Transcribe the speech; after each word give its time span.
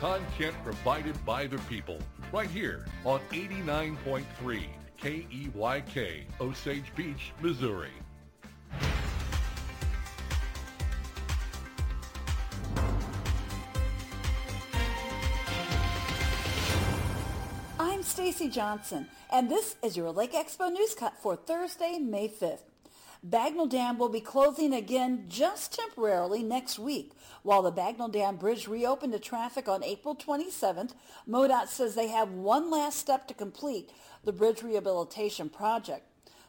content 0.00 0.54
provided 0.62 1.22
by 1.24 1.46
the 1.46 1.58
people. 1.68 1.98
Right 2.32 2.50
here 2.50 2.86
on 3.04 3.20
89.3 3.32 4.66
KEYK, 5.00 6.24
Osage 6.40 6.94
Beach, 6.94 7.32
Missouri. 7.40 7.90
I'm 17.78 18.02
Stacy 18.02 18.48
Johnson, 18.48 19.06
and 19.32 19.50
this 19.50 19.76
is 19.82 19.96
your 19.96 20.10
Lake 20.10 20.32
Expo 20.32 20.72
News 20.72 20.94
Cut 20.94 21.14
for 21.22 21.36
Thursday, 21.36 21.98
May 21.98 22.28
5th. 22.28 22.60
Bagnell 23.24 23.68
Dam 23.68 23.98
will 23.98 24.08
be 24.08 24.20
closing 24.20 24.74
again 24.74 25.24
just 25.28 25.72
temporarily 25.72 26.42
next 26.42 26.78
week. 26.78 27.12
While 27.42 27.62
the 27.62 27.72
Bagnell 27.72 28.12
Dam 28.12 28.36
Bridge 28.36 28.68
reopened 28.68 29.12
to 29.12 29.18
traffic 29.18 29.68
on 29.68 29.82
April 29.82 30.14
27th, 30.14 30.92
MoDOT 31.28 31.68
says 31.68 31.94
they 31.94 32.08
have 32.08 32.30
one 32.30 32.70
last 32.70 32.98
step 32.98 33.26
to 33.28 33.34
complete 33.34 33.90
the 34.24 34.32
bridge 34.32 34.62
rehabilitation 34.62 35.48
project. 35.48 36.04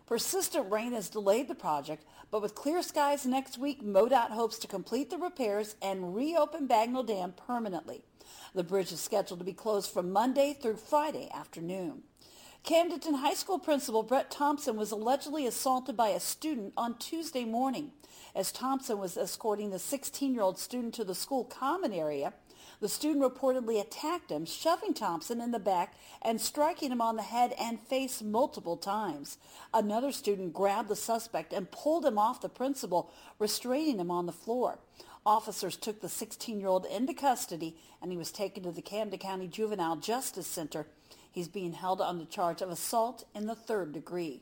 Persistent 0.05 0.71
rain 0.71 0.93
has 0.93 1.09
delayed 1.09 1.47
the 1.47 1.55
project, 1.55 2.05
but 2.31 2.41
with 2.41 2.55
clear 2.55 2.81
skies 2.81 3.25
next 3.25 3.57
week, 3.57 3.83
MoDOT 3.83 4.31
hopes 4.31 4.57
to 4.59 4.67
complete 4.67 5.09
the 5.09 5.17
repairs 5.17 5.75
and 5.81 6.15
reopen 6.15 6.67
Bagnell 6.67 7.05
Dam 7.05 7.33
permanently. 7.33 8.03
The 8.53 8.63
bridge 8.63 8.91
is 8.91 8.99
scheduled 8.99 9.39
to 9.39 9.45
be 9.45 9.53
closed 9.53 9.91
from 9.91 10.11
Monday 10.11 10.53
through 10.53 10.77
Friday 10.77 11.29
afternoon. 11.33 12.03
Camdenton 12.67 13.21
High 13.21 13.35
School 13.35 13.59
principal 13.59 14.03
Brett 14.03 14.29
Thompson 14.29 14.75
was 14.75 14.91
allegedly 14.91 15.47
assaulted 15.47 15.95
by 15.95 16.09
a 16.09 16.19
student 16.19 16.73
on 16.75 16.97
Tuesday 16.97 17.45
morning. 17.45 17.91
As 18.35 18.51
Thompson 18.51 18.97
was 18.97 19.15
escorting 19.15 19.69
the 19.69 19.77
16-year-old 19.77 20.59
student 20.59 20.93
to 20.95 21.05
the 21.05 21.15
school 21.15 21.45
common 21.45 21.93
area, 21.93 22.33
the 22.81 22.89
student 22.89 23.23
reportedly 23.23 23.79
attacked 23.79 24.29
him, 24.29 24.45
shoving 24.45 24.93
Thompson 24.93 25.39
in 25.39 25.51
the 25.51 25.59
back 25.59 25.93
and 26.21 26.41
striking 26.41 26.91
him 26.91 26.99
on 26.99 27.15
the 27.15 27.23
head 27.23 27.53
and 27.57 27.79
face 27.79 28.21
multiple 28.21 28.75
times. 28.75 29.37
Another 29.73 30.11
student 30.11 30.51
grabbed 30.51 30.89
the 30.89 30.95
suspect 30.97 31.53
and 31.53 31.71
pulled 31.71 32.05
him 32.05 32.17
off 32.17 32.41
the 32.41 32.49
principal, 32.49 33.13
restraining 33.39 33.97
him 33.97 34.11
on 34.11 34.25
the 34.25 34.33
floor. 34.33 34.77
Officers 35.25 35.77
took 35.77 36.01
the 36.01 36.07
16-year-old 36.07 36.85
into 36.87 37.13
custody 37.13 37.77
and 38.01 38.11
he 38.11 38.17
was 38.17 38.33
taken 38.33 38.63
to 38.63 38.73
the 38.73 38.81
Camden 38.81 39.19
County 39.19 39.47
Juvenile 39.47 39.95
Justice 39.95 40.47
Center. 40.47 40.85
He's 41.37 41.47
being 41.47 41.73
held 41.73 42.01
on 42.01 42.17
the 42.17 42.25
charge 42.25 42.63
of 42.63 42.71
assault 42.71 43.23
in 43.35 43.45
the 43.45 43.53
third 43.53 43.91
degree. 43.91 44.41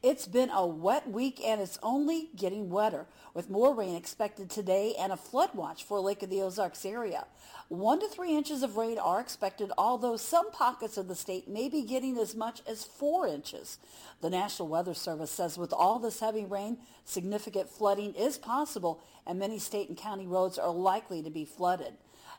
It's 0.00 0.28
been 0.28 0.48
a 0.48 0.64
wet 0.64 1.10
week 1.10 1.40
and 1.44 1.60
it's 1.60 1.76
only 1.82 2.28
getting 2.36 2.70
wetter 2.70 3.06
with 3.34 3.50
more 3.50 3.74
rain 3.74 3.96
expected 3.96 4.48
today 4.48 4.94
and 4.96 5.10
a 5.10 5.16
flood 5.16 5.50
watch 5.52 5.82
for 5.82 5.98
Lake 5.98 6.22
of 6.22 6.30
the 6.30 6.40
Ozarks 6.40 6.86
area. 6.86 7.26
One 7.66 7.98
to 7.98 8.06
three 8.06 8.36
inches 8.36 8.62
of 8.62 8.76
rain 8.76 8.96
are 8.96 9.20
expected, 9.20 9.72
although 9.76 10.16
some 10.16 10.52
pockets 10.52 10.96
of 10.96 11.08
the 11.08 11.16
state 11.16 11.48
may 11.48 11.68
be 11.68 11.82
getting 11.82 12.16
as 12.16 12.36
much 12.36 12.62
as 12.64 12.84
four 12.84 13.26
inches. 13.26 13.78
The 14.20 14.30
National 14.30 14.68
Weather 14.68 14.94
Service 14.94 15.32
says 15.32 15.58
with 15.58 15.72
all 15.72 15.98
this 15.98 16.20
heavy 16.20 16.44
rain, 16.44 16.78
significant 17.04 17.68
flooding 17.68 18.14
is 18.14 18.38
possible 18.38 19.02
and 19.26 19.40
many 19.40 19.58
state 19.58 19.88
and 19.88 19.98
county 19.98 20.28
roads 20.28 20.58
are 20.58 20.70
likely 20.70 21.24
to 21.24 21.30
be 21.30 21.44
flooded. 21.44 21.94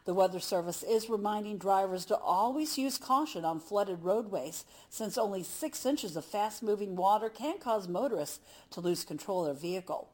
The 0.06 0.14
Weather 0.14 0.39
Service 0.39 0.84
is 0.84 1.09
reminding 1.09 1.58
drivers 1.58 2.06
to 2.06 2.17
always 2.17 2.78
use 2.78 3.00
caution 3.00 3.44
on 3.44 3.59
flooded 3.59 4.03
roadways 4.03 4.64
since 4.88 5.17
only 5.17 5.42
six 5.42 5.84
inches 5.84 6.16
of 6.16 6.23
fast-moving 6.23 6.95
water 6.95 7.28
can 7.28 7.58
cause 7.58 7.88
motorists 7.88 8.39
to 8.70 8.81
lose 8.81 9.03
control 9.03 9.45
of 9.45 9.59
their 9.59 9.72
vehicle. 9.72 10.09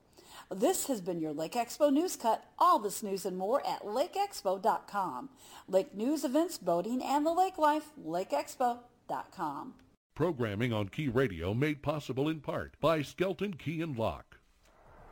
This 0.50 0.88
has 0.88 1.02
been 1.02 1.20
your 1.20 1.34
Lake 1.34 1.54
Expo 1.54 1.92
News 1.92 2.16
Cut. 2.16 2.46
All 2.58 2.80
this 2.80 3.04
news 3.04 3.26
and 3.26 3.38
more 3.38 3.66
at 3.68 3.84
lakeexpo.com. 3.84 5.30
Lake 5.68 5.94
News, 5.94 6.24
Events, 6.24 6.58
Boating, 6.58 7.02
and 7.04 7.26
the 7.26 7.34
Lake 7.34 7.58
Life, 7.58 7.92
lakeexpo.com. 8.02 9.74
Programming 10.16 10.72
on 10.72 10.88
Key 10.88 11.10
Radio 11.10 11.54
made 11.54 11.82
possible 11.82 12.30
in 12.30 12.40
part 12.40 12.76
by 12.80 13.02
Skelton 13.02 13.56
Key 13.56 13.82
and 13.82 13.98
Lock. 13.98 14.31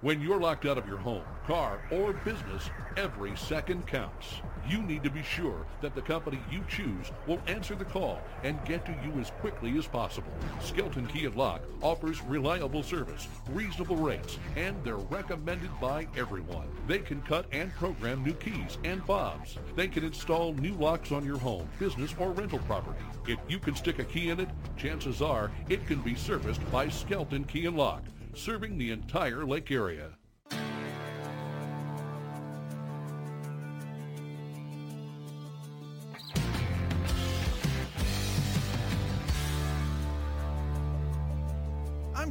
When 0.01 0.21
you're 0.21 0.39
locked 0.39 0.65
out 0.65 0.77
of 0.77 0.87
your 0.87 0.97
home, 0.97 1.25
car, 1.45 1.81
or 1.91 2.13
business, 2.13 2.69
every 2.95 3.35
second 3.35 3.85
counts. 3.85 4.27
You 4.65 4.81
need 4.81 5.03
to 5.03 5.09
be 5.09 5.21
sure 5.23 5.65
that 5.81 5.93
the 5.93 6.01
company 6.01 6.39
you 6.49 6.63
choose 6.69 7.11
will 7.27 7.41
answer 7.47 7.75
the 7.75 7.83
call 7.83 8.21
and 8.43 8.63
get 8.63 8.85
to 8.85 8.95
you 9.03 9.19
as 9.19 9.31
quickly 9.41 9.77
as 9.77 9.87
possible. 9.87 10.31
Skelton 10.61 11.05
Key 11.07 11.25
and 11.25 11.35
Lock 11.35 11.63
offers 11.81 12.23
reliable 12.23 12.81
service, 12.81 13.27
reasonable 13.49 13.97
rates, 13.97 14.39
and 14.55 14.81
they're 14.85 14.95
recommended 14.95 15.71
by 15.81 16.07
everyone. 16.15 16.69
They 16.87 16.99
can 16.99 17.21
cut 17.23 17.47
and 17.51 17.73
program 17.73 18.23
new 18.23 18.35
keys 18.35 18.77
and 18.85 19.03
fobs. 19.03 19.57
They 19.75 19.89
can 19.89 20.05
install 20.05 20.53
new 20.53 20.75
locks 20.75 21.11
on 21.11 21.25
your 21.25 21.39
home, 21.39 21.67
business, 21.77 22.15
or 22.17 22.31
rental 22.31 22.59
property. 22.59 23.03
If 23.27 23.39
you 23.49 23.59
can 23.59 23.75
stick 23.75 23.99
a 23.99 24.05
key 24.05 24.29
in 24.29 24.39
it, 24.39 24.49
chances 24.77 25.21
are 25.21 25.51
it 25.67 25.85
can 25.87 25.99
be 25.99 26.15
serviced 26.15 26.61
by 26.71 26.87
Skelton 26.87 27.43
Key 27.43 27.65
and 27.65 27.75
Lock 27.75 28.03
serving 28.33 28.77
the 28.77 28.91
entire 28.91 29.45
lake 29.45 29.71
area. 29.71 30.18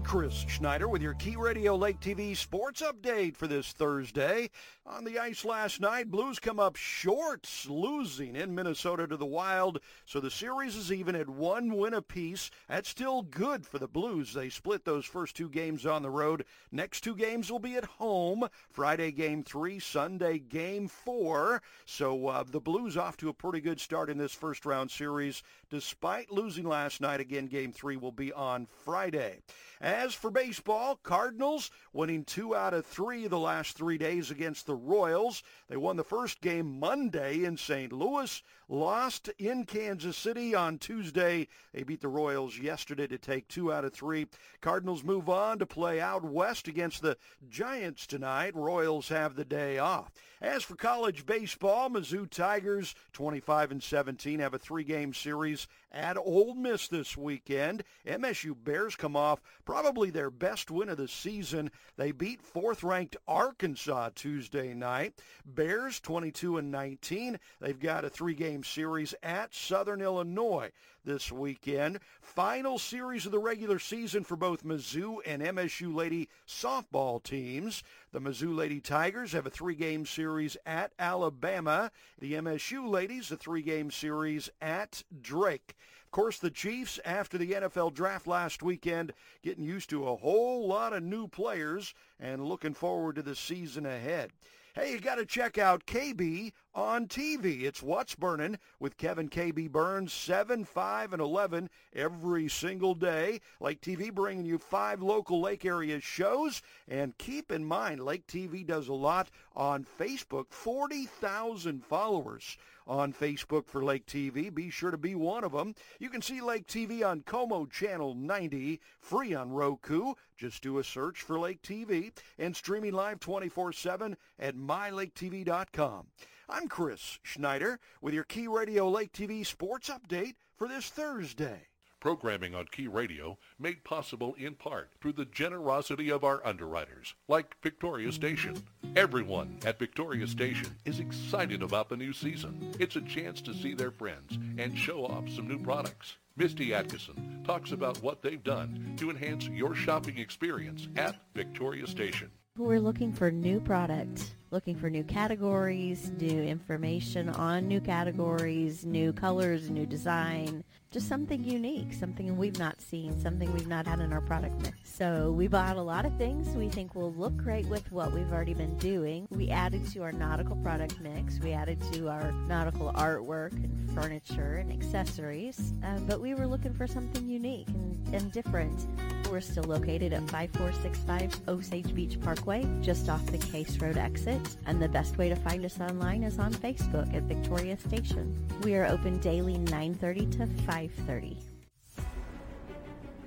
Chris 0.09 0.47
Schneider 0.49 0.89
with 0.89 1.03
your 1.03 1.13
Key 1.13 1.37
Radio 1.37 1.77
Lake 1.77 2.01
TV 2.01 2.35
sports 2.35 2.81
update 2.81 3.37
for 3.37 3.47
this 3.47 3.73
Thursday. 3.73 4.49
On 4.87 5.05
the 5.05 5.19
ice 5.19 5.45
last 5.45 5.83
night, 5.83 6.11
Blues 6.11 6.39
come 6.39 6.59
up 6.59 6.77
short, 6.77 7.47
losing 7.69 8.35
in 8.35 8.55
Minnesota 8.55 9.07
to 9.07 9.19
the 9.19 9.27
Wild, 9.27 9.81
so 10.07 10.19
the 10.19 10.31
series 10.31 10.77
is 10.77 10.91
even 10.91 11.15
at 11.15 11.29
one 11.29 11.77
win 11.77 11.93
apiece. 11.93 12.51
That's 12.71 12.89
still 12.89 13.21
good 13.21 13.67
for 13.67 13.79
the 13.79 13.87
Blues. 13.87 14.33
They 14.33 14.49
split 14.49 14.87
those 14.87 15.05
first 15.05 15.37
two 15.37 15.51
games 15.51 15.85
on 15.85 16.01
the 16.01 16.09
road. 16.09 16.47
Next 16.73 17.03
two 17.03 17.15
games 17.15 17.53
will 17.53 17.59
be 17.59 17.77
at 17.77 17.85
home. 17.85 18.49
Friday 18.71 19.13
game 19.13 19.43
three, 19.43 19.79
Sunday 19.79 20.39
game 20.39 20.89
four. 20.89 21.61
So 21.85 22.29
uh, 22.29 22.45
the 22.51 22.61
Blues 22.61 22.97
off 22.97 23.19
to 23.19 23.29
a 23.29 23.35
pretty 23.35 23.61
good 23.61 23.79
start 23.79 24.09
in 24.09 24.17
this 24.17 24.33
first 24.33 24.65
round 24.65 24.91
series, 24.91 25.43
despite 25.71 26.31
losing 26.31 26.65
last 26.65 27.01
night. 27.01 27.21
Again, 27.21 27.47
game 27.47 27.73
three 27.73 27.97
will 27.97 28.13
be 28.13 28.33
on 28.33 28.67
Friday. 28.85 29.41
As 29.81 30.15
for 30.15 30.31
baseball, 30.31 30.97
Cardinals 30.97 31.71
winning 31.93 32.25
two 32.25 32.55
out 32.55 32.75
of 32.75 32.85
three 32.85 33.29
the 33.29 33.39
last 33.39 33.77
three 33.77 33.99
days 33.99 34.31
against 34.31 34.67
the 34.67 34.75
Royals. 34.75 35.43
They 35.69 35.77
won 35.77 35.97
the 35.97 36.05
first 36.05 36.41
game 36.41 36.81
Monday 36.81 37.45
in 37.45 37.57
St. 37.57 37.93
Louis, 37.93 38.43
lost 38.69 39.29
in 39.39 39.65
Kansas 39.65 40.17
City 40.17 40.55
on 40.55 40.79
Tuesday. 40.79 41.47
They 41.73 41.85
beat 41.85 42.01
the 42.01 42.09
Royals 42.09 42.59
yesterday 42.59 43.07
to 43.07 43.19
take 43.19 43.47
two 43.47 43.73
out 43.73 43.85
of 43.85 43.93
three. 43.93 44.27
Cardinals 44.61 45.05
move 45.05 45.29
on 45.29 45.59
to 45.61 45.67
play 45.67 46.01
out 46.01 46.25
west 46.25 46.67
against 46.67 47.03
the 47.03 47.17
Giants 47.49 48.07
tonight. 48.07 48.57
Royals 48.57 49.09
have 49.09 49.37
the 49.37 49.45
day 49.45 49.79
off. 49.79 50.11
As 50.41 50.63
for 50.63 50.77
college 50.77 51.27
baseball, 51.27 51.91
Mizzou 51.91 52.31
Tigers 52.31 52.95
25 53.13 53.73
and 53.73 53.83
17 53.83 54.39
have 54.39 54.55
a 54.55 54.59
three-game 54.59 55.13
series 55.13 55.67
at 55.91 56.17
Ole 56.17 56.55
Miss 56.55 56.87
this 56.87 57.17
weekend. 57.17 57.83
MSU 58.07 58.55
Bears 58.57 58.95
come 58.95 59.17
off 59.17 59.41
probably 59.65 60.11
their 60.11 60.31
best 60.31 60.71
win 60.71 60.91
of 60.91 60.97
the 60.97 61.09
season. 61.09 61.73
They 61.97 62.13
beat 62.13 62.41
fourth-ranked 62.41 63.17
Arkansas 63.27 64.11
Tuesday 64.15 64.75
night. 64.75 65.21
Bears 65.45 65.99
22 65.99 66.59
and 66.59 66.71
19. 66.71 67.41
They've 67.61 67.81
got 67.81 68.05
a 68.05 68.11
three-game 68.11 68.63
series 68.63 69.17
at 69.25 69.53
Southern 69.53 70.01
Illinois 70.01 70.71
this 71.09 71.33
weekend. 71.33 71.99
Final 72.21 72.79
series 72.79 73.25
of 73.25 73.33
the 73.33 73.39
regular 73.39 73.79
season 73.79 74.25
for 74.25 74.37
both 74.37 74.63
Mizzou 74.63 75.17
and 75.25 75.41
MSU 75.41 75.95
Lady 75.95 76.29
softball 76.47 77.23
teams. 77.23 77.83
The 78.13 78.21
Mizzou 78.21 78.55
Lady 78.55 78.79
Tigers 78.79 79.33
have 79.33 79.47
a 79.47 79.51
three-game 79.51 80.05
series 80.05 80.59
at 80.67 80.93
Alabama. 80.99 81.91
The 82.19 82.35
MSU 82.35 82.87
Ladies 82.87 83.31
a 83.31 83.39
three-game 83.39 83.91
series 83.91 84.51
at 84.61 85.03
Drake. 85.23 85.75
Of 86.05 86.11
course, 86.11 86.39
the 86.39 86.51
Chiefs, 86.51 87.01
after 87.07 87.39
the 87.39 87.53
NFL 87.53 87.95
draft 87.95 88.27
last 88.27 88.63
weekend, 88.63 89.15
getting 89.43 89.65
used 89.65 89.89
to 89.91 90.07
a 90.07 90.17
whole 90.17 90.69
lot 90.69 90.93
of 90.93 91.03
new 91.03 91.27
players 91.27 91.95
and 92.21 92.45
looking 92.45 92.75
forward 92.75 93.17
to 93.17 93.23
the 93.23 93.35
season 93.35 93.87
ahead. 93.87 94.31
Hey, 94.75 94.93
you 94.93 95.01
got 95.01 95.17
to 95.17 95.27
check 95.27 95.59
out 95.59 95.87
KB 95.87 96.53
on 96.79 97.09
TV. 97.09 97.63
It's 97.63 97.83
What's 97.83 98.15
Burning 98.15 98.57
with 98.79 98.97
Kevin 98.97 99.29
KB 99.29 99.69
Burns, 99.69 100.13
7, 100.13 100.65
5, 100.65 101.13
and 101.13 101.21
11 101.21 101.69
every 101.93 102.49
single 102.49 102.95
day. 102.95 103.41
Lake 103.59 103.81
TV 103.81 104.15
bringing 104.15 104.45
you 104.45 104.59
five 104.59 105.03
local 105.03 105.41
lake 105.41 105.65
area 105.65 106.01
shows. 106.01 106.63
And 106.87 107.19
keep 107.19 107.51
in 107.51 107.65
mind, 107.65 108.05
Lake 108.05 108.29
TV 108.29 108.65
does 108.65 108.87
a 108.87 108.95
lot 108.95 109.29
on 109.57 109.85
Facebook, 109.99 110.51
40,000 110.51 111.85
followers 111.85 112.57
on 112.87 113.13
Facebook 113.13 113.67
for 113.67 113.83
Lake 113.83 114.07
TV. 114.07 114.55
Be 114.55 114.71
sure 114.71 114.93
to 114.93 114.97
be 114.97 115.17
one 115.17 115.43
of 115.43 115.51
them. 115.51 115.75
You 115.99 116.09
can 116.09 116.23
see 116.23 116.41
Lake 116.41 116.69
TV 116.69 117.05
on 117.05 117.23
Como 117.23 117.67
Channel 117.67 118.15
90, 118.15 118.81
free 119.01 119.35
on 119.35 119.51
Roku. 119.51 120.15
Just 120.37 120.63
do 120.63 120.79
a 120.79 120.85
search 120.85 121.23
for 121.23 121.41
Lake 121.41 121.61
TV 121.61 122.13
and 122.39 122.55
streaming 122.55 122.93
live 122.93 123.19
24-7 123.19 124.15
at 124.39 124.55
mylaketv.com. 124.55 126.07
I'm 126.51 126.67
Chris 126.67 127.19
Schneider 127.23 127.79
with 128.01 128.15
your 128.15 128.25
Key 128.25 128.49
Radio 128.49 128.89
Lake 128.89 129.13
TV 129.13 129.45
sports 129.45 129.91
update 129.91 130.37
for 130.57 130.67
this 130.67 130.89
Thursday. 130.89 131.67
Programming 132.01 132.55
on 132.55 132.65
Key 132.73 132.89
Radio 132.89 133.37
made 133.59 133.85
possible 133.85 134.35
in 134.39 134.55
part 134.55 134.89
through 134.99 135.13
the 135.13 135.27
generosity 135.27 136.11
of 136.11 136.25
our 136.25 136.41
underwriters, 136.47 137.15
like 137.29 137.61
Victoria 137.63 138.11
Station. 138.13 138.57
Everyone 138.97 139.59
at 139.67 139.79
Victoria 139.79 140.27
Station 140.27 140.75
is 140.87 141.01
excited 141.01 141.63
about 141.63 141.91
the 141.91 141.99
new 141.99 142.15
season. 142.15 142.73
It's 142.79 142.97
a 142.97 143.03
chance 143.03 143.43
to 143.43 143.53
see 143.53 143.75
their 143.75 143.91
friends 143.91 144.39
and 144.57 144.79
show 144.79 145.05
off 145.05 145.29
some 145.29 145.49
new 145.49 145.59
products. 145.59 146.17
Misty 146.35 146.73
Atkinson 146.73 147.43
talks 147.45 147.73
about 147.73 148.03
what 148.03 148.23
they've 148.23 148.43
done 148.43 148.95
to 148.97 149.11
enhance 149.11 149.49
your 149.49 149.75
shopping 149.75 150.17
experience 150.17 150.89
at 150.97 151.17
Victoria 151.35 151.87
Station. 151.87 152.31
We're 152.57 152.81
looking 152.81 153.13
for 153.13 153.31
new 153.31 153.61
product, 153.61 154.35
looking 154.51 154.75
for 154.75 154.89
new 154.89 155.05
categories, 155.05 156.11
new 156.19 156.43
information 156.43 157.29
on 157.29 157.69
new 157.69 157.81
categories, 157.81 158.85
new 158.85 159.13
colors, 159.13 159.71
new 159.71 159.87
design, 159.87 160.65
just 160.91 161.07
something 161.07 161.45
unique, 161.45 161.93
something 161.93 162.35
we've 162.39 162.59
not 162.59 162.81
seen, 162.81 163.19
something 163.21 163.53
we've 163.53 163.69
not 163.69 163.87
had 163.87 164.01
in 164.01 164.11
our 164.11 164.23
product 164.23 164.59
mix. 164.63 164.77
So 164.85 165.33
we 165.33 165.47
bought 165.47 165.77
a 165.77 165.83
lot 165.83 166.07
of 166.07 166.17
things 166.17 166.49
we 166.57 166.71
think 166.71 166.95
will 166.95 167.13
look 167.13 167.37
great 167.37 167.67
with 167.67 167.93
what 167.93 168.13
we've 168.13 168.33
already 168.33 168.55
been 168.55 168.77
doing. 168.79 169.29
We 169.31 169.51
added 169.51 169.87
to 169.93 170.03
our 170.03 170.13
nautical 170.13 170.57
product 170.57 170.99
mix. 171.01 171.39
We 171.41 171.53
added 171.53 171.81
to 171.93 172.09
our 172.09 172.33
nautical 172.47 172.91
artwork 172.95 173.53
and 173.53 173.91
furniture 173.93 174.57
and 174.57 174.73
accessories. 174.73 175.75
Um, 175.83 176.07
but 176.07 176.21
we 176.21 176.35
were 176.35 176.47
looking 176.47 176.73
for 176.73 176.87
something 176.87 177.29
unique 177.29 177.69
and, 177.69 178.15
and 178.15 178.33
different. 178.33 178.87
We're 179.31 179.41
still 179.43 179.65
located 179.65 180.15
at 180.15 180.23
5465 180.31 181.49
Osage 181.49 181.95
Beach 181.95 182.19
Parkway, 182.19 182.67
just 182.81 183.11
off 183.11 183.25
the 183.27 183.39
Case 183.39 183.77
Road 183.77 183.99
exit. 183.99 184.38
And 184.67 184.83
the 184.83 184.89
best 184.89 185.19
way 185.19 185.29
to 185.29 185.37
find 185.37 185.65
us 185.65 185.81
online 185.81 186.23
is 186.23 186.39
on 186.39 186.53
Facebook 186.53 187.15
at 187.15 187.25
Victoria 187.25 187.77
Station. 187.79 188.37
We 188.63 188.75
are 188.75 188.87
open 188.87 189.19
daily 189.19 189.57
9.30 189.57 190.33
to 190.33 190.47
5.30. 190.65 191.37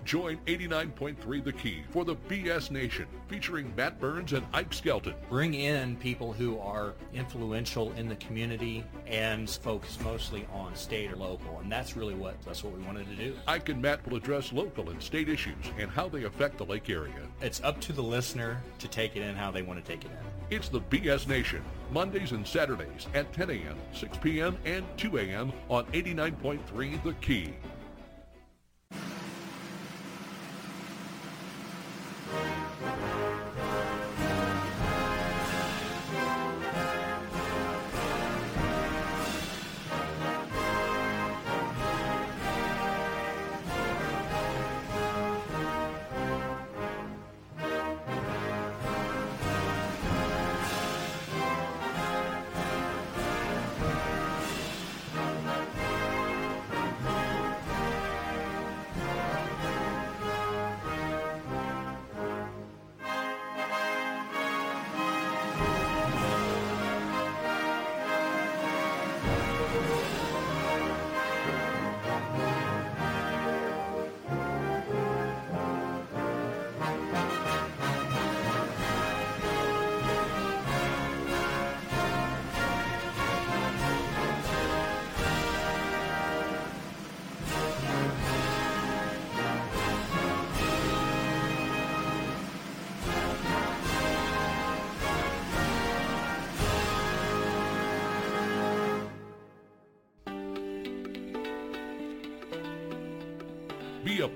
Join 0.04 0.38
89.3 0.48 1.44
The 1.44 1.54
Key 1.54 1.84
for 1.92 2.04
the 2.04 2.16
BS 2.16 2.72
Nation, 2.72 3.06
featuring 3.28 3.72
Matt 3.78 4.00
Burns 4.00 4.34
and 4.34 4.46
Ike 4.52 4.74
Skelton. 4.74 5.14
Bring 5.30 5.54
in 5.54 5.96
people 5.98 6.34
who 6.34 6.58
are 6.60 6.96
influential 7.14 7.92
in 7.94 8.10
the 8.10 8.16
community 8.16 8.84
and 9.06 9.50
focus 9.50 10.00
mostly 10.04 10.48
on 10.54 10.76
state 10.76 11.12
or 11.14 11.16
local, 11.16 11.60
and 11.62 11.72
that's 11.72 11.96
really 11.96 12.16
what 12.16 12.36
that's 12.42 12.64
what 12.64 12.76
we 12.76 12.84
wanted 12.84 13.08
to 13.10 13.16
do. 13.16 13.36
Ike 13.48 13.70
and 13.70 13.82
Matt 13.82 14.06
will 14.06 14.18
address 14.18 14.52
local 14.52 14.90
and 14.90 15.02
state 15.02 15.30
issues 15.30 15.56
and 15.78 15.90
how 15.90 16.10
they 16.10 16.24
affect 16.24 16.58
the 16.58 16.66
lake 16.66 16.90
area. 16.90 17.14
It's 17.40 17.62
up 17.62 17.80
to 17.82 17.94
the 17.94 18.04
listener 18.04 18.62
to 18.80 18.88
take 18.88 19.16
it 19.16 19.22
in 19.22 19.36
how 19.36 19.52
they 19.52 19.62
want 19.62 19.84
to 19.84 19.90
take 19.90 20.04
it 20.04 20.12
in. 20.12 20.41
It's 20.52 20.68
the 20.68 20.82
BS 20.82 21.30
Nation, 21.30 21.64
Mondays 21.94 22.34
and 22.34 22.46
Saturdays 22.46 23.08
at 23.14 23.32
10 23.32 23.52
a.m., 23.52 23.78
6 23.94 24.18
p.m., 24.18 24.58
and 24.66 24.84
2 24.98 25.18
a.m. 25.18 25.54
on 25.70 25.86
89.3 25.86 27.02
The 27.04 27.14
Key. 27.14 27.54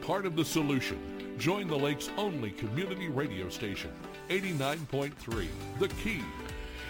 Part 0.06 0.28
of 0.28 0.36
the 0.36 0.46
solution. 0.46 1.00
Join 1.40 1.68
the 1.68 1.76
lake's 1.76 2.12
only 2.16 2.52
community 2.52 3.08
radio 3.08 3.50
station, 3.50 3.90
89.3 4.30 5.48
The 5.80 5.88
Key. 5.88 6.22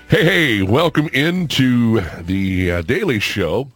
Hey, 0.09 0.25
hey, 0.25 0.61
welcome 0.61 1.07
into 1.13 2.01
the 2.21 2.71
uh, 2.71 2.81
Daily 2.81 3.19
Show. 3.19 3.71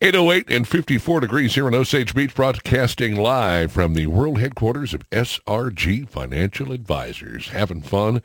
808 0.00 0.50
and 0.50 0.66
54 0.66 1.20
degrees 1.20 1.54
here 1.54 1.68
in 1.68 1.74
Osage 1.74 2.14
Beach, 2.14 2.34
broadcasting 2.34 3.14
live 3.14 3.72
from 3.72 3.92
the 3.92 4.06
world 4.06 4.40
headquarters 4.40 4.94
of 4.94 5.08
SRG 5.10 6.08
Financial 6.08 6.72
Advisors. 6.72 7.48
Having 7.48 7.82
fun 7.82 8.22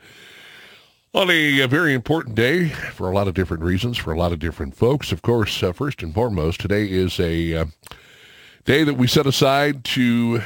on 1.12 1.28
a, 1.28 1.60
a, 1.60 1.68
very 1.68 1.92
important 1.92 2.34
day 2.34 2.70
for 2.70 3.10
a 3.10 3.14
lot 3.14 3.28
of 3.28 3.34
different 3.34 3.62
reasons, 3.62 3.98
for 3.98 4.12
a 4.12 4.18
lot 4.18 4.32
of 4.32 4.38
different 4.38 4.74
folks. 4.74 5.12
Of 5.12 5.20
course, 5.20 5.62
uh, 5.62 5.72
first 5.72 6.02
and 6.02 6.14
foremost, 6.14 6.62
today 6.62 6.90
is 6.90 7.20
a 7.20 7.54
uh, 7.54 7.64
day 8.66 8.82
that 8.82 8.94
we 8.94 9.06
set 9.06 9.26
aside 9.26 9.84
to 9.84 10.42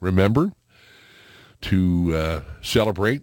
remember, 0.00 0.52
to 1.60 2.14
uh, 2.14 2.40
celebrate 2.62 3.22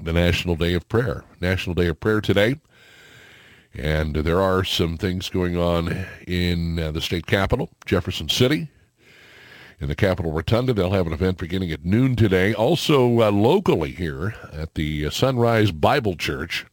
the 0.00 0.12
National 0.12 0.54
Day 0.54 0.74
of 0.74 0.88
Prayer. 0.88 1.24
National 1.40 1.74
Day 1.74 1.88
of 1.88 1.98
Prayer 1.98 2.20
today. 2.20 2.60
And 3.74 4.14
there 4.14 4.40
are 4.40 4.62
some 4.62 4.96
things 4.96 5.28
going 5.28 5.56
on 5.56 6.06
in 6.28 6.78
uh, 6.78 6.92
the 6.92 7.00
state 7.00 7.26
capital, 7.26 7.70
Jefferson 7.84 8.28
City, 8.28 8.68
in 9.80 9.88
the 9.88 9.96
Capitol 9.96 10.30
Rotunda. 10.30 10.72
They'll 10.72 10.92
have 10.92 11.08
an 11.08 11.12
event 11.12 11.38
beginning 11.38 11.72
at 11.72 11.84
noon 11.84 12.14
today. 12.14 12.54
Also 12.54 13.20
uh, 13.20 13.32
locally 13.32 13.90
here 13.90 14.36
at 14.52 14.76
the 14.76 15.06
uh, 15.06 15.10
Sunrise 15.10 15.72
Bible 15.72 16.14
Church. 16.14 16.64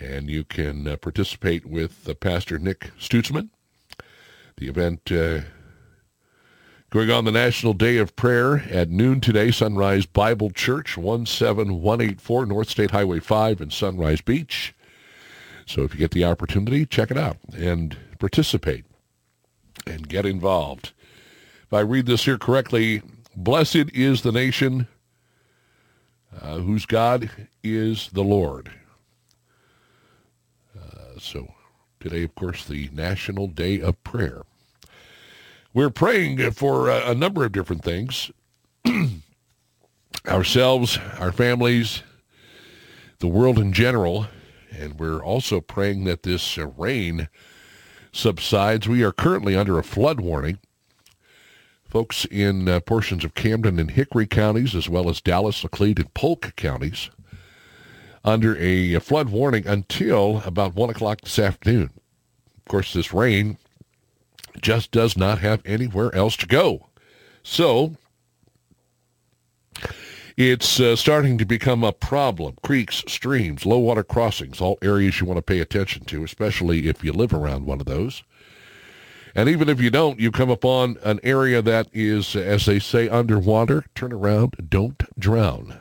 And 0.00 0.28
you 0.28 0.42
can 0.42 0.88
uh, 0.88 0.96
participate 0.96 1.64
with 1.64 2.08
uh, 2.08 2.14
Pastor 2.14 2.58
Nick 2.58 2.90
Stutzman. 2.98 3.50
The 4.60 4.68
event 4.68 5.10
uh, 5.10 5.40
going 6.90 7.10
on 7.10 7.24
the 7.24 7.32
National 7.32 7.72
Day 7.72 7.96
of 7.96 8.14
Prayer 8.14 8.58
at 8.70 8.90
noon 8.90 9.22
today, 9.22 9.50
Sunrise 9.50 10.04
Bible 10.04 10.50
Church, 10.50 10.96
17184 10.96 12.44
North 12.44 12.68
State 12.68 12.90
Highway 12.90 13.20
5 13.20 13.62
in 13.62 13.70
Sunrise 13.70 14.20
Beach. 14.20 14.74
So 15.64 15.80
if 15.84 15.94
you 15.94 15.98
get 15.98 16.10
the 16.10 16.26
opportunity, 16.26 16.84
check 16.84 17.10
it 17.10 17.16
out 17.16 17.38
and 17.56 17.96
participate 18.18 18.84
and 19.86 20.06
get 20.06 20.26
involved. 20.26 20.92
If 21.62 21.72
I 21.72 21.80
read 21.80 22.04
this 22.04 22.26
here 22.26 22.36
correctly, 22.36 23.00
blessed 23.34 23.88
is 23.94 24.20
the 24.20 24.32
nation 24.32 24.88
uh, 26.38 26.58
whose 26.58 26.84
God 26.84 27.30
is 27.64 28.10
the 28.12 28.24
Lord. 28.24 28.70
Uh, 30.78 31.18
so 31.18 31.54
today, 31.98 32.24
of 32.24 32.34
course, 32.34 32.66
the 32.66 32.90
National 32.92 33.46
Day 33.46 33.80
of 33.80 34.04
Prayer. 34.04 34.42
We're 35.72 35.90
praying 35.90 36.50
for 36.52 36.88
a, 36.88 37.10
a 37.10 37.14
number 37.14 37.44
of 37.44 37.52
different 37.52 37.84
things. 37.84 38.32
Ourselves, 40.26 40.98
our 41.18 41.30
families, 41.30 42.02
the 43.20 43.28
world 43.28 43.58
in 43.58 43.72
general, 43.72 44.26
and 44.76 44.98
we're 44.98 45.22
also 45.22 45.60
praying 45.60 46.04
that 46.04 46.24
this 46.24 46.58
uh, 46.58 46.66
rain 46.66 47.28
subsides. 48.12 48.88
We 48.88 49.04
are 49.04 49.12
currently 49.12 49.56
under 49.56 49.78
a 49.78 49.84
flood 49.84 50.20
warning. 50.20 50.58
Folks 51.88 52.24
in 52.26 52.68
uh, 52.68 52.80
portions 52.80 53.24
of 53.24 53.34
Camden 53.34 53.78
and 53.78 53.92
Hickory 53.92 54.26
counties, 54.26 54.74
as 54.74 54.88
well 54.88 55.08
as 55.08 55.20
Dallas, 55.20 55.62
Laclede, 55.62 56.00
and 56.00 56.12
Polk 56.14 56.54
counties, 56.56 57.10
under 58.24 58.56
a 58.56 58.98
flood 58.98 59.28
warning 59.28 59.66
until 59.66 60.42
about 60.44 60.74
1 60.74 60.90
o'clock 60.90 61.20
this 61.20 61.38
afternoon. 61.38 61.90
Of 62.58 62.64
course, 62.66 62.92
this 62.92 63.14
rain 63.14 63.56
just 64.60 64.90
does 64.90 65.16
not 65.16 65.38
have 65.40 65.62
anywhere 65.64 66.14
else 66.14 66.36
to 66.38 66.46
go. 66.46 66.88
So, 67.42 67.96
It's 70.36 70.80
uh, 70.80 70.96
starting 70.96 71.36
to 71.38 71.44
become 71.44 71.84
a 71.84 71.92
problem. 71.92 72.56
Creeks, 72.62 73.04
streams, 73.06 73.66
low 73.66 73.78
water 73.78 74.02
crossings, 74.02 74.60
all 74.60 74.78
areas 74.82 75.20
you 75.20 75.26
want 75.26 75.38
to 75.38 75.42
pay 75.42 75.60
attention 75.60 76.04
to, 76.06 76.24
especially 76.24 76.88
if 76.88 77.04
you 77.04 77.12
live 77.12 77.34
around 77.34 77.66
one 77.66 77.80
of 77.80 77.86
those. 77.86 78.22
And 79.34 79.48
even 79.48 79.68
if 79.68 79.80
you 79.80 79.90
don't, 79.90 80.18
you 80.18 80.30
come 80.32 80.50
upon 80.50 80.96
an 81.04 81.20
area 81.22 81.62
that 81.62 81.88
is, 81.92 82.34
as 82.34 82.66
they 82.66 82.78
say, 82.78 83.08
underwater. 83.08 83.84
Turn 83.94 84.12
around, 84.12 84.68
don't 84.70 85.02
drown. 85.18 85.78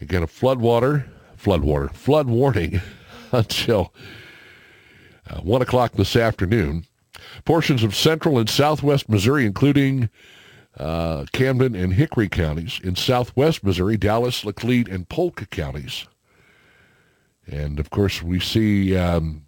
Again, 0.00 0.22
a 0.22 0.28
floodwater, 0.28 1.06
floodwater, 1.36 1.36
flood 1.36 1.62
water, 1.62 1.88
flood 1.88 2.28
warning 2.28 2.80
until 3.32 3.92
uh, 5.28 5.40
1 5.40 5.62
o'clock 5.62 5.92
this 5.94 6.16
afternoon. 6.16 6.86
Portions 7.44 7.82
of 7.82 7.94
central 7.94 8.38
and 8.38 8.48
southwest 8.48 9.08
Missouri, 9.08 9.44
including 9.44 10.08
uh, 10.78 11.26
Camden 11.32 11.74
and 11.74 11.94
Hickory 11.94 12.28
counties. 12.28 12.80
In 12.82 12.96
southwest 12.96 13.64
Missouri, 13.64 13.96
Dallas, 13.96 14.44
Laclede, 14.44 14.92
and 14.92 15.08
Polk 15.08 15.48
counties. 15.50 16.06
And, 17.46 17.80
of 17.80 17.90
course, 17.90 18.22
we 18.22 18.38
see 18.38 18.96
um, 18.96 19.46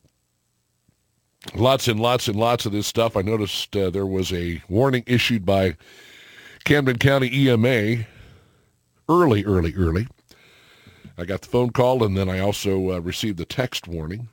lots 1.54 1.88
and 1.88 2.00
lots 2.00 2.28
and 2.28 2.36
lots 2.36 2.66
of 2.66 2.72
this 2.72 2.86
stuff. 2.86 3.16
I 3.16 3.22
noticed 3.22 3.76
uh, 3.76 3.90
there 3.90 4.06
was 4.06 4.32
a 4.32 4.62
warning 4.68 5.04
issued 5.06 5.46
by 5.46 5.76
Camden 6.64 6.98
County 6.98 7.32
EMA 7.32 8.06
early, 9.08 9.44
early, 9.44 9.74
early. 9.74 10.08
I 11.16 11.24
got 11.24 11.42
the 11.42 11.48
phone 11.48 11.70
call, 11.70 12.02
and 12.02 12.16
then 12.16 12.28
I 12.28 12.40
also 12.40 12.92
uh, 12.92 12.98
received 12.98 13.38
the 13.38 13.44
text 13.44 13.86
warning. 13.86 14.28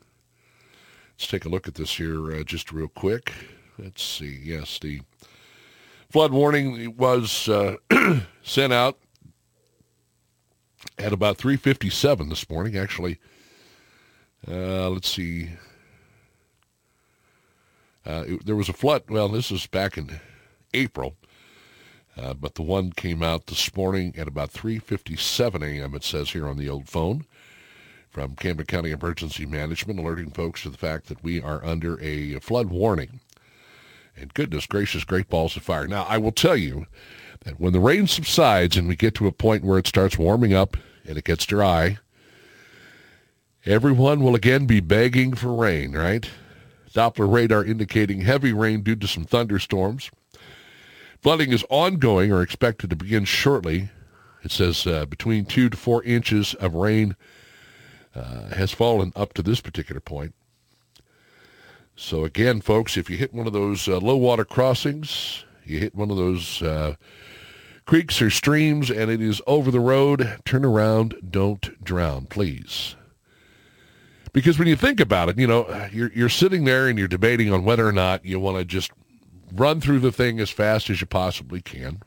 Let's 1.21 1.29
take 1.29 1.45
a 1.45 1.49
look 1.49 1.67
at 1.67 1.75
this 1.75 1.97
here 1.97 2.31
uh, 2.31 2.41
just 2.41 2.71
real 2.71 2.87
quick. 2.87 3.31
Let's 3.77 4.01
see. 4.01 4.39
Yes, 4.43 4.79
the 4.79 5.01
flood 6.09 6.31
warning 6.31 6.97
was 6.97 7.47
uh, 7.47 7.75
sent 8.41 8.73
out 8.73 8.97
at 10.97 11.13
about 11.13 11.37
3:57 11.37 12.27
this 12.27 12.49
morning. 12.49 12.75
Actually, 12.75 13.19
uh, 14.47 14.89
let's 14.89 15.09
see. 15.09 15.51
Uh, 18.03 18.23
it, 18.27 18.43
there 18.47 18.55
was 18.55 18.67
a 18.67 18.73
flood. 18.73 19.03
Well, 19.07 19.29
this 19.29 19.51
is 19.51 19.67
back 19.67 19.99
in 19.99 20.19
April, 20.73 21.17
uh, 22.17 22.33
but 22.33 22.55
the 22.55 22.63
one 22.63 22.93
came 22.93 23.21
out 23.21 23.45
this 23.45 23.75
morning 23.75 24.15
at 24.17 24.27
about 24.27 24.51
3:57 24.51 25.61
a.m. 25.61 25.93
It 25.93 26.03
says 26.03 26.31
here 26.31 26.47
on 26.47 26.57
the 26.57 26.67
old 26.67 26.89
phone 26.89 27.27
from 28.11 28.35
Camden 28.35 28.65
County 28.65 28.91
Emergency 28.91 29.45
Management, 29.45 29.97
alerting 29.97 30.31
folks 30.31 30.63
to 30.63 30.69
the 30.69 30.77
fact 30.77 31.07
that 31.07 31.23
we 31.23 31.41
are 31.41 31.63
under 31.63 31.99
a 32.01 32.39
flood 32.39 32.67
warning. 32.67 33.21
And 34.17 34.33
goodness 34.33 34.67
gracious, 34.67 35.05
great 35.05 35.29
balls 35.29 35.55
of 35.55 35.63
fire. 35.63 35.87
Now, 35.87 36.03
I 36.03 36.17
will 36.17 36.33
tell 36.33 36.57
you 36.57 36.85
that 37.45 37.59
when 37.59 37.71
the 37.71 37.79
rain 37.79 38.07
subsides 38.07 38.75
and 38.75 38.87
we 38.87 38.97
get 38.97 39.15
to 39.15 39.27
a 39.27 39.31
point 39.31 39.63
where 39.63 39.79
it 39.79 39.87
starts 39.87 40.17
warming 40.17 40.53
up 40.53 40.75
and 41.07 41.17
it 41.17 41.23
gets 41.23 41.45
dry, 41.45 41.97
everyone 43.65 44.21
will 44.21 44.35
again 44.35 44.65
be 44.65 44.81
begging 44.81 45.33
for 45.33 45.53
rain, 45.53 45.93
right? 45.93 46.29
Doppler 46.93 47.31
radar 47.31 47.63
indicating 47.63 48.21
heavy 48.21 48.51
rain 48.51 48.81
due 48.81 48.97
to 48.97 49.07
some 49.07 49.23
thunderstorms. 49.23 50.11
Flooding 51.21 51.53
is 51.53 51.63
ongoing 51.69 52.31
or 52.31 52.41
expected 52.41 52.89
to 52.89 52.97
begin 52.97 53.23
shortly. 53.23 53.89
It 54.43 54.51
says 54.51 54.85
uh, 54.85 55.05
between 55.05 55.45
two 55.45 55.69
to 55.69 55.77
four 55.77 56.03
inches 56.03 56.53
of 56.55 56.73
rain 56.73 57.15
uh, 58.15 58.49
has 58.49 58.71
fallen 58.71 59.11
up 59.15 59.33
to 59.33 59.41
this 59.41 59.61
particular 59.61 60.01
point. 60.01 60.33
So 61.95 62.25
again, 62.25 62.61
folks, 62.61 62.97
if 62.97 63.09
you 63.09 63.17
hit 63.17 63.33
one 63.33 63.47
of 63.47 63.53
those 63.53 63.87
uh, 63.87 63.97
low 63.99 64.17
water 64.17 64.45
crossings, 64.45 65.45
you 65.65 65.79
hit 65.79 65.95
one 65.95 66.09
of 66.09 66.17
those 66.17 66.61
uh, 66.61 66.95
creeks 67.85 68.21
or 68.21 68.29
streams, 68.29 68.89
and 68.89 69.11
it 69.11 69.21
is 69.21 69.41
over 69.47 69.71
the 69.71 69.79
road, 69.79 70.39
turn 70.45 70.65
around, 70.65 71.15
don't 71.29 71.83
drown, 71.83 72.25
please. 72.25 72.95
Because 74.33 74.57
when 74.57 74.67
you 74.67 74.75
think 74.75 74.99
about 74.99 75.29
it, 75.29 75.37
you 75.37 75.45
know, 75.45 75.89
you're, 75.91 76.11
you're 76.13 76.29
sitting 76.29 76.63
there 76.63 76.87
and 76.87 76.97
you're 76.97 77.07
debating 77.07 77.51
on 77.51 77.65
whether 77.65 77.85
or 77.85 77.91
not 77.91 78.25
you 78.25 78.39
want 78.39 78.57
to 78.57 78.65
just 78.65 78.91
run 79.53 79.81
through 79.81 79.99
the 79.99 80.11
thing 80.11 80.39
as 80.39 80.49
fast 80.49 80.89
as 80.89 81.01
you 81.01 81.07
possibly 81.07 81.61
can. 81.61 82.01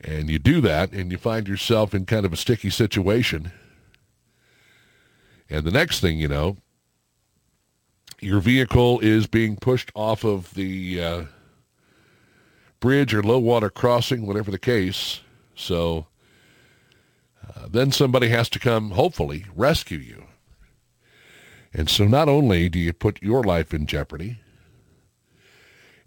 And 0.00 0.28
you 0.28 0.38
do 0.38 0.60
that 0.60 0.92
and 0.92 1.10
you 1.12 1.18
find 1.18 1.48
yourself 1.48 1.94
in 1.94 2.04
kind 2.04 2.26
of 2.26 2.32
a 2.32 2.36
sticky 2.36 2.70
situation. 2.70 3.52
And 5.50 5.64
the 5.64 5.70
next 5.70 6.00
thing 6.00 6.18
you 6.18 6.28
know, 6.28 6.56
your 8.20 8.40
vehicle 8.40 9.00
is 9.00 9.26
being 9.26 9.56
pushed 9.56 9.92
off 9.94 10.24
of 10.24 10.54
the 10.54 11.02
uh, 11.02 11.22
bridge 12.80 13.14
or 13.14 13.22
low 13.22 13.38
water 13.38 13.70
crossing, 13.70 14.26
whatever 14.26 14.50
the 14.50 14.58
case. 14.58 15.20
So 15.54 16.06
uh, 17.56 17.68
then 17.68 17.92
somebody 17.92 18.28
has 18.28 18.48
to 18.50 18.58
come, 18.58 18.92
hopefully, 18.92 19.44
rescue 19.54 19.98
you. 19.98 20.24
And 21.72 21.90
so 21.90 22.06
not 22.06 22.28
only 22.28 22.68
do 22.68 22.78
you 22.78 22.92
put 22.92 23.22
your 23.22 23.42
life 23.42 23.74
in 23.74 23.86
jeopardy 23.86 24.38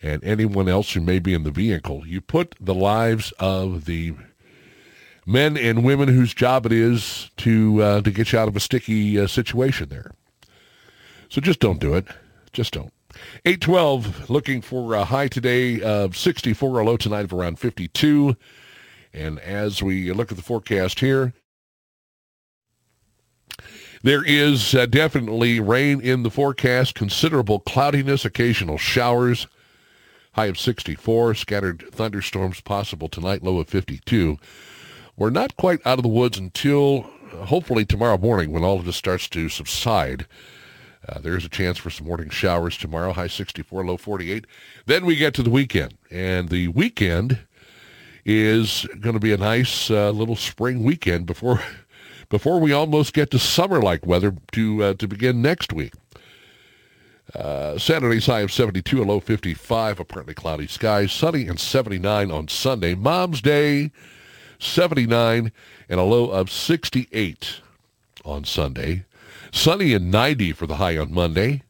and 0.01 0.23
anyone 0.23 0.69
else 0.69 0.93
who 0.93 1.01
may 1.01 1.19
be 1.19 1.33
in 1.33 1.43
the 1.43 1.51
vehicle, 1.51 2.07
you 2.07 2.21
put 2.21 2.55
the 2.59 2.75
lives 2.75 3.33
of 3.39 3.85
the 3.85 4.13
men 5.27 5.57
and 5.57 5.83
women 5.83 6.07
whose 6.07 6.33
job 6.33 6.65
it 6.65 6.71
is 6.71 7.29
to 7.37 7.83
uh, 7.83 8.01
to 8.01 8.09
get 8.09 8.31
you 8.31 8.39
out 8.39 8.47
of 8.47 8.55
a 8.55 8.59
sticky 8.59 9.19
uh, 9.19 9.27
situation 9.27 9.89
there. 9.89 10.11
So 11.29 11.41
just 11.41 11.59
don't 11.59 11.79
do 11.79 11.93
it. 11.93 12.07
Just 12.53 12.73
don't. 12.73 12.93
812 13.45 14.29
looking 14.29 14.61
for 14.61 14.93
a 14.93 15.03
high 15.03 15.27
today 15.27 15.81
of 15.81 16.15
64, 16.15 16.79
a 16.79 16.85
low 16.85 16.97
tonight 16.97 17.25
of 17.25 17.33
around 17.33 17.59
52. 17.59 18.37
And 19.13 19.39
as 19.39 19.83
we 19.83 20.11
look 20.13 20.31
at 20.31 20.37
the 20.37 20.43
forecast 20.43 20.99
here, 20.99 21.33
there 24.03 24.23
is 24.23 24.75
uh, 24.75 24.85
definitely 24.85 25.59
rain 25.59 25.99
in 25.99 26.23
the 26.23 26.29
forecast, 26.29 26.93
considerable 26.95 27.59
cloudiness, 27.59 28.23
occasional 28.23 28.77
showers, 28.77 29.47
high 30.33 30.45
of 30.45 30.59
64, 30.59 31.33
scattered 31.33 31.83
thunderstorms 31.91 32.61
possible 32.61 33.09
tonight, 33.09 33.43
low 33.43 33.57
of 33.57 33.67
52. 33.67 34.37
We're 35.17 35.31
not 35.31 35.57
quite 35.57 35.85
out 35.85 35.97
of 35.97 36.03
the 36.03 36.09
woods 36.09 36.37
until 36.37 37.09
uh, 37.33 37.45
hopefully 37.45 37.85
tomorrow 37.85 38.19
morning 38.19 38.51
when 38.51 38.63
all 38.63 38.77
of 38.77 38.85
this 38.85 38.95
starts 38.95 39.27
to 39.29 39.49
subside. 39.49 40.27
Uh, 41.09 41.17
there's 41.19 41.43
a 41.43 41.49
chance 41.49 41.79
for 41.79 41.89
some 41.89 42.05
morning 42.05 42.29
showers 42.29 42.77
tomorrow, 42.77 43.13
high 43.13 43.27
64, 43.27 43.83
low 43.83 43.97
48. 43.97 44.45
Then 44.85 45.07
we 45.07 45.15
get 45.15 45.33
to 45.33 45.41
the 45.41 45.49
weekend, 45.49 45.95
and 46.11 46.49
the 46.49 46.67
weekend 46.67 47.39
is 48.25 48.85
going 48.99 49.13
to 49.13 49.19
be 49.19 49.33
a 49.33 49.37
nice 49.37 49.89
uh, 49.89 50.11
little 50.11 50.35
spring 50.35 50.83
weekend 50.83 51.25
before 51.25 51.61
before 52.29 52.59
we 52.59 52.71
almost 52.71 53.13
get 53.13 53.31
to 53.31 53.39
summer-like 53.39 54.05
weather 54.05 54.35
to 54.51 54.83
uh, 54.83 54.93
to 54.93 55.07
begin 55.07 55.41
next 55.41 55.73
week. 55.73 55.93
Uh, 57.33 57.79
Saturday's 57.79 58.27
high 58.27 58.41
of 58.41 58.51
72, 58.51 59.01
a 59.01 59.03
low 59.03 59.19
55, 59.19 59.99
apparently 59.99 60.33
cloudy 60.35 60.67
skies, 60.67 61.11
sunny 61.11 61.47
and 61.47 61.59
79 61.59 62.31
on 62.31 62.47
Sunday. 62.47 62.95
Mom's 62.95 63.41
Day, 63.41 63.91
79 64.59 65.51
and 65.89 65.99
a 65.99 66.03
low 66.03 66.29
of 66.29 66.51
68 66.51 67.61
on 68.25 68.43
Sunday. 68.43 69.05
Sunny 69.51 69.93
and 69.93 70.11
90 70.11 70.53
for 70.53 70.67
the 70.67 70.75
high 70.75 70.97
on 70.97 71.13
Monday. 71.13 71.63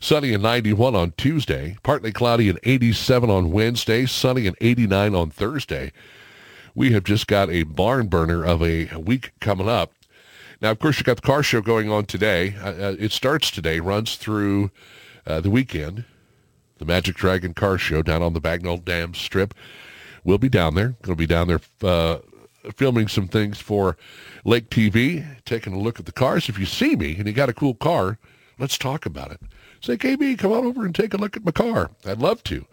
Sunny 0.00 0.32
and 0.32 0.42
91 0.42 0.94
on 0.94 1.12
Tuesday. 1.16 1.76
Partly 1.82 2.12
cloudy 2.12 2.48
and 2.48 2.58
87 2.62 3.28
on 3.30 3.50
Wednesday. 3.50 4.06
Sunny 4.06 4.46
and 4.46 4.56
89 4.60 5.14
on 5.14 5.30
Thursday. 5.30 5.92
We 6.74 6.92
have 6.92 7.04
just 7.04 7.26
got 7.26 7.50
a 7.50 7.64
barn 7.64 8.08
burner 8.08 8.44
of 8.44 8.62
a 8.62 8.86
week 8.96 9.32
coming 9.40 9.68
up. 9.68 9.92
Now, 10.60 10.70
of 10.70 10.78
course, 10.78 10.98
you 10.98 11.04
got 11.04 11.16
the 11.16 11.22
car 11.22 11.42
show 11.42 11.60
going 11.60 11.90
on 11.90 12.04
today. 12.04 12.54
Uh, 12.60 12.68
uh, 12.68 12.96
it 12.98 13.12
starts 13.12 13.50
today, 13.50 13.80
runs 13.80 14.16
through 14.16 14.70
uh, 15.26 15.40
the 15.40 15.50
weekend. 15.50 16.04
The 16.78 16.84
Magic 16.86 17.14
Dragon 17.14 17.52
Car 17.52 17.76
Show 17.76 18.00
down 18.02 18.22
on 18.22 18.32
the 18.32 18.40
Bagnell 18.40 18.82
Dam 18.82 19.12
Strip. 19.12 19.52
We'll 20.24 20.38
be 20.38 20.48
down 20.48 20.74
there. 20.74 20.96
Going 21.02 21.14
to 21.14 21.16
be 21.16 21.26
down 21.26 21.48
there 21.48 21.60
uh, 21.82 22.18
filming 22.76 23.08
some 23.08 23.28
things 23.28 23.58
for 23.60 23.96
Lake 24.44 24.70
TV, 24.70 25.24
taking 25.44 25.72
a 25.72 25.78
look 25.78 25.98
at 25.98 26.06
the 26.06 26.12
cars. 26.12 26.48
If 26.48 26.58
you 26.58 26.66
see 26.66 26.96
me 26.96 27.16
and 27.16 27.26
you 27.26 27.32
got 27.32 27.48
a 27.48 27.54
cool 27.54 27.74
car, 27.74 28.18
let's 28.58 28.78
talk 28.78 29.06
about 29.06 29.32
it. 29.32 29.40
Say, 29.80 29.96
KB, 29.96 30.38
come 30.38 30.52
on 30.52 30.66
over 30.66 30.84
and 30.84 30.94
take 30.94 31.14
a 31.14 31.16
look 31.16 31.36
at 31.36 31.44
my 31.44 31.52
car. 31.52 31.90
I'd 32.04 32.18
love 32.18 32.42
to. 32.44 32.66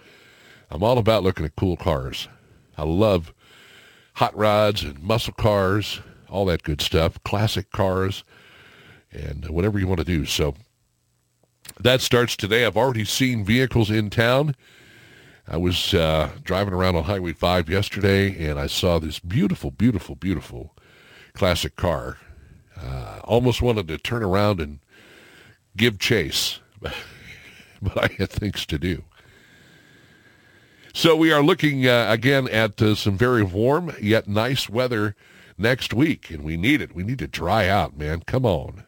I'm 0.69 0.83
all 0.83 0.97
about 0.97 1.23
looking 1.23 1.45
at 1.45 1.55
cool 1.55 1.77
cars. 1.77 2.27
I 2.77 2.83
love 2.83 3.33
hot 4.15 4.35
rods 4.35 4.83
and 4.83 5.01
muscle 5.01 5.33
cars, 5.33 6.01
all 6.29 6.45
that 6.45 6.63
good 6.63 6.81
stuff, 6.81 7.21
classic 7.23 7.71
cars, 7.71 8.23
and 9.11 9.49
whatever 9.49 9.79
you 9.79 9.87
want 9.87 9.99
to 9.99 10.03
do. 10.03 10.25
So 10.25 10.55
that 11.79 12.01
starts 12.01 12.35
today. 12.35 12.65
I've 12.65 12.77
already 12.77 13.05
seen 13.05 13.45
vehicles 13.45 13.89
in 13.89 14.09
town. 14.09 14.55
I 15.49 15.55
was 15.55 15.93
uh, 15.93 16.31
driving 16.43 16.73
around 16.73 16.97
on 16.97 17.05
Highway 17.05 17.31
5 17.31 17.69
yesterday, 17.69 18.49
and 18.49 18.59
I 18.59 18.67
saw 18.67 18.99
this 18.99 19.19
beautiful, 19.19 19.71
beautiful, 19.71 20.15
beautiful 20.15 20.75
classic 21.33 21.77
car. 21.77 22.17
Uh, 22.75 23.21
almost 23.23 23.61
wanted 23.61 23.87
to 23.87 23.97
turn 23.97 24.23
around 24.23 24.59
and 24.59 24.79
give 25.77 25.99
chase, 25.99 26.59
but 26.81 26.93
I 27.97 28.09
had 28.17 28.29
things 28.29 28.65
to 28.65 28.77
do. 28.77 29.03
So 30.93 31.15
we 31.15 31.31
are 31.31 31.41
looking 31.41 31.87
uh, 31.87 32.07
again 32.09 32.49
at 32.49 32.81
uh, 32.81 32.95
some 32.95 33.17
very 33.17 33.43
warm 33.43 33.93
yet 34.01 34.27
nice 34.27 34.67
weather 34.67 35.15
next 35.57 35.93
week, 35.93 36.29
and 36.29 36.43
we 36.43 36.57
need 36.57 36.81
it. 36.81 36.93
We 36.93 37.03
need 37.03 37.19
to 37.19 37.27
dry 37.27 37.69
out, 37.69 37.97
man. 37.97 38.21
Come 38.25 38.45
on. 38.45 38.83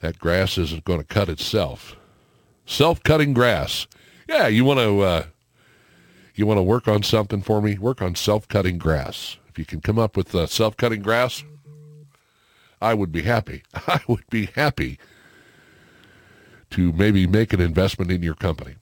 That 0.00 0.18
grass 0.18 0.58
isn't 0.58 0.84
going 0.84 0.98
to 0.98 1.04
cut 1.04 1.28
itself. 1.28 1.96
Self-cutting 2.66 3.32
grass. 3.32 3.86
Yeah, 4.30 4.46
you 4.46 4.64
want 4.64 4.78
to 4.78 5.00
uh, 5.00 5.24
you 6.36 6.46
want 6.46 6.58
to 6.58 6.62
work 6.62 6.86
on 6.86 7.02
something 7.02 7.42
for 7.42 7.60
me? 7.60 7.76
Work 7.76 8.00
on 8.00 8.14
self-cutting 8.14 8.78
grass. 8.78 9.38
If 9.48 9.58
you 9.58 9.64
can 9.64 9.80
come 9.80 9.98
up 9.98 10.16
with 10.16 10.32
uh, 10.36 10.46
self-cutting 10.46 11.02
grass, 11.02 11.42
I 12.80 12.94
would 12.94 13.10
be 13.10 13.22
happy. 13.22 13.64
I 13.74 14.00
would 14.06 14.30
be 14.30 14.46
happy 14.46 15.00
to 16.70 16.92
maybe 16.92 17.26
make 17.26 17.52
an 17.52 17.60
investment 17.60 18.12
in 18.12 18.22
your 18.22 18.36
company. 18.36 18.76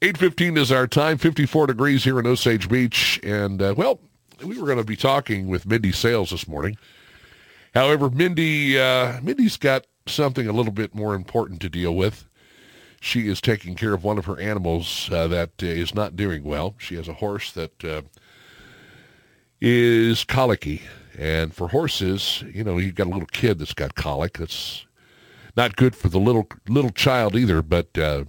8.15 0.00 0.56
is 0.56 0.72
our 0.72 0.86
time, 0.86 1.18
54 1.18 1.66
degrees 1.66 2.04
here 2.04 2.18
in 2.18 2.26
Osage 2.26 2.70
Beach. 2.70 3.20
And, 3.22 3.60
uh, 3.60 3.74
well, 3.76 4.00
we 4.42 4.58
were 4.58 4.64
going 4.64 4.78
to 4.78 4.84
be 4.84 4.96
talking 4.96 5.48
with 5.48 5.66
Mindy 5.66 5.92
Sales 5.92 6.30
this 6.30 6.48
morning. 6.48 6.78
However, 7.74 8.08
Mindy, 8.08 8.80
uh, 8.80 9.20
Mindy's 9.20 9.58
got 9.58 9.86
something 10.06 10.48
a 10.48 10.52
little 10.52 10.72
bit 10.72 10.94
more 10.94 11.14
important 11.14 11.60
to 11.60 11.68
deal 11.68 11.94
with. 11.94 12.26
She 13.00 13.28
is 13.28 13.40
taking 13.40 13.74
care 13.74 13.94
of 13.94 14.04
one 14.04 14.18
of 14.18 14.24
her 14.24 14.40
animals 14.40 15.08
uh, 15.12 15.28
that 15.28 15.62
is 15.62 15.94
not 15.94 16.16
doing 16.16 16.44
well. 16.44 16.74
She 16.78 16.96
has 16.96 17.08
a 17.08 17.14
horse 17.14 17.52
that 17.52 17.84
uh, 17.84 18.02
is 19.60 20.24
colicky. 20.24 20.82
And 21.18 21.54
for 21.54 21.68
horses, 21.68 22.44
you 22.52 22.62
know, 22.64 22.78
you've 22.78 22.94
got 22.94 23.06
a 23.06 23.10
little 23.10 23.26
kid 23.26 23.58
that's 23.58 23.74
got 23.74 23.94
colic. 23.94 24.38
That's 24.38 24.86
not 25.56 25.76
good 25.76 25.96
for 25.96 26.08
the 26.08 26.20
little 26.20 26.46
little 26.68 26.90
child 26.90 27.34
either, 27.34 27.62
but 27.62 27.96
uh, 27.96 28.24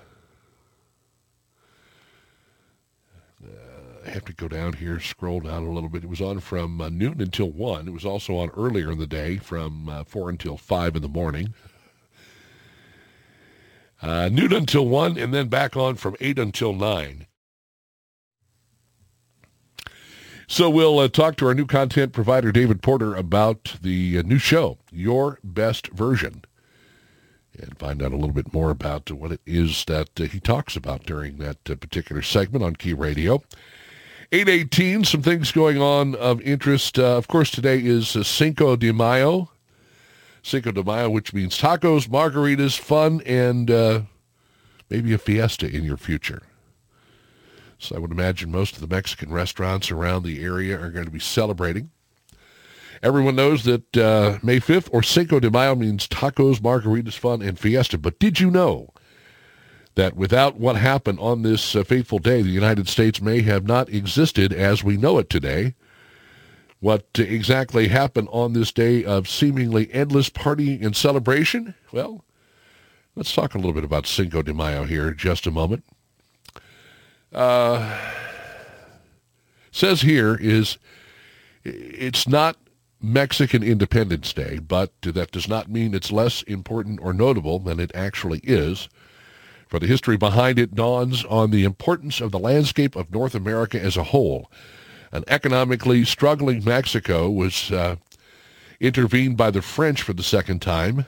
uh, 3.44 3.48
I 4.04 4.10
have 4.10 4.24
to 4.24 4.34
go 4.34 4.48
down 4.48 4.72
here, 4.72 4.98
scroll 4.98 5.40
down 5.40 5.62
a 5.62 5.70
little 5.70 5.88
bit. 5.88 6.02
It 6.02 6.10
was 6.10 6.20
on 6.20 6.40
from 6.40 6.80
uh, 6.80 6.88
noon 6.88 7.20
until 7.20 7.50
1. 7.50 7.86
It 7.86 7.92
was 7.92 8.04
also 8.04 8.36
on 8.36 8.50
earlier 8.50 8.90
in 8.90 8.98
the 8.98 9.06
day 9.06 9.36
from 9.36 9.88
uh, 9.88 10.02
4 10.02 10.30
until 10.30 10.56
5 10.56 10.96
in 10.96 11.02
the 11.02 11.08
morning. 11.08 11.54
Uh, 14.02 14.28
noon 14.32 14.52
until 14.52 14.86
1, 14.86 15.16
and 15.16 15.32
then 15.32 15.48
back 15.48 15.76
on 15.76 15.94
from 15.94 16.16
8 16.20 16.38
until 16.38 16.72
9. 16.72 17.26
So 20.48 20.68
we'll 20.68 20.98
uh, 20.98 21.08
talk 21.08 21.36
to 21.36 21.46
our 21.46 21.54
new 21.54 21.66
content 21.66 22.12
provider, 22.12 22.52
David 22.52 22.82
Porter, 22.82 23.14
about 23.14 23.76
the 23.80 24.18
uh, 24.18 24.22
new 24.22 24.38
show, 24.38 24.76
Your 24.90 25.38
Best 25.44 25.86
Version, 25.88 26.44
and 27.58 27.78
find 27.78 28.02
out 28.02 28.12
a 28.12 28.16
little 28.16 28.34
bit 28.34 28.52
more 28.52 28.70
about 28.70 29.10
what 29.12 29.32
it 29.32 29.40
is 29.46 29.84
that 29.86 30.20
uh, 30.20 30.24
he 30.24 30.40
talks 30.40 30.76
about 30.76 31.04
during 31.04 31.38
that 31.38 31.70
uh, 31.70 31.76
particular 31.76 32.22
segment 32.22 32.64
on 32.64 32.74
Key 32.74 32.92
Radio. 32.92 33.42
818, 34.32 35.04
some 35.04 35.22
things 35.22 35.52
going 35.52 35.80
on 35.80 36.14
of 36.16 36.40
interest. 36.42 36.98
Uh, 36.98 37.16
of 37.16 37.28
course, 37.28 37.50
today 37.50 37.80
is 37.80 38.16
uh, 38.16 38.22
Cinco 38.22 38.76
de 38.76 38.92
Mayo. 38.92 39.51
Cinco 40.42 40.72
de 40.72 40.82
Mayo, 40.82 41.08
which 41.08 41.32
means 41.32 41.58
tacos, 41.58 42.08
margaritas, 42.08 42.78
fun, 42.78 43.22
and 43.24 43.70
maybe 44.90 45.12
a 45.12 45.18
fiesta 45.18 45.66
in 45.68 45.84
your 45.84 45.96
future. 45.96 46.42
So 47.78 47.96
I 47.96 47.98
would 47.98 48.12
imagine 48.12 48.50
most 48.52 48.74
of 48.74 48.80
the 48.80 48.94
Mexican 48.94 49.32
restaurants 49.32 49.90
around 49.90 50.22
the 50.22 50.42
area 50.42 50.80
are 50.80 50.90
going 50.90 51.04
to 51.04 51.10
be 51.10 51.18
celebrating. 51.18 51.90
Everyone 53.02 53.34
knows 53.34 53.64
that 53.64 53.96
uh, 53.96 54.38
May 54.42 54.60
5th 54.60 54.88
or 54.92 55.02
Cinco 55.02 55.40
de 55.40 55.50
Mayo 55.50 55.74
means 55.74 56.06
tacos, 56.06 56.60
margaritas, 56.60 57.14
fun, 57.14 57.42
and 57.42 57.58
fiesta. 57.58 57.98
But 57.98 58.20
did 58.20 58.38
you 58.38 58.52
know 58.52 58.90
that 59.96 60.14
without 60.14 60.56
what 60.56 60.76
happened 60.76 61.18
on 61.18 61.42
this 61.42 61.74
uh, 61.74 61.82
fateful 61.82 62.20
day, 62.20 62.42
the 62.42 62.50
United 62.50 62.88
States 62.88 63.20
may 63.20 63.42
have 63.42 63.66
not 63.66 63.88
existed 63.88 64.52
as 64.52 64.84
we 64.84 64.96
know 64.96 65.18
it 65.18 65.28
today? 65.28 65.74
What 66.82 67.06
exactly 67.16 67.88
happened 67.88 68.28
on 68.30 68.52
this 68.52 68.72
day 68.72 69.04
of 69.04 69.28
seemingly 69.28 69.90
endless 69.92 70.28
partying 70.28 70.84
and 70.84 70.94
celebration? 70.94 71.74
Well, 71.92 72.24
let's 73.16 73.32
talk 73.32 73.54
a 73.54 73.58
little 73.58 73.72
bit 73.72 73.84
about 73.84 74.06
Cinco 74.06 74.42
de 74.42 74.52
Mayo 74.52 74.84
here 74.84 75.08
in 75.08 75.16
just 75.16 75.46
a 75.46 75.50
moment 75.50 75.84
uh, 77.34 77.98
says 79.70 80.02
here 80.02 80.36
is 80.40 80.78
it's 81.64 82.28
not 82.28 82.56
Mexican 83.00 83.62
Independence 83.62 84.32
Day, 84.32 84.58
but 84.58 84.92
that 85.02 85.32
does 85.32 85.48
not 85.48 85.70
mean 85.70 85.94
it's 85.94 86.12
less 86.12 86.42
important 86.42 87.00
or 87.02 87.12
notable 87.12 87.58
than 87.58 87.80
it 87.80 87.90
actually 87.94 88.40
is. 88.40 88.88
For 89.68 89.78
the 89.78 89.86
history 89.86 90.16
behind 90.16 90.58
it 90.58 90.74
dawns 90.74 91.24
on 91.24 91.50
the 91.50 91.64
importance 91.64 92.20
of 92.20 92.30
the 92.30 92.38
landscape 92.38 92.94
of 92.94 93.10
North 93.10 93.34
America 93.34 93.80
as 93.80 93.96
a 93.96 94.04
whole. 94.04 94.50
An 95.12 95.24
economically 95.28 96.06
struggling 96.06 96.64
Mexico 96.64 97.28
was 97.28 97.70
uh, 97.70 97.96
intervened 98.80 99.36
by 99.36 99.50
the 99.50 99.60
French 99.60 100.00
for 100.00 100.14
the 100.14 100.22
second 100.22 100.62
time, 100.62 101.04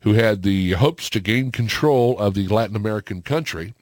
who 0.00 0.14
had 0.14 0.42
the 0.42 0.72
hopes 0.72 1.10
to 1.10 1.20
gain 1.20 1.52
control 1.52 2.18
of 2.18 2.32
the 2.32 2.48
Latin 2.48 2.76
American 2.76 3.20
country 3.20 3.74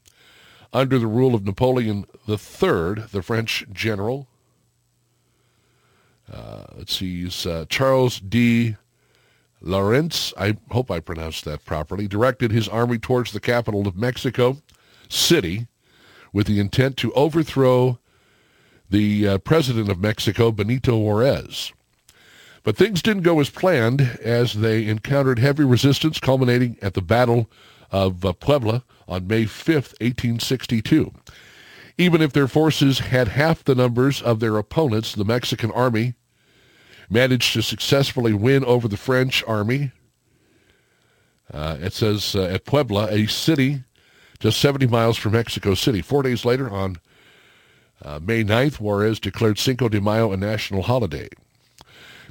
under 0.72 0.98
the 0.98 1.06
rule 1.06 1.36
of 1.36 1.44
Napoleon 1.44 2.04
III, 2.28 3.06
the 3.12 3.22
French 3.22 3.64
general. 3.72 4.26
Uh, 6.30 6.64
let's 6.76 6.96
see, 6.96 7.30
uh, 7.48 7.64
Charles 7.68 8.18
de 8.18 8.76
Lorentz, 9.60 10.34
I 10.36 10.56
hope 10.72 10.90
I 10.90 10.98
pronounced 10.98 11.44
that 11.44 11.64
properly, 11.64 12.08
directed 12.08 12.50
his 12.50 12.68
army 12.68 12.98
towards 12.98 13.30
the 13.32 13.40
capital 13.40 13.86
of 13.86 13.96
Mexico 13.96 14.56
City 15.08 15.68
with 16.34 16.48
the 16.48 16.60
intent 16.60 16.98
to 16.98 17.12
overthrow 17.14 17.98
the 18.90 19.26
uh, 19.26 19.38
president 19.38 19.88
of 19.88 20.00
Mexico, 20.00 20.50
Benito 20.50 20.98
Juarez. 20.98 21.72
But 22.64 22.76
things 22.76 23.00
didn't 23.00 23.22
go 23.22 23.40
as 23.40 23.50
planned 23.50 24.18
as 24.22 24.54
they 24.54 24.86
encountered 24.86 25.38
heavy 25.38 25.64
resistance 25.64 26.18
culminating 26.18 26.76
at 26.82 26.94
the 26.94 27.02
Battle 27.02 27.48
of 27.90 28.24
uh, 28.24 28.32
Puebla 28.32 28.82
on 29.06 29.28
May 29.28 29.44
5th, 29.44 29.94
1862. 30.00 31.12
Even 31.96 32.20
if 32.20 32.32
their 32.32 32.48
forces 32.48 32.98
had 32.98 33.28
half 33.28 33.62
the 33.62 33.74
numbers 33.74 34.20
of 34.20 34.40
their 34.40 34.56
opponents, 34.56 35.14
the 35.14 35.24
Mexican 35.24 35.70
army 35.70 36.14
managed 37.08 37.52
to 37.52 37.62
successfully 37.62 38.32
win 38.32 38.64
over 38.64 38.88
the 38.88 38.96
French 38.96 39.44
army. 39.46 39.92
Uh, 41.52 41.76
it 41.80 41.92
says 41.92 42.34
uh, 42.34 42.42
at 42.44 42.64
Puebla, 42.64 43.08
a 43.10 43.26
city 43.26 43.84
just 44.44 44.60
70 44.60 44.88
miles 44.88 45.16
from 45.16 45.32
Mexico 45.32 45.72
City. 45.72 46.02
Four 46.02 46.22
days 46.22 46.44
later, 46.44 46.68
on 46.68 46.98
uh, 48.02 48.20
May 48.22 48.44
9th, 48.44 48.78
Juarez 48.78 49.18
declared 49.18 49.58
Cinco 49.58 49.88
de 49.88 50.02
Mayo 50.02 50.32
a 50.32 50.36
national 50.36 50.82
holiday. 50.82 51.30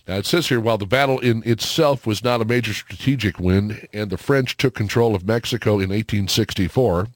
Now 0.08 0.18
it 0.18 0.28
says 0.28 0.50
here, 0.50 0.60
while 0.60 0.78
the 0.78 0.86
battle 0.86 1.18
in 1.18 1.42
itself 1.44 2.06
was 2.06 2.24
not 2.24 2.40
a 2.40 2.46
major 2.46 2.72
strategic 2.72 3.40
win 3.40 3.88
and 3.92 4.12
the 4.12 4.20
French 4.20 4.58
took 4.58 4.76
control 4.76 5.16
of 5.16 5.26
Mexico 5.26 5.72
in 5.80 5.90
1864, 5.90 7.08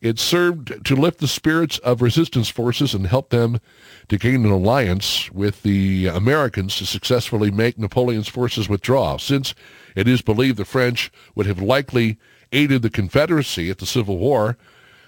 it 0.00 0.18
served 0.18 0.84
to 0.84 0.96
lift 0.96 1.20
the 1.20 1.28
spirits 1.28 1.78
of 1.78 2.02
resistance 2.02 2.48
forces 2.48 2.92
and 2.92 3.06
help 3.06 3.30
them 3.30 3.60
to 4.08 4.18
gain 4.18 4.44
an 4.44 4.50
alliance 4.50 5.30
with 5.30 5.62
the 5.62 6.08
Americans 6.08 6.74
to 6.78 6.86
successfully 6.86 7.52
make 7.52 7.78
Napoleon's 7.78 8.26
forces 8.26 8.68
withdraw, 8.68 9.16
since 9.16 9.54
it 9.94 10.08
is 10.08 10.22
believed 10.22 10.56
the 10.56 10.64
French 10.64 11.12
would 11.36 11.46
have 11.46 11.62
likely 11.62 12.18
aided 12.52 12.82
the 12.82 12.90
Confederacy 12.90 13.70
at 13.70 13.78
the 13.78 13.86
Civil 13.86 14.18
War. 14.18 14.56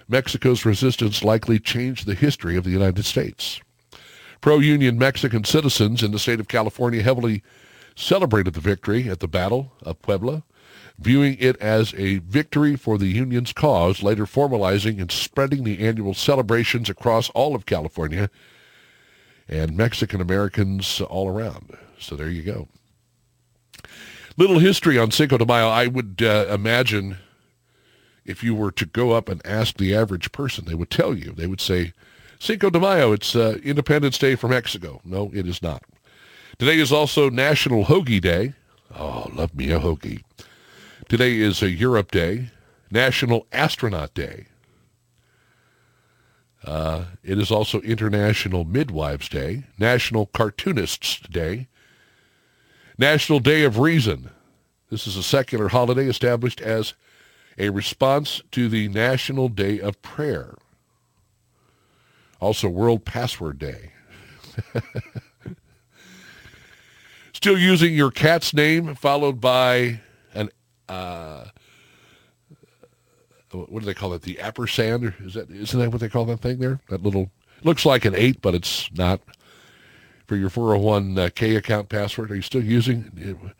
Mexico's 0.07 0.65
resistance 0.65 1.23
likely 1.23 1.59
changed 1.59 2.05
the 2.05 2.15
history 2.15 2.55
of 2.55 2.63
the 2.63 2.69
United 2.69 3.05
States. 3.05 3.61
Pro-Union 4.41 4.97
Mexican 4.97 5.43
citizens 5.43 6.03
in 6.03 6.11
the 6.11 6.19
state 6.19 6.39
of 6.39 6.49
California 6.49 7.01
heavily 7.01 7.41
celebrated 7.95 8.53
the 8.53 8.59
victory 8.59 9.09
at 9.09 9.21
the 9.21 9.27
Battle 9.27 9.71
of 9.83 10.01
Puebla, 10.01 10.43
viewing 10.99 11.37
it 11.39 11.55
as 11.61 11.93
a 11.95 12.17
victory 12.19 12.75
for 12.75 12.97
the 12.97 13.07
Union's 13.07 13.53
cause, 13.53 14.03
later 14.03 14.25
formalizing 14.25 14.99
and 14.99 15.11
spreading 15.11 15.63
the 15.63 15.79
annual 15.79 16.13
celebrations 16.13 16.89
across 16.89 17.29
all 17.29 17.55
of 17.55 17.65
California 17.65 18.29
and 19.47 19.77
Mexican 19.77 20.21
Americans 20.21 21.01
all 21.01 21.29
around. 21.29 21.77
So 21.99 22.15
there 22.15 22.29
you 22.29 22.41
go. 22.43 22.67
Little 24.35 24.59
history 24.59 24.97
on 24.97 25.11
Cinco 25.11 25.37
de 25.37 25.45
Mayo. 25.45 25.69
I 25.69 25.87
would 25.87 26.21
uh, 26.21 26.47
imagine 26.49 27.17
if 28.25 28.43
you 28.43 28.55
were 28.55 28.71
to 28.71 28.85
go 28.85 29.11
up 29.11 29.29
and 29.29 29.45
ask 29.45 29.77
the 29.77 29.93
average 29.95 30.31
person, 30.31 30.65
they 30.65 30.75
would 30.75 30.89
tell 30.89 31.15
you. 31.15 31.31
They 31.31 31.47
would 31.47 31.61
say, 31.61 31.93
Cinco 32.39 32.69
de 32.69 32.79
Mayo, 32.79 33.11
it's 33.11 33.35
uh, 33.35 33.57
Independence 33.63 34.17
Day 34.17 34.35
for 34.35 34.47
Mexico. 34.47 35.01
No, 35.03 35.31
it 35.33 35.47
is 35.47 35.61
not. 35.61 35.83
Today 36.57 36.79
is 36.79 36.91
also 36.91 37.29
National 37.29 37.85
Hoagie 37.85 38.21
Day. 38.21 38.53
Oh, 38.95 39.29
love 39.33 39.55
me 39.55 39.71
a 39.71 39.79
hoagie. 39.79 40.23
Today 41.09 41.37
is 41.37 41.61
a 41.61 41.69
Europe 41.69 42.11
Day, 42.11 42.51
National 42.91 43.47
Astronaut 43.51 44.13
Day. 44.13 44.47
Uh, 46.63 47.05
it 47.23 47.37
is 47.37 47.51
also 47.51 47.81
International 47.81 48.63
Midwives 48.63 49.27
Day, 49.27 49.63
National 49.77 50.27
Cartoonists 50.27 51.19
Day, 51.29 51.67
National 52.97 53.39
Day 53.39 53.63
of 53.63 53.79
Reason. 53.79 54.29
This 54.89 55.07
is 55.07 55.17
a 55.17 55.23
secular 55.23 55.69
holiday 55.69 56.07
established 56.07 56.61
as 56.61 56.93
a 57.57 57.69
response 57.69 58.41
to 58.51 58.69
the 58.69 58.87
National 58.89 59.49
Day 59.49 59.79
of 59.79 60.01
Prayer. 60.01 60.55
Also 62.39 62.67
World 62.67 63.05
Password 63.05 63.59
Day. 63.59 63.91
Still 67.33 67.57
using 67.57 67.93
your 67.93 68.11
cat's 68.11 68.53
name 68.53 68.95
followed 68.95 69.41
by 69.41 70.01
an, 70.33 70.49
uh, 70.87 71.45
what 73.51 73.79
do 73.79 73.85
they 73.85 73.93
call 73.93 74.13
it? 74.13 74.23
The 74.23 74.39
ampersand? 74.39 75.13
Is 75.19 75.33
that, 75.35 75.49
isn't 75.49 75.79
that 75.79 75.91
what 75.91 76.01
they 76.01 76.09
call 76.09 76.25
that 76.25 76.41
thing 76.41 76.59
there? 76.59 76.79
That 76.89 77.03
little, 77.03 77.29
looks 77.63 77.85
like 77.85 78.05
an 78.05 78.15
eight, 78.15 78.41
but 78.41 78.55
it's 78.55 78.91
not. 78.93 79.21
For 80.25 80.37
your 80.37 80.49
401k 80.49 81.57
account 81.57 81.89
password, 81.89 82.31
are 82.31 82.35
you 82.35 82.41
still 82.41 82.63
using 82.63 83.51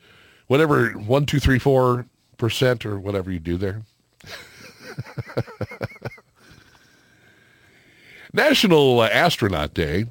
whatever, 0.48 0.92
one, 0.92 1.26
two, 1.26 1.40
three, 1.40 1.60
four 1.60 2.06
percent 2.44 2.86
or 2.86 3.00
whatever 3.00 3.32
you 3.32 3.40
do 3.40 3.56
there? 3.56 3.84
National 8.34 9.02
Astronaut 9.02 9.74
Day, 9.74 10.08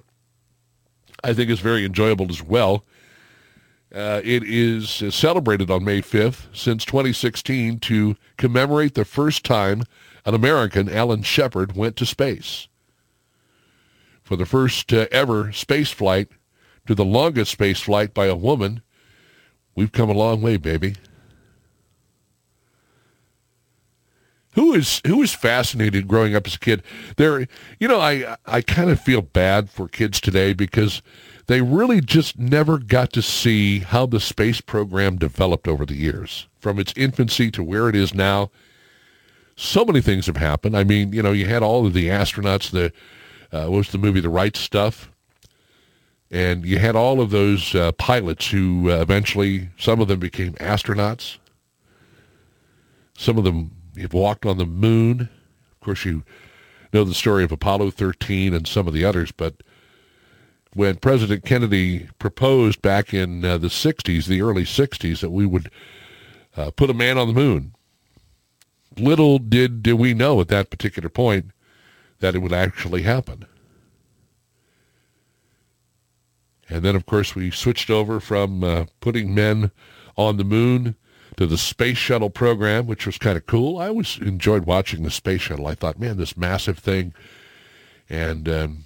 I 1.23 1.35
think, 1.35 1.51
is 1.51 1.61
very 1.61 1.85
enjoyable 1.85 2.31
as 2.31 2.43
well. 2.43 2.87
Uh, 3.95 4.23
it 4.25 4.43
is 4.45 4.89
celebrated 5.15 5.71
on 5.71 5.85
May 5.85 6.01
5th 6.01 6.47
since 6.55 6.87
2016 6.87 7.81
to 7.81 8.17
commemorate 8.39 8.95
the 8.95 9.05
first 9.05 9.45
time 9.45 9.83
an 10.25 10.33
American, 10.33 10.89
Alan 10.89 11.21
Shepard, 11.21 11.77
went 11.77 11.97
to 11.97 12.07
space. 12.07 12.67
For 14.23 14.37
the 14.37 14.47
first 14.47 14.91
uh, 14.95 15.07
ever 15.13 15.53
space 15.53 15.91
flight 15.91 16.29
to 16.87 16.95
the 16.95 17.05
longest 17.05 17.53
space 17.53 17.83
flight 17.83 18.15
by 18.15 18.25
a 18.25 18.35
woman, 18.35 18.81
we've 19.75 19.93
come 19.93 20.09
a 20.09 20.15
long 20.15 20.41
way, 20.41 20.57
baby. 20.57 20.95
Who 24.55 24.75
is 24.75 25.01
who 25.07 25.23
is 25.23 25.35
fascinated 25.35 26.07
growing 26.07 26.35
up 26.35 26.47
as 26.47 26.57
a 26.57 26.59
kid? 26.59 26.83
There, 27.17 27.47
you 27.81 27.89
know, 27.89 28.01
I 28.01 28.37
I 28.47 28.61
kind 28.61 28.91
of 28.91 29.01
feel 29.01 29.23
bad 29.23 29.71
for 29.71 29.89
kids 29.89 30.21
today 30.21 30.53
because 30.53 31.01
they 31.47 31.63
really 31.63 32.01
just 32.01 32.39
never 32.39 32.79
got 32.79 33.13
to 33.15 33.23
see 33.23 33.81
how 33.81 34.07
the 34.07 34.21
space 34.21 34.61
program 34.61 35.17
developed 35.17 35.67
over 35.67 35.87
the 35.87 35.97
years, 35.97 36.49
from 36.61 36.79
its 36.79 36.93
infancy 36.97 37.51
to 37.51 37.65
where 37.65 37.89
it 37.89 37.97
is 37.97 38.15
now. 38.15 38.51
So 39.57 39.85
many 39.85 40.01
things 40.01 40.27
have 40.27 40.37
happened. 40.37 40.77
I 40.77 40.85
mean, 40.85 41.13
you 41.13 41.23
know, 41.23 41.33
you 41.33 41.47
had 41.47 41.63
all 41.63 41.87
of 41.87 41.95
the 41.95 42.09
astronauts. 42.09 42.71
The 42.71 42.93
uh, 43.57 43.69
what 43.69 43.79
was 43.79 43.89
the 43.91 43.99
movie, 43.99 44.21
The 44.21 44.29
Right 44.29 44.57
Stuff, 44.57 45.11
and 46.31 46.65
you 46.67 46.79
had 46.79 46.95
all 46.95 47.21
of 47.23 47.31
those 47.31 47.75
uh, 47.75 47.93
pilots 47.93 48.51
who 48.51 48.91
uh, 48.91 49.01
eventually, 49.01 49.71
some 49.79 50.01
of 50.01 50.09
them 50.09 50.21
became 50.21 50.53
astronauts. 50.55 51.39
Some 53.17 53.37
of 53.39 53.45
them 53.45 53.71
have 54.01 54.15
walked 54.15 54.47
on 54.47 54.59
the 54.59 54.67
moon. 54.67 55.29
Of 55.73 55.81
course, 55.81 56.05
you 56.05 56.25
know 56.93 57.05
the 57.05 57.15
story 57.15 57.45
of 57.45 57.53
Apollo 57.53 57.91
13 57.91 58.55
and 58.55 58.67
some 58.67 58.87
of 58.87 58.95
the 58.95 59.05
others, 59.05 59.33
but 59.33 59.63
when 60.75 60.97
President 60.97 61.45
Kennedy 61.45 62.09
proposed 62.19 62.81
back 62.81 63.13
in 63.13 63.45
uh, 63.45 63.59
the 63.59 63.69
60s, 63.69 64.27
the 64.27 64.41
early 64.41 64.65
60s, 64.65 65.21
that 65.21 65.31
we 65.31 65.45
would 65.45 65.71
uh, 66.57 66.71
put 66.71 66.91
a 66.91 66.95
man 66.95 67.19
on 67.19 67.29
the 67.29 67.35
moon, 67.35 67.75
little 68.99 69.39
did, 69.39 69.83
did 69.83 69.95
we 69.95 70.15
know 70.15 70.41
at 70.41 70.49
that 70.49 70.71
particular 70.71 71.09
point 71.09 71.51
that 72.21 72.35
it 72.35 72.39
would 72.39 72.53
actually 72.53 73.03
happen. 73.03 73.45
And 76.69 76.83
then, 76.83 76.97
of 76.97 77.05
course, 77.05 77.35
we 77.35 77.51
switched 77.51 77.91
over 77.91 78.21
from 78.21 78.65
uh, 78.65 78.87
putting 79.01 79.35
men 79.35 79.73
on 80.17 80.37
the 80.37 80.45
moon 80.45 80.95
to 81.37 81.47
the 81.47 81.59
space 81.59 81.99
shuttle 81.99 82.31
program, 82.31 82.87
which 82.87 83.07
was 83.07 83.19
kind 83.19 83.37
of 83.37 83.47
cool. 83.47 83.79
I 83.79 83.89
always 83.89 84.19
enjoyed 84.19 84.65
watching 84.65 85.03
the 85.03 85.11
space 85.11 85.43
shuttle. 85.43 85.67
I 85.67 85.75
thought, 85.75 85.99
man, 85.99 86.17
this 86.17 86.37
massive 86.37 86.79
thing. 86.79 87.15
And 88.09 88.49
um, 88.49 88.85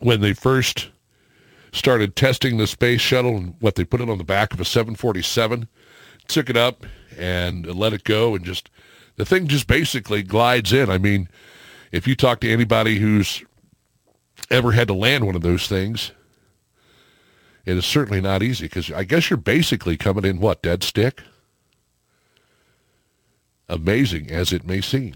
when 0.00 0.20
they 0.20 0.32
first 0.32 0.90
started 1.72 2.16
testing 2.16 2.56
the 2.56 2.66
space 2.66 3.00
shuttle 3.00 3.36
and 3.36 3.54
what 3.60 3.74
they 3.74 3.84
put 3.84 4.00
it 4.00 4.10
on 4.10 4.18
the 4.18 4.24
back 4.24 4.52
of 4.52 4.60
a 4.60 4.64
747, 4.64 5.68
took 6.28 6.48
it 6.48 6.56
up 6.56 6.86
and 7.18 7.66
let 7.66 7.92
it 7.92 8.04
go 8.04 8.34
and 8.34 8.44
just 8.44 8.70
the 9.16 9.24
thing 9.24 9.46
just 9.46 9.66
basically 9.66 10.22
glides 10.22 10.72
in. 10.72 10.90
I 10.90 10.98
mean, 10.98 11.28
if 11.92 12.06
you 12.06 12.16
talk 12.16 12.40
to 12.40 12.50
anybody 12.50 12.98
who's 12.98 13.44
ever 14.50 14.72
had 14.72 14.88
to 14.88 14.94
land 14.94 15.24
one 15.24 15.36
of 15.36 15.42
those 15.42 15.68
things, 15.68 16.12
it 17.64 17.76
is 17.76 17.84
certainly 17.84 18.20
not 18.20 18.42
easy 18.42 18.64
because 18.66 18.90
I 18.90 19.04
guess 19.04 19.30
you're 19.30 19.36
basically 19.36 19.96
coming 19.96 20.24
in 20.24 20.40
what 20.40 20.62
dead 20.62 20.82
stick. 20.82 21.22
Amazing 23.68 24.30
as 24.30 24.52
it 24.52 24.66
may 24.66 24.80
seem. 24.80 25.14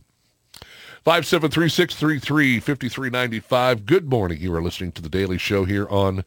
573-633-5395. 1.07 3.87
Good 3.87 4.11
morning. 4.11 4.41
You 4.41 4.53
are 4.55 4.63
listening 4.63 4.93
to 4.93 5.03
The 5.03 5.09
Daily 5.09 5.39
Show 5.39 5.65
here 5.65 5.89
on 5.89 6.25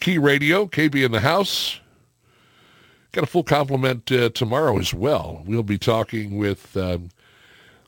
Key 0.00 0.18
Radio, 0.18 0.66
KB 0.66 1.04
in 1.04 1.12
the 1.12 1.20
house. 1.20 1.78
Got 3.12 3.24
a 3.24 3.26
full 3.26 3.42
complement 3.42 4.10
uh, 4.10 4.30
tomorrow 4.30 4.78
as 4.78 4.94
well. 4.94 5.42
We'll 5.46 5.62
be 5.62 5.78
talking 5.78 6.38
with 6.38 6.74
um, 6.76 7.10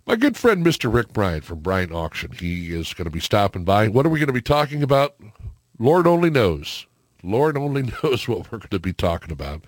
my 0.06 0.16
good 0.16 0.36
friend, 0.36 0.64
Mr. 0.64 0.92
Rick 0.92 1.14
Bryant 1.14 1.44
from 1.44 1.60
Bryant 1.60 1.92
Auction. 1.92 2.32
He 2.32 2.74
is 2.74 2.92
going 2.92 3.06
to 3.06 3.10
be 3.10 3.20
stopping 3.20 3.64
by. 3.64 3.88
What 3.88 4.04
are 4.04 4.10
we 4.10 4.18
going 4.18 4.26
to 4.26 4.34
be 4.34 4.42
talking 4.42 4.82
about? 4.82 5.14
Lord 5.78 6.06
only 6.06 6.28
knows. 6.28 6.86
Lord 7.24 7.56
only 7.56 7.82
knows 8.02 8.28
what 8.28 8.50
we're 8.50 8.58
going 8.58 8.70
to 8.70 8.78
be 8.78 8.92
talking 8.92 9.32
about. 9.32 9.64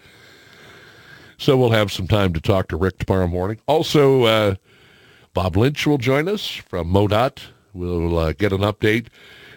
So 1.38 1.56
we'll 1.56 1.70
have 1.70 1.92
some 1.92 2.08
time 2.08 2.32
to 2.32 2.40
talk 2.40 2.68
to 2.68 2.76
Rick 2.76 2.98
tomorrow 2.98 3.26
morning. 3.26 3.60
Also, 3.66 4.24
uh, 4.24 4.54
Bob 5.34 5.56
Lynch 5.56 5.86
will 5.86 5.98
join 5.98 6.28
us 6.28 6.48
from 6.48 6.90
MoDOT. 6.90 7.40
We'll 7.74 8.18
uh, 8.18 8.32
get 8.32 8.52
an 8.52 8.60
update. 8.60 9.08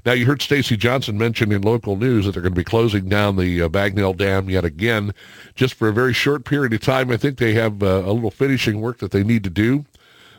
Now, 0.05 0.13
you 0.13 0.25
heard 0.25 0.41
Stacy 0.41 0.77
Johnson 0.77 1.17
mention 1.17 1.51
in 1.51 1.61
local 1.61 1.95
news 1.95 2.25
that 2.25 2.31
they're 2.31 2.41
going 2.41 2.53
to 2.53 2.59
be 2.59 2.65
closing 2.65 3.09
down 3.09 3.35
the 3.35 3.61
uh, 3.61 3.69
Bagnell 3.69 4.15
Dam 4.15 4.49
yet 4.49 4.65
again, 4.65 5.13
just 5.55 5.73
for 5.73 5.87
a 5.87 5.93
very 5.93 6.13
short 6.13 6.45
period 6.45 6.73
of 6.73 6.81
time. 6.81 7.11
I 7.11 7.17
think 7.17 7.37
they 7.37 7.53
have 7.53 7.83
uh, 7.83 8.03
a 8.05 8.11
little 8.11 8.31
finishing 8.31 8.81
work 8.81 8.99
that 8.99 9.11
they 9.11 9.23
need 9.23 9.43
to 9.43 9.49
do 9.49 9.85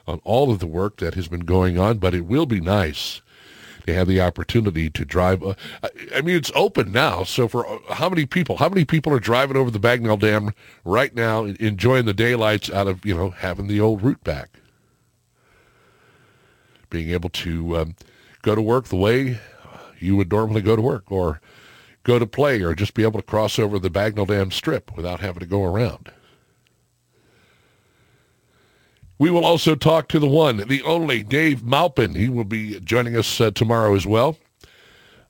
on 0.07 0.21
all 0.25 0.51
of 0.51 0.61
the 0.61 0.67
work 0.67 0.97
that 0.99 1.15
has 1.15 1.29
been 1.29 1.41
going 1.41 1.79
on, 1.79 1.99
but 1.99 2.15
it 2.15 2.27
will 2.27 2.47
be 2.47 2.61
nice 2.61 3.21
to 3.87 3.95
have 3.95 4.09
the 4.09 4.21
opportunity 4.21 4.91
to 4.91 5.05
drive. 5.05 5.43
Uh, 5.43 5.55
I 6.15 6.21
mean, 6.21 6.37
it's 6.37 6.53
open 6.55 6.93
now. 6.93 7.25
So 7.25 7.49
for 7.49 7.67
uh, 7.67 7.95
how 7.95 8.09
many 8.09 8.27
people? 8.27 8.57
How 8.57 8.69
many 8.69 8.85
people 8.85 9.13
are 9.13 9.21
driving 9.21 9.57
over 9.57 9.71
the 9.71 9.81
Bagnell 9.81 10.19
Dam 10.19 10.53
right 10.85 11.15
now, 11.15 11.45
enjoying 11.45 12.07
the 12.07 12.15
daylights 12.15 12.71
out 12.71 12.87
of 12.87 13.05
you 13.05 13.15
know 13.15 13.31
having 13.31 13.67
the 13.67 13.81
old 13.81 14.03
route 14.03 14.23
back, 14.25 14.61
being 16.89 17.11
able 17.11 17.31
to 17.31 17.77
um, 17.77 17.97
go 18.43 18.55
to 18.55 18.63
work 18.63 18.87
the 18.87 18.97
way 18.97 19.39
you 19.99 20.17
would 20.17 20.33
normally 20.33 20.63
go 20.63 20.77
to 20.77 20.83
work, 20.83 21.11
or 21.11 21.41
go 22.05 22.19
to 22.19 22.27
play, 22.27 22.63
or 22.63 22.75
just 22.75 22.95
be 22.95 23.03
able 23.03 23.21
to 23.21 23.27
cross 23.27 23.59
over 23.59 23.79
the 23.79 23.91
Bagnell 23.91 24.27
Dam 24.27 24.51
strip 24.51 24.97
without 24.97 25.21
having 25.21 25.41
to 25.41 25.47
go 25.47 25.65
around. 25.65 26.11
We 29.21 29.31
will 29.31 29.45
also 29.45 29.75
talk 29.75 30.09
to 30.09 30.19
the 30.19 30.27
one, 30.27 30.67
the 30.67 30.83
only 30.83 31.23
Dave 31.23 31.63
Malpin. 31.63 32.17
He 32.17 32.31
will 32.31 32.45
be 32.45 32.81
joining 32.81 33.15
us 33.15 33.39
uh, 33.39 33.51
tomorrow 33.51 33.95
as 33.95 34.07
well. 34.07 34.39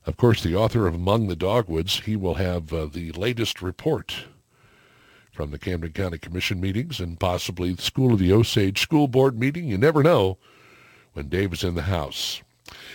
Of 0.05 0.15
course, 0.15 0.41
the 0.41 0.55
author 0.55 0.87
of 0.87 0.95
Among 0.95 1.27
the 1.27 1.35
Dogwoods. 1.35 1.99
He 1.99 2.15
will 2.15 2.35
have 2.35 2.71
uh, 2.71 2.85
the 2.85 3.11
latest 3.11 3.61
report 3.61 4.27
from 5.33 5.51
the 5.51 5.59
Camden 5.59 5.91
County 5.91 6.17
Commission 6.17 6.61
meetings 6.61 7.01
and 7.01 7.19
possibly 7.19 7.73
the 7.73 7.81
School 7.81 8.13
of 8.13 8.19
the 8.19 8.31
Osage 8.31 8.79
School 8.79 9.09
Board 9.09 9.37
meeting. 9.37 9.65
You 9.65 9.77
never 9.77 10.01
know 10.01 10.37
when 11.11 11.27
Dave 11.27 11.51
is 11.51 11.61
in 11.65 11.75
the 11.75 11.81
house. 11.81 12.41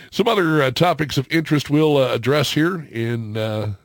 Some 0.09 0.27
other 0.27 0.63
uh, 0.63 0.71
topics 0.71 1.19
of 1.19 1.27
interest 1.29 1.69
we'll 1.69 1.97
uh, 1.97 2.11
address 2.11 2.53
here 2.53 2.87
in 2.91 3.37
uh, 3.37 3.75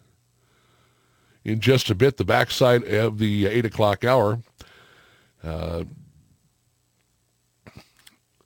in 1.44 1.61
just 1.61 1.90
a 1.90 1.94
bit. 1.94 2.16
The 2.16 2.25
backside 2.25 2.85
of 2.85 3.18
the 3.18 3.44
eight 3.48 3.66
o'clock 3.66 4.03
hour. 4.03 4.38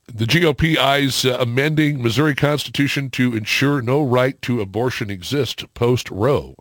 The 0.09 0.25
GOP 0.25 0.77
eyes 0.77 1.25
uh, 1.25 1.37
amending 1.40 2.01
Missouri 2.01 2.35
Constitution 2.35 3.11
to 3.11 3.37
ensure 3.37 3.83
no 3.83 4.05
right 4.05 4.40
to 4.42 4.61
abortion 4.61 5.11
exists 5.11 5.64
post 5.75 6.11
Roe. 6.11 6.55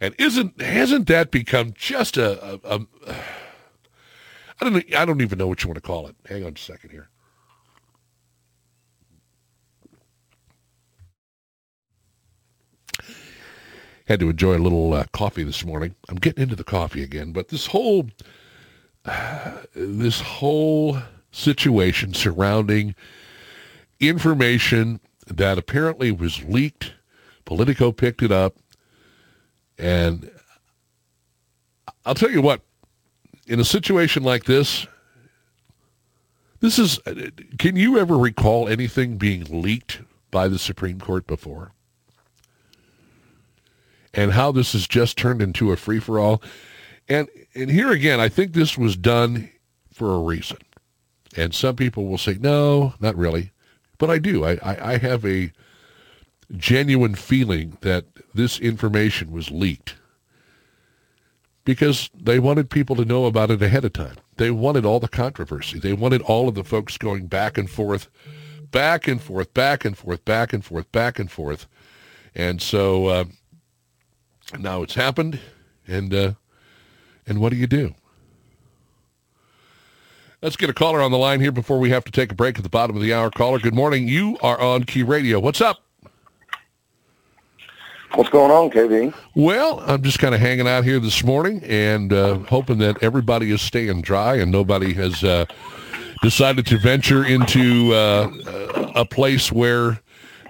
And 0.00 0.14
isn't 0.18 0.60
hasn't 0.60 1.06
that 1.06 1.30
become 1.30 1.72
just 1.74 2.16
a, 2.16 2.58
a, 2.64 2.80
a 3.06 3.14
I 4.60 4.68
don't 4.68 4.94
I 4.94 5.04
don't 5.04 5.20
even 5.20 5.38
know 5.38 5.46
what 5.46 5.62
you 5.62 5.68
want 5.68 5.76
to 5.76 5.86
call 5.86 6.08
it. 6.08 6.16
Hang 6.26 6.44
on 6.44 6.54
a 6.54 6.58
second 6.58 6.90
here. 6.90 7.08
Had 14.06 14.20
to 14.20 14.30
enjoy 14.30 14.56
a 14.56 14.58
little 14.58 14.92
uh, 14.92 15.04
coffee 15.12 15.44
this 15.44 15.64
morning. 15.64 15.94
I'm 16.08 16.16
getting 16.16 16.42
into 16.42 16.56
the 16.56 16.64
coffee 16.64 17.04
again, 17.04 17.32
but 17.32 17.48
this 17.48 17.66
whole 17.66 18.08
uh, 19.04 19.52
this 19.74 20.20
whole 20.20 20.98
situation 21.30 22.14
surrounding 22.14 22.94
information 23.98 25.00
that 25.26 25.58
apparently 25.58 26.10
was 26.10 26.42
leaked. 26.44 26.94
Politico 27.44 27.92
picked 27.92 28.22
it 28.22 28.32
up. 28.32 28.56
And 29.78 30.30
I'll 32.04 32.14
tell 32.14 32.30
you 32.30 32.42
what, 32.42 32.62
in 33.46 33.60
a 33.60 33.64
situation 33.64 34.22
like 34.22 34.44
this, 34.44 34.86
this 36.60 36.78
is, 36.78 37.00
can 37.58 37.76
you 37.76 37.98
ever 37.98 38.18
recall 38.18 38.68
anything 38.68 39.16
being 39.16 39.62
leaked 39.62 40.00
by 40.30 40.48
the 40.48 40.58
Supreme 40.58 41.00
Court 41.00 41.26
before? 41.26 41.72
And 44.12 44.32
how 44.32 44.52
this 44.52 44.72
has 44.72 44.86
just 44.86 45.16
turned 45.16 45.40
into 45.40 45.72
a 45.72 45.76
free-for-all. 45.76 46.42
And, 47.08 47.28
and 47.54 47.70
here 47.70 47.90
again, 47.90 48.20
I 48.20 48.28
think 48.28 48.52
this 48.52 48.76
was 48.76 48.96
done 48.96 49.50
for 49.92 50.14
a 50.14 50.18
reason. 50.18 50.58
And 51.36 51.54
some 51.54 51.76
people 51.76 52.06
will 52.06 52.18
say, 52.18 52.34
no, 52.40 52.94
not 53.00 53.16
really. 53.16 53.52
But 53.98 54.10
I 54.10 54.18
do. 54.18 54.44
I, 54.44 54.52
I, 54.62 54.92
I 54.94 54.98
have 54.98 55.24
a 55.24 55.52
genuine 56.56 57.14
feeling 57.14 57.78
that 57.82 58.06
this 58.34 58.58
information 58.58 59.30
was 59.30 59.50
leaked 59.50 59.96
because 61.64 62.10
they 62.14 62.38
wanted 62.38 62.70
people 62.70 62.96
to 62.96 63.04
know 63.04 63.26
about 63.26 63.50
it 63.50 63.62
ahead 63.62 63.84
of 63.84 63.92
time. 63.92 64.16
They 64.36 64.50
wanted 64.50 64.84
all 64.84 64.98
the 64.98 65.08
controversy. 65.08 65.78
They 65.78 65.92
wanted 65.92 66.22
all 66.22 66.48
of 66.48 66.54
the 66.54 66.64
folks 66.64 66.98
going 66.98 67.26
back 67.26 67.58
and 67.58 67.70
forth, 67.70 68.08
back 68.70 69.06
and 69.06 69.20
forth, 69.20 69.52
back 69.54 69.84
and 69.84 69.96
forth, 69.96 70.24
back 70.24 70.52
and 70.52 70.64
forth, 70.64 70.90
back 70.90 71.18
and 71.18 71.30
forth. 71.30 71.66
And 72.34 72.60
so 72.62 73.06
uh, 73.06 73.24
now 74.58 74.82
it's 74.82 74.94
happened, 74.94 75.38
and 75.86 76.14
uh, 76.14 76.32
and 77.26 77.40
what 77.40 77.50
do 77.50 77.56
you 77.56 77.66
do? 77.66 77.94
Let's 80.42 80.56
get 80.56 80.70
a 80.70 80.74
caller 80.74 81.02
on 81.02 81.10
the 81.10 81.18
line 81.18 81.40
here 81.40 81.52
before 81.52 81.78
we 81.78 81.90
have 81.90 82.02
to 82.04 82.12
take 82.12 82.32
a 82.32 82.34
break 82.34 82.56
at 82.56 82.62
the 82.62 82.70
bottom 82.70 82.96
of 82.96 83.02
the 83.02 83.12
hour. 83.12 83.30
Caller, 83.30 83.58
good 83.58 83.74
morning. 83.74 84.08
You 84.08 84.38
are 84.42 84.58
on 84.58 84.84
Key 84.84 85.02
Radio. 85.02 85.38
What's 85.38 85.60
up? 85.60 85.80
What's 88.14 88.30
going 88.30 88.50
on, 88.50 88.70
KB? 88.70 89.14
Well, 89.34 89.80
I'm 89.86 90.02
just 90.02 90.18
kind 90.18 90.34
of 90.34 90.40
hanging 90.40 90.66
out 90.66 90.84
here 90.84 90.98
this 90.98 91.22
morning 91.22 91.62
and 91.64 92.12
uh, 92.12 92.38
hoping 92.38 92.78
that 92.78 93.02
everybody 93.02 93.50
is 93.52 93.60
staying 93.60 94.00
dry 94.00 94.36
and 94.36 94.50
nobody 94.50 94.94
has 94.94 95.22
uh, 95.22 95.44
decided 96.22 96.66
to 96.66 96.78
venture 96.78 97.24
into 97.24 97.92
uh, 97.92 98.30
a 98.96 99.04
place 99.04 99.52
where 99.52 100.00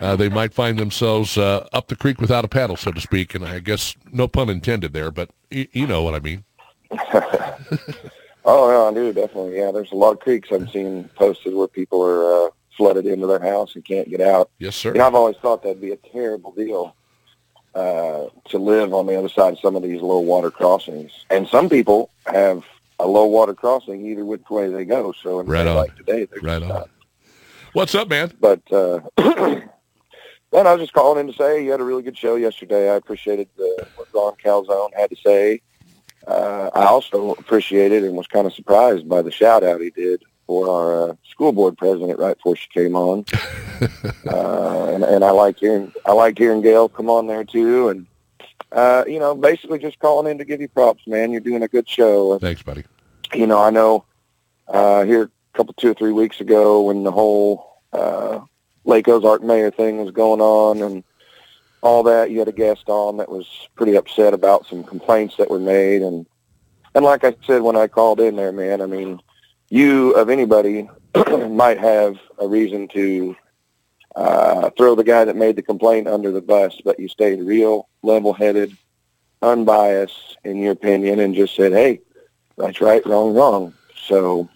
uh, 0.01 0.15
they 0.15 0.29
might 0.29 0.55
find 0.55 0.79
themselves 0.79 1.37
uh, 1.37 1.67
up 1.73 1.89
the 1.89 1.97
creek 1.97 2.21
without 2.21 2.45
a 2.45 2.49
paddle, 2.49 2.77
so 2.77 2.93
to 2.93 3.01
speak. 3.01 3.35
And 3.35 3.45
I 3.45 3.59
guess 3.59 3.97
no 4.13 4.29
pun 4.29 4.49
intended 4.49 4.93
there, 4.93 5.11
but 5.11 5.31
y- 5.51 5.69
you 5.73 5.89
know 5.89 6.03
what 6.05 6.15
I 6.15 6.21
mean. 6.21 6.45
Oh, 8.45 8.71
yeah, 8.71 8.91
I 8.91 8.95
do 8.95 9.13
definitely. 9.13 9.57
Yeah, 9.59 9.71
there's 9.71 9.93
a 9.93 9.97
lot 9.97 10.13
of 10.13 10.21
creeks 10.21 10.51
I've 10.53 10.71
seen 10.71 11.09
posted 11.15 11.55
where 11.55 11.69
people 11.69 12.03
are 12.03 12.47
uh, 12.47 12.51
flooded 12.77 13.07
into 13.07 13.27
their 13.27 13.41
house 13.41 13.75
and 13.75 13.85
can't 13.85 14.09
get 14.09 14.21
out. 14.21 14.51
Yes, 14.59 14.77
sir. 14.77 14.93
You 14.93 14.99
know, 14.99 15.07
I've 15.07 15.15
always 15.15 15.37
thought 15.37 15.63
that'd 15.63 15.81
be 15.81 15.93
a 15.93 15.97
terrible 15.97 16.53
deal 16.53 16.95
uh, 17.75 18.27
to 18.49 18.59
live 18.59 18.95
on 18.95 19.07
the 19.07 19.17
other 19.19 19.29
side 19.29 19.53
of 19.53 19.61
some 19.61 19.77
of 19.77 19.83
these 19.83 20.01
low 20.01 20.21
water 20.21 20.51
crossings. 20.51 21.13
And 21.31 21.47
some 21.47 21.69
people 21.69 22.11
have 22.27 22.65
a 22.99 23.07
low 23.07 23.27
water 23.27 23.55
crossing 23.55 24.07
either 24.07 24.25
which 24.25 24.49
way 24.51 24.71
they 24.71 24.85
go. 24.85 25.13
So 25.13 25.41
in 25.41 25.47
right 25.47 25.67
on. 25.67 25.77
like 25.77 25.95
today, 25.97 26.25
they're 26.25 26.41
right 26.43 26.63
on. 26.63 26.69
not. 26.69 26.91
What's 27.73 27.95
up, 27.95 28.09
man? 28.09 28.33
But 28.41 28.61
uh, 28.73 29.01
then 29.17 29.63
I 30.53 30.73
was 30.73 30.81
just 30.81 30.93
calling 30.93 31.21
in 31.21 31.33
to 31.33 31.39
say 31.39 31.65
you 31.65 31.71
had 31.71 31.81
a 31.81 31.85
really 31.85 32.03
good 32.03 32.19
show 32.19 32.35
yesterday. 32.35 32.91
I 32.91 32.97
appreciated 32.97 33.49
the, 33.57 33.87
what 33.97 34.09
Ron 34.13 34.35
Calzone 34.43 34.91
had 34.97 35.11
to 35.11 35.17
say 35.17 35.61
uh, 36.31 36.71
I 36.75 36.85
also 36.85 37.33
appreciated 37.33 38.05
and 38.05 38.17
was 38.17 38.29
kind 38.29 38.47
of 38.47 38.55
surprised 38.55 39.09
by 39.09 39.21
the 39.21 39.33
shout 39.33 39.65
out 39.65 39.81
he 39.81 39.91
did 39.91 40.23
for 40.47 40.69
our 40.69 41.11
uh, 41.11 41.15
school 41.29 41.53
board 41.53 41.77
president 41.77 42.19
right 42.19 42.37
before 42.37 42.55
she 42.57 42.69
came 42.69 42.95
on. 42.95 43.25
uh, 44.27 44.91
and, 44.95 45.03
and 45.03 45.25
I 45.25 45.31
like 45.31 45.59
hearing 45.59 45.93
I 46.07 46.13
like 46.13 46.39
hearing 46.39 46.63
Gail 46.63 46.89
come 46.89 47.11
on 47.11 47.27
there 47.27 47.45
too, 47.45 47.89
and 47.89 48.07
uh, 48.73 49.05
you 49.09 49.19
know, 49.19 49.35
basically 49.35 49.81
just 49.81 49.99
calling 49.99 50.31
in 50.31 50.39
to 50.39 50.45
give 50.45 50.61
you 50.61 50.69
props, 50.69 51.07
man. 51.07 51.33
You're 51.33 51.41
doing 51.41 51.63
a 51.63 51.69
good 51.69 51.89
show. 51.89 52.39
Thanks, 52.39 52.63
buddy. 52.63 52.85
You 53.35 53.47
know, 53.47 53.61
I 53.61 53.71
know 53.71 54.05
uh, 54.69 55.05
here 55.05 55.25
a 55.25 55.57
couple 55.57 55.75
two 55.75 55.91
or 55.91 55.95
three 55.95 56.13
weeks 56.13 56.41
ago 56.41 56.83
when 56.83 57.03
the 57.03 57.11
whole 57.11 57.81
uh, 57.93 58.41
Lake 58.85 59.09
Ozark 59.09 59.43
mayor 59.43 59.71
thing 59.71 59.99
was 60.05 60.13
going 60.13 60.41
on 60.41 60.83
and 60.83 61.03
all 61.83 62.03
that. 62.05 62.31
You 62.31 62.39
had 62.39 62.49
a 62.49 62.53
guest 62.53 62.89
on 62.89 63.17
that 63.19 63.31
was 63.31 63.47
pretty 63.77 63.97
upset 63.97 64.35
about 64.35 64.67
some 64.67 64.85
complaints 64.85 65.37
that 65.37 65.51
were 65.51 65.59
made, 65.59 66.03
and 66.03 66.27
and 66.95 67.05
like 67.05 67.25
I 67.25 67.35
said 67.47 67.63
when 67.63 67.77
I 67.77 67.87
called 67.87 68.21
in 68.21 68.37
there, 68.37 68.53
man, 68.53 68.81
I 68.81 68.87
mean, 68.87 69.21
you 69.69 70.13
of 70.13 70.31
anybody 70.31 70.89
might 71.49 71.79
have 71.79 72.19
a 72.39 72.47
reason 72.47 72.89
to 72.89 73.37
uh, 74.17 74.71
throw 74.77 74.95
the 74.95 75.05
guy 75.05 75.25
that 75.25 75.37
made 75.37 75.57
the 75.57 75.63
complaint 75.63 76.09
under 76.09 76.31
the 76.31 76.43
bus, 76.43 76.81
but 76.85 76.99
you 76.99 77.09
stayed 77.09 77.41
real 77.41 77.89
level-headed, 78.03 78.77
unbiased 79.43 80.39
in 80.45 80.57
your 80.59 80.73
opinion, 80.73 81.21
and 81.21 81.35
just 81.35 81.55
said, 81.55 81.73
"Hey, 81.73 82.01
that's 82.57 82.81
right, 82.81 83.05
wrong, 83.07 83.35
wrong." 83.35 83.75
So 84.07 84.49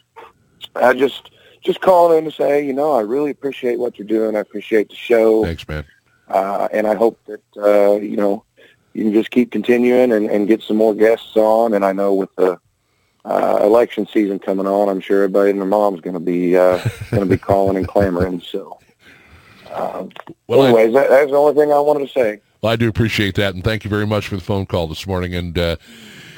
I 0.75 0.93
just 0.95 1.31
just 1.65 1.81
calling 1.81 2.19
in 2.19 2.25
to 2.25 2.31
say, 2.31 2.65
you 2.65 2.73
know, 2.73 2.93
I 2.93 3.01
really 3.01 3.31
appreciate 3.31 3.79
what 3.79 3.99
you're 3.99 4.07
doing. 4.07 4.37
I 4.37 4.41
appreciate 4.41 4.91
the 4.91 4.97
show. 4.97 5.45
Thanks, 5.45 5.67
man. 5.67 5.85
Uh, 6.29 6.69
and 6.73 6.87
I 6.87 6.95
hope 6.95 7.19
that, 7.27 7.43
uh, 7.57 7.97
you 7.97 8.17
know, 8.17 8.45
you 8.93 9.05
can 9.05 9.13
just 9.13 9.31
keep 9.31 9.51
continuing 9.51 10.13
and, 10.13 10.31
and 10.31 10.47
get 10.49 10.63
some 10.63 10.77
more 10.77 10.95
guests 10.95 11.37
on. 11.37 11.75
And 11.75 11.85
I 11.85 11.93
know 11.93 12.15
with 12.15 12.35
the 12.37 12.59
uh, 13.25 13.59
election 13.63 14.07
season 14.07 14.39
coming 14.39 14.67
on, 14.67 14.89
I'm 14.89 15.01
sure 15.01 15.19
everybody 15.25 15.51
and 15.51 15.59
their 15.61 15.67
mom's 15.67 16.01
going 16.01 16.15
to 16.15 16.21
be 16.21 16.57
uh, 16.57 16.79
going 17.11 17.23
to 17.23 17.29
be 17.29 17.39
calling 17.39 17.77
and 17.77 17.87
clamoring. 17.89 18.41
So, 18.41 18.79
uh, 19.71 20.07
Well, 20.47 20.63
I- 20.63 20.67
anyways, 20.67 20.95
that, 20.95 21.11
that's 21.11 21.31
the 21.31 21.37
only 21.37 21.55
thing 21.55 21.73
I 21.73 21.79
wanted 21.81 22.07
to 22.07 22.13
say. 22.13 22.41
Well, 22.63 22.73
I 22.73 22.77
do 22.77 22.89
appreciate 22.89 23.35
that, 23.35 23.55
and 23.55 23.63
thank 23.63 23.85
you 23.85 23.91
very 23.91 24.07
much 24.07 24.29
for 24.29 24.37
the 24.37 24.43
phone 24.43 24.65
call 24.65 24.87
this 24.87 25.07
morning. 25.07 25.35
And 25.35 25.59
uh, 25.59 25.77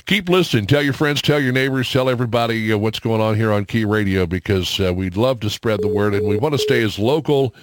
keep 0.06 0.28
listening. 0.28 0.66
Tell 0.66 0.82
your 0.82 0.92
friends, 0.92 1.22
tell 1.22 1.38
your 1.38 1.52
neighbors, 1.52 1.88
tell 1.92 2.08
everybody 2.08 2.72
uh, 2.72 2.78
what's 2.78 2.98
going 2.98 3.20
on 3.20 3.36
here 3.36 3.52
on 3.52 3.64
Key 3.64 3.84
Radio 3.84 4.26
because 4.26 4.80
uh, 4.80 4.92
we'd 4.92 5.16
love 5.16 5.38
to 5.40 5.50
spread 5.50 5.82
the 5.82 5.88
word, 5.88 6.14
and 6.14 6.26
we 6.26 6.36
want 6.36 6.52
to 6.54 6.58
stay 6.58 6.82
as 6.82 6.98
local 6.98 7.54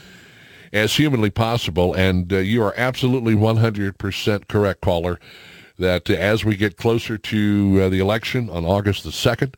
as 0.73 0.95
humanly 0.95 1.29
possible. 1.29 1.93
And 1.93 2.33
uh, 2.33 2.37
you 2.37 2.61
are 2.63 2.73
absolutely 2.75 3.35
100% 3.35 4.47
correct, 4.47 4.81
caller, 4.81 5.19
that 5.77 6.09
as 6.09 6.43
we 6.43 6.57
get 6.57 6.75
closer 6.75 7.17
to 7.17 7.81
uh, 7.81 7.89
the 7.89 7.99
election 7.99 8.49
on 8.49 8.65
August 8.65 9.03
the 9.03 9.11
2nd, 9.11 9.53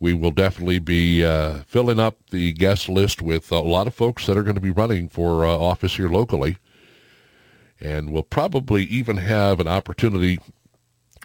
we 0.00 0.14
will 0.14 0.30
definitely 0.30 0.78
be 0.78 1.24
uh, 1.24 1.58
filling 1.66 1.98
up 1.98 2.16
the 2.30 2.52
guest 2.52 2.88
list 2.88 3.20
with 3.20 3.50
a 3.50 3.60
lot 3.60 3.86
of 3.86 3.94
folks 3.94 4.26
that 4.26 4.36
are 4.36 4.42
going 4.42 4.54
to 4.54 4.60
be 4.60 4.70
running 4.70 5.08
for 5.08 5.44
uh, 5.44 5.50
office 5.50 5.96
here 5.96 6.08
locally. 6.08 6.58
And 7.80 8.12
we'll 8.12 8.22
probably 8.22 8.84
even 8.84 9.16
have 9.18 9.60
an 9.60 9.68
opportunity 9.68 10.38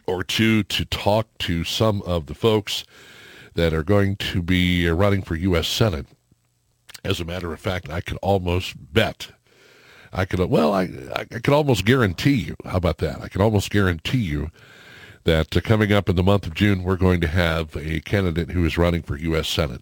or 0.07 0.23
two 0.23 0.63
to 0.63 0.85
talk 0.85 1.27
to 1.39 1.63
some 1.63 2.01
of 2.03 2.25
the 2.25 2.33
folks 2.33 2.83
that 3.53 3.73
are 3.73 3.83
going 3.83 4.15
to 4.15 4.41
be 4.41 4.89
running 4.89 5.21
for 5.21 5.35
U.S. 5.35 5.67
Senate. 5.67 6.07
As 7.03 7.19
a 7.19 7.25
matter 7.25 7.53
of 7.53 7.59
fact, 7.59 7.89
I 7.89 8.01
could 8.01 8.17
almost 8.21 8.75
bet. 8.93 9.31
I 10.11 10.25
could, 10.25 10.39
well, 10.39 10.73
I, 10.73 10.89
I 11.15 11.23
could 11.25 11.53
almost 11.53 11.85
guarantee 11.85 12.33
you. 12.33 12.55
How 12.65 12.77
about 12.77 12.97
that? 12.97 13.21
I 13.21 13.27
can 13.27 13.41
almost 13.41 13.69
guarantee 13.69 14.19
you 14.19 14.49
that 15.23 15.55
uh, 15.55 15.61
coming 15.61 15.91
up 15.93 16.09
in 16.09 16.15
the 16.15 16.23
month 16.23 16.47
of 16.47 16.55
June, 16.55 16.83
we're 16.83 16.97
going 16.97 17.21
to 17.21 17.27
have 17.27 17.75
a 17.75 17.99
candidate 18.01 18.51
who 18.51 18.65
is 18.65 18.77
running 18.77 19.03
for 19.03 19.17
U.S. 19.17 19.47
Senate. 19.47 19.81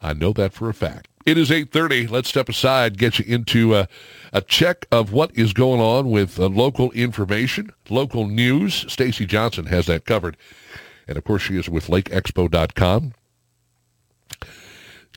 I 0.00 0.12
know 0.12 0.32
that 0.32 0.52
for 0.52 0.68
a 0.68 0.74
fact. 0.74 1.08
It 1.24 1.38
is 1.38 1.50
8.30. 1.50 2.10
Let's 2.10 2.28
step 2.28 2.48
aside, 2.48 2.98
get 2.98 3.18
you 3.18 3.24
into 3.26 3.76
a, 3.76 3.88
a 4.32 4.40
check 4.40 4.86
of 4.90 5.12
what 5.12 5.30
is 5.36 5.52
going 5.52 5.80
on 5.80 6.10
with 6.10 6.40
uh, 6.40 6.46
local 6.46 6.90
information, 6.90 7.72
local 7.88 8.26
news. 8.26 8.84
Stacy 8.92 9.24
Johnson 9.24 9.66
has 9.66 9.86
that 9.86 10.04
covered. 10.04 10.36
And, 11.06 11.16
of 11.16 11.24
course, 11.24 11.42
she 11.42 11.56
is 11.56 11.68
with 11.68 11.86
LakeExpo.com. 11.86 13.14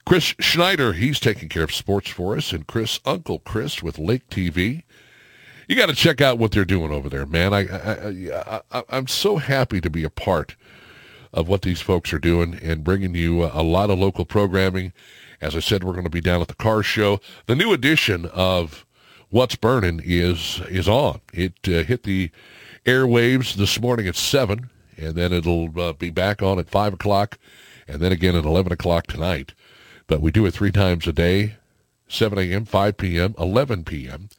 Chris 0.05 0.35
Schneider, 0.39 0.93
he's 0.93 1.19
taking 1.19 1.49
care 1.49 1.63
of 1.63 1.73
sports 1.73 2.09
for 2.09 2.37
us. 2.37 2.51
And 2.53 2.67
Chris, 2.67 2.99
Uncle 3.05 3.39
Chris 3.39 3.81
with 3.81 3.97
Lake 3.97 4.29
TV. 4.29 4.83
You 5.67 5.75
got 5.75 5.89
to 5.89 5.95
check 5.95 6.21
out 6.21 6.37
what 6.37 6.51
they're 6.51 6.63
doing 6.63 6.91
over 6.91 7.09
there, 7.09 7.25
man. 7.25 7.53
I, 7.53 7.65
I, 7.67 8.61
I, 8.71 8.83
I'm 8.89 9.07
so 9.07 9.37
happy 9.37 9.81
to 9.81 9.89
be 9.89 10.03
a 10.03 10.11
part 10.11 10.55
of 11.33 11.47
what 11.47 11.63
these 11.63 11.81
folks 11.81 12.13
are 12.13 12.19
doing 12.19 12.59
and 12.61 12.83
bringing 12.83 13.15
you 13.15 13.45
a 13.45 13.63
lot 13.63 13.89
of 13.89 13.97
local 13.97 14.25
programming 14.25 14.93
as 15.41 15.55
I 15.55 15.59
said, 15.59 15.83
we're 15.83 15.93
going 15.93 16.05
to 16.05 16.09
be 16.09 16.21
down 16.21 16.41
at 16.41 16.47
the 16.47 16.55
car 16.55 16.83
show. 16.83 17.19
The 17.45 17.55
new 17.55 17.73
edition 17.73 18.25
of 18.33 18.85
What's 19.29 19.55
Burning 19.55 20.01
is 20.03 20.61
is 20.69 20.87
on. 20.87 21.21
It 21.33 21.53
uh, 21.67 21.83
hit 21.83 22.03
the 22.03 22.31
airwaves 22.85 23.55
this 23.55 23.79
morning 23.81 24.07
at 24.07 24.15
7, 24.15 24.69
and 24.97 25.15
then 25.15 25.33
it'll 25.33 25.79
uh, 25.79 25.93
be 25.93 26.09
back 26.09 26.41
on 26.41 26.59
at 26.59 26.69
5 26.69 26.93
o'clock, 26.93 27.37
and 27.87 28.01
then 28.01 28.11
again 28.11 28.35
at 28.35 28.45
11 28.45 28.71
o'clock 28.71 29.07
tonight. 29.07 29.53
But 30.07 30.21
we 30.21 30.31
do 30.31 30.45
it 30.45 30.53
three 30.53 30.71
times 30.71 31.07
a 31.07 31.13
day, 31.13 31.55
7 32.07 32.37
a.m., 32.37 32.65
5 32.65 32.97
p.m., 32.97 33.35
11 33.37 33.83
p.m., 33.83 34.29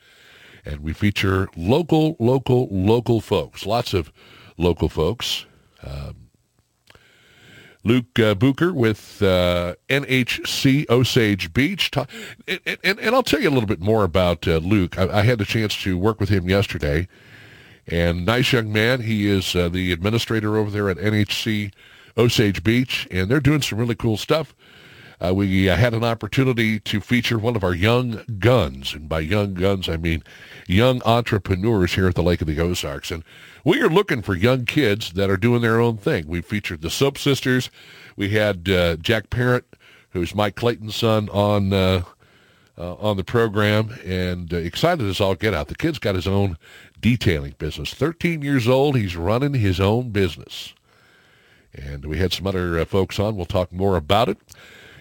and 0.65 0.81
we 0.81 0.93
feature 0.93 1.49
local, 1.57 2.17
local, 2.19 2.69
local 2.71 3.21
folks, 3.21 3.65
lots 3.65 3.95
of 3.95 4.13
local 4.59 4.89
folks. 4.89 5.47
Um, 5.83 6.27
Luke 7.87 8.19
uh, 8.19 8.35
Bucher 8.35 8.73
with 8.73 9.23
uh, 9.23 9.77
NHC 9.89 10.91
Osage 10.91 11.53
Beach. 11.53 11.89
And, 12.49 12.61
and, 12.83 12.99
and, 12.99 13.15
I'll 13.15 13.23
tell 13.23 13.41
you 13.41 13.49
a 13.49 13.55
little 13.55 13.69
bit 13.69 13.81
more 13.81 14.03
about 14.03 14.49
uh, 14.49 14.57
Luke. 14.57 14.99
I, 14.99 15.21
I, 15.21 15.23
had 15.23 15.39
the 15.39 15.45
chance 15.45 15.81
to 15.83 15.97
work 15.97 16.19
with 16.19 16.29
him 16.29 16.49
yesterday. 16.49 17.07
And 17.87 18.27
nice 18.27 18.53
young 18.53 18.73
man. 18.73 19.03
He 19.03 19.29
is 19.29 19.55
uh, 19.55 19.69
the 19.69 19.93
administrator 19.93 20.57
over 20.57 20.69
there 20.69 20.91
at 20.91 20.97
NHC 20.97 21.73
Osage 22.19 22.65
Beach. 22.65 23.07
And 23.13 23.31
they're 23.31 23.39
doing 23.39 23.63
some 23.63 23.79
really 23.79 23.95
cool 23.95 24.17
stuff. 24.17 24.53
Uh, 25.25 25.35
we 25.35 25.69
uh, 25.69 25.77
had 25.77 25.95
an 25.95 26.05
opportunity 26.05 26.79
to 26.81 27.01
feature 27.01 27.39
one 27.39 27.57
of 27.57 27.65
our 27.65 27.75
young 27.75 28.23
guns. 28.39 28.95
And 28.95 29.09
by 29.09 29.21
young 29.21 29.55
guns, 29.55 29.89
I 29.89 29.97
mean 29.97 30.23
young 30.67 31.03
entrepreneurs 31.05 31.95
here 31.95 32.09
at 32.09 32.15
the 32.15 32.23
Lake 32.23 32.41
of 32.41 32.47
the 32.47 32.61
Ozarks. 32.61 33.11
And 33.11 33.25
we 33.65 33.81
are 33.81 33.89
looking 33.89 34.23
for 34.23 34.35
young 34.35 34.65
kids 34.65 35.13
that 35.13 35.31
are 35.31 35.37
doing 35.37 35.63
their 35.63 35.81
own 35.81 35.97
thing. 35.97 36.27
We 36.27 36.41
featured 36.43 36.83
the 36.83 36.91
Soap 36.91 37.19
Sisters. 37.19 37.71
We 38.17 38.31
had 38.31 38.69
uh, 38.69 38.97
Jack 38.97 39.31
Parent, 39.31 39.65
who's 40.11 40.35
Mike 40.35 40.55
Clayton's 40.55 40.97
son, 40.97 41.29
on 41.31 41.73
uh, 41.73 42.03
uh, 42.79 42.95
on 42.95 43.17
the 43.17 43.25
program, 43.25 43.99
and 44.05 44.53
uh, 44.53 44.59
excited 44.59 45.07
as 45.07 45.21
all 45.21 45.35
get 45.35 45.55
out. 45.55 45.69
The 45.69 45.75
kid's 45.75 45.99
got 45.99 46.15
his 46.15 46.27
own 46.27 46.59
detailing 47.01 47.55
business. 47.59 47.95
13 47.95 48.43
years 48.43 48.69
old, 48.69 48.97
he's 48.97 49.17
running 49.17 49.55
his 49.55 49.81
own 49.81 50.11
business. 50.11 50.75
And 51.73 52.05
we 52.05 52.19
had 52.19 52.33
some 52.33 52.47
other 52.47 52.79
uh, 52.79 52.85
folks 52.85 53.19
on. 53.19 53.37
We'll 53.37 53.47
talk 53.47 53.73
more 53.73 53.97
about 53.97 54.29
it, 54.29 54.39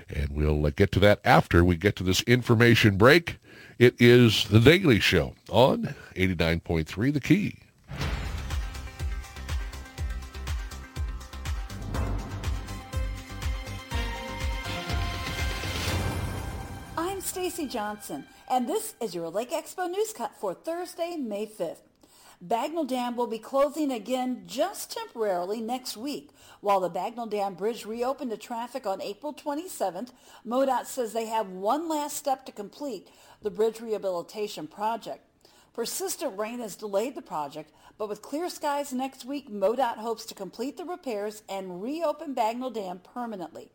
and 0.10 0.30
we'll 0.30 0.66
uh, 0.66 0.70
get 0.70 0.92
to 0.94 1.00
that 1.00 1.20
after 1.24 1.64
we 1.64 1.76
get 1.76 1.96
to 1.98 2.04
this 2.04 2.22
information 2.24 2.98
break. 2.98 3.38
It 3.78 3.96
is 4.00 4.46
The 4.46 4.60
Daily 4.60 5.00
Show 5.00 5.36
on 5.50 5.96
89.3 6.16 7.14
The 7.14 7.20
Key. 7.20 7.60
I'm 16.98 17.20
Stacy 17.22 17.68
Johnson, 17.68 18.26
and 18.50 18.68
this 18.68 18.96
is 19.02 19.14
your 19.14 19.30
Lake 19.30 19.52
Expo 19.52 19.90
News 19.90 20.14
Cut 20.14 20.32
for 20.40 20.54
Thursday, 20.54 21.18
May 21.18 21.46
5th. 21.46 21.80
Bagnell 22.46 22.88
Dam 22.88 23.16
will 23.16 23.28
be 23.28 23.40
closing 23.40 23.92
again 23.92 24.44
just 24.46 24.92
temporarily 24.92 25.62
next 25.62 25.98
week. 25.98 26.30
While 26.62 26.80
the 26.80 26.90
Bagnell 26.90 27.30
Dam 27.30 27.54
Bridge 27.56 27.86
reopened 27.86 28.32
to 28.32 28.38
traffic 28.38 28.86
on 28.86 29.02
April 29.02 29.34
27th, 29.34 30.12
MoDOT 30.46 30.86
says 30.86 31.14
they 31.14 31.28
have 31.28 31.50
one 31.50 31.88
last 31.88 32.18
step 32.18 32.46
to 32.46 32.52
complete 32.52 33.10
the 33.42 33.52
bridge 33.52 33.82
rehabilitation 33.82 34.68
project. 34.68 35.22
Persistent 35.74 36.38
rain 36.38 36.60
has 36.60 36.76
delayed 36.76 37.16
the 37.16 37.22
project, 37.22 37.72
but 37.98 38.08
with 38.08 38.22
clear 38.22 38.50
skies 38.50 38.94
next 38.94 39.26
week, 39.26 39.50
MoDOT 39.50 39.98
hopes 39.98 40.26
to 40.26 40.34
complete 40.34 40.78
the 40.78 40.86
repairs 40.86 41.44
and 41.50 41.82
reopen 41.84 42.34
Bagnell 42.34 42.74
Dam 42.74 43.00
permanently. 43.00 43.70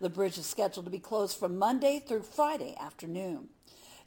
The 0.00 0.10
bridge 0.10 0.38
is 0.38 0.46
scheduled 0.46 0.86
to 0.86 0.90
be 0.90 0.98
closed 0.98 1.38
from 1.38 1.58
Monday 1.58 2.02
through 2.04 2.22
Friday 2.22 2.76
afternoon. 2.78 3.48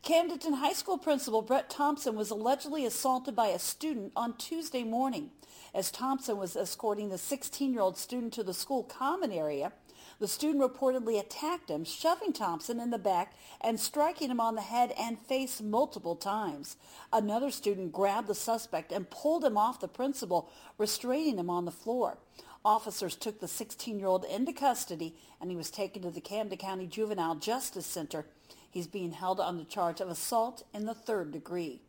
Camdenton 0.03 0.59
High 0.59 0.73
School 0.73 0.97
principal 0.97 1.41
Brett 1.41 1.69
Thompson 1.69 2.15
was 2.15 2.29
allegedly 2.29 2.85
assaulted 2.85 3.35
by 3.35 3.47
a 3.47 3.59
student 3.59 4.11
on 4.15 4.37
Tuesday 4.37 4.83
morning. 4.83 5.31
As 5.73 5.91
Thompson 5.91 6.37
was 6.37 6.55
escorting 6.55 7.09
the 7.09 7.15
16-year-old 7.15 7.97
student 7.97 8.33
to 8.33 8.43
the 8.43 8.53
school 8.53 8.83
common 8.83 9.31
area, 9.31 9.73
the 10.19 10.27
student 10.27 10.63
reportedly 10.63 11.19
attacked 11.19 11.69
him, 11.69 11.83
shoving 11.83 12.33
Thompson 12.33 12.79
in 12.79 12.89
the 12.89 12.97
back 12.97 13.33
and 13.61 13.79
striking 13.79 14.31
him 14.31 14.39
on 14.39 14.55
the 14.55 14.61
head 14.61 14.93
and 14.97 15.19
face 15.19 15.61
multiple 15.61 16.15
times. 16.15 16.77
Another 17.13 17.51
student 17.51 17.91
grabbed 17.91 18.27
the 18.27 18.35
suspect 18.35 18.91
and 18.91 19.09
pulled 19.09 19.43
him 19.43 19.57
off 19.57 19.79
the 19.79 19.87
principal, 19.87 20.49
restraining 20.77 21.37
him 21.37 21.49
on 21.49 21.65
the 21.65 21.71
floor. 21.71 22.17
Officers 22.65 23.15
took 23.15 23.39
the 23.39 23.47
16-year-old 23.47 24.25
into 24.25 24.53
custody 24.53 25.15
and 25.39 25.51
he 25.51 25.57
was 25.57 25.69
taken 25.69 26.01
to 26.01 26.09
the 26.09 26.21
Camden 26.21 26.57
County 26.57 26.87
Juvenile 26.87 27.35
Justice 27.35 27.85
Center. 27.85 28.25
He's 28.69 28.87
being 28.87 29.11
held 29.11 29.39
on 29.39 29.57
the 29.57 29.63
charge 29.63 30.01
of 30.01 30.09
assault 30.09 30.63
in 30.73 30.85
the 30.85 30.93
third 30.93 31.31
degree. 31.31 31.81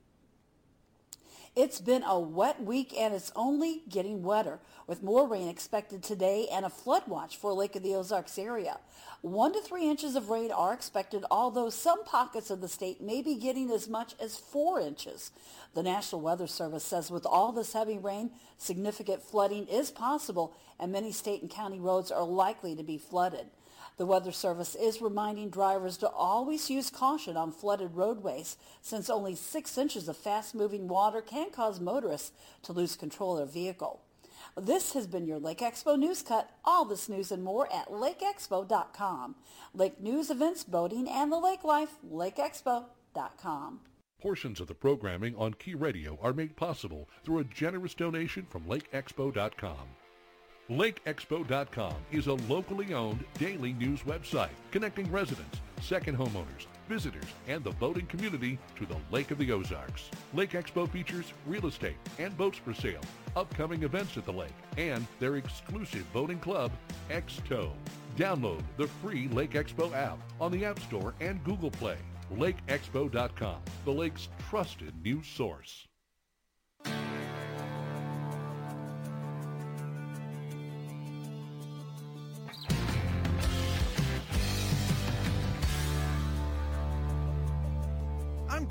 It's 1.60 1.80
been 1.80 2.04
a 2.04 2.20
wet 2.20 2.62
week 2.62 2.94
and 2.96 3.12
it's 3.12 3.32
only 3.34 3.82
getting 3.88 4.22
wetter 4.22 4.60
with 4.86 5.02
more 5.02 5.26
rain 5.26 5.48
expected 5.48 6.04
today 6.04 6.46
and 6.52 6.64
a 6.64 6.70
flood 6.70 7.08
watch 7.08 7.36
for 7.36 7.52
Lake 7.52 7.74
of 7.74 7.82
the 7.82 7.96
Ozarks 7.96 8.38
area. 8.38 8.78
One 9.22 9.52
to 9.54 9.60
three 9.60 9.90
inches 9.90 10.14
of 10.14 10.30
rain 10.30 10.52
are 10.52 10.72
expected, 10.72 11.24
although 11.32 11.68
some 11.68 12.04
pockets 12.04 12.50
of 12.50 12.60
the 12.60 12.68
state 12.68 13.00
may 13.00 13.22
be 13.22 13.34
getting 13.34 13.72
as 13.72 13.88
much 13.88 14.14
as 14.20 14.36
four 14.36 14.78
inches. 14.78 15.32
The 15.74 15.82
National 15.82 16.20
Weather 16.20 16.46
Service 16.46 16.84
says 16.84 17.10
with 17.10 17.26
all 17.26 17.50
this 17.50 17.72
heavy 17.72 17.98
rain, 17.98 18.30
significant 18.56 19.24
flooding 19.24 19.66
is 19.66 19.90
possible 19.90 20.54
and 20.78 20.92
many 20.92 21.10
state 21.10 21.42
and 21.42 21.50
county 21.50 21.80
roads 21.80 22.12
are 22.12 22.22
likely 22.22 22.76
to 22.76 22.84
be 22.84 22.98
flooded. 22.98 23.46
The 23.98 24.06
Weather 24.06 24.30
Service 24.30 24.76
is 24.76 25.02
reminding 25.02 25.50
drivers 25.50 25.96
to 25.98 26.08
always 26.08 26.70
use 26.70 26.88
caution 26.88 27.36
on 27.36 27.50
flooded 27.50 27.96
roadways 27.96 28.56
since 28.80 29.10
only 29.10 29.34
six 29.34 29.76
inches 29.76 30.08
of 30.08 30.16
fast-moving 30.16 30.86
water 30.86 31.20
can 31.20 31.50
cause 31.50 31.80
motorists 31.80 32.30
to 32.62 32.72
lose 32.72 32.94
control 32.94 33.36
of 33.36 33.52
their 33.52 33.62
vehicle. 33.62 34.00
This 34.56 34.92
has 34.92 35.08
been 35.08 35.26
your 35.26 35.40
Lake 35.40 35.58
Expo 35.58 35.98
News 35.98 36.22
Cut. 36.22 36.48
All 36.64 36.84
this 36.84 37.08
news 37.08 37.32
and 37.32 37.42
more 37.42 37.66
at 37.72 37.88
lakeexpo.com. 37.88 39.34
Lake 39.74 40.00
News, 40.00 40.30
Events, 40.30 40.62
Boating, 40.62 41.08
and 41.08 41.32
the 41.32 41.36
Lake 41.36 41.64
Life, 41.64 41.96
lakeexpo.com. 42.08 43.80
Portions 44.20 44.60
of 44.60 44.68
the 44.68 44.74
programming 44.74 45.34
on 45.36 45.54
Key 45.54 45.74
Radio 45.74 46.18
are 46.22 46.32
made 46.32 46.54
possible 46.54 47.08
through 47.24 47.40
a 47.40 47.44
generous 47.44 47.94
donation 47.94 48.46
from 48.48 48.64
lakeexpo.com. 48.64 49.97
LakeExpo.com 50.70 51.94
is 52.12 52.26
a 52.26 52.34
locally 52.34 52.92
owned 52.92 53.24
daily 53.38 53.72
news 53.72 54.02
website 54.02 54.50
connecting 54.70 55.10
residents, 55.10 55.60
second 55.80 56.18
homeowners, 56.18 56.66
visitors, 56.90 57.24
and 57.46 57.64
the 57.64 57.70
boating 57.72 58.04
community 58.04 58.58
to 58.76 58.84
the 58.84 58.96
Lake 59.10 59.30
of 59.30 59.38
the 59.38 59.50
Ozarks. 59.50 60.10
Lake 60.34 60.50
Expo 60.50 60.86
features 60.86 61.32
real 61.46 61.66
estate 61.66 61.96
and 62.18 62.36
boats 62.36 62.58
for 62.58 62.74
sale, 62.74 63.00
upcoming 63.34 63.82
events 63.82 64.18
at 64.18 64.26
the 64.26 64.32
lake, 64.32 64.52
and 64.76 65.06
their 65.18 65.36
exclusive 65.36 66.04
boating 66.12 66.38
club, 66.38 66.70
X-Tow. 67.08 67.72
Download 68.18 68.62
the 68.76 68.88
free 69.02 69.26
Lake 69.28 69.52
Expo 69.52 69.94
app 69.94 70.18
on 70.38 70.52
the 70.52 70.66
App 70.66 70.80
Store 70.80 71.14
and 71.20 71.42
Google 71.44 71.70
Play. 71.70 71.96
LakeExpo.com, 72.36 73.62
the 73.86 73.90
lake's 73.90 74.28
trusted 74.50 74.92
news 75.02 75.26
source. 75.26 75.88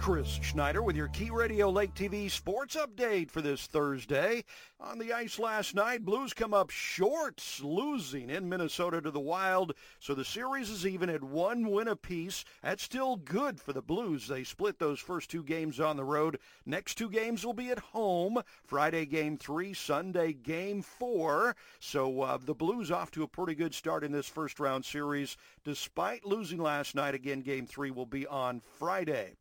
Chris 0.08 0.40
Schneider 0.42 0.82
with 0.82 0.96
your 0.96 1.10
Key 1.10 1.32
Radio 1.32 1.70
Lake 1.70 1.94
TV 1.94 2.32
sports 2.32 2.78
update 2.78 3.30
for 3.30 3.42
this 3.42 3.68
Thursday. 3.68 4.46
On 4.80 5.00
the 5.00 5.12
ice 5.12 5.38
last 5.38 5.76
night, 5.76 6.06
Blues 6.06 6.34
come 6.34 6.54
up 6.54 6.70
short, 6.70 7.44
losing 7.62 8.30
in 8.30 8.48
Minnesota 8.48 9.02
to 9.02 9.12
the 9.12 9.20
Wild. 9.20 9.74
So 10.00 10.14
the 10.14 10.24
series 10.24 10.70
is 10.70 10.86
even 10.86 11.10
at 11.10 11.24
one 11.24 11.70
win 11.70 11.90
apiece. 11.90 12.46
That's 12.64 12.84
still 12.84 13.18
good 13.18 13.60
for 13.60 13.74
the 13.74 13.82
Blues. 13.82 14.30
They 14.30 14.46
split 14.46 14.80
those 14.80 15.00
first 15.00 15.30
two 15.30 15.44
games 15.44 15.80
on 15.82 15.98
the 15.98 16.06
road. 16.06 16.40
Next 16.66 16.96
two 16.96 17.10
games 17.10 17.46
will 17.46 17.54
be 17.54 17.70
at 17.72 17.80
home. 17.80 18.42
Friday 18.64 19.06
game 19.06 19.36
three, 19.36 19.74
Sunday 19.74 20.32
game 20.32 20.84
four. 20.84 21.54
So 21.80 22.22
uh, 22.22 22.38
the 22.38 22.56
Blues 22.56 22.92
off 22.92 23.12
to 23.12 23.24
a 23.24 23.28
pretty 23.28 23.56
good 23.56 23.74
start 23.74 24.06
in 24.06 24.14
this 24.14 24.30
first 24.30 24.58
round 24.60 24.86
series, 24.86 25.36
despite 25.66 26.24
losing 26.24 26.62
last 26.62 26.96
night. 26.96 27.16
Again, 27.16 27.42
game 27.42 27.66
three 27.66 27.92
will 27.92 28.06
be 28.06 28.26
on 28.28 28.62
Friday. 28.78 29.34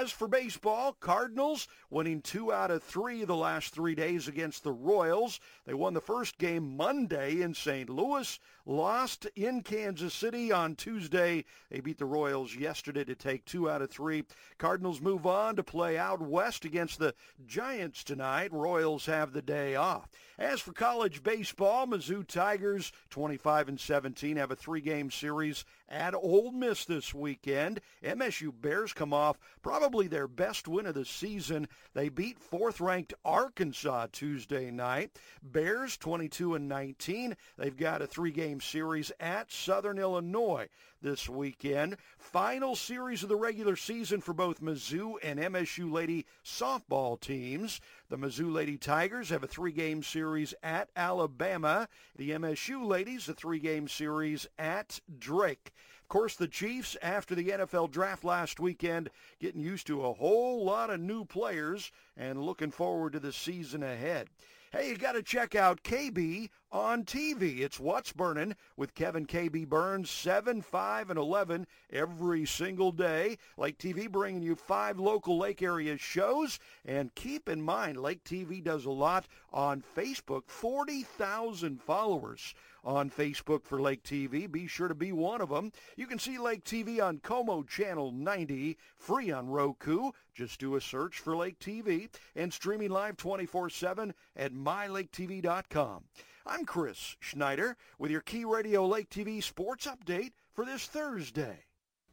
As 0.00 0.10
for 0.10 0.28
baseball, 0.28 0.96
Cardinals 0.98 1.68
winning 1.90 2.22
two 2.22 2.50
out 2.50 2.70
of 2.70 2.82
three 2.82 3.22
the 3.24 3.36
last 3.36 3.74
three 3.74 3.94
days 3.94 4.28
against 4.28 4.64
the 4.64 4.72
Royals. 4.72 5.40
They 5.66 5.74
won 5.74 5.92
the 5.92 6.00
first 6.00 6.38
game 6.38 6.74
Monday 6.74 7.42
in 7.42 7.52
St. 7.52 7.90
Louis, 7.90 8.40
lost 8.66 9.26
in 9.36 9.62
Kansas 9.62 10.14
City 10.14 10.52
on 10.52 10.74
Tuesday. 10.74 11.44
They 11.70 11.80
beat 11.80 11.98
the 11.98 12.04
Royals 12.04 12.54
yesterday 12.54 13.04
to 13.04 13.14
take 13.14 13.44
two 13.44 13.70
out 13.70 13.82
of 13.82 13.90
three. 13.90 14.24
Cardinals 14.58 15.00
move 15.00 15.26
on 15.26 15.56
to 15.56 15.62
play 15.62 15.98
out 15.98 16.20
west 16.20 16.64
against 16.64 16.98
the 16.98 17.14
Giants 17.46 18.04
tonight. 18.04 18.52
Royals 18.52 19.06
have 19.06 19.32
the 19.32 19.42
day 19.42 19.76
off. 19.76 20.08
As 20.38 20.60
for 20.60 20.72
college 20.72 21.22
baseball, 21.22 21.86
Mizzou 21.86 22.26
Tigers 22.26 22.92
25 23.10 23.68
and 23.68 23.80
17 23.80 24.36
have 24.36 24.50
a 24.50 24.56
three-game 24.56 25.10
series 25.10 25.64
at 25.88 26.14
Ole 26.14 26.52
Miss 26.52 26.84
this 26.84 27.12
weekend. 27.12 27.80
MSU 28.02 28.52
Bears 28.58 28.92
come 28.92 29.12
off 29.12 29.38
probably 29.62 30.06
their 30.06 30.28
best 30.28 30.66
win 30.66 30.86
of 30.86 30.94
the 30.94 31.04
season. 31.04 31.68
They 31.94 32.08
beat 32.08 32.38
fourth-ranked 32.38 33.14
Arkansas 33.24 34.06
Tuesday 34.12 34.70
night. 34.70 35.18
Bears 35.42 35.96
22 35.96 36.54
and 36.54 36.68
19. 36.68 37.36
They've 37.58 37.76
got 37.76 38.02
a 38.02 38.06
three-game 38.06 38.49
series 38.58 39.12
at 39.20 39.52
Southern 39.52 39.98
Illinois 39.98 40.68
this 41.02 41.28
weekend. 41.28 41.96
Final 42.18 42.74
series 42.74 43.22
of 43.22 43.28
the 43.28 43.36
regular 43.36 43.76
season 43.76 44.20
for 44.20 44.32
both 44.32 44.60
Mizzou 44.60 45.16
and 45.22 45.38
MSU 45.38 45.92
Lady 45.92 46.26
softball 46.44 47.20
teams. 47.20 47.80
The 48.08 48.16
Mizzou 48.16 48.52
Lady 48.52 48.76
Tigers 48.76 49.28
have 49.28 49.44
a 49.44 49.46
three-game 49.46 50.02
series 50.02 50.54
at 50.62 50.88
Alabama. 50.96 51.88
The 52.16 52.30
MSU 52.30 52.86
Ladies 52.86 53.28
a 53.28 53.34
three-game 53.34 53.88
series 53.88 54.46
at 54.58 55.00
Drake. 55.18 55.72
Of 56.02 56.08
course, 56.08 56.34
the 56.34 56.48
Chiefs, 56.48 56.96
after 57.02 57.34
the 57.34 57.50
NFL 57.50 57.92
draft 57.92 58.24
last 58.24 58.58
weekend, 58.58 59.10
getting 59.38 59.60
used 59.60 59.86
to 59.86 60.04
a 60.04 60.12
whole 60.12 60.64
lot 60.64 60.90
of 60.90 60.98
new 60.98 61.24
players 61.24 61.92
and 62.16 62.42
looking 62.42 62.72
forward 62.72 63.12
to 63.12 63.20
the 63.20 63.32
season 63.32 63.82
ahead. 63.82 64.28
Hey, 64.72 64.88
you 64.88 64.96
got 64.96 65.12
to 65.12 65.22
check 65.22 65.56
out 65.56 65.82
KB 65.82 66.48
on 66.72 67.04
TV. 67.04 67.60
It's 67.60 67.80
What's 67.80 68.12
Burning 68.12 68.54
with 68.76 68.94
Kevin 68.94 69.26
KB 69.26 69.66
Burns, 69.68 70.08
7, 70.08 70.62
5, 70.62 71.10
and 71.10 71.18
11 71.18 71.66
every 71.92 72.46
single 72.46 72.92
day. 72.92 73.38
Lake 73.56 73.78
TV 73.78 74.10
bringing 74.10 74.42
you 74.42 74.54
five 74.54 74.98
local 74.98 75.36
lake 75.36 75.62
area 75.62 75.96
shows. 75.96 76.58
And 76.84 77.14
keep 77.14 77.48
in 77.48 77.62
mind, 77.62 77.96
Lake 77.96 78.22
TV 78.24 78.62
does 78.62 78.84
a 78.84 78.90
lot 78.90 79.26
on 79.52 79.82
Facebook, 79.96 80.48
40,000 80.48 81.82
followers 81.82 82.54
on 82.84 83.10
Facebook 83.10 83.64
for 83.64 83.80
Lake 83.80 84.02
TV. 84.02 84.50
Be 84.50 84.66
sure 84.66 84.88
to 84.88 84.94
be 84.94 85.12
one 85.12 85.40
of 85.40 85.50
them. 85.50 85.72
You 85.96 86.06
can 86.06 86.18
see 86.18 86.38
Lake 86.38 86.64
TV 86.64 87.02
on 87.02 87.18
Como 87.18 87.62
Channel 87.64 88.12
90, 88.12 88.78
free 88.96 89.30
on 89.30 89.48
Roku. 89.48 90.12
Just 90.34 90.60
do 90.60 90.76
a 90.76 90.80
search 90.80 91.18
for 91.18 91.36
Lake 91.36 91.58
TV 91.58 92.08
and 92.36 92.52
streaming 92.52 92.90
live 92.90 93.16
24-7 93.16 94.12
at 94.36 94.52
mylaketv.com. 94.52 96.04
I'm 96.52 96.64
Chris 96.64 97.14
Schneider 97.20 97.76
with 97.96 98.10
your 98.10 98.22
Key 98.22 98.44
Radio 98.44 98.84
Lake 98.84 99.08
TV 99.08 99.40
sports 99.40 99.86
update 99.86 100.32
for 100.52 100.64
this 100.64 100.84
Thursday. 100.84 101.60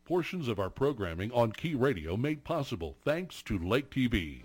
Portions 0.05 0.47
of 0.47 0.59
our 0.59 0.69
programming 0.69 1.31
on 1.31 1.51
Key 1.51 1.73
Radio 1.73 2.15
made 2.15 2.43
possible 2.43 2.95
thanks 3.03 3.41
to 3.41 3.57
Lake 3.57 3.89
TV. 3.89 4.43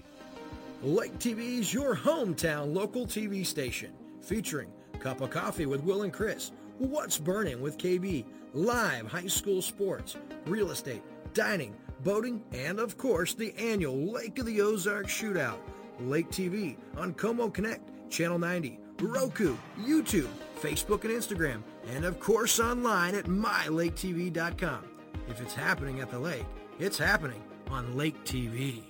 Lake 0.83 1.19
TV 1.19 1.59
is 1.59 1.75
your 1.75 1.95
hometown 1.95 2.73
local 2.73 3.07
TV 3.07 3.45
station 3.45 3.93
featuring 4.23 4.73
Cup 4.99 5.21
of 5.21 5.29
Coffee 5.29 5.67
with 5.67 5.83
Will 5.83 6.05
and 6.05 6.13
Chris, 6.13 6.53
What's 6.79 7.19
Burning 7.19 7.61
with 7.61 7.77
KB, 7.77 8.25
live 8.55 9.07
high 9.07 9.27
school 9.27 9.61
sports, 9.61 10.17
real 10.47 10.71
estate, 10.71 11.03
dining, 11.35 11.77
boating, 12.03 12.43
and 12.53 12.81
of 12.81 12.97
course 12.97 13.35
the 13.35 13.55
annual 13.59 14.11
Lake 14.11 14.39
of 14.39 14.47
the 14.47 14.63
Ozarks 14.63 15.13
Shootout. 15.13 15.59
Lake 16.01 16.31
TV 16.31 16.79
on 16.97 17.13
Como 17.13 17.51
Connect, 17.51 18.11
Channel 18.11 18.39
90, 18.39 18.79
Roku, 19.03 19.57
YouTube, 19.81 20.29
Facebook 20.61 21.03
and 21.05 21.13
Instagram, 21.13 21.63
and 21.89 22.05
of 22.05 22.21
course 22.21 22.61
online 22.61 23.17
at 23.17 23.25
mylaketv.com. 23.25 24.85
If 25.29 25.41
it's 25.41 25.55
happening 25.55 26.01
at 26.01 26.11
the 26.11 26.19
lake, 26.19 26.47
it's 26.79 26.99
happening 26.99 27.43
on 27.69 27.97
Lake 27.97 28.23
TV. 28.25 28.85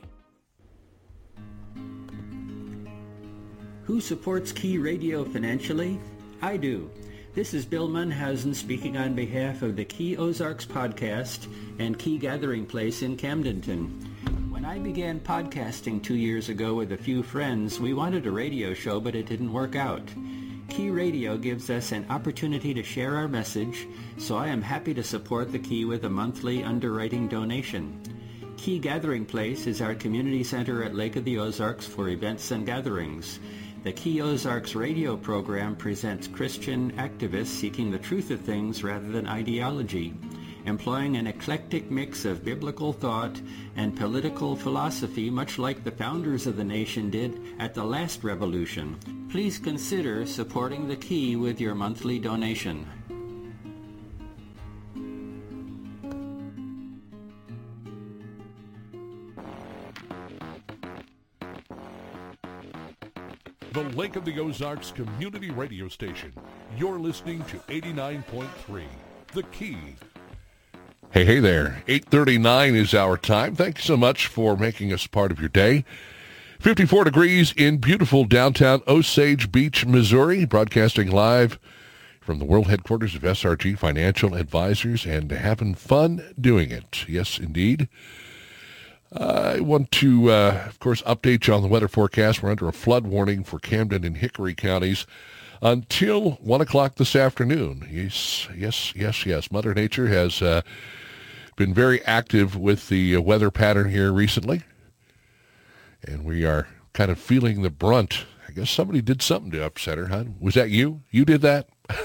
Who 3.85 4.01
supports 4.01 4.53
Key 4.53 4.79
Radio 4.79 5.25
financially? 5.25 5.99
I 6.43 6.57
do. 6.57 6.91
This 7.35 7.55
is 7.55 7.65
Bill 7.65 7.89
Munhausen 7.89 8.55
speaking 8.55 8.99
on 8.99 9.15
behalf 9.15 9.63
of 9.63 9.77
the 9.77 9.87
Key 9.87 10.19
Ozarks 10.19 10.67
podcast 10.67 11.51
and 11.79 11.99
Key 11.99 12.19
Gathering 12.19 12.67
Place 12.67 13.01
in 13.01 13.17
Camdenton. 13.17 14.12
When 14.63 14.71
I 14.71 14.79
began 14.79 15.19
podcasting 15.19 16.05
two 16.05 16.15
years 16.15 16.49
ago 16.49 16.75
with 16.75 16.93
a 16.93 16.97
few 16.97 17.25
friends, 17.25 17.81
we 17.81 17.95
wanted 17.95 18.27
a 18.27 18.31
radio 18.31 18.75
show, 18.75 19.01
but 19.01 19.17
it 19.17 19.27
didn't 19.27 19.53
work 19.53 19.75
out. 19.75 20.09
Key 20.69 20.89
Radio 20.89 21.37
gives 21.37 21.69
us 21.69 21.91
an 21.91 22.07
opportunity 22.09 22.73
to 22.73 22.83
share 22.85 23.17
our 23.17 23.27
message, 23.27 23.89
so 24.19 24.37
I 24.37 24.47
am 24.47 24.63
happy 24.63 24.95
to 24.95 25.03
support 25.03 25.51
the 25.51 25.59
Key 25.59 25.85
with 25.85 26.05
a 26.05 26.09
monthly 26.09 26.63
underwriting 26.63 27.27
donation. 27.27 28.01
Key 28.57 28.79
Gathering 28.79 29.27
Place 29.27 29.67
is 29.67 29.83
our 29.83 29.97
community 29.97 30.45
center 30.45 30.85
at 30.85 30.95
Lake 30.95 31.17
of 31.17 31.25
the 31.25 31.41
Ozarks 31.41 31.85
for 31.85 32.11
events 32.11 32.53
and 32.53 32.65
gatherings. 32.65 33.41
The 33.83 33.93
Key 33.93 34.23
Ozarks 34.23 34.77
radio 34.77 35.17
program 35.17 35.75
presents 35.75 36.29
Christian 36.29 36.93
activists 36.93 37.47
seeking 37.47 37.91
the 37.91 37.99
truth 37.99 38.31
of 38.31 38.41
things 38.43 38.85
rather 38.85 39.11
than 39.11 39.27
ideology, 39.27 40.15
employing 40.67 41.17
an 41.17 41.27
eclectic 41.27 41.91
mix 41.91 42.25
of 42.25 42.45
biblical 42.45 42.93
thought 42.93 43.41
and 43.77 43.97
political 43.97 44.55
philosophy 44.57 45.31
much 45.31 45.59
like 45.59 45.85
the 45.85 45.91
founders 45.91 46.47
of 46.47 46.57
the 46.57 46.65
nation 46.65 47.11
did 47.11 47.41
at 47.59 47.75
the 47.75 47.85
last 47.85 48.25
revolution. 48.25 48.97
Please 49.31 49.59
consider 49.59 50.27
supporting 50.27 50.89
the 50.89 50.97
Key 50.97 51.37
with 51.37 51.61
your 51.61 51.75
monthly 51.75 52.19
donation. 52.19 52.87
The 63.73 63.83
Lake 63.97 64.17
of 64.17 64.27
the 64.27 64.39
Ozarks 64.39 64.91
Community 64.91 65.51
Radio 65.51 65.89
Station. 65.89 66.31
You're 66.77 66.99
listening 66.99 67.43
to 67.45 67.57
89.3, 67.71 68.85
The 69.33 69.43
Key. 69.45 69.79
Hey, 71.13 71.27
hey 71.27 71.41
there. 71.41 71.83
8.39 71.89 72.75
is 72.75 72.95
our 72.95 73.19
time. 73.19 73.55
Thank 73.55 73.77
you 73.77 73.83
so 73.83 73.99
much 73.99 74.29
for 74.29 74.57
making 74.57 74.95
us 74.95 75.07
part 75.07 75.31
of 75.31 75.39
your 75.39 75.51
day. 75.51 75.85
54 76.59 77.05
degrees 77.05 77.53
in 77.55 77.77
beautiful 77.77 78.25
downtown 78.25 78.81
Osage 78.89 79.53
Beach, 79.53 79.85
Missouri, 79.85 80.47
broadcasting 80.47 81.11
live 81.11 81.59
from 82.23 82.39
the 82.39 82.47
world 82.47 82.69
headquarters 82.69 83.15
of 83.15 83.21
SRG 83.21 83.79
Financial 83.79 84.35
Advisors 84.35 85.05
and 85.05 85.31
having 85.31 85.75
fun 85.75 86.33
doing 86.41 86.71
it. 86.71 87.05
Yes, 87.07 87.39
indeed. 87.39 87.91
I 89.15 89.61
want 89.61 89.91
to, 89.91 90.31
uh, 90.31 90.65
of 90.67 90.79
course, 90.79 91.03
update 91.03 91.47
you 91.47 91.53
on 91.53 91.61
the 91.61 91.69
weather 91.69 91.89
forecast. 91.89 92.43
We're 92.43 92.53
under 92.53 92.69
a 92.69 92.73
flood 92.73 93.07
warning 93.07 93.45
for 93.45 93.59
Camden 93.59 94.03
and 94.03 94.17
Hickory 94.17 94.55
counties 94.55 95.05
until 95.61 96.33
1 96.41 96.63
o'clock 96.63 96.95
this 96.95 97.15
afternoon. 97.15 97.87
Yes, 97.93 98.49
yes, 98.57 98.95
yes, 98.97 99.27
yes. 99.27 99.53
Mother 99.53 99.75
Nature 99.75 100.09
has 100.09 100.41
uh, 100.41 100.63
been 101.57 101.75
very 101.75 102.03
active 102.05 102.57
with 102.57 102.89
the 102.89 103.17
uh, 103.17 103.21
weather 103.21 103.51
pattern 103.51 103.91
here 103.91 104.13
recently. 104.13 104.63
And 106.05 106.25
we 106.25 106.45
are 106.45 106.69
kind 106.93 107.11
of 107.11 107.19
feeling 107.19 107.63
the 107.63 107.71
brunt. 107.71 108.27
I 108.49 108.53
guess 108.53 108.71
somebody 108.71 109.01
did 109.01 109.23
something 109.23 109.51
to 109.53 109.65
upset 109.65 109.99
her, 109.99 110.09
huh? 110.09 110.25
Was 110.41 110.55
that 110.55 110.71
you? 110.71 111.03
You 111.11 111.25
did 111.25 111.41
that? 111.43 111.69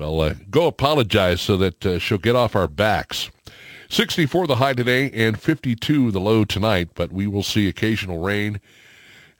Well, 0.00 0.20
uh, 0.22 0.34
go 0.48 0.66
apologize 0.66 1.42
so 1.42 1.58
that 1.58 1.84
uh, 1.84 1.98
she'll 1.98 2.16
get 2.16 2.34
off 2.34 2.56
our 2.56 2.68
backs. 2.68 3.30
64 3.90 4.46
the 4.46 4.54
high 4.54 4.72
today 4.72 5.10
and 5.10 5.38
52 5.38 6.10
the 6.10 6.18
low 6.18 6.46
tonight, 6.46 6.88
but 6.94 7.12
we 7.12 7.26
will 7.26 7.42
see 7.42 7.68
occasional 7.68 8.18
rain. 8.18 8.62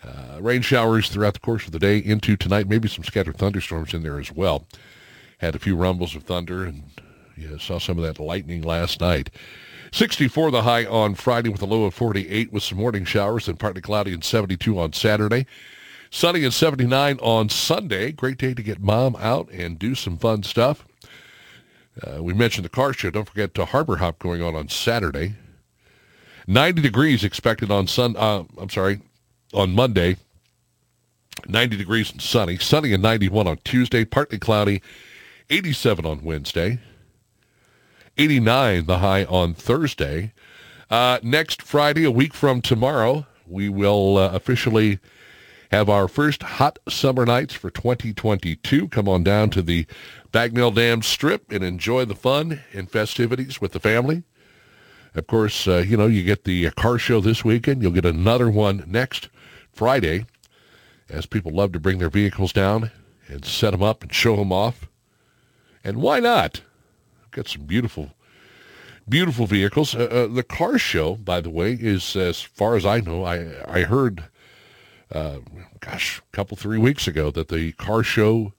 Uh, 0.05 0.39
rain 0.39 0.61
showers 0.61 1.09
throughout 1.09 1.33
the 1.33 1.41
course 1.41 1.65
of 1.65 1.73
the 1.73 1.79
day 1.79 1.97
into 1.97 2.37
tonight, 2.37 2.69
maybe 2.69 2.89
some 2.89 3.05
scattered 3.05 3.39
thunderstorms 3.39 3.95
in 3.95 4.03
there 4.03 4.19
as 4.19 4.33
well. 4.33 4.67
Had 5.39 5.55
a 5.55 5.59
few 5.59 5.77
rumbles 5.77 6.15
of 6.15 6.25
thunder 6.25 6.65
and 6.65 6.83
yeah, 7.41 7.59
saw 7.59 7.79
some 7.79 7.99
of 7.99 8.05
that 8.05 8.21
lightning 8.23 8.63
last 8.63 9.01
night. 9.01 9.31
64 9.93 10.51
the 10.51 10.63
high 10.63 10.85
on 10.85 11.15
Friday 11.15 11.49
with 11.49 11.63
a 11.63 11.67
low 11.67 11.85
of 11.85 11.95
48 11.95 12.53
with 12.53 12.63
some 12.63 12.79
morning 12.79 13.05
showers 13.05 13.49
and 13.49 13.59
partly 13.59 13.81
cloudy 13.81 14.13
and 14.13 14.23
72 14.23 14.79
on 14.79 14.93
Saturday. 14.93 15.47
Sunny 16.11 16.45
and 16.45 16.53
79 16.55 17.19
on 17.21 17.49
Sunday. 17.49 18.13
Great 18.13 18.39
day 18.39 18.55
to 18.55 18.63
get 18.63 18.81
mom 18.81 19.17
out 19.17 19.49
and 19.51 19.79
do 19.79 19.95
some 19.95 20.17
fun 20.17 20.43
stuff. 20.43 20.85
Uh, 22.03 22.23
we 22.23 22.33
mentioned 22.33 22.65
the 22.65 22.71
car 22.71 22.93
show. 22.93 23.11
Don't 23.11 23.29
forget 23.29 23.55
to 23.55 23.65
Harbor 23.65 23.97
Hop 23.97 24.19
going 24.19 24.43
on 24.43 24.55
on 24.55 24.69
Saturday. 24.69 25.35
90 26.47 26.83
degrees 26.83 27.23
expected 27.25 27.71
on 27.71 27.87
Sun. 27.87 28.17
Uh, 28.17 28.45
I'm 28.59 28.71
sorry, 28.71 29.01
on 29.53 29.73
Monday. 29.73 30.17
90 31.47 31.77
degrees 31.77 32.11
and 32.11 32.21
sunny. 32.21 32.59
Sunny 32.59 32.93
and 32.93 33.03
91 33.03 33.47
on 33.47 33.59
Tuesday. 33.65 34.05
Partly 34.05 34.39
cloudy. 34.39 34.83
87 35.49 36.05
on 36.07 36.23
Wednesday. 36.23 36.79
89 38.17 38.87
the 38.87 38.99
high 38.99 39.25
on 39.25 39.55
Thursday. 39.55 40.33
Uh, 40.91 41.19
next 41.23 41.63
Friday, 41.63 42.05
a 42.05 42.11
week 42.11 42.35
from 42.35 42.61
tomorrow, 42.61 43.27
we 43.47 43.69
will 43.69 44.19
uh, 44.19 44.31
officially 44.33 44.99
have 45.71 45.89
our 45.89 46.09
first 46.09 46.43
hot 46.43 46.79
summer 46.89 47.25
nights 47.25 47.55
for 47.55 47.71
2022. 47.71 48.89
Come 48.89 49.09
on 49.09 49.23
down 49.23 49.51
to 49.51 49.63
the 49.63 49.87
Bagnell 50.33 50.75
Dam 50.75 51.03
Strip 51.03 51.53
and 51.53 51.63
enjoy 51.63 52.05
the 52.05 52.15
fun 52.15 52.61
and 52.73 52.91
festivities 52.91 53.61
with 53.61 53.73
the 53.73 53.81
family. 53.81 54.25
Of 55.15 55.27
course, 55.27 55.67
uh, 55.67 55.85
you 55.87 55.97
know, 55.97 56.07
you 56.07 56.25
get 56.25 56.45
the 56.45 56.71
car 56.71 56.99
show 56.99 57.21
this 57.21 57.45
weekend. 57.45 57.83
You'll 57.83 57.93
get 57.93 58.05
another 58.05 58.51
one 58.51 58.85
next 58.87 59.29
Friday 59.73 60.27
as 61.09 61.27
people 61.27 61.53
love 61.53 61.73
to 61.73 61.81
bring 61.81 61.99
their 61.99 62.11
vehicles 62.11 62.53
down 62.53 62.91
and 63.29 63.45
set 63.45 63.71
them 63.71 63.83
up 63.83 64.03
and 64.03 64.13
show 64.13 64.37
them 64.37 64.53
off. 64.53 64.89
And 65.83 65.99
why 65.99 66.21
not? 66.21 66.63
Got 67.31 67.49
some 67.49 67.63
beautiful, 67.63 68.11
beautiful 69.09 69.47
vehicles. 69.47 69.95
Uh, 69.95 70.05
uh, 70.05 70.27
the 70.27 70.43
car 70.43 70.79
show, 70.79 71.15
by 71.15 71.41
the 71.41 71.51
way, 71.51 71.73
is 71.81 72.17
as 72.17 72.43
far 72.43 72.75
as 72.77 72.85
I 72.85 73.01
know. 73.01 73.25
I 73.25 73.63
I 73.69 73.83
heard, 73.83 74.25
uh, 75.13 75.39
gosh, 75.81 76.19
a 76.19 76.37
couple 76.37 76.57
three 76.57 76.79
weeks 76.79 77.07
ago 77.07 77.31
that 77.31 77.49
the 77.49 77.73
car 77.73 78.03
show 78.03 78.53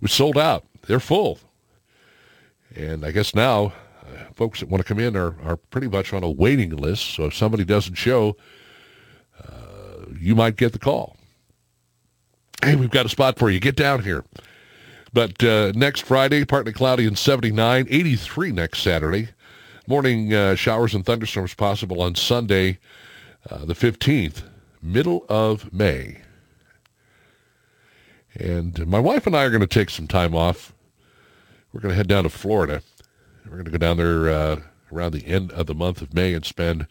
was 0.00 0.12
sold 0.12 0.36
out. 0.36 0.64
They're 0.86 0.98
full, 1.00 1.38
and 2.74 3.04
I 3.04 3.12
guess 3.12 3.34
now 3.34 3.72
uh, 4.02 4.32
folks 4.34 4.60
that 4.60 4.68
want 4.68 4.84
to 4.84 4.88
come 4.88 4.98
in 4.98 5.16
are 5.16 5.36
are 5.42 5.56
pretty 5.56 5.88
much 5.88 6.12
on 6.12 6.24
a 6.24 6.30
waiting 6.30 6.74
list. 6.74 7.14
So 7.14 7.26
if 7.26 7.34
somebody 7.36 7.64
doesn't 7.64 7.94
show, 7.94 8.36
uh, 9.38 10.06
you 10.18 10.34
might 10.34 10.56
get 10.56 10.72
the 10.72 10.78
call. 10.80 11.16
Hey, 12.62 12.74
we've 12.74 12.90
got 12.90 13.06
a 13.06 13.08
spot 13.08 13.38
for 13.38 13.50
you. 13.50 13.60
Get 13.60 13.76
down 13.76 14.02
here. 14.02 14.24
But 15.12 15.42
uh, 15.42 15.72
next 15.74 16.00
Friday, 16.00 16.44
partly 16.44 16.72
cloudy 16.72 17.06
and 17.06 17.18
79, 17.18 17.86
83 17.90 18.52
next 18.52 18.80
Saturday. 18.80 19.28
Morning 19.86 20.32
uh, 20.32 20.54
showers 20.54 20.94
and 20.94 21.04
thunderstorms 21.04 21.54
possible 21.54 22.00
on 22.00 22.14
Sunday, 22.14 22.78
uh, 23.50 23.64
the 23.64 23.74
15th, 23.74 24.42
middle 24.80 25.26
of 25.28 25.72
May. 25.72 26.20
And 28.36 28.86
my 28.86 29.00
wife 29.00 29.26
and 29.26 29.36
I 29.36 29.44
are 29.44 29.50
going 29.50 29.60
to 29.60 29.66
take 29.66 29.90
some 29.90 30.06
time 30.06 30.34
off. 30.34 30.72
We're 31.72 31.80
going 31.80 31.90
to 31.90 31.96
head 31.96 32.08
down 32.08 32.24
to 32.24 32.30
Florida. 32.30 32.82
We're 33.44 33.52
going 33.52 33.64
to 33.64 33.70
go 33.70 33.78
down 33.78 33.96
there 33.96 34.28
uh, 34.28 34.60
around 34.92 35.12
the 35.12 35.26
end 35.26 35.50
of 35.52 35.66
the 35.66 35.74
month 35.74 36.02
of 36.02 36.14
May 36.14 36.34
and 36.34 36.44
spend 36.44 36.86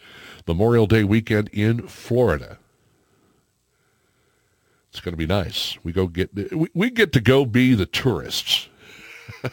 Memorial 0.48 0.88
Day 0.88 1.04
weekend 1.04 1.50
in 1.50 1.88
Florida. 1.88 2.59
It's 5.00 5.06
going 5.06 5.14
to 5.14 5.18
be 5.18 5.26
nice. 5.26 5.78
We 5.82 5.94
go 5.94 6.08
get 6.08 6.36
we, 6.54 6.68
we 6.74 6.90
get 6.90 7.14
to 7.14 7.22
go 7.22 7.46
be 7.46 7.74
the 7.74 7.86
tourists. 7.86 8.68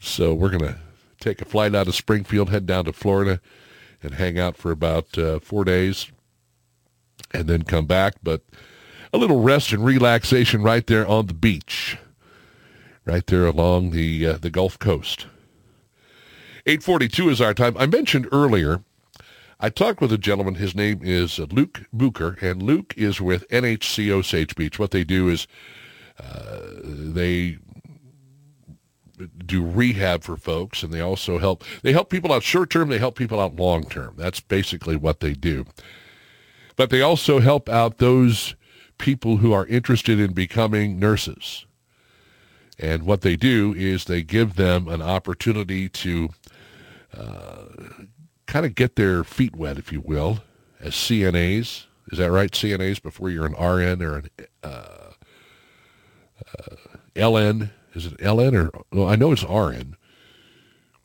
so 0.00 0.34
we're 0.34 0.48
going 0.48 0.64
to 0.64 0.78
take 1.20 1.40
a 1.40 1.44
flight 1.44 1.76
out 1.76 1.86
of 1.86 1.94
Springfield, 1.94 2.50
head 2.50 2.66
down 2.66 2.86
to 2.86 2.92
Florida, 2.92 3.40
and 4.02 4.14
hang 4.14 4.36
out 4.36 4.56
for 4.56 4.72
about 4.72 5.16
uh, 5.16 5.38
four 5.38 5.62
days, 5.64 6.10
and 7.30 7.46
then 7.46 7.62
come 7.62 7.86
back. 7.86 8.14
But 8.20 8.42
a 9.12 9.18
little 9.18 9.42
rest 9.42 9.70
and 9.70 9.84
relaxation 9.84 10.64
right 10.64 10.84
there 10.84 11.06
on 11.06 11.26
the 11.26 11.34
beach, 11.34 11.98
right 13.04 13.24
there 13.28 13.46
along 13.46 13.92
the 13.92 14.26
uh, 14.26 14.38
the 14.38 14.50
Gulf 14.50 14.76
Coast. 14.80 15.28
8:42 16.66 17.30
is 17.30 17.40
our 17.40 17.54
time. 17.54 17.76
I 17.78 17.86
mentioned 17.86 18.26
earlier 18.32 18.82
I 19.64 19.68
talked 19.68 20.00
with 20.00 20.12
a 20.12 20.18
gentleman. 20.18 20.56
His 20.56 20.74
name 20.74 20.98
is 21.04 21.38
Luke 21.38 21.82
Bucher, 21.92 22.36
and 22.42 22.60
Luke 22.60 22.94
is 22.96 23.20
with 23.20 23.48
NHC 23.48 24.10
Osage 24.10 24.56
Beach. 24.56 24.76
What 24.76 24.90
they 24.90 25.04
do 25.04 25.28
is 25.28 25.46
uh, 26.18 26.62
they 26.82 27.58
do 29.46 29.64
rehab 29.64 30.24
for 30.24 30.36
folks, 30.36 30.82
and 30.82 30.92
they 30.92 31.00
also 31.00 31.38
help. 31.38 31.62
They 31.82 31.92
help 31.92 32.10
people 32.10 32.32
out 32.32 32.42
short 32.42 32.70
term. 32.70 32.88
They 32.88 32.98
help 32.98 33.14
people 33.14 33.38
out 33.38 33.54
long 33.54 33.84
term. 33.84 34.14
That's 34.16 34.40
basically 34.40 34.96
what 34.96 35.20
they 35.20 35.32
do. 35.32 35.64
But 36.74 36.90
they 36.90 37.00
also 37.00 37.38
help 37.38 37.68
out 37.68 37.98
those 37.98 38.56
people 38.98 39.36
who 39.36 39.52
are 39.52 39.66
interested 39.66 40.18
in 40.18 40.32
becoming 40.32 40.98
nurses. 40.98 41.66
And 42.80 43.04
what 43.04 43.20
they 43.20 43.36
do 43.36 43.74
is 43.76 44.06
they 44.06 44.24
give 44.24 44.56
them 44.56 44.88
an 44.88 45.02
opportunity 45.02 45.88
to 45.88 46.30
uh, 47.16 47.61
kind 48.52 48.66
of 48.66 48.74
get 48.74 48.96
their 48.96 49.24
feet 49.24 49.56
wet, 49.56 49.78
if 49.78 49.90
you 49.90 50.00
will, 50.02 50.40
as 50.78 50.92
CNAs. 50.92 51.86
Is 52.10 52.18
that 52.18 52.30
right? 52.30 52.50
CNAs 52.50 53.02
before 53.02 53.30
you're 53.30 53.46
an 53.46 53.54
RN 53.54 54.02
or 54.02 54.16
an 54.18 54.28
uh, 54.62 54.66
uh, 56.58 56.76
LN. 57.16 57.70
Is 57.94 58.04
it 58.04 58.18
LN 58.18 58.54
or 58.54 58.82
well, 58.92 59.08
I 59.08 59.16
know 59.16 59.32
it's 59.32 59.42
RN. 59.42 59.96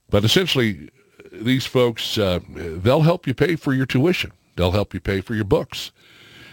But 0.09 0.25
essentially, 0.25 0.89
these 1.31 1.65
folks 1.65 2.17
uh, 2.17 2.39
they'll 2.49 3.03
help 3.03 3.25
you 3.25 3.33
pay 3.33 3.55
for 3.55 3.73
your 3.73 3.85
tuition. 3.85 4.33
They'll 4.57 4.71
help 4.71 4.93
you 4.93 4.99
pay 4.99 5.21
for 5.21 5.33
your 5.33 5.45
books. 5.45 5.91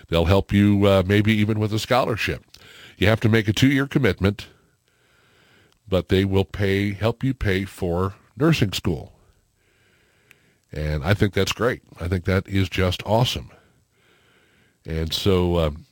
They'll 0.09 0.27
help 0.27 0.53
you 0.53 0.87
uh, 0.87 1.03
maybe 1.05 1.33
even 1.35 1.59
with 1.59 1.73
a 1.73 1.81
scholarship. 1.81 2.45
You 2.99 3.09
have 3.09 3.21
to 3.21 3.29
make 3.29 3.49
a 3.49 3.53
two-year 3.53 3.89
commitment, 3.89 4.47
but 5.89 6.09
they 6.09 6.25
will 6.25 6.45
pay 6.45 6.93
help 6.93 7.25
you 7.25 7.35
pay 7.35 7.65
for 7.65 8.15
nursing 8.37 8.73
school. 8.73 9.14
And 10.75 11.05
I 11.05 11.15
think 11.15 11.35
that's 11.35 11.53
great. 11.53 11.83
I 12.01 12.09
think 12.09 12.25
that 12.25 12.49
is 12.49 12.69
just 12.69 13.03
awesome. 13.07 13.51
And 14.85 15.13
so 15.13 15.59
um, 15.59 15.87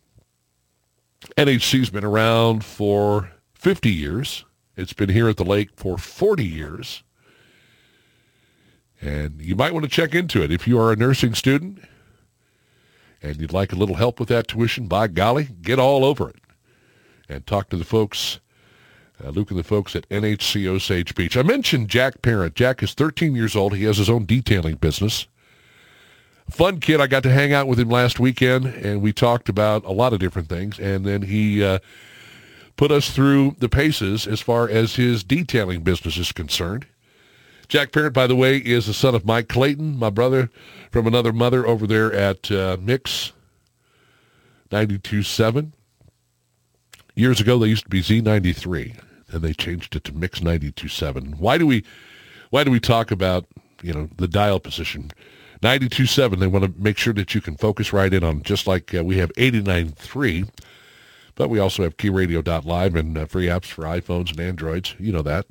NHC's 1.37 1.91
been 1.91 2.05
around 2.05 2.64
for 2.64 3.30
50 3.55 3.91
years. 3.91 4.45
It's 4.76 4.93
been 4.93 5.09
here 5.09 5.28
at 5.28 5.37
the 5.37 5.45
lake 5.45 5.70
for 5.76 5.97
40 5.97 6.45
years. 6.45 7.05
And 9.01 9.41
you 9.41 9.55
might 9.55 9.72
want 9.72 9.85
to 9.85 9.91
check 9.91 10.14
into 10.14 10.43
it. 10.43 10.51
If 10.51 10.66
you 10.66 10.78
are 10.80 10.93
a 10.93 10.97
nursing 10.97 11.35
student 11.35 11.85
and 13.22 13.37
you'd 13.41 13.53
like 13.53 13.72
a 13.72 13.76
little 13.76 13.97
help 13.97 14.18
with 14.18 14.28
that 14.30 14.49
tuition, 14.49 14.89
by 14.89 15.07
golly, 15.07 15.49
get 15.62 15.78
all 15.78 16.05
over 16.05 16.28
it 16.28 16.41
and 17.28 17.47
talk 17.47 17.68
to 17.70 17.76
the 17.76 17.85
folks 17.85 18.41
uh, 19.24 19.30
Luke 19.30 19.50
and 19.50 19.58
the 19.58 19.64
folks 19.64 19.94
at 19.94 20.08
NHC 20.08 20.66
Osage 20.66 21.14
Beach. 21.14 21.36
I 21.36 21.42
mentioned 21.42 21.88
Jack 21.88 22.22
Parent. 22.22 22.54
Jack 22.54 22.82
is 22.82 22.94
13 22.94 23.34
years 23.34 23.54
old. 23.54 23.76
He 23.76 23.84
has 23.84 23.98
his 23.98 24.10
own 24.10 24.24
detailing 24.24 24.76
business. 24.76 25.26
Fun 26.50 26.80
kid. 26.80 27.00
I 27.00 27.06
got 27.06 27.22
to 27.22 27.30
hang 27.30 27.52
out 27.52 27.68
with 27.68 27.78
him 27.78 27.88
last 27.88 28.18
weekend, 28.18 28.66
and 28.66 29.00
we 29.00 29.12
talked 29.12 29.48
about 29.48 29.84
a 29.84 29.92
lot 29.92 30.12
of 30.12 30.18
different 30.18 30.48
things. 30.48 30.78
And 30.78 31.04
then 31.06 31.22
he 31.22 31.62
uh, 31.62 31.78
put 32.76 32.90
us 32.90 33.10
through 33.10 33.56
the 33.58 33.68
paces 33.68 34.26
as 34.26 34.40
far 34.40 34.68
as 34.68 34.96
his 34.96 35.22
detailing 35.22 35.82
business 35.82 36.16
is 36.16 36.32
concerned. 36.32 36.86
Jack 37.68 37.92
Parent, 37.92 38.12
by 38.12 38.26
the 38.26 38.36
way, 38.36 38.58
is 38.58 38.86
the 38.86 38.92
son 38.92 39.14
of 39.14 39.24
Mike 39.24 39.48
Clayton, 39.48 39.98
my 39.98 40.10
brother 40.10 40.50
from 40.90 41.06
another 41.06 41.32
mother 41.32 41.66
over 41.66 41.86
there 41.86 42.12
at 42.12 42.50
uh, 42.50 42.76
Mix 42.78 43.32
92.7. 44.70 45.72
Years 47.14 47.40
ago, 47.40 47.58
they 47.58 47.68
used 47.68 47.84
to 47.84 47.90
be 47.90 48.02
Z93 48.02 48.98
and 49.33 49.43
they 49.43 49.53
changed 49.53 49.97
it 49.97 50.05
to 50.05 50.12
Mix 50.12 50.41
92.7. 50.41 51.39
Why 51.39 51.59
do 51.59 51.66
we 51.66 51.85
why 52.51 52.64
do 52.64 52.70
we 52.70 52.80
talk 52.80 53.11
about, 53.11 53.47
you 53.83 53.95
know, 53.95 54.09
the 54.16 54.28
dial 54.28 54.61
position? 54.61 55.11
92.7, 55.62 56.39
they 56.39 56.47
want 56.47 56.64
to 56.64 56.72
make 56.76 56.99
sure 56.99 57.14
that 57.14 57.35
you 57.35 57.41
can 57.41 57.57
focus 57.57 57.93
right 57.93 58.12
in 58.12 58.22
on 58.22 58.43
just 58.43 58.66
like 58.66 58.95
uh, 58.95 59.03
we 59.03 59.16
have 59.18 59.33
89.3, 59.35 60.51
but 61.35 61.49
we 61.49 61.59
also 61.59 61.83
have 61.85 61.97
keyradio.live 61.97 62.95
and 62.95 63.16
uh, 63.16 63.26
free 63.26 63.47
apps 63.47 63.66
for 63.66 63.85
iPhones 63.85 64.33
and 64.33 64.41
Androids. 64.41 64.95
You 64.99 65.12
know 65.12 65.22
that. 65.22 65.47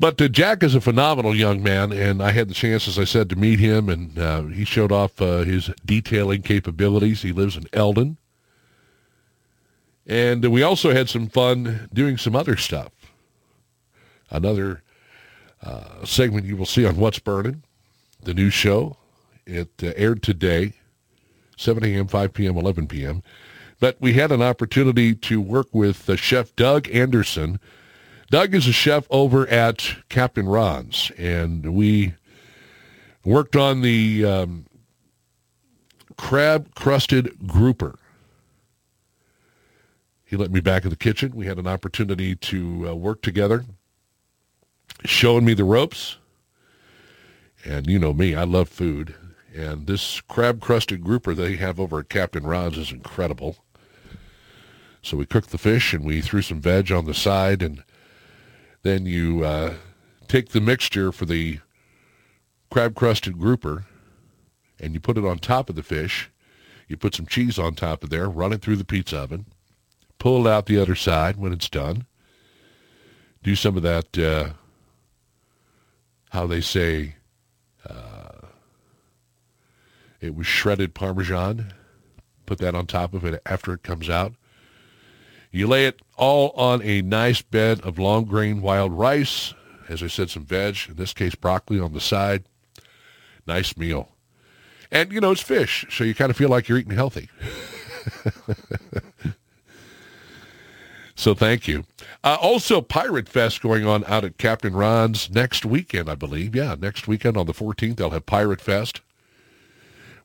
But 0.00 0.20
uh, 0.20 0.28
Jack 0.28 0.62
is 0.62 0.74
a 0.74 0.80
phenomenal 0.80 1.36
young 1.36 1.62
man, 1.62 1.92
and 1.92 2.22
I 2.22 2.32
had 2.32 2.48
the 2.48 2.54
chance, 2.54 2.88
as 2.88 2.98
I 2.98 3.04
said, 3.04 3.28
to 3.30 3.36
meet 3.36 3.58
him, 3.60 3.88
and 3.88 4.18
uh, 4.18 4.42
he 4.44 4.64
showed 4.64 4.92
off 4.92 5.20
uh, 5.20 5.42
his 5.42 5.70
detailing 5.84 6.42
capabilities. 6.42 7.22
He 7.22 7.32
lives 7.32 7.56
in 7.56 7.66
Eldon, 7.74 8.16
And 10.06 10.44
we 10.50 10.62
also 10.62 10.92
had 10.92 11.08
some 11.08 11.28
fun 11.28 11.88
doing 11.92 12.18
some 12.18 12.34
other 12.34 12.56
stuff. 12.56 12.92
Another 14.30 14.82
uh, 15.62 16.04
segment 16.04 16.46
you 16.46 16.56
will 16.56 16.66
see 16.66 16.86
on 16.86 16.96
What's 16.96 17.18
Burning, 17.18 17.62
the 18.22 18.34
new 18.34 18.50
show. 18.50 18.96
It 19.46 19.70
uh, 19.82 19.92
aired 19.96 20.22
today, 20.22 20.74
7 21.56 21.84
a.m., 21.84 22.06
5 22.06 22.32
p.m., 22.32 22.56
11 22.56 22.86
p.m. 22.86 23.22
But 23.78 23.96
we 24.00 24.12
had 24.14 24.30
an 24.30 24.42
opportunity 24.42 25.14
to 25.14 25.40
work 25.40 25.68
with 25.72 26.08
uh, 26.08 26.16
Chef 26.16 26.54
Doug 26.56 26.88
Anderson. 26.90 27.58
Doug 28.30 28.54
is 28.54 28.68
a 28.68 28.72
chef 28.72 29.06
over 29.10 29.46
at 29.48 29.96
Captain 30.08 30.46
Ron's, 30.46 31.10
and 31.18 31.74
we 31.74 32.14
worked 33.24 33.56
on 33.56 33.80
the 33.80 34.24
um, 34.24 34.66
crab-crusted 36.16 37.46
grouper. 37.46 37.98
He 40.30 40.36
let 40.36 40.52
me 40.52 40.60
back 40.60 40.84
in 40.84 40.90
the 40.90 40.96
kitchen. 40.96 41.34
We 41.34 41.46
had 41.46 41.58
an 41.58 41.66
opportunity 41.66 42.36
to 42.36 42.90
uh, 42.90 42.94
work 42.94 43.20
together, 43.20 43.64
showing 45.04 45.44
me 45.44 45.54
the 45.54 45.64
ropes. 45.64 46.18
And 47.64 47.88
you 47.88 47.98
know 47.98 48.12
me, 48.12 48.36
I 48.36 48.44
love 48.44 48.68
food. 48.68 49.16
And 49.52 49.88
this 49.88 50.20
crab-crusted 50.20 51.02
grouper 51.02 51.34
they 51.34 51.56
have 51.56 51.80
over 51.80 51.98
at 51.98 52.10
Captain 52.10 52.44
Ron's 52.44 52.78
is 52.78 52.92
incredible. 52.92 53.56
So 55.02 55.16
we 55.16 55.26
cooked 55.26 55.50
the 55.50 55.58
fish 55.58 55.92
and 55.92 56.04
we 56.04 56.20
threw 56.20 56.42
some 56.42 56.60
veg 56.60 56.92
on 56.92 57.06
the 57.06 57.14
side, 57.14 57.60
and 57.60 57.82
then 58.84 59.06
you 59.06 59.44
uh, 59.44 59.74
take 60.28 60.50
the 60.50 60.60
mixture 60.60 61.10
for 61.10 61.24
the 61.24 61.58
crab-crusted 62.70 63.36
grouper, 63.36 63.84
and 64.78 64.94
you 64.94 65.00
put 65.00 65.18
it 65.18 65.24
on 65.24 65.40
top 65.40 65.68
of 65.68 65.74
the 65.74 65.82
fish. 65.82 66.30
You 66.86 66.96
put 66.96 67.16
some 67.16 67.26
cheese 67.26 67.58
on 67.58 67.74
top 67.74 68.04
of 68.04 68.10
there, 68.10 68.28
run 68.28 68.52
it 68.52 68.62
through 68.62 68.76
the 68.76 68.84
pizza 68.84 69.18
oven, 69.18 69.46
pull 70.20 70.46
out 70.46 70.66
the 70.66 70.78
other 70.78 70.94
side 70.94 71.36
when 71.36 71.52
it's 71.52 71.68
done. 71.68 72.06
Do 73.42 73.56
some 73.56 73.76
of 73.76 73.82
that, 73.82 74.16
uh, 74.16 74.50
how 76.28 76.46
they 76.46 76.60
say, 76.60 77.16
uh, 77.88 78.46
it 80.20 80.36
was 80.36 80.46
shredded 80.46 80.94
Parmesan. 80.94 81.72
Put 82.46 82.58
that 82.58 82.74
on 82.74 82.86
top 82.86 83.14
of 83.14 83.24
it 83.24 83.42
after 83.46 83.72
it 83.72 83.82
comes 83.82 84.08
out. 84.08 84.34
You 85.50 85.66
lay 85.66 85.86
it 85.86 86.00
all 86.16 86.50
on 86.50 86.82
a 86.82 87.02
nice 87.02 87.42
bed 87.42 87.80
of 87.80 87.98
long 87.98 88.26
grain 88.26 88.60
wild 88.60 88.92
rice. 88.92 89.54
As 89.88 90.02
I 90.02 90.06
said, 90.06 90.30
some 90.30 90.44
veg, 90.44 90.76
in 90.88 90.96
this 90.96 91.14
case 91.14 91.34
broccoli 91.34 91.80
on 91.80 91.94
the 91.94 92.00
side. 92.00 92.44
Nice 93.46 93.76
meal. 93.76 94.10
And, 94.92 95.12
you 95.12 95.20
know, 95.20 95.32
it's 95.32 95.40
fish, 95.40 95.86
so 95.90 96.04
you 96.04 96.14
kind 96.14 96.30
of 96.30 96.36
feel 96.36 96.50
like 96.50 96.68
you're 96.68 96.78
eating 96.78 96.94
healthy. 96.94 97.30
so 101.20 101.34
thank 101.34 101.68
you. 101.68 101.84
Uh, 102.24 102.36
also, 102.40 102.80
Pirate 102.80 103.28
Fest 103.28 103.60
going 103.60 103.86
on 103.86 104.04
out 104.06 104.24
at 104.24 104.38
Captain 104.38 104.72
Ron's 104.72 105.30
next 105.30 105.64
weekend, 105.64 106.08
I 106.08 106.14
believe. 106.14 106.56
Yeah, 106.56 106.76
next 106.78 107.06
weekend 107.06 107.36
on 107.36 107.46
the 107.46 107.52
14th, 107.52 107.96
they'll 107.96 108.10
have 108.10 108.26
Pirate 108.26 108.60
Fest. 108.60 109.00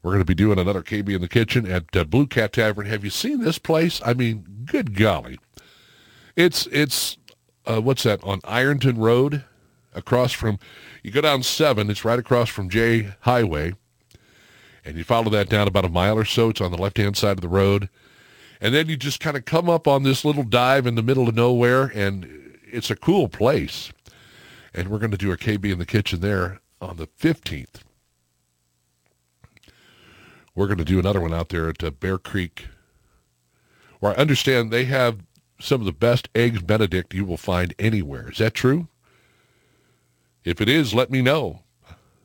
We're 0.01 0.11
going 0.11 0.21
to 0.21 0.25
be 0.25 0.35
doing 0.35 0.59
another 0.59 0.83
KB 0.83 1.15
in 1.15 1.21
the 1.21 1.27
Kitchen 1.27 1.69
at 1.69 1.95
uh, 1.95 2.03
Blue 2.03 2.27
Cat 2.27 2.53
Tavern. 2.53 2.85
Have 2.85 3.03
you 3.03 3.09
seen 3.09 3.41
this 3.41 3.57
place? 3.57 4.01
I 4.05 4.13
mean, 4.13 4.65
good 4.65 4.95
golly. 4.95 5.39
It's, 6.35 6.67
it's 6.67 7.17
uh, 7.65 7.81
what's 7.81 8.03
that, 8.03 8.23
on 8.23 8.39
Ironton 8.43 8.97
Road? 8.97 9.43
Across 9.93 10.33
from, 10.33 10.59
you 11.03 11.11
go 11.11 11.21
down 11.21 11.41
7, 11.41 11.89
it's 11.89 12.05
right 12.05 12.19
across 12.19 12.49
from 12.49 12.69
J 12.69 13.13
Highway. 13.21 13.73
And 14.83 14.97
you 14.97 15.03
follow 15.03 15.29
that 15.31 15.49
down 15.49 15.67
about 15.67 15.85
a 15.85 15.89
mile 15.89 16.17
or 16.17 16.25
so. 16.25 16.49
It's 16.49 16.61
on 16.61 16.71
the 16.71 16.77
left-hand 16.77 17.17
side 17.17 17.37
of 17.37 17.41
the 17.41 17.47
road. 17.47 17.89
And 18.65 18.73
then 18.73 18.89
you 18.89 18.97
just 18.97 19.19
kind 19.19 19.37
of 19.37 19.45
come 19.45 19.69
up 19.69 19.87
on 19.87 20.01
this 20.01 20.25
little 20.25 20.41
dive 20.41 20.87
in 20.87 20.95
the 20.95 21.03
middle 21.03 21.29
of 21.29 21.35
nowhere, 21.35 21.91
and 21.93 22.57
it's 22.63 22.89
a 22.89 22.95
cool 22.95 23.27
place. 23.27 23.91
And 24.73 24.87
we're 24.87 24.97
going 24.97 25.11
to 25.11 25.17
do 25.17 25.31
a 25.31 25.37
KB 25.37 25.71
in 25.71 25.77
the 25.77 25.85
kitchen 25.85 26.19
there 26.19 26.61
on 26.81 26.97
the 26.97 27.05
15th. 27.05 27.81
We're 30.55 30.65
going 30.65 30.79
to 30.79 30.83
do 30.83 30.97
another 30.97 31.21
one 31.21 31.31
out 31.31 31.49
there 31.49 31.69
at 31.69 31.83
uh, 31.83 31.91
Bear 31.91 32.17
Creek, 32.17 32.65
where 33.99 34.13
I 34.13 34.15
understand 34.15 34.71
they 34.71 34.85
have 34.85 35.19
some 35.59 35.79
of 35.79 35.85
the 35.85 35.91
best 35.91 36.27
eggs 36.33 36.63
Benedict 36.63 37.13
you 37.13 37.23
will 37.23 37.37
find 37.37 37.75
anywhere. 37.77 38.31
Is 38.31 38.39
that 38.39 38.55
true? 38.55 38.87
If 40.43 40.59
it 40.59 40.67
is, 40.67 40.91
let 40.91 41.11
me 41.11 41.21
know. 41.21 41.59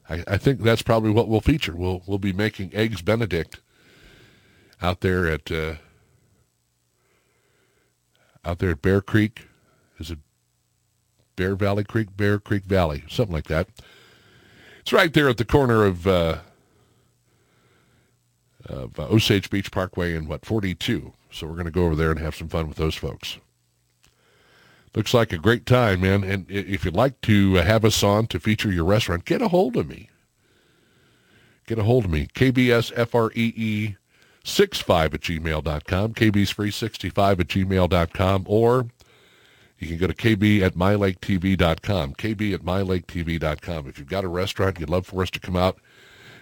I, 0.09 0.25
I 0.27 0.39
think 0.39 0.63
that's 0.63 0.81
probably 0.81 1.11
what 1.11 1.29
we'll 1.29 1.43
feature. 1.43 1.77
We'll 1.77 2.03
we'll 2.07 2.17
be 2.17 2.33
making 2.33 2.71
eggs 2.73 3.03
Benedict 3.03 3.61
out 4.81 5.03
there 5.03 5.27
at 5.27 5.53
uh, 5.53 5.75
out 8.45 8.59
there 8.59 8.71
at 8.71 8.83
Bear 8.83 9.01
Creek. 9.01 9.49
Is 9.99 10.11
it 10.11 10.19
Bear 11.37 11.55
Valley 11.55 11.85
Creek? 11.85 12.17
Bear 12.17 12.39
Creek 12.39 12.65
Valley, 12.65 13.05
something 13.09 13.35
like 13.35 13.49
that. 13.49 13.69
It's 14.81 14.93
right 14.93 15.13
there 15.13 15.29
at 15.29 15.37
the 15.37 15.45
corner 15.45 15.85
of 15.85 16.07
uh, 16.07 16.39
of 18.67 18.99
uh, 18.99 19.09
Osage 19.09 19.51
Beach 19.51 19.71
Parkway 19.71 20.15
and 20.15 20.29
what 20.29 20.45
42. 20.45 21.13
So 21.31 21.47
we're 21.47 21.55
going 21.55 21.67
to 21.67 21.71
go 21.71 21.85
over 21.85 21.95
there 21.95 22.11
and 22.11 22.21
have 22.21 22.35
some 22.35 22.49
fun 22.49 22.69
with 22.69 22.77
those 22.77 22.95
folks. 22.95 23.39
Looks 24.95 25.15
like 25.15 25.33
a 25.33 25.39
great 25.39 25.67
time, 25.67 26.01
man. 26.01 26.25
And 26.25 26.51
if 26.51 26.85
you'd 26.85 26.97
like 26.97 27.21
to 27.23 27.55
have 27.55 27.85
us 27.85 28.03
on 28.03 28.27
to 28.29 28.41
feature 28.41 28.73
your 28.73 28.85
restaurant, 28.85 29.25
get 29.25 29.41
a 29.41 29.49
hold 29.49 29.77
of 29.77 29.89
me. 29.89 30.11
Get 31.67 31.79
a 31.79 31.85
hold 31.85 32.07
of 32.07 32.11
me. 32.11 32.27
KBSFREE 32.35 33.97
65 34.45 35.15
at 35.15 35.21
gmail.com, 35.21 36.15
kbsfree65 36.15 37.41
at 37.41 37.49
gmail.com, 37.49 38.45
or 38.47 38.87
you 39.79 39.89
can 39.89 39.97
go 39.97 40.07
to 40.07 40.15
kb 40.15 40.63
at 40.63 40.75
mylaketv.com, 40.75 42.15
kb 42.15 42.55
at 42.55 42.63
mylaketv.com. 42.63 43.89
If 43.89 43.99
you've 43.99 44.09
got 44.09 44.25
a 44.25 44.29
restaurant, 44.29 44.81
you'd 44.81 44.91
love 44.91 45.07
for 45.07 45.23
us 45.23 45.31
to 45.31 45.41
come 45.41 45.57
out 45.57 45.79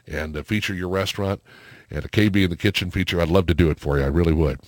and 0.07 0.37
uh, 0.37 0.43
feature 0.43 0.75
your 0.75 0.89
restaurant 0.89 1.41
and 1.91 2.05
a 2.05 2.09
KB 2.09 2.45
in 2.45 2.51
the 2.51 2.57
kitchen 2.57 2.91
feature, 2.91 3.21
I'd 3.21 3.29
love 3.29 3.47
to 3.47 3.55
do 3.55 3.71
it 3.71 3.81
for 3.81 3.99
you. 3.99 4.05
I 4.05 4.09
really 4.09 4.33
would. 4.33 4.61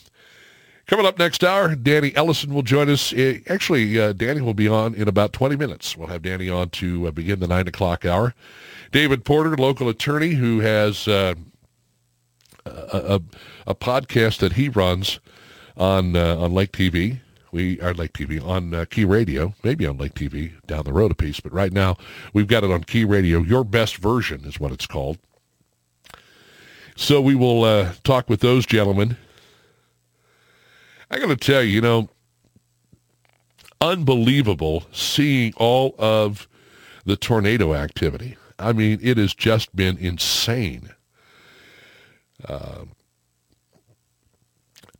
Coming 0.87 1.07
up 1.07 1.19
next 1.19 1.45
hour, 1.45 1.77
Danny 1.77 2.15
Ellison 2.17 2.53
will 2.53 2.63
join 2.63 2.91
us. 2.91 3.15
Actually, 3.49 4.01
uh, 4.01 4.13
Danny 4.13 4.41
will 4.41 4.55
be 4.55 4.67
on 4.67 4.95
in 4.95 5.07
about 5.07 5.33
20 5.33 5.55
minutes. 5.55 5.97
We'll 5.97 6.09
have 6.09 6.23
Danny 6.23 6.49
on 6.49 6.71
to 6.71 7.07
uh, 7.07 7.11
begin 7.13 7.39
the 7.39 7.47
9 7.47 7.69
o'clock 7.69 8.05
hour. 8.05 8.35
David 8.91 9.25
Porter, 9.25 9.57
local 9.57 9.89
attorney 9.89 10.31
who 10.31 10.61
has 10.61 11.07
uh, 11.07 11.35
a, 12.67 12.71
a, 12.71 13.21
a, 13.69 13.75
podcast 13.75 14.39
that 14.39 14.55
he 14.55 14.69
runs 14.69 15.21
on 15.77 16.17
uh, 16.17 16.37
on 16.37 16.53
Lake 16.53 16.73
TV. 16.73 17.21
We 17.53 17.81
are 17.81 17.93
Lake 17.95 18.13
TV 18.13 18.45
on 18.45 18.73
uh, 18.75 18.85
Key 18.85 19.05
Radio, 19.05 19.55
maybe 19.65 19.87
on 19.87 19.99
Lake 19.99 20.15
TV 20.15 20.53
down 20.67 20.85
the 20.85 20.93
road 20.93 21.11
a 21.11 21.15
piece, 21.17 21.41
but 21.41 21.53
right 21.53 21.73
now 21.73 21.97
we've 22.33 22.47
got 22.47 22.63
it 22.63 22.71
on 22.71 22.85
Key 22.85 23.05
Radio. 23.05 23.41
Your 23.41 23.65
best 23.65 23.97
version 23.97 24.45
is 24.45 24.61
what 24.61 24.73
it's 24.73 24.87
called. 24.87 25.19
So 26.97 27.21
we 27.21 27.35
will 27.35 27.65
uh, 27.65 27.95
talk 28.05 28.29
with 28.29 28.41
those 28.41 28.67
gentlemen 28.67 29.17
I 31.11 31.19
got 31.19 31.27
to 31.27 31.37
tell 31.37 31.63
you, 31.63 31.71
you 31.71 31.81
know, 31.81 32.09
unbelievable 33.81 34.85
seeing 34.93 35.53
all 35.57 35.97
of 35.99 36.47
the 37.05 37.17
tornado 37.17 37.75
activity. 37.75 38.37
I 38.59 38.73
mean, 38.73 39.01
it 39.03 39.17
has 39.17 39.35
just 39.35 39.75
been 39.75 39.99
insane. 39.99 40.91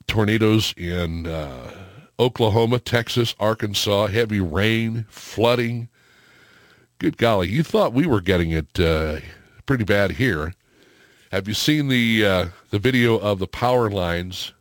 Tornadoes 0.07 0.75
in 0.77 1.27
uh, 1.27 1.71
Oklahoma, 2.19 2.79
Texas, 2.79 3.35
Arkansas, 3.39 4.09
heavy 4.09 4.41
rain, 4.41 5.07
flooding. 5.09 5.89
Good 6.99 7.17
golly, 7.17 7.49
you 7.49 7.63
thought 7.63 7.93
we 7.93 8.07
were 8.07 8.21
getting 8.21 8.51
it 8.51 8.79
uh, 8.79 9.21
pretty 9.67 9.85
bad 9.85 10.13
here. 10.13 10.55
Have 11.33 11.47
you 11.49 11.55
seen 11.55 11.89
the 11.89 12.27
uh, 12.27 12.47
the 12.71 12.79
video 12.79 13.17
of 13.19 13.39
the 13.39 13.47
power 13.47 13.89
lines 13.89 14.53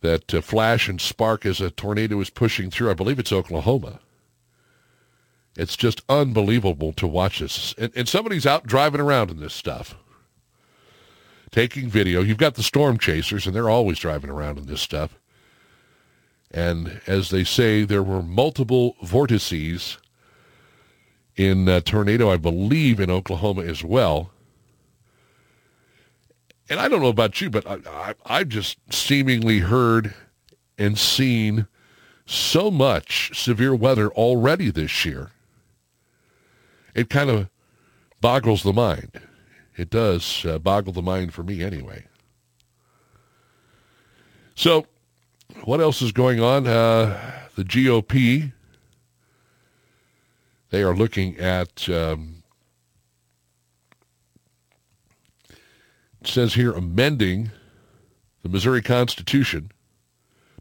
that 0.00 0.32
uh, 0.34 0.40
flash 0.40 0.88
and 0.88 1.00
spark 1.00 1.46
as 1.46 1.60
a 1.60 1.70
tornado 1.70 2.20
is 2.20 2.30
pushing 2.30 2.70
through. 2.70 2.90
I 2.90 2.94
believe 2.94 3.18
it's 3.18 3.32
Oklahoma. 3.32 4.00
It's 5.56 5.76
just 5.76 6.02
unbelievable 6.08 6.92
to 6.94 7.06
watch 7.06 7.40
this. 7.40 7.74
And, 7.76 7.92
and 7.94 8.08
somebody's 8.08 8.46
out 8.46 8.66
driving 8.66 9.00
around 9.00 9.30
in 9.30 9.40
this 9.40 9.54
stuff, 9.54 9.96
taking 11.50 11.88
video. 11.88 12.22
You've 12.22 12.38
got 12.38 12.54
the 12.54 12.62
storm 12.62 12.98
chasers, 12.98 13.46
and 13.46 13.54
they're 13.54 13.70
always 13.70 13.98
driving 13.98 14.30
around 14.30 14.58
in 14.58 14.66
this 14.66 14.80
stuff. 14.80 15.18
And 16.50 17.00
as 17.06 17.30
they 17.30 17.44
say, 17.44 17.84
there 17.84 18.02
were 18.02 18.22
multiple 18.22 18.96
vortices 19.02 19.98
in 21.36 21.68
uh, 21.68 21.80
tornado, 21.80 22.30
I 22.30 22.36
believe, 22.36 22.98
in 23.00 23.10
Oklahoma 23.10 23.62
as 23.62 23.84
well 23.84 24.30
and 26.70 26.78
I 26.78 26.86
don't 26.86 27.02
know 27.02 27.08
about 27.08 27.40
you, 27.40 27.50
but 27.50 27.66
I, 27.66 28.14
I, 28.24 28.38
have 28.38 28.48
just 28.48 28.78
seemingly 28.94 29.58
heard 29.58 30.14
and 30.78 30.96
seen 30.96 31.66
so 32.26 32.70
much 32.70 33.32
severe 33.34 33.74
weather 33.74 34.08
already 34.10 34.70
this 34.70 35.04
year. 35.04 35.32
It 36.94 37.10
kind 37.10 37.28
of 37.28 37.48
boggles 38.20 38.62
the 38.62 38.72
mind. 38.72 39.20
It 39.80 39.88
does 39.88 40.44
uh, 40.44 40.58
boggle 40.58 40.92
the 40.92 41.00
mind 41.00 41.32
for 41.32 41.42
me 41.42 41.64
anyway. 41.64 42.04
So 44.54 44.84
what 45.64 45.80
else 45.80 46.02
is 46.02 46.12
going 46.12 46.38
on? 46.38 46.66
Uh, 46.66 47.46
the 47.56 47.64
GOP, 47.64 48.52
they 50.68 50.82
are 50.82 50.94
looking 50.94 51.38
at, 51.38 51.88
um, 51.88 52.42
it 55.48 56.26
says 56.26 56.52
here, 56.52 56.72
amending 56.72 57.50
the 58.42 58.50
Missouri 58.50 58.82
Constitution 58.82 59.72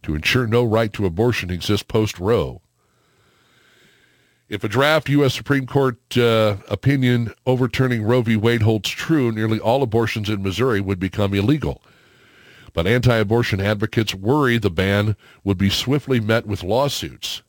to 0.02 0.16
ensure 0.16 0.48
no 0.48 0.64
right 0.64 0.94
to 0.94 1.06
abortion 1.06 1.50
exists 1.50 1.84
post-Roe. 1.84 2.62
If 4.50 4.64
a 4.64 4.68
draft 4.68 5.08
U.S. 5.10 5.36
Supreme 5.36 5.68
Court 5.68 6.18
uh, 6.18 6.58
opinion 6.68 7.34
overturning 7.46 8.02
Roe 8.02 8.24
v. 8.24 8.36
Wade 8.36 8.64
holds 8.64 8.90
true, 8.90 9.32
nearly 9.32 9.60
all 9.60 9.84
abortions 9.84 10.28
in 10.28 10.42
Missouri 10.42 10.82
would 10.82 11.00
become 11.00 11.36
illegal. 11.36 11.84
But 12.74 12.88
anti-abortion 12.88 13.62
advocates 13.62 14.16
worry 14.16 14.58
the 14.58 14.72
ban 14.72 15.16
would 15.44 15.60
be 15.60 15.70
swiftly 15.70 16.20
met 16.20 16.48
with 16.48 16.64
lawsuits. 16.64 17.44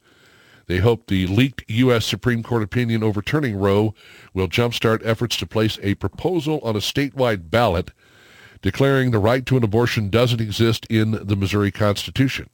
They 0.67 0.77
hope 0.77 1.07
the 1.07 1.27
leaked 1.27 1.65
U.S. 1.69 2.05
Supreme 2.05 2.43
Court 2.43 2.63
opinion 2.63 3.03
overturning 3.03 3.57
Roe 3.57 3.95
will 4.35 4.49
jumpstart 4.49 5.01
efforts 5.03 5.39
to 5.39 5.47
place 5.47 5.79
a 5.83 5.95
proposal 5.95 6.61
on 6.63 6.77
a 6.77 6.81
statewide 6.81 7.51
ballot 7.51 7.93
declaring 8.61 9.11
the 9.11 9.19
right 9.19 9.47
to 9.47 9.57
an 9.57 9.65
abortion 9.65 10.11
doesn't 10.11 10.41
exist 10.41 10.87
in 10.91 11.13
the 11.13 11.37
Missouri 11.37 11.71
Constitution. 11.71 12.51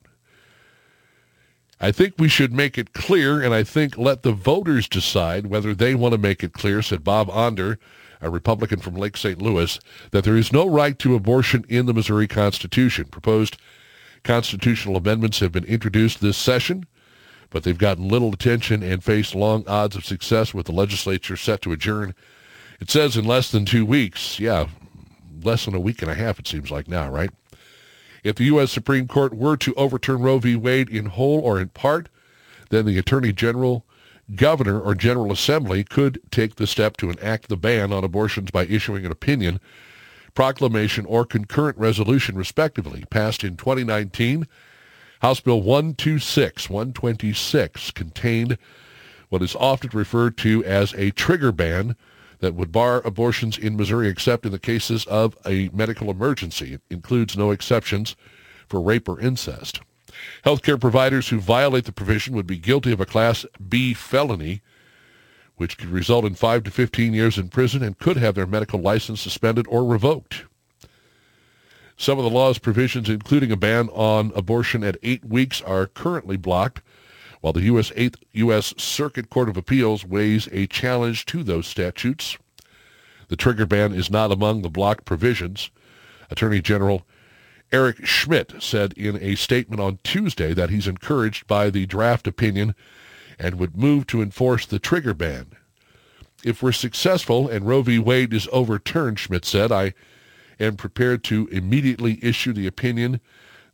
I 1.80 1.92
think 1.92 2.14
we 2.18 2.28
should 2.28 2.54
make 2.54 2.78
it 2.78 2.94
clear, 2.94 3.42
and 3.42 3.54
I 3.54 3.62
think 3.62 3.98
let 3.98 4.22
the 4.22 4.32
voters 4.32 4.88
decide 4.88 5.46
whether 5.46 5.74
they 5.74 5.94
want 5.94 6.12
to 6.12 6.18
make 6.18 6.42
it 6.42 6.54
clear, 6.54 6.80
said 6.80 7.04
Bob 7.04 7.28
Onder, 7.28 7.78
a 8.22 8.30
Republican 8.30 8.80
from 8.80 8.94
Lake 8.94 9.16
St. 9.16 9.42
Louis, 9.42 9.78
that 10.10 10.24
there 10.24 10.36
is 10.36 10.52
no 10.52 10.66
right 10.66 10.98
to 10.98 11.14
abortion 11.14 11.66
in 11.68 11.84
the 11.84 11.92
Missouri 11.92 12.26
Constitution. 12.26 13.04
Proposed 13.06 13.58
constitutional 14.24 14.96
amendments 14.96 15.40
have 15.40 15.52
been 15.52 15.64
introduced 15.64 16.20
this 16.20 16.38
session, 16.38 16.86
but 17.50 17.62
they've 17.62 17.76
gotten 17.76 18.08
little 18.08 18.32
attention 18.32 18.82
and 18.82 19.04
face 19.04 19.34
long 19.34 19.62
odds 19.68 19.96
of 19.96 20.04
success 20.04 20.54
with 20.54 20.66
the 20.66 20.72
legislature 20.72 21.36
set 21.36 21.60
to 21.62 21.72
adjourn. 21.72 22.14
It 22.80 22.90
says 22.90 23.16
in 23.18 23.26
less 23.26 23.50
than 23.50 23.66
two 23.66 23.84
weeks. 23.84 24.40
Yeah, 24.40 24.68
less 25.42 25.66
than 25.66 25.74
a 25.74 25.80
week 25.80 26.00
and 26.00 26.10
a 26.10 26.14
half, 26.14 26.38
it 26.38 26.48
seems 26.48 26.70
like 26.70 26.88
now, 26.88 27.10
right? 27.10 27.30
If 28.26 28.34
the 28.34 28.44
U.S. 28.46 28.72
Supreme 28.72 29.06
Court 29.06 29.34
were 29.34 29.56
to 29.58 29.72
overturn 29.74 30.20
Roe 30.20 30.40
v. 30.40 30.56
Wade 30.56 30.88
in 30.88 31.06
whole 31.06 31.38
or 31.38 31.60
in 31.60 31.68
part, 31.68 32.08
then 32.70 32.84
the 32.84 32.98
Attorney 32.98 33.32
General, 33.32 33.86
Governor, 34.34 34.80
or 34.80 34.96
General 34.96 35.30
Assembly 35.30 35.84
could 35.84 36.20
take 36.32 36.56
the 36.56 36.66
step 36.66 36.96
to 36.96 37.08
enact 37.08 37.48
the 37.48 37.56
ban 37.56 37.92
on 37.92 38.02
abortions 38.02 38.50
by 38.50 38.66
issuing 38.66 39.06
an 39.06 39.12
opinion, 39.12 39.60
proclamation, 40.34 41.06
or 41.06 41.24
concurrent 41.24 41.78
resolution, 41.78 42.34
respectively. 42.34 43.04
Passed 43.10 43.44
in 43.44 43.56
2019, 43.56 44.48
House 45.20 45.38
Bill 45.38 45.62
126, 45.62 46.68
126 46.68 47.92
contained 47.92 48.58
what 49.28 49.40
is 49.40 49.54
often 49.54 49.90
referred 49.92 50.36
to 50.38 50.64
as 50.64 50.92
a 50.94 51.12
trigger 51.12 51.52
ban 51.52 51.94
that 52.40 52.54
would 52.54 52.72
bar 52.72 53.00
abortions 53.04 53.56
in 53.58 53.76
Missouri 53.76 54.08
except 54.08 54.46
in 54.46 54.52
the 54.52 54.58
cases 54.58 55.04
of 55.06 55.36
a 55.46 55.70
medical 55.72 56.10
emergency. 56.10 56.74
It 56.74 56.82
includes 56.90 57.36
no 57.36 57.50
exceptions 57.50 58.16
for 58.68 58.80
rape 58.80 59.08
or 59.08 59.20
incest. 59.20 59.80
Healthcare 60.44 60.80
providers 60.80 61.28
who 61.28 61.40
violate 61.40 61.84
the 61.84 61.92
provision 61.92 62.34
would 62.34 62.46
be 62.46 62.58
guilty 62.58 62.92
of 62.92 63.00
a 63.00 63.06
Class 63.06 63.44
B 63.68 63.94
felony, 63.94 64.62
which 65.56 65.78
could 65.78 65.88
result 65.88 66.24
in 66.24 66.34
5 66.34 66.64
to 66.64 66.70
15 66.70 67.14
years 67.14 67.38
in 67.38 67.48
prison 67.48 67.82
and 67.82 67.98
could 67.98 68.16
have 68.16 68.34
their 68.34 68.46
medical 68.46 68.80
license 68.80 69.20
suspended 69.20 69.66
or 69.68 69.84
revoked. 69.84 70.44
Some 71.98 72.18
of 72.18 72.24
the 72.24 72.30
law's 72.30 72.58
provisions, 72.58 73.08
including 73.08 73.50
a 73.50 73.56
ban 73.56 73.88
on 73.88 74.30
abortion 74.34 74.84
at 74.84 74.98
eight 75.02 75.24
weeks, 75.24 75.62
are 75.62 75.86
currently 75.86 76.36
blocked 76.36 76.82
while 77.40 77.52
the 77.52 77.62
U.S. 77.62 77.90
8th 77.90 78.16
U.S. 78.32 78.74
Circuit 78.76 79.30
Court 79.30 79.48
of 79.48 79.56
Appeals 79.56 80.04
weighs 80.04 80.48
a 80.52 80.66
challenge 80.66 81.26
to 81.26 81.42
those 81.42 81.66
statutes. 81.66 82.38
The 83.28 83.36
trigger 83.36 83.66
ban 83.66 83.92
is 83.92 84.10
not 84.10 84.32
among 84.32 84.62
the 84.62 84.70
blocked 84.70 85.04
provisions. 85.04 85.70
Attorney 86.30 86.60
General 86.60 87.06
Eric 87.72 88.06
Schmitt 88.06 88.54
said 88.60 88.92
in 88.92 89.20
a 89.20 89.34
statement 89.34 89.80
on 89.80 89.98
Tuesday 90.04 90.54
that 90.54 90.70
he's 90.70 90.86
encouraged 90.86 91.46
by 91.46 91.68
the 91.68 91.86
draft 91.86 92.26
opinion 92.26 92.74
and 93.38 93.56
would 93.56 93.76
move 93.76 94.06
to 94.06 94.22
enforce 94.22 94.66
the 94.66 94.78
trigger 94.78 95.14
ban. 95.14 95.46
If 96.44 96.62
we're 96.62 96.72
successful 96.72 97.48
and 97.48 97.66
Roe 97.66 97.82
v. 97.82 97.98
Wade 97.98 98.32
is 98.32 98.48
overturned, 98.52 99.18
Schmitt 99.18 99.44
said, 99.44 99.72
I 99.72 99.94
am 100.60 100.76
prepared 100.76 101.24
to 101.24 101.48
immediately 101.48 102.18
issue 102.22 102.52
the 102.52 102.66
opinion 102.66 103.20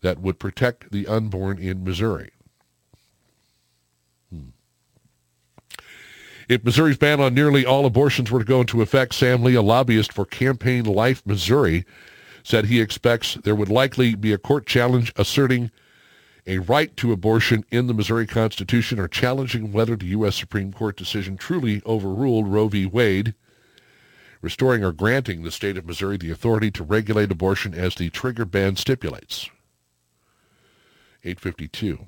that 0.01 0.21
would 0.21 0.39
protect 0.39 0.91
the 0.91 1.07
unborn 1.07 1.59
in 1.59 1.85
Missouri. 1.85 2.32
If 6.49 6.64
Missouri's 6.64 6.99
ban 6.99 7.20
on 7.20 7.34
nearly 7.34 7.64
all 7.64 7.86
abortions 7.86 8.30
were 8.30 8.40
to 8.40 8.45
go 8.45 8.61
into 8.61 8.82
effect, 8.82 9.14
Sam 9.14 9.43
Lee, 9.43 9.55
a 9.55 9.62
lobbyist 9.62 10.12
for 10.12 10.24
Campaign 10.24 10.84
Life 10.84 11.24
Missouri, 11.26 11.84
said 12.43 12.66
he 12.66 12.80
expects 12.80 13.34
there 13.34 13.55
would 13.55 13.68
likely 13.68 14.14
be 14.14 14.32
a 14.32 14.38
court 14.38 14.66
challenge 14.66 15.12
asserting 15.16 15.70
a 16.47 16.59
right 16.59 16.97
to 16.97 17.12
abortion 17.12 17.64
in 17.70 17.86
the 17.86 17.95
Missouri 17.95 18.26
Constitution 18.26 18.99
or 18.99 19.07
challenging 19.07 19.72
whether 19.72 19.95
the 19.95 20.07
U.S. 20.07 20.34
Supreme 20.34 20.72
Court 20.72 20.97
decision 20.97 21.36
truly 21.36 21.82
overruled 21.86 22.49
Roe 22.49 22.66
v. 22.66 22.84
Wade, 22.84 23.34
restoring 24.40 24.82
or 24.82 24.93
granting 24.93 25.43
the 25.43 25.53
state 25.53 25.76
of 25.76 25.86
Missouri 25.86 26.16
the 26.16 26.32
authority 26.32 26.70
to 26.72 26.82
regulate 26.82 27.30
abortion 27.30 27.74
as 27.74 27.95
the 27.95 28.11
trigger 28.11 28.45
ban 28.45 28.74
stipulates. 28.74 29.49
852. 31.24 32.07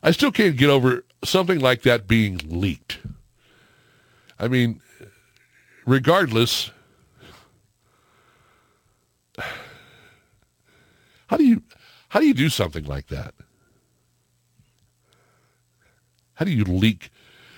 I 0.00 0.12
still 0.12 0.30
can't 0.30 0.56
get 0.56 0.70
over 0.70 1.02
something 1.24 1.58
like 1.58 1.82
that 1.82 2.06
being 2.06 2.40
leaked. 2.48 2.98
I 4.38 4.48
mean, 4.48 4.80
regardless, 5.86 6.70
how 11.26 11.36
do 11.36 11.44
you 11.44 11.62
how 12.08 12.20
do 12.20 12.26
you 12.26 12.34
do 12.34 12.48
something 12.48 12.84
like 12.84 13.08
that? 13.08 13.34
How 16.34 16.44
do 16.44 16.52
you 16.52 16.64
leak? 16.64 17.10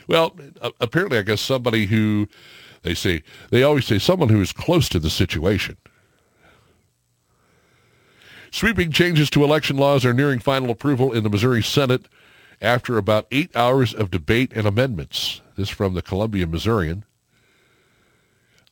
Well, 0.08 0.34
apparently, 0.80 1.18
I 1.18 1.22
guess 1.22 1.40
somebody 1.40 1.86
who 1.86 2.28
they 2.82 2.94
say 2.94 3.22
they 3.50 3.62
always 3.62 3.84
say 3.84 3.98
someone 3.98 4.30
who 4.30 4.40
is 4.40 4.52
close 4.52 4.88
to 4.88 4.98
the 4.98 5.10
situation. 5.10 5.76
Sweeping 8.50 8.90
changes 8.90 9.30
to 9.30 9.44
election 9.44 9.76
laws 9.76 10.04
are 10.04 10.12
nearing 10.12 10.40
final 10.40 10.70
approval 10.70 11.12
in 11.12 11.22
the 11.22 11.30
Missouri 11.30 11.62
Senate 11.62 12.06
after 12.60 12.98
about 12.98 13.26
eight 13.30 13.54
hours 13.56 13.94
of 13.94 14.10
debate 14.10 14.52
and 14.54 14.66
amendments. 14.66 15.40
This 15.56 15.68
from 15.68 15.94
the 15.94 16.02
Columbia 16.02 16.46
Missourian. 16.46 17.04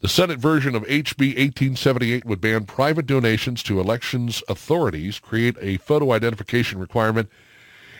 The 0.01 0.09
Senate 0.09 0.39
version 0.39 0.77
of 0.77 0.85
HB 0.85 1.37
1878 1.37 2.25
would 2.25 2.41
ban 2.41 2.67
private 2.67 3.07
donations 3.07 3.63
to 3.65 3.81
elections 3.81 4.43
authorities, 4.49 5.19
create 5.19 5.57
a 5.61 5.79
photo 5.79 6.13
identification 6.13 6.79
requirement, 6.79 7.29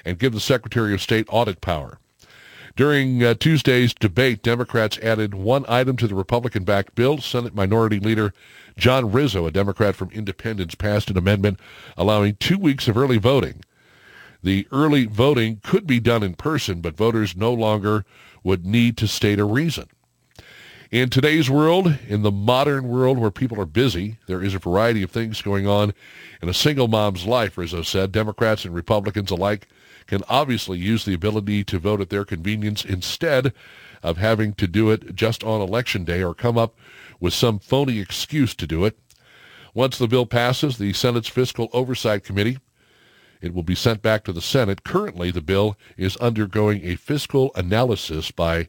and 0.05 0.19
give 0.19 0.33
the 0.33 0.41
Secretary 0.41 0.95
of 0.95 1.03
State 1.03 1.27
audit 1.29 1.61
power. 1.61 1.99
During 2.77 3.25
uh, 3.25 3.35
Tuesday's 3.35 3.93
debate, 3.93 4.45
Democrats 4.45 4.99
added 4.99 5.35
one 5.35 5.65
item 5.69 5.97
to 5.97 6.07
the 6.07 6.15
Republican-backed 6.15 6.95
bill. 6.95 7.19
Senate 7.19 7.53
Minority 7.53 7.99
Leader 7.99 8.33
John 8.77 9.11
Rizzo, 9.11 9.47
a 9.47 9.51
Democrat 9.51 9.97
from 9.97 10.13
Independence, 10.13 10.77
passed 10.77 11.11
an 11.11 11.19
amendment 11.19 11.59
allowing 11.97 12.37
two 12.37 12.57
weeks 12.57 12.87
of 12.87 12.97
early 12.97 13.19
voting. 13.19 13.65
The 14.43 14.69
early 14.71 15.07
voting 15.07 15.61
could 15.65 15.87
be 15.87 16.01
done 16.01 16.23
in 16.23 16.35
person, 16.35 16.81
but 16.81 16.97
voters 16.97 17.37
no 17.37 17.53
longer 17.53 18.05
would 18.45 18.65
need 18.65 18.97
to 18.99 19.09
state 19.09 19.41
a 19.41 19.45
reason. 19.45 19.89
In 20.91 21.11
today's 21.11 21.51
world, 21.51 21.99
in 22.09 22.23
the 22.23 22.31
modern 22.31 22.89
world 22.89 23.19
where 23.19 23.31
people 23.31 23.61
are 23.61 23.67
busy, 23.67 24.17
there 24.27 24.43
is 24.43 24.55
a 24.55 24.59
variety 24.59 25.03
of 25.03 25.11
things 25.11 25.43
going 25.43 25.67
on 25.67 25.93
in 26.41 26.49
a 26.49 26.55
single 26.55 26.89
mom's 26.89 27.27
life, 27.27 27.59
Rizzo 27.59 27.83
said. 27.83 28.11
Democrats 28.11 28.65
and 28.65 28.75
Republicans 28.75 29.31
alike 29.31 29.69
can 30.07 30.23
obviously 30.29 30.79
use 30.79 31.05
the 31.05 31.13
ability 31.13 31.65
to 31.65 31.79
vote 31.79 32.01
at 32.01 32.09
their 32.09 32.25
convenience 32.25 32.85
instead 32.85 33.53
of 34.03 34.17
having 34.17 34.55
to 34.55 34.67
do 34.67 34.91
it 34.91 35.15
just 35.15 35.45
on 35.45 35.61
election 35.61 36.05
day 36.05 36.23
or 36.23 36.33
come 36.33 36.57
up 36.57 36.75
with 37.21 37.35
some 37.35 37.59
phony 37.59 37.99
excuse 37.99 38.55
to 38.55 38.67
do 38.67 38.87
it. 38.87 38.99
Once 39.75 39.99
the 39.99 40.09
bill 40.09 40.25
passes, 40.25 40.79
the 40.79 40.95
Senate's 40.95 41.29
Fiscal 41.29 41.69
Oversight 41.75 42.25
Committee 42.25 42.59
it 43.41 43.55
will 43.55 43.63
be 43.63 43.75
sent 43.75 44.03
back 44.03 44.25
to 44.25 44.33
the 44.33 44.41
Senate. 44.41 44.85
Currently, 44.85 45.31
the 45.31 45.41
bill 45.41 45.77
is 45.97 46.17
undergoing 46.17 46.85
a 46.85 46.97
fiscal 46.97 47.51
analysis 47.55 48.31
by, 48.31 48.69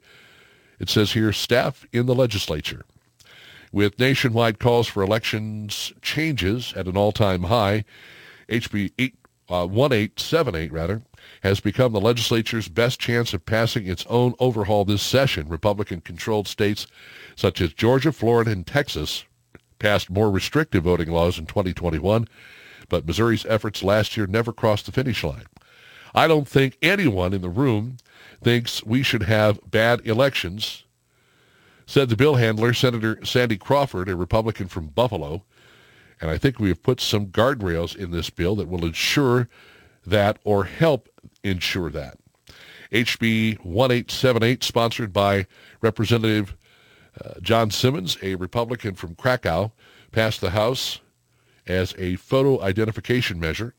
it 0.80 0.90
says 0.90 1.14
here, 1.14 1.34
staff 1.34 1.86
in 1.92 2.06
the 2.06 2.16
legislature. 2.16 2.86
With 3.72 4.00
nationwide 4.00 4.60
calls 4.60 4.88
for 4.88 5.04
elections 5.04 5.94
changes 6.02 6.74
at 6.76 6.88
an 6.88 6.98
all-time 6.98 7.44
high, 7.44 7.86
HB 8.48 8.94
8, 8.98 9.16
uh, 9.50 9.68
1878 9.68 10.72
rather, 10.72 11.02
has 11.42 11.60
become 11.60 11.92
the 11.92 12.02
legislature's 12.02 12.68
best 12.68 13.00
chance 13.00 13.34
of 13.34 13.46
passing 13.46 13.88
its 13.88 14.06
own 14.10 14.34
overhaul 14.40 14.86
this 14.86 15.02
session. 15.02 15.48
Republican-controlled 15.48 16.48
states 16.48 16.88
such 17.36 17.62
as 17.62 17.74
Georgia, 17.74 18.12
Florida, 18.12 18.52
and 18.52 18.66
Texas 18.66 19.26
passed 19.78 20.10
more 20.10 20.30
restrictive 20.30 20.84
voting 20.84 21.10
laws 21.10 21.38
in 21.38 21.46
2021 21.46 22.28
but 22.90 23.06
Missouri's 23.06 23.46
efforts 23.46 23.84
last 23.84 24.18
year 24.18 24.28
never 24.28 24.52
crossed 24.52 24.86
the 24.86 24.92
finish 24.92 25.24
line. 25.24 25.46
I 26.14 26.28
don't 26.28 26.48
think 26.48 26.78
anyone 26.82 27.34
in 27.34 27.42
the 27.42 27.50
room 27.50 27.98
thinks 28.44 28.84
we 28.84 29.04
should 29.04 29.24
have 29.24 29.60
bad 29.70 30.06
elections, 30.06 30.84
said 31.86 32.10
the 32.10 32.16
bill 32.16 32.36
handler, 32.36 32.74
Senator 32.74 33.24
Sandy 33.24 33.58
Crawford, 33.58 34.10
a 34.10 34.16
Republican 34.16 34.68
from 34.68 34.88
Buffalo. 34.88 35.44
And 36.22 36.30
I 36.30 36.38
think 36.38 36.60
we 36.60 36.70
have 36.70 36.84
put 36.84 37.00
some 37.00 37.28
guardrails 37.28 37.96
in 37.96 38.12
this 38.12 38.30
bill 38.30 38.56
that 38.58 38.68
will 38.68 38.86
ensure 38.86 39.48
that 40.06 40.40
or 40.44 40.66
help 40.66 41.10
ensure 41.44 41.90
that. 41.92 42.18
HB 42.92 43.60
1878, 43.60 44.64
sponsored 44.64 45.14
by 45.14 45.46
Representative 45.82 46.56
uh, 47.24 47.40
John 47.42 47.70
Simmons, 47.70 48.18
a 48.22 48.36
Republican 48.36 48.96
from 48.96 49.16
Krakow, 49.16 49.72
passed 50.12 50.42
the 50.42 50.52
House 50.52 51.00
as 51.70 51.94
a 51.98 52.16
photo 52.18 52.62
identification 52.62 53.40
measure. 53.40 53.74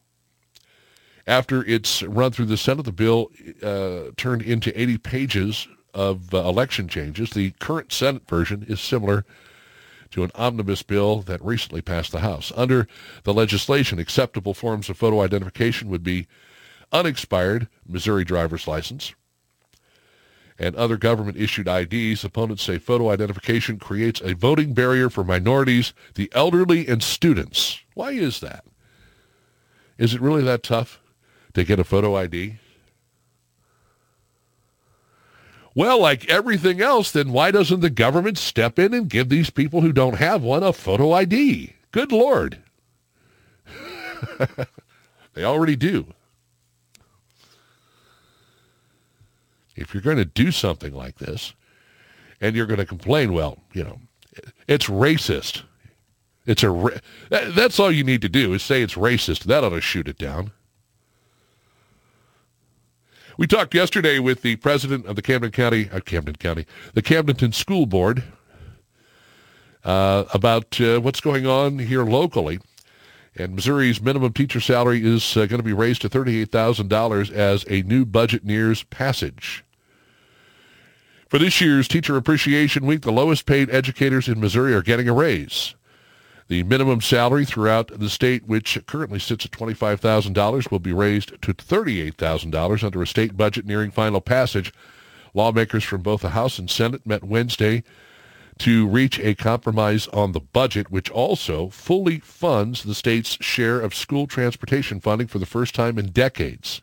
After 1.27 1.65
its 1.65 2.03
run 2.03 2.33
through 2.33 2.47
the 2.47 2.57
Senate, 2.57 2.85
the 2.85 2.93
bill 2.93 3.31
uh, 3.63 4.13
turned 4.17 4.43
into 4.43 4.79
80 4.81 4.99
pages 4.99 5.69
of 5.93 6.33
uh, 6.33 6.39
election 6.39 6.89
changes. 6.89 7.31
The 7.31 7.51
current 7.59 7.93
Senate 7.93 8.27
version 8.29 8.65
is 8.69 8.81
similar 8.81 9.25
to 10.13 10.25
an 10.25 10.31
omnibus 10.35 10.83
bill 10.83 11.21
that 11.23 11.45
recently 11.45 11.83
passed 11.83 12.13
the 12.13 12.21
House. 12.21 12.53
Under 12.57 12.89
the 13.25 13.35
legislation, 13.35 13.99
acceptable 13.99 14.55
forms 14.55 14.89
of 14.89 14.97
photo 14.97 15.21
identification 15.21 15.89
would 15.89 16.03
be 16.03 16.27
unexpired 16.93 17.69
Missouri 17.87 18.25
driver's 18.25 18.67
license 18.67 19.15
and 20.61 20.77
other 20.77 20.99
government-issued 20.99 21.67
IDs. 21.67 22.23
Opponents 22.23 22.63
say 22.63 22.79
photo 22.79 23.11
identification 23.11 23.79
creates 23.79 24.21
a 24.21 24.35
voting 24.35 24.75
barrier 24.75 25.09
for 25.09 25.25
minorities, 25.25 25.95
the 26.15 26.31
elderly, 26.35 26.87
and 26.87 27.03
students. 27.03 27.81
Why 27.95 28.11
is 28.11 28.41
that? 28.41 28.65
Is 29.97 30.15
it 30.15 30.21
really 30.21 30.43
that 30.43 30.63
tough 30.63 31.01
to 31.55 31.65
get 31.65 31.81
a 31.81 31.85
photo 31.85 32.15
ID? 32.15 32.59
Well, 35.75 36.01
like 36.01 36.29
everything 36.29 36.83
else, 36.83 37.11
then 37.11 37.33
why 37.33 37.51
doesn't 37.53 37.81
the 37.81 37.91
government 37.91 38.37
step 38.37 38.79
in 38.79 38.93
and 38.93 39.09
give 39.09 39.31
these 39.31 39.51
people 39.51 39.81
who 39.81 39.93
don't 39.93 40.17
have 40.17 40.43
one 40.43 40.63
a 40.63 40.75
photo 40.75 41.13
ID? 41.13 41.75
Good 41.91 42.13
Lord. 42.13 42.59
they 45.35 45.45
already 45.45 45.77
do. 45.77 46.13
If 49.81 49.95
you're 49.95 50.03
going 50.03 50.19
to 50.19 50.25
do 50.25 50.53
something 50.53 50.95
like 50.95 51.19
this 51.19 51.55
and 52.41 52.55
you're 52.55 52.67
going 52.67 52.79
to 52.79 52.87
complain, 52.87 53.33
well, 53.33 53.59
you 53.73 53.83
know, 53.83 53.99
it's 54.69 54.87
racist. 54.87 55.63
It's 56.47 56.63
a 56.63 56.71
ra- 56.71 56.99
that's 57.31 57.81
all 57.81 57.91
you 57.91 58.05
need 58.05 58.23
to 58.23 58.29
do 58.29 58.53
is 58.55 58.63
say 58.63 58.83
it's 58.83 58.95
racist. 58.95 59.45
That 59.45 59.65
ought 59.65 59.71
to 59.71 59.81
shoot 59.81 60.09
it 60.09 60.19
down. 60.19 60.53
We 63.39 63.47
talked 63.47 63.75
yesterday 63.75 64.19
with 64.19 64.43
the 64.43 64.57
president 64.57 65.07
of 65.07 65.17
the 65.17 65.23
Camden 65.23 65.51
County, 65.51 65.89
uh, 65.91 66.01
Camden 66.01 66.37
County, 66.37 66.67
the 66.93 67.03
Camdenton 67.03 67.55
School 67.55 67.87
Board 67.87 68.23
uh, 69.83 70.25
about 70.35 70.79
uh, 70.81 71.01
what's 71.01 71.21
going 71.21 71.47
on 71.47 71.79
here 71.79 72.05
locally. 72.05 72.61
And 73.37 73.55
Missouri's 73.55 74.01
minimum 74.01 74.33
teacher 74.35 74.61
salary 74.61 75.05
is 75.05 75.37
uh, 75.37 75.47
going 75.47 75.61
to 75.61 75.63
be 75.63 75.73
raised 75.73 76.03
to 76.03 76.11
$38,000 76.11 77.31
as 77.31 77.65
a 77.69 77.83
new 77.83 78.05
budget 78.05 78.45
nears 78.45 78.83
passage. 78.83 79.65
For 81.31 81.39
this 81.39 81.61
year's 81.61 81.87
Teacher 81.87 82.17
Appreciation 82.17 82.85
Week, 82.85 83.03
the 83.03 83.13
lowest 83.13 83.47
paid 83.47 83.71
educators 83.71 84.27
in 84.27 84.41
Missouri 84.41 84.75
are 84.75 84.83
getting 84.83 85.09
a 85.09 85.13
raise. 85.13 85.77
The 86.49 86.65
minimum 86.65 87.01
salary 87.01 87.45
throughout 87.45 88.01
the 88.01 88.11
state, 88.11 88.49
which 88.49 88.85
currently 88.87 89.21
sits 89.21 89.45
at 89.45 89.53
$25,000, 89.53 90.73
will 90.73 90.81
be 90.81 90.93
raised 90.93 91.41
to 91.43 91.55
$38,000 91.55 92.83
under 92.83 93.01
a 93.01 93.07
state 93.07 93.37
budget 93.37 93.65
nearing 93.65 93.93
final 93.93 94.21
passage. 94.21 94.75
Lawmakers 95.33 95.85
from 95.85 96.03
both 96.03 96.23
the 96.23 96.31
House 96.31 96.59
and 96.59 96.69
Senate 96.69 97.07
met 97.07 97.23
Wednesday 97.23 97.85
to 98.59 98.89
reach 98.89 99.21
a 99.21 99.37
compromise 99.37 100.09
on 100.09 100.33
the 100.33 100.41
budget, 100.41 100.91
which 100.91 101.13
also 101.13 101.69
fully 101.69 102.19
funds 102.19 102.83
the 102.83 102.93
state's 102.93 103.39
share 103.41 103.81
of 103.81 103.95
school 103.95 104.27
transportation 104.27 104.99
funding 104.99 105.29
for 105.29 105.39
the 105.39 105.47
first 105.47 105.77
time 105.77 105.97
in 105.97 106.11
decades. 106.11 106.83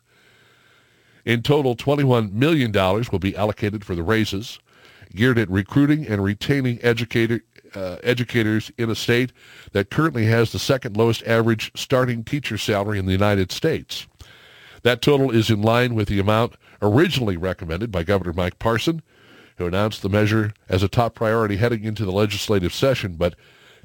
In 1.28 1.42
total, 1.42 1.76
$21 1.76 2.32
million 2.32 2.72
will 2.72 3.18
be 3.18 3.36
allocated 3.36 3.84
for 3.84 3.94
the 3.94 4.02
raises, 4.02 4.58
geared 5.14 5.36
at 5.36 5.50
recruiting 5.50 6.06
and 6.06 6.24
retaining 6.24 6.78
educator, 6.82 7.42
uh, 7.74 7.96
educators 8.02 8.72
in 8.78 8.88
a 8.88 8.94
state 8.94 9.34
that 9.72 9.90
currently 9.90 10.24
has 10.24 10.52
the 10.52 10.58
second 10.58 10.96
lowest 10.96 11.22
average 11.24 11.70
starting 11.78 12.24
teacher 12.24 12.56
salary 12.56 12.98
in 12.98 13.04
the 13.04 13.12
United 13.12 13.52
States. 13.52 14.06
That 14.84 15.02
total 15.02 15.30
is 15.30 15.50
in 15.50 15.60
line 15.60 15.94
with 15.94 16.08
the 16.08 16.18
amount 16.18 16.54
originally 16.80 17.36
recommended 17.36 17.92
by 17.92 18.04
Governor 18.04 18.32
Mike 18.32 18.58
Parson, 18.58 19.02
who 19.58 19.66
announced 19.66 20.00
the 20.00 20.08
measure 20.08 20.54
as 20.66 20.82
a 20.82 20.88
top 20.88 21.14
priority 21.14 21.56
heading 21.56 21.84
into 21.84 22.06
the 22.06 22.10
legislative 22.10 22.72
session, 22.72 23.16
but 23.16 23.34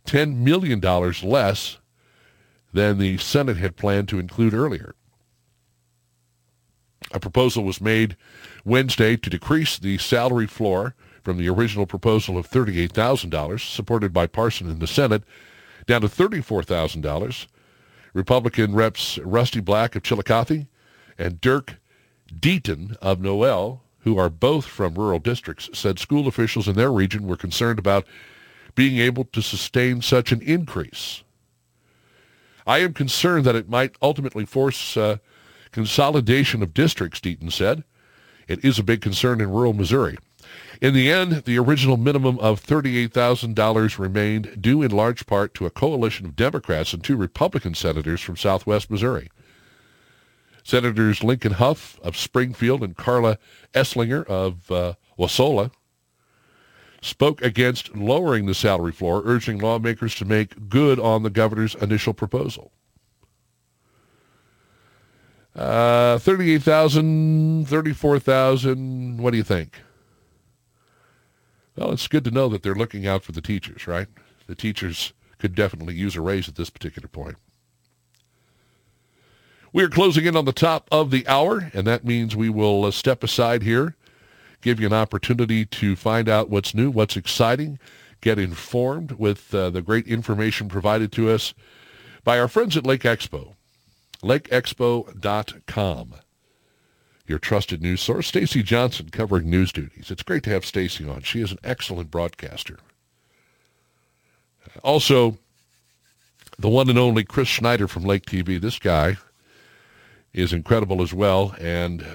$10 0.05 0.37
million 0.37 0.79
less 0.79 1.77
than 2.71 2.99
the 2.99 3.17
Senate 3.17 3.57
had 3.57 3.75
planned 3.75 4.07
to 4.07 4.19
include 4.19 4.53
earlier. 4.53 4.95
A 7.13 7.19
proposal 7.19 7.63
was 7.63 7.79
made 7.79 8.17
Wednesday 8.65 9.15
to 9.15 9.29
decrease 9.29 9.77
the 9.77 9.99
salary 9.99 10.47
floor 10.47 10.95
from 11.21 11.37
the 11.37 11.47
original 11.47 11.85
proposal 11.85 12.37
of 12.37 12.49
$38,000, 12.49 13.59
supported 13.59 14.11
by 14.11 14.27
Parson 14.27 14.69
in 14.69 14.79
the 14.79 14.87
Senate, 14.87 15.23
down 15.85 16.01
to 16.01 16.07
$34,000. 16.07 17.47
Republican 18.13 18.73
reps 18.73 19.17
Rusty 19.19 19.59
Black 19.59 19.95
of 19.95 20.03
Chillicothe 20.03 20.65
and 21.17 21.39
Dirk 21.39 21.75
Deaton 22.33 22.97
of 22.97 23.21
Noel, 23.21 23.83
who 23.99 24.17
are 24.17 24.29
both 24.29 24.65
from 24.65 24.95
rural 24.95 25.19
districts, 25.19 25.69
said 25.73 25.99
school 25.99 26.27
officials 26.27 26.67
in 26.67 26.75
their 26.75 26.91
region 26.91 27.27
were 27.27 27.37
concerned 27.37 27.79
about 27.79 28.05
being 28.75 28.97
able 28.97 29.23
to 29.25 29.41
sustain 29.41 30.01
such 30.01 30.31
an 30.31 30.41
increase. 30.41 31.23
I 32.65 32.79
am 32.79 32.93
concerned 32.93 33.45
that 33.45 33.55
it 33.55 33.69
might 33.69 33.95
ultimately 34.01 34.45
force 34.45 34.97
uh, 34.97 35.17
consolidation 35.73 36.63
of 36.63 36.73
districts, 36.73 37.19
Deaton 37.19 37.51
said. 37.51 37.83
It 38.47 38.63
is 38.63 38.79
a 38.79 38.83
big 38.83 39.01
concern 39.01 39.41
in 39.41 39.49
rural 39.49 39.73
Missouri. 39.73 40.17
In 40.81 40.93
the 40.93 41.11
end, 41.11 41.43
the 41.45 41.57
original 41.57 41.97
minimum 41.97 42.39
of 42.39 42.63
$38,000 42.63 43.97
remained 43.97 44.61
due 44.61 44.81
in 44.81 44.91
large 44.91 45.25
part 45.25 45.53
to 45.55 45.65
a 45.65 45.69
coalition 45.69 46.25
of 46.25 46.35
Democrats 46.35 46.93
and 46.93 47.03
two 47.03 47.15
Republican 47.15 47.73
senators 47.73 48.21
from 48.21 48.37
southwest 48.37 48.89
Missouri. 48.91 49.29
Senators 50.63 51.23
Lincoln 51.23 51.53
Hough 51.53 51.99
of 52.01 52.15
Springfield 52.15 52.83
and 52.83 52.95
Karla 52.95 53.37
Eslinger 53.73 54.25
of 54.27 54.71
uh, 54.71 54.93
Wasola 55.17 55.71
spoke 57.01 57.41
against 57.41 57.95
lowering 57.95 58.45
the 58.45 58.53
salary 58.53 58.93
floor, 58.93 59.21
urging 59.25 59.59
lawmakers 59.59 60.15
to 60.15 60.25
make 60.25 60.69
good 60.69 60.99
on 60.99 61.23
the 61.23 61.29
governor's 61.29 61.75
initial 61.75 62.13
proposal. 62.13 62.71
Uh, 65.55 66.17
38,000, 66.17 67.67
34,000, 67.67 69.17
what 69.17 69.31
do 69.31 69.37
you 69.37 69.43
think? 69.43 69.81
Well, 71.75 71.91
it's 71.91 72.07
good 72.07 72.23
to 72.25 72.31
know 72.31 72.49
that 72.49 72.63
they're 72.63 72.73
looking 72.73 73.05
out 73.05 73.23
for 73.23 73.31
the 73.31 73.41
teachers, 73.41 73.87
right? 73.87 74.07
The 74.47 74.55
teachers 74.55 75.13
could 75.37 75.55
definitely 75.55 75.95
use 75.95 76.15
a 76.15 76.21
raise 76.21 76.47
at 76.47 76.55
this 76.55 76.69
particular 76.69 77.07
point. 77.07 77.35
We 79.71 79.83
are 79.83 79.89
closing 79.89 80.25
in 80.25 80.35
on 80.35 80.45
the 80.45 80.53
top 80.53 80.87
of 80.91 81.09
the 81.09 81.27
hour, 81.27 81.71
and 81.73 81.85
that 81.87 82.05
means 82.05 82.35
we 82.35 82.49
will 82.49 82.85
uh, 82.85 82.91
step 82.91 83.23
aside 83.23 83.63
here, 83.63 83.95
give 84.61 84.79
you 84.79 84.85
an 84.85 84.93
opportunity 84.93 85.65
to 85.65 85.95
find 85.95 86.29
out 86.29 86.49
what's 86.49 86.75
new, 86.75 86.91
what's 86.91 87.17
exciting, 87.17 87.79
get 88.21 88.37
informed 88.37 89.13
with 89.13 89.53
uh, 89.53 89.69
the 89.71 89.81
great 89.81 90.07
information 90.07 90.69
provided 90.69 91.11
to 91.13 91.29
us 91.29 91.53
by 92.23 92.39
our 92.39 92.47
friends 92.47 92.77
at 92.77 92.85
Lake 92.85 93.01
Expo. 93.01 93.55
LakeExpo.com 94.23 96.15
your 97.25 97.39
trusted 97.39 97.81
news 97.81 98.01
source, 98.01 98.27
Stacy 98.27 98.61
Johnson, 98.61 99.09
covering 99.09 99.49
news 99.49 99.71
duties. 99.71 100.11
It's 100.11 100.23
great 100.23 100.43
to 100.43 100.49
have 100.49 100.65
Stacy 100.65 101.07
on. 101.07 101.21
She 101.21 101.41
is 101.41 101.51
an 101.51 101.59
excellent 101.63 102.11
broadcaster. 102.11 102.79
Also, 104.83 105.37
the 106.57 106.69
one 106.69 106.89
and 106.89 106.99
only 106.99 107.23
Chris 107.23 107.47
Schneider 107.47 107.87
from 107.87 108.03
Lake 108.03 108.25
TV. 108.25 108.59
This 108.59 108.79
guy 108.79 109.17
is 110.33 110.51
incredible 110.51 111.01
as 111.01 111.13
well. 111.13 111.55
And 111.59 112.05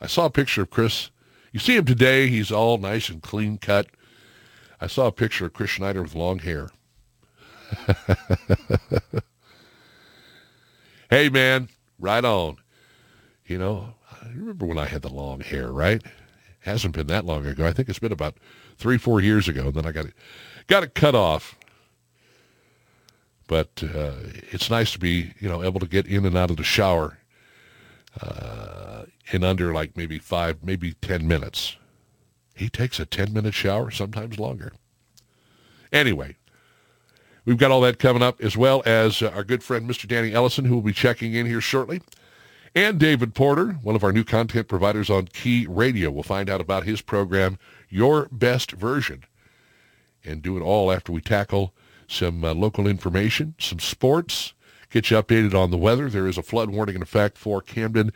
I 0.00 0.06
saw 0.06 0.26
a 0.26 0.30
picture 0.30 0.62
of 0.62 0.70
Chris. 0.70 1.10
You 1.52 1.60
see 1.60 1.76
him 1.76 1.84
today. 1.84 2.28
He's 2.28 2.52
all 2.52 2.78
nice 2.78 3.08
and 3.08 3.22
clean 3.22 3.58
cut. 3.58 3.86
I 4.80 4.86
saw 4.86 5.06
a 5.06 5.12
picture 5.12 5.46
of 5.46 5.54
Chris 5.54 5.70
Schneider 5.70 6.02
with 6.02 6.14
long 6.14 6.40
hair. 6.40 6.68
hey, 11.10 11.28
man, 11.28 11.68
right 11.98 12.24
on. 12.24 12.56
You 13.46 13.58
know, 13.58 13.94
you 14.32 14.40
remember 14.40 14.66
when 14.66 14.78
I 14.78 14.86
had 14.86 15.02
the 15.02 15.08
long 15.08 15.40
hair, 15.40 15.70
right? 15.70 16.02
Hasn't 16.60 16.94
been 16.94 17.06
that 17.06 17.24
long 17.24 17.46
ago. 17.46 17.66
I 17.66 17.72
think 17.72 17.88
it's 17.88 17.98
been 17.98 18.12
about 18.12 18.36
three, 18.76 18.98
four 18.98 19.20
years 19.20 19.48
ago. 19.48 19.66
And 19.66 19.74
then 19.74 19.86
I 19.86 19.92
got 19.92 20.06
it, 20.06 20.14
got 20.66 20.82
it 20.82 20.94
cut 20.94 21.14
off. 21.14 21.56
But 23.46 23.82
uh, 23.82 24.14
it's 24.50 24.68
nice 24.70 24.92
to 24.92 24.98
be, 24.98 25.32
you 25.38 25.48
know, 25.48 25.62
able 25.62 25.78
to 25.78 25.86
get 25.86 26.06
in 26.06 26.26
and 26.26 26.36
out 26.36 26.50
of 26.50 26.56
the 26.56 26.64
shower 26.64 27.18
uh, 28.20 29.04
in 29.30 29.44
under 29.44 29.72
like 29.72 29.96
maybe 29.96 30.18
five, 30.18 30.64
maybe 30.64 30.94
10 30.94 31.28
minutes. 31.28 31.76
He 32.56 32.68
takes 32.68 32.98
a 32.98 33.06
10-minute 33.06 33.54
shower, 33.54 33.90
sometimes 33.90 34.38
longer. 34.38 34.72
Anyway, 35.92 36.36
we've 37.46 37.56
got 37.56 37.70
all 37.70 37.80
that 37.80 37.98
coming 37.98 38.22
up, 38.22 38.42
as 38.42 38.56
well 38.56 38.82
as 38.84 39.22
uh, 39.22 39.30
our 39.34 39.44
good 39.44 39.62
friend 39.62 39.88
Mr. 39.88 40.06
Danny 40.06 40.34
Ellison, 40.34 40.66
who 40.66 40.74
will 40.74 40.82
be 40.82 40.92
checking 40.92 41.32
in 41.32 41.46
here 41.46 41.62
shortly. 41.62 42.02
And 42.74 43.00
David 43.00 43.34
Porter, 43.34 43.78
one 43.82 43.96
of 43.96 44.04
our 44.04 44.12
new 44.12 44.24
content 44.24 44.68
providers 44.68 45.08
on 45.08 45.28
Key 45.28 45.66
Radio. 45.66 46.10
We'll 46.10 46.22
find 46.22 46.50
out 46.50 46.60
about 46.60 46.84
his 46.84 47.00
program, 47.00 47.58
Your 47.88 48.28
Best 48.30 48.72
Version, 48.72 49.24
and 50.22 50.42
do 50.42 50.58
it 50.58 50.60
all 50.60 50.92
after 50.92 51.10
we 51.10 51.22
tackle 51.22 51.72
some 52.06 52.44
uh, 52.44 52.52
local 52.52 52.86
information, 52.86 53.54
some 53.58 53.78
sports, 53.78 54.52
get 54.90 55.10
you 55.10 55.16
updated 55.16 55.54
on 55.54 55.70
the 55.70 55.78
weather. 55.78 56.10
There 56.10 56.26
is 56.26 56.36
a 56.36 56.42
flood 56.42 56.68
warning 56.68 56.96
in 56.96 57.02
effect 57.02 57.38
for 57.38 57.62
Camden, 57.62 58.12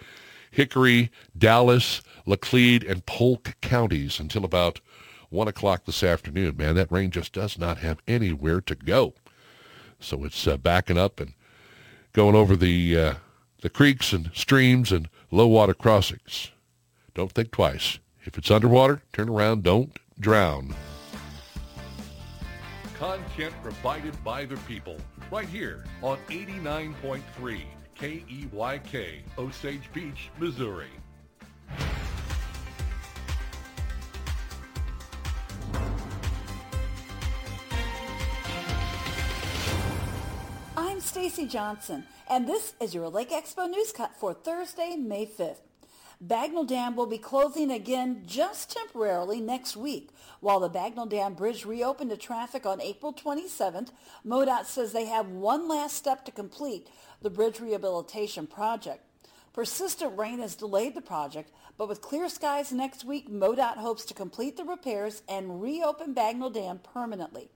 Hickory, 0.50 1.10
Dallas, 1.36 2.02
Laclede, 2.26 2.88
and 2.88 3.06
Polk 3.06 3.54
counties 3.62 4.20
until 4.20 4.44
about 4.44 4.80
1 5.30 5.48
o'clock 5.48 5.84
this 5.84 6.02
afternoon. 6.02 6.56
Man, 6.56 6.74
that 6.74 6.90
rain 6.92 7.10
just 7.10 7.32
does 7.32 7.56
not 7.56 7.78
have 7.78 8.02
anywhere 8.06 8.60
to 8.60 8.74
go. 8.74 9.14
So 10.00 10.24
it's 10.24 10.46
uh, 10.46 10.56
backing 10.56 10.98
up 10.98 11.20
and 11.20 11.34
going 12.12 12.34
over 12.34 12.56
the, 12.56 12.98
uh, 12.98 13.14
the 13.62 13.70
creeks 13.70 14.12
and 14.12 14.30
streams 14.34 14.90
and 14.90 15.08
low 15.30 15.46
water 15.46 15.74
crossings. 15.74 16.50
Don't 17.14 17.32
think 17.32 17.50
twice. 17.50 17.98
If 18.24 18.36
it's 18.36 18.50
underwater, 18.50 19.02
turn 19.12 19.28
around. 19.28 19.62
Don't 19.62 19.96
drown. 20.18 20.74
Content 22.98 23.54
provided 23.62 24.22
by 24.22 24.44
the 24.44 24.56
people. 24.58 24.96
Right 25.30 25.48
here 25.48 25.84
on 26.02 26.18
89.3 26.28 27.62
KEYK, 28.00 29.20
Osage 29.38 29.92
Beach, 29.92 30.30
Missouri. 30.38 30.88
Stacy 41.02 41.46
Johnson, 41.46 42.04
and 42.28 42.46
this 42.46 42.74
is 42.78 42.94
your 42.94 43.08
Lake 43.08 43.30
Expo 43.30 43.68
News 43.68 43.90
Cut 43.90 44.14
for 44.14 44.34
Thursday, 44.34 44.96
May 44.96 45.24
5th. 45.24 45.60
Bagnell 46.24 46.66
Dam 46.66 46.94
will 46.94 47.06
be 47.06 47.16
closing 47.16 47.70
again 47.70 48.24
just 48.26 48.70
temporarily 48.70 49.40
next 49.40 49.76
week. 49.76 50.10
While 50.40 50.60
the 50.60 50.68
Bagnell 50.68 51.08
Dam 51.08 51.32
Bridge 51.34 51.64
reopened 51.64 52.10
to 52.10 52.16
traffic 52.18 52.66
on 52.66 52.82
April 52.82 53.14
27th, 53.14 53.90
MoDOT 54.26 54.66
says 54.66 54.92
they 54.92 55.06
have 55.06 55.28
one 55.28 55.66
last 55.66 55.96
step 55.96 56.26
to 56.26 56.30
complete 56.30 56.88
the 57.22 57.30
bridge 57.30 57.58
rehabilitation 57.58 58.46
project. 58.46 59.02
Persistent 59.54 60.16
rain 60.18 60.38
has 60.38 60.54
delayed 60.54 60.94
the 60.94 61.00
project, 61.00 61.50
but 61.78 61.88
with 61.88 62.02
clear 62.02 62.28
skies 62.28 62.70
next 62.72 63.04
week, 63.04 63.30
MoDOT 63.30 63.78
hopes 63.78 64.04
to 64.04 64.14
complete 64.14 64.58
the 64.58 64.64
repairs 64.64 65.22
and 65.28 65.62
reopen 65.62 66.14
Bagnell 66.14 66.52
Dam 66.52 66.78
permanently. 66.78 67.48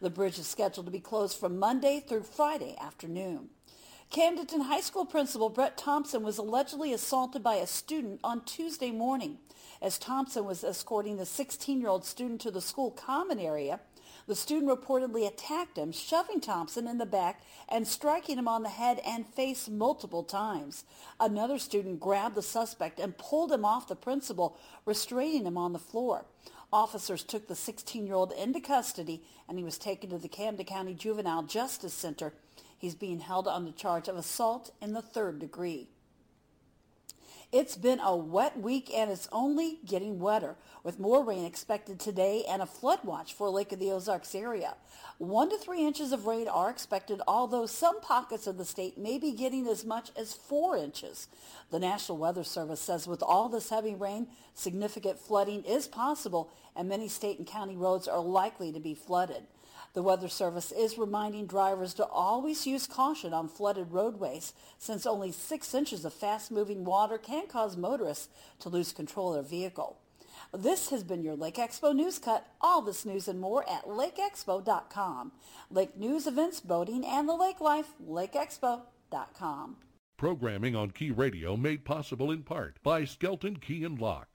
The 0.00 0.08
bridge 0.08 0.38
is 0.38 0.46
scheduled 0.46 0.86
to 0.86 0.92
be 0.92 0.98
closed 0.98 1.38
from 1.38 1.58
Monday 1.58 2.00
through 2.00 2.22
Friday 2.22 2.74
afternoon. 2.80 3.50
Camdenton 4.10 4.62
High 4.62 4.80
School 4.80 5.04
principal 5.04 5.50
Brett 5.50 5.76
Thompson 5.76 6.22
was 6.22 6.38
allegedly 6.38 6.94
assaulted 6.94 7.42
by 7.42 7.56
a 7.56 7.66
student 7.66 8.18
on 8.24 8.42
Tuesday 8.44 8.90
morning. 8.90 9.36
As 9.82 9.98
Thompson 9.98 10.46
was 10.46 10.64
escorting 10.64 11.18
the 11.18 11.24
16-year-old 11.24 12.06
student 12.06 12.40
to 12.40 12.50
the 12.50 12.62
school 12.62 12.90
common 12.90 13.38
area, 13.38 13.80
the 14.26 14.34
student 14.34 14.70
reportedly 14.70 15.26
attacked 15.26 15.76
him, 15.76 15.92
shoving 15.92 16.40
Thompson 16.40 16.86
in 16.86 16.96
the 16.96 17.06
back 17.06 17.42
and 17.68 17.86
striking 17.86 18.38
him 18.38 18.48
on 18.48 18.62
the 18.62 18.68
head 18.70 19.00
and 19.04 19.26
face 19.26 19.68
multiple 19.68 20.22
times. 20.22 20.84
Another 21.18 21.58
student 21.58 22.00
grabbed 22.00 22.36
the 22.36 22.42
suspect 22.42 22.98
and 23.00 23.18
pulled 23.18 23.52
him 23.52 23.64
off 23.66 23.88
the 23.88 23.96
principal, 23.96 24.56
restraining 24.86 25.44
him 25.44 25.58
on 25.58 25.72
the 25.72 25.78
floor. 25.78 26.24
Officers 26.72 27.24
took 27.24 27.48
the 27.48 27.54
16-year-old 27.54 28.32
into 28.32 28.60
custody 28.60 29.22
and 29.48 29.58
he 29.58 29.64
was 29.64 29.78
taken 29.78 30.10
to 30.10 30.18
the 30.18 30.28
Camden 30.28 30.66
County 30.66 30.94
Juvenile 30.94 31.42
Justice 31.42 31.94
Center. 31.94 32.32
He's 32.78 32.94
being 32.94 33.20
held 33.20 33.48
on 33.48 33.64
the 33.64 33.72
charge 33.72 34.08
of 34.08 34.16
assault 34.16 34.70
in 34.80 34.92
the 34.92 35.02
third 35.02 35.40
degree. 35.40 35.88
It's 37.52 37.76
been 37.76 37.98
a 37.98 38.16
wet 38.16 38.60
week 38.60 38.92
and 38.94 39.10
it's 39.10 39.28
only 39.32 39.80
getting 39.84 40.20
wetter, 40.20 40.54
with 40.84 41.00
more 41.00 41.24
rain 41.24 41.44
expected 41.44 41.98
today 41.98 42.44
and 42.48 42.62
a 42.62 42.66
flood 42.66 43.00
watch 43.02 43.34
for 43.34 43.50
Lake 43.50 43.72
of 43.72 43.80
the 43.80 43.90
Ozarks 43.90 44.36
area. 44.36 44.74
One 45.18 45.50
to 45.50 45.58
three 45.58 45.84
inches 45.84 46.12
of 46.12 46.26
rain 46.26 46.46
are 46.46 46.70
expected, 46.70 47.20
although 47.26 47.66
some 47.66 48.00
pockets 48.02 48.46
of 48.46 48.56
the 48.56 48.64
state 48.64 48.96
may 48.96 49.18
be 49.18 49.32
getting 49.32 49.66
as 49.66 49.84
much 49.84 50.12
as 50.16 50.32
four 50.32 50.76
inches. 50.76 51.26
The 51.72 51.80
National 51.80 52.18
Weather 52.18 52.44
Service 52.44 52.80
says 52.80 53.08
with 53.08 53.20
all 53.20 53.48
this 53.48 53.70
heavy 53.70 53.96
rain, 53.96 54.28
significant 54.54 55.18
flooding 55.18 55.64
is 55.64 55.88
possible 55.88 56.52
and 56.76 56.88
many 56.88 57.08
state 57.08 57.38
and 57.38 57.48
county 57.48 57.76
roads 57.76 58.06
are 58.06 58.20
likely 58.20 58.70
to 58.70 58.78
be 58.78 58.94
flooded. 58.94 59.42
The 59.92 60.02
Weather 60.02 60.28
Service 60.28 60.70
is 60.70 60.98
reminding 60.98 61.46
drivers 61.46 61.94
to 61.94 62.06
always 62.06 62.66
use 62.66 62.86
caution 62.86 63.34
on 63.34 63.48
flooded 63.48 63.92
roadways 63.92 64.52
since 64.78 65.04
only 65.04 65.32
six 65.32 65.74
inches 65.74 66.04
of 66.04 66.12
fast-moving 66.12 66.84
water 66.84 67.18
can 67.18 67.48
cause 67.48 67.76
motorists 67.76 68.28
to 68.60 68.68
lose 68.68 68.92
control 68.92 69.34
of 69.34 69.50
their 69.50 69.58
vehicle. 69.58 69.98
This 70.52 70.90
has 70.90 71.02
been 71.02 71.22
your 71.22 71.36
Lake 71.36 71.56
Expo 71.56 71.94
News 71.94 72.18
Cut. 72.18 72.46
All 72.60 72.82
this 72.82 73.04
news 73.04 73.28
and 73.28 73.40
more 73.40 73.68
at 73.68 73.84
lakeexpo.com. 73.84 75.32
Lake 75.70 75.96
news, 75.96 76.26
events, 76.26 76.60
boating, 76.60 77.04
and 77.04 77.28
the 77.28 77.34
lake 77.34 77.60
life, 77.60 77.94
lakeexpo.com. 78.08 79.76
Programming 80.16 80.76
on 80.76 80.90
Key 80.90 81.10
Radio 81.10 81.56
made 81.56 81.84
possible 81.84 82.30
in 82.30 82.42
part 82.42 82.78
by 82.82 83.04
Skelton 83.04 83.56
Key 83.56 83.84
and 83.84 84.00
Lock. 84.00 84.29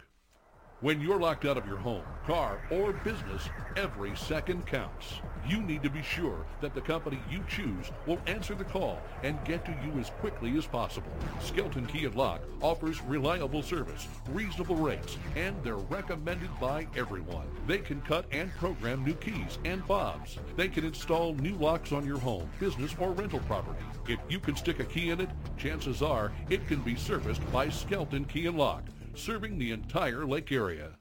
When 0.82 1.00
you're 1.00 1.22
locked 1.22 1.46
out 1.46 1.58
of 1.58 1.66
your 1.66 1.78
home, 1.78 2.04
car, 2.28 2.60
or 2.70 2.92
business, 2.92 3.48
every 3.78 4.14
second 4.18 4.68
counts. 4.68 5.22
You 5.48 5.62
need 5.62 5.82
to 5.84 5.90
be 5.90 6.02
sure 6.02 6.46
that 6.60 6.76
the 6.76 6.82
company 6.82 7.18
you 7.32 7.46
choose 7.48 7.92
will 8.06 8.20
answer 8.28 8.56
the 8.56 8.66
call 8.66 9.00
and 9.24 9.44
get 9.46 9.64
to 9.66 9.72
you 9.72 9.98
as 10.00 10.10
quickly 10.20 10.58
as 10.58 10.66
possible. 10.66 11.12
Skelton 11.40 11.86
Key 11.86 12.06
and 12.06 12.16
Lock 12.16 12.42
offers 12.62 13.02
reliable 13.04 13.64
service, 13.64 14.10
reasonable 14.32 14.76
rates, 14.76 15.18
and 15.38 15.56
they're 15.64 15.78
recommended 15.78 16.50
by 16.60 16.88
everyone. 16.98 17.48
They 17.68 17.78
can 17.78 18.02
cut 18.02 18.26
and 18.34 18.52
program 18.56 19.06
new 19.06 19.16
keys 19.16 19.60
and 19.64 19.82
fobs. 19.86 20.40
They 20.58 20.68
can 20.68 20.84
install 20.84 21.36
new 21.36 21.56
locks 21.56 21.94
on 21.94 22.06
your 22.06 22.20
home, 22.20 22.50
business, 22.60 22.94
or 23.00 23.14
rental 23.14 23.40
property. 23.48 23.86
If 24.10 24.20
you 24.28 24.42
can 24.42 24.58
stick 24.58 24.82
a 24.82 24.86
key 24.86 25.12
in 25.12 25.22
it, 25.22 25.30
chances 25.58 26.02
are 26.02 26.34
it 26.50 26.68
can 26.68 26.82
be 26.82 26.96
serviced 26.96 27.50
by 27.54 27.70
Skelton 27.70 28.26
Key 28.26 28.48
and 28.48 28.58
Lock 28.58 28.84
serving 29.18 29.58
the 29.58 29.72
entire 29.72 30.26
lake 30.26 30.52
area. 30.52 30.92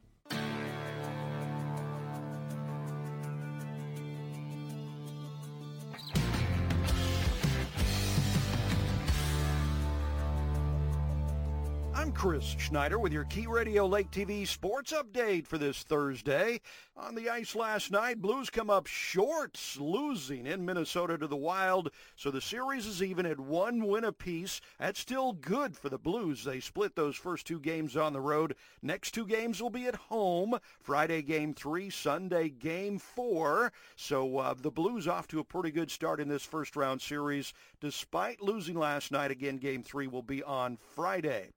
Chris 12.25 12.57
Schneider 12.57 12.99
with 12.99 13.13
your 13.13 13.25
Key 13.25 13.47
Radio 13.47 13.85
Lake 13.85 14.11
TV 14.11 14.49
sports 14.49 14.95
update 14.95 15.47
for 15.47 15.59
this 15.59 15.83
Thursday. 15.83 16.63
On 16.97 17.15
the 17.15 17.29
ice 17.29 17.55
last 17.55 17.91
night, 17.91 18.23
Blues 18.23 18.49
come 18.49 18.71
up 18.71 18.87
short, 18.87 19.61
losing 19.79 20.47
in 20.47 20.65
Minnesota 20.65 21.19
to 21.19 21.27
the 21.27 21.37
Wild, 21.37 21.91
so 22.17 22.31
the 22.31 22.41
series 22.41 22.87
is 22.87 23.03
even 23.03 23.27
at 23.27 23.39
one 23.39 23.85
win 23.85 24.05
apiece. 24.05 24.63
That's 24.79 25.01
still 25.01 25.33
good 25.35 25.77
for 25.77 25.91
the 25.91 25.99
Blues. 25.99 26.45
They 26.45 26.61
split 26.61 26.95
those 26.95 27.17
first 27.17 27.47
two 27.47 27.61
games 27.61 27.95
on 27.95 28.15
the 28.15 28.21
road. 28.21 28.55
Next 28.81 29.11
two 29.11 29.27
games 29.27 29.61
will 29.61 29.69
be 29.69 29.87
at 29.87 29.97
home. 29.97 30.59
Friday 30.81 31.21
game 31.21 31.53
three, 31.53 31.91
Sunday 31.91 32.49
game 32.49 32.99
four. 32.99 33.71
So 33.97 34.39
uh, 34.39 34.55
the 34.57 34.71
Blues 34.71 35.07
off 35.07 35.29
to 35.29 35.41
a 35.41 35.45
pretty 35.45 35.73
good 35.73 35.91
start 35.91 36.21
in 36.21 36.29
this 36.29 36.45
first 36.45 36.75
round 36.75 37.03
series, 37.03 37.53
despite 37.81 38.41
losing 38.41 38.79
last 38.79 39.13
night. 39.13 39.33
Again, 39.33 39.59
game 39.59 39.83
three 39.83 40.07
will 40.07 40.23
be 40.23 40.43
on 40.43 40.79
Friday. 40.95 41.51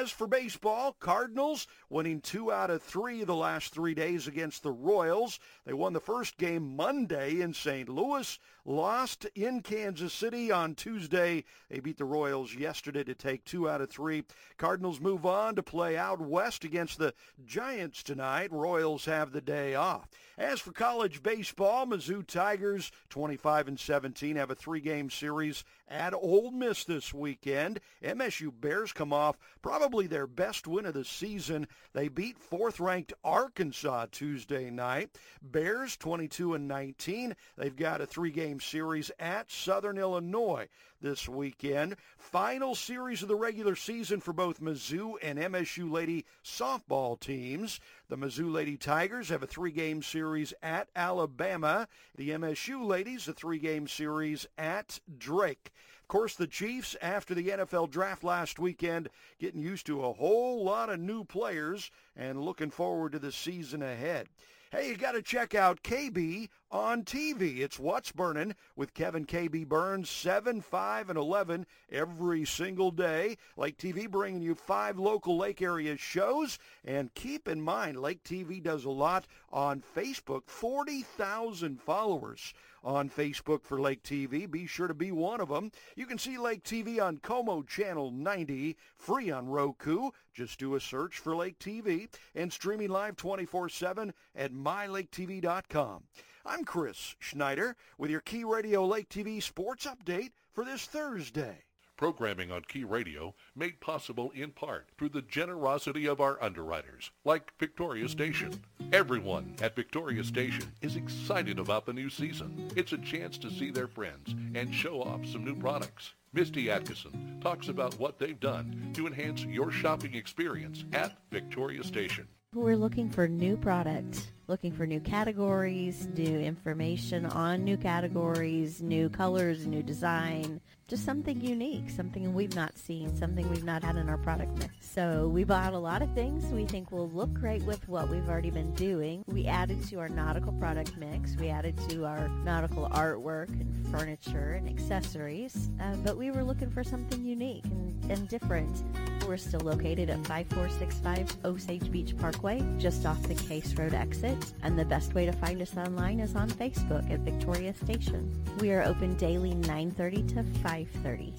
As 0.00 0.10
for 0.10 0.26
baseball, 0.26 0.96
Cardinals 0.98 1.66
winning 1.90 2.22
two 2.22 2.50
out 2.50 2.70
of 2.70 2.82
three 2.82 3.22
the 3.22 3.34
last 3.34 3.74
three 3.74 3.92
days 3.92 4.26
against 4.26 4.62
the 4.62 4.70
Royals. 4.70 5.38
They 5.66 5.74
won 5.74 5.92
the 5.92 6.00
first 6.00 6.38
game 6.38 6.74
Monday 6.74 7.42
in 7.42 7.52
St. 7.52 7.86
Louis, 7.86 8.38
lost 8.64 9.24
in 9.34 9.62
Kansas 9.62 10.12
City 10.12 10.50
on 10.50 10.74
Tuesday. 10.74 11.44
They 11.68 11.80
beat 11.80 11.98
the 11.98 12.04
Royals 12.04 12.54
yesterday 12.54 13.04
to 13.04 13.14
take 13.14 13.44
two 13.44 13.68
out 13.68 13.80
of 13.80 13.90
three. 13.90 14.24
Cardinals 14.58 15.00
move 15.00 15.24
on 15.26 15.54
to 15.56 15.62
play 15.62 15.96
out 15.96 16.20
west 16.20 16.64
against 16.64 16.98
the 16.98 17.14
Giants 17.44 18.02
tonight. 18.02 18.52
Royals 18.52 19.04
have 19.04 19.32
the 19.32 19.40
day 19.40 19.74
off. 19.74 20.08
As 20.36 20.58
for 20.58 20.72
college 20.72 21.22
baseball, 21.22 21.86
Mizzou 21.86 22.26
Tigers 22.26 22.90
25 23.10 23.68
and 23.68 23.78
17 23.78 24.36
have 24.36 24.50
a 24.50 24.54
three-game 24.54 25.10
series 25.10 25.64
at 25.86 26.14
Ole 26.14 26.50
Miss 26.50 26.84
this 26.84 27.12
weekend. 27.12 27.80
MSU 28.02 28.50
Bears 28.58 28.92
come 28.92 29.12
off 29.12 29.36
probably 29.60 30.06
their 30.06 30.26
best 30.26 30.66
win 30.66 30.86
of 30.86 30.94
the 30.94 31.04
season. 31.04 31.66
They 31.92 32.08
beat 32.08 32.38
fourth-ranked 32.38 33.12
Arkansas 33.22 34.06
Tuesday 34.12 34.70
night. 34.70 35.10
Bears 35.42 35.96
22 35.96 36.54
and 36.54 36.66
19. 36.66 37.36
They've 37.58 37.76
got 37.76 38.00
a 38.00 38.06
three-game 38.06 38.49
series 38.58 39.12
at 39.20 39.50
Southern 39.50 39.98
Illinois 39.98 40.66
this 41.00 41.28
weekend. 41.28 41.96
Final 42.18 42.74
series 42.74 43.22
of 43.22 43.28
the 43.28 43.36
regular 43.36 43.76
season 43.76 44.20
for 44.20 44.32
both 44.32 44.60
Mizzou 44.60 45.14
and 45.22 45.38
MSU 45.38 45.90
Lady 45.90 46.24
softball 46.44 47.18
teams. 47.20 47.80
The 48.08 48.16
Mizzou 48.16 48.52
Lady 48.52 48.76
Tigers 48.76 49.28
have 49.28 49.42
a 49.42 49.46
three-game 49.46 50.02
series 50.02 50.52
at 50.62 50.88
Alabama. 50.96 51.86
The 52.16 52.30
MSU 52.30 52.84
Ladies 52.84 53.28
a 53.28 53.32
three-game 53.32 53.86
series 53.86 54.46
at 54.58 55.00
Drake. 55.16 55.70
Of 56.02 56.08
course, 56.08 56.34
the 56.34 56.46
Chiefs, 56.46 56.96
after 57.00 57.34
the 57.34 57.50
NFL 57.50 57.90
draft 57.90 58.24
last 58.24 58.58
weekend, 58.58 59.10
getting 59.38 59.60
used 59.60 59.86
to 59.86 60.04
a 60.04 60.12
whole 60.12 60.64
lot 60.64 60.90
of 60.90 60.98
new 60.98 61.24
players 61.24 61.90
and 62.16 62.42
looking 62.42 62.70
forward 62.70 63.12
to 63.12 63.18
the 63.18 63.30
season 63.30 63.82
ahead. 63.82 64.28
Hey, 64.72 64.88
you 64.88 64.96
got 64.96 65.12
to 65.12 65.22
check 65.22 65.54
out 65.56 65.82
KB 65.82 66.48
on 66.70 67.02
TV. 67.02 67.58
It's 67.58 67.78
What's 67.78 68.12
Burning 68.12 68.54
with 68.76 68.94
Kevin 68.94 69.24
KB 69.24 69.66
Burns, 69.66 70.08
7, 70.08 70.60
5, 70.60 71.10
and 71.10 71.18
11 71.18 71.66
every 71.90 72.44
single 72.44 72.90
day. 72.90 73.36
Lake 73.56 73.76
TV 73.76 74.08
bringing 74.08 74.42
you 74.42 74.54
five 74.54 74.98
local 74.98 75.36
lake 75.36 75.60
area 75.60 75.96
shows. 75.96 76.58
And 76.84 77.12
keep 77.14 77.48
in 77.48 77.60
mind, 77.60 78.00
Lake 78.00 78.22
TV 78.22 78.62
does 78.62 78.84
a 78.84 78.90
lot 78.90 79.26
on 79.52 79.82
Facebook, 79.96 80.42
40,000 80.46 81.80
followers 81.80 82.54
on 82.82 83.10
Facebook 83.10 83.64
for 83.64 83.80
Lake 83.80 84.02
TV. 84.02 84.50
Be 84.50 84.66
sure 84.66 84.88
to 84.88 84.94
be 84.94 85.12
one 85.12 85.40
of 85.40 85.48
them. 85.48 85.70
You 85.96 86.06
can 86.06 86.18
see 86.18 86.38
Lake 86.38 86.62
TV 86.62 87.02
on 87.02 87.18
Co-Mo 87.18 87.62
Channel 87.64 88.10
90, 88.12 88.76
free 88.96 89.30
on 89.30 89.48
Roku. 89.48 90.10
Just 90.32 90.58
do 90.58 90.76
a 90.76 90.80
search 90.80 91.18
for 91.18 91.34
Lake 91.34 91.58
TV 91.58 92.08
and 92.34 92.52
streaming 92.52 92.88
live 92.88 93.16
24-7 93.16 94.12
at 94.36 94.52
mylaketv.com. 94.52 96.04
I'm 96.44 96.64
Chris 96.64 97.16
Schneider 97.18 97.76
with 97.98 98.10
your 98.10 98.20
Key 98.20 98.44
Radio 98.44 98.86
Lake 98.86 99.10
TV 99.10 99.42
sports 99.42 99.86
update 99.86 100.30
for 100.54 100.64
this 100.64 100.86
Thursday. 100.86 101.64
Programming 101.98 102.50
on 102.50 102.62
Key 102.62 102.82
Radio 102.82 103.34
made 103.54 103.78
possible 103.78 104.30
in 104.30 104.52
part 104.52 104.88
through 104.96 105.10
the 105.10 105.20
generosity 105.20 106.06
of 106.06 106.18
our 106.18 106.42
underwriters, 106.42 107.10
like 107.26 107.52
Victoria 107.58 108.08
Station. 108.08 108.58
Everyone 108.90 109.54
at 109.60 109.76
Victoria 109.76 110.24
Station 110.24 110.72
is 110.80 110.96
excited 110.96 111.58
about 111.58 111.84
the 111.84 111.92
new 111.92 112.08
season. 112.08 112.70
It's 112.74 112.94
a 112.94 112.98
chance 112.98 113.36
to 113.36 113.50
see 113.50 113.70
their 113.70 113.88
friends 113.88 114.34
and 114.54 114.74
show 114.74 115.02
off 115.02 115.26
some 115.26 115.44
new 115.44 115.56
products. 115.56 116.14
Misty 116.32 116.70
Atkinson 116.70 117.38
talks 117.42 117.68
about 117.68 117.98
what 118.00 118.18
they've 118.18 118.40
done 118.40 118.92
to 118.94 119.06
enhance 119.06 119.44
your 119.44 119.70
shopping 119.70 120.14
experience 120.14 120.84
at 120.94 121.18
Victoria 121.30 121.84
Station. 121.84 122.26
We're 122.52 122.76
looking 122.76 123.08
for 123.08 123.28
new 123.28 123.56
product, 123.56 124.32
looking 124.48 124.72
for 124.72 124.84
new 124.84 124.98
categories, 124.98 126.08
new 126.16 126.40
information 126.40 127.24
on 127.24 127.62
new 127.62 127.76
categories, 127.76 128.82
new 128.82 129.08
colors, 129.08 129.68
new 129.68 129.84
design, 129.84 130.60
just 130.90 131.04
something 131.04 131.40
unique, 131.40 131.88
something 131.88 132.34
we've 132.34 132.56
not 132.56 132.76
seen, 132.76 133.16
something 133.16 133.48
we've 133.48 133.62
not 133.62 133.84
had 133.84 133.94
in 133.94 134.08
our 134.08 134.18
product 134.18 134.58
mix. 134.58 134.74
So 134.80 135.28
we 135.28 135.44
bought 135.44 135.72
a 135.72 135.78
lot 135.78 136.02
of 136.02 136.12
things 136.14 136.44
we 136.46 136.66
think 136.66 136.90
will 136.90 137.08
look 137.10 137.32
great 137.32 137.62
with 137.62 137.88
what 137.88 138.08
we've 138.08 138.28
already 138.28 138.50
been 138.50 138.74
doing. 138.74 139.22
We 139.28 139.46
added 139.46 139.86
to 139.90 140.00
our 140.00 140.08
nautical 140.08 140.52
product 140.54 140.96
mix. 140.96 141.36
We 141.36 141.48
added 141.48 141.78
to 141.90 142.06
our 142.06 142.28
nautical 142.44 142.88
artwork 142.88 143.50
and 143.50 143.86
furniture 143.86 144.54
and 144.54 144.68
accessories. 144.68 145.70
Uh, 145.80 145.94
but 146.04 146.16
we 146.16 146.32
were 146.32 146.42
looking 146.42 146.70
for 146.72 146.82
something 146.82 147.24
unique 147.24 147.64
and, 147.66 148.10
and 148.10 148.28
different. 148.28 148.82
We're 149.28 149.36
still 149.36 149.60
located 149.60 150.10
at 150.10 150.26
5465 150.26 151.36
Osage 151.44 151.92
Beach 151.92 152.16
Parkway, 152.16 152.64
just 152.78 153.06
off 153.06 153.22
the 153.22 153.36
Case 153.36 153.74
Road 153.74 153.94
exit. 153.94 154.54
And 154.64 154.76
the 154.76 154.84
best 154.84 155.14
way 155.14 155.24
to 155.24 155.32
find 155.32 155.62
us 155.62 155.76
online 155.76 156.18
is 156.18 156.34
on 156.34 156.50
Facebook 156.50 157.08
at 157.12 157.20
Victoria 157.20 157.72
Station. 157.74 158.34
We 158.58 158.72
are 158.72 158.82
open 158.82 159.14
daily 159.14 159.52
9.30 159.52 160.34
to 160.34 160.42
5.30. 160.84 161.32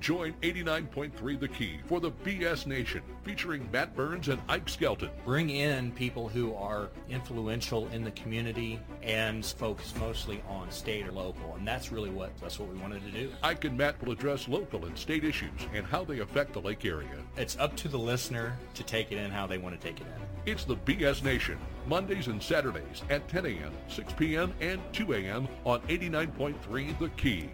Join 0.00 0.32
89.3 0.42 1.38
The 1.38 1.46
Key 1.46 1.78
for 1.86 2.00
the 2.00 2.10
BS 2.10 2.66
Nation, 2.66 3.02
featuring 3.22 3.68
Matt 3.70 3.94
Burns 3.94 4.28
and 4.28 4.42
Ike 4.48 4.68
Skelton. 4.68 5.10
Bring 5.24 5.50
in 5.50 5.92
people 5.92 6.28
who 6.28 6.56
are 6.56 6.88
influential 7.08 7.86
in 7.88 8.02
the 8.02 8.10
community 8.10 8.80
and 9.00 9.46
focus 9.46 9.94
mostly 10.00 10.42
on 10.48 10.72
state 10.72 11.06
or 11.06 11.12
local, 11.12 11.54
and 11.54 11.66
that's 11.66 11.92
really 11.92 12.10
what 12.10 12.36
that's 12.40 12.58
what 12.58 12.68
we 12.68 12.80
wanted 12.80 13.04
to 13.04 13.12
do. 13.12 13.30
Ike 13.44 13.66
and 13.66 13.78
Matt 13.78 14.02
will 14.02 14.12
address 14.12 14.48
local 14.48 14.86
and 14.86 14.98
state 14.98 15.22
issues 15.22 15.50
and 15.72 15.86
how 15.86 16.02
they 16.04 16.18
affect 16.18 16.52
the 16.52 16.60
lake 16.60 16.84
area. 16.84 17.22
It's 17.36 17.56
up 17.58 17.76
to 17.76 17.88
the 17.88 17.98
listener 17.98 18.56
to 18.74 18.82
take 18.82 19.12
it 19.12 19.18
in 19.18 19.30
how 19.30 19.46
they 19.46 19.58
want 19.58 19.80
to 19.80 19.86
take 19.86 20.00
it 20.00 20.06
in. 20.08 20.31
It's 20.44 20.64
the 20.64 20.74
BS 20.74 21.22
Nation, 21.22 21.56
Mondays 21.86 22.26
and 22.26 22.42
Saturdays 22.42 23.02
at 23.10 23.28
10 23.28 23.46
a.m., 23.46 23.72
6 23.86 24.12
p.m., 24.14 24.52
and 24.60 24.80
2 24.92 25.12
a.m. 25.14 25.46
on 25.64 25.80
89.3 25.82 26.98
The 26.98 27.08
Key. 27.10 27.50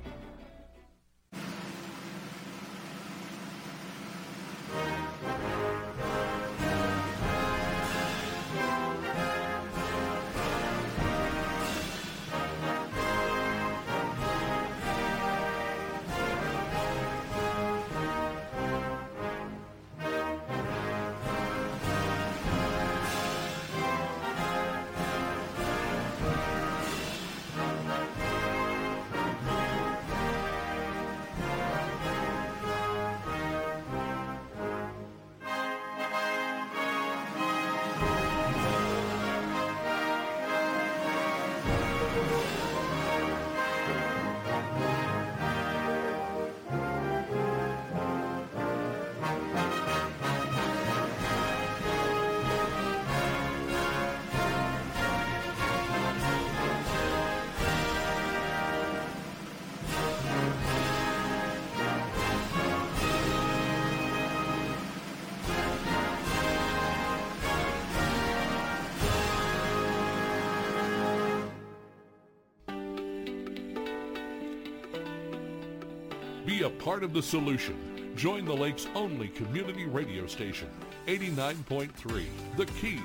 A 76.68 76.70
part 76.72 77.02
of 77.02 77.14
the 77.14 77.22
solution. 77.22 78.12
Join 78.14 78.44
the 78.44 78.52
lake's 78.52 78.86
only 78.94 79.28
community 79.28 79.86
radio 79.86 80.26
station, 80.26 80.68
89.3 81.06 82.26
The 82.58 82.66
Key. 82.66 83.00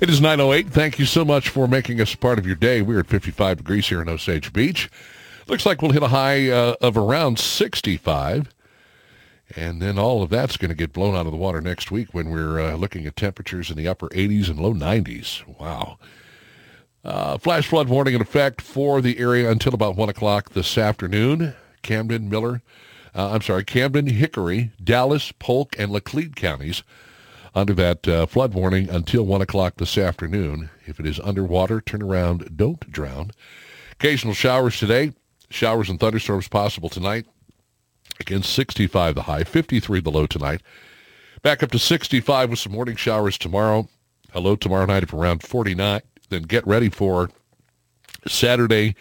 It 0.00 0.08
is 0.08 0.22
9.08. 0.22 0.70
Thank 0.70 0.98
you 0.98 1.04
so 1.04 1.22
much 1.22 1.50
for 1.50 1.68
making 1.68 2.00
us 2.00 2.14
part 2.14 2.38
of 2.38 2.46
your 2.46 2.56
day. 2.56 2.80
We're 2.80 3.00
at 3.00 3.08
55 3.08 3.58
degrees 3.58 3.88
here 3.88 4.00
in 4.00 4.08
Osage 4.08 4.54
Beach. 4.54 4.90
Looks 5.48 5.66
like 5.66 5.82
we'll 5.82 5.90
hit 5.90 6.02
a 6.02 6.08
high 6.08 6.48
uh, 6.48 6.76
of 6.80 6.96
around 6.96 7.38
65. 7.38 8.54
And 9.54 9.82
then 9.82 9.98
all 9.98 10.22
of 10.22 10.30
that's 10.30 10.56
going 10.56 10.70
to 10.70 10.74
get 10.74 10.94
blown 10.94 11.14
out 11.14 11.26
of 11.26 11.32
the 11.32 11.38
water 11.38 11.60
next 11.60 11.90
week 11.90 12.14
when 12.14 12.30
we're 12.30 12.58
uh, 12.58 12.76
looking 12.76 13.04
at 13.06 13.16
temperatures 13.16 13.70
in 13.70 13.76
the 13.76 13.86
upper 13.86 14.08
80s 14.08 14.48
and 14.48 14.58
low 14.58 14.72
90s. 14.72 15.46
Wow. 15.60 15.98
Uh, 17.04 17.36
flash 17.36 17.66
flood 17.66 17.90
warning 17.90 18.14
in 18.14 18.22
effect 18.22 18.62
for 18.62 19.02
the 19.02 19.18
area 19.18 19.50
until 19.50 19.74
about 19.74 19.94
1 19.94 20.08
o'clock 20.08 20.50
this 20.50 20.78
afternoon. 20.78 21.54
Camden, 21.82 22.28
Miller, 22.28 22.62
uh, 23.14 23.32
I'm 23.32 23.42
sorry, 23.42 23.64
Camden, 23.64 24.06
Hickory, 24.06 24.72
Dallas, 24.82 25.32
Polk, 25.32 25.76
and 25.78 25.92
Laclede 25.92 26.34
counties 26.34 26.82
under 27.54 27.74
that 27.74 28.08
uh, 28.08 28.26
flood 28.26 28.54
warning 28.54 28.88
until 28.88 29.24
1 29.24 29.42
o'clock 29.42 29.74
this 29.76 29.98
afternoon. 29.98 30.70
If 30.86 30.98
it 30.98 31.06
is 31.06 31.20
underwater, 31.20 31.80
turn 31.80 32.02
around, 32.02 32.56
don't 32.56 32.90
drown. 32.90 33.32
Occasional 33.92 34.34
showers 34.34 34.78
today. 34.78 35.12
Showers 35.50 35.90
and 35.90 36.00
thunderstorms 36.00 36.48
possible 36.48 36.88
tonight. 36.88 37.26
Again, 38.18 38.42
65 38.42 39.14
the 39.14 39.22
high, 39.22 39.44
53 39.44 40.00
the 40.00 40.10
low 40.10 40.26
tonight. 40.26 40.62
Back 41.42 41.62
up 41.62 41.70
to 41.72 41.78
65 41.78 42.50
with 42.50 42.58
some 42.58 42.72
morning 42.72 42.96
showers 42.96 43.36
tomorrow. 43.36 43.88
Hello 44.32 44.56
tomorrow 44.56 44.86
night 44.86 45.02
of 45.02 45.12
around 45.12 45.42
49. 45.42 46.00
Then 46.30 46.42
get 46.42 46.66
ready 46.66 46.88
for 46.88 47.30
Saturday 48.26 48.94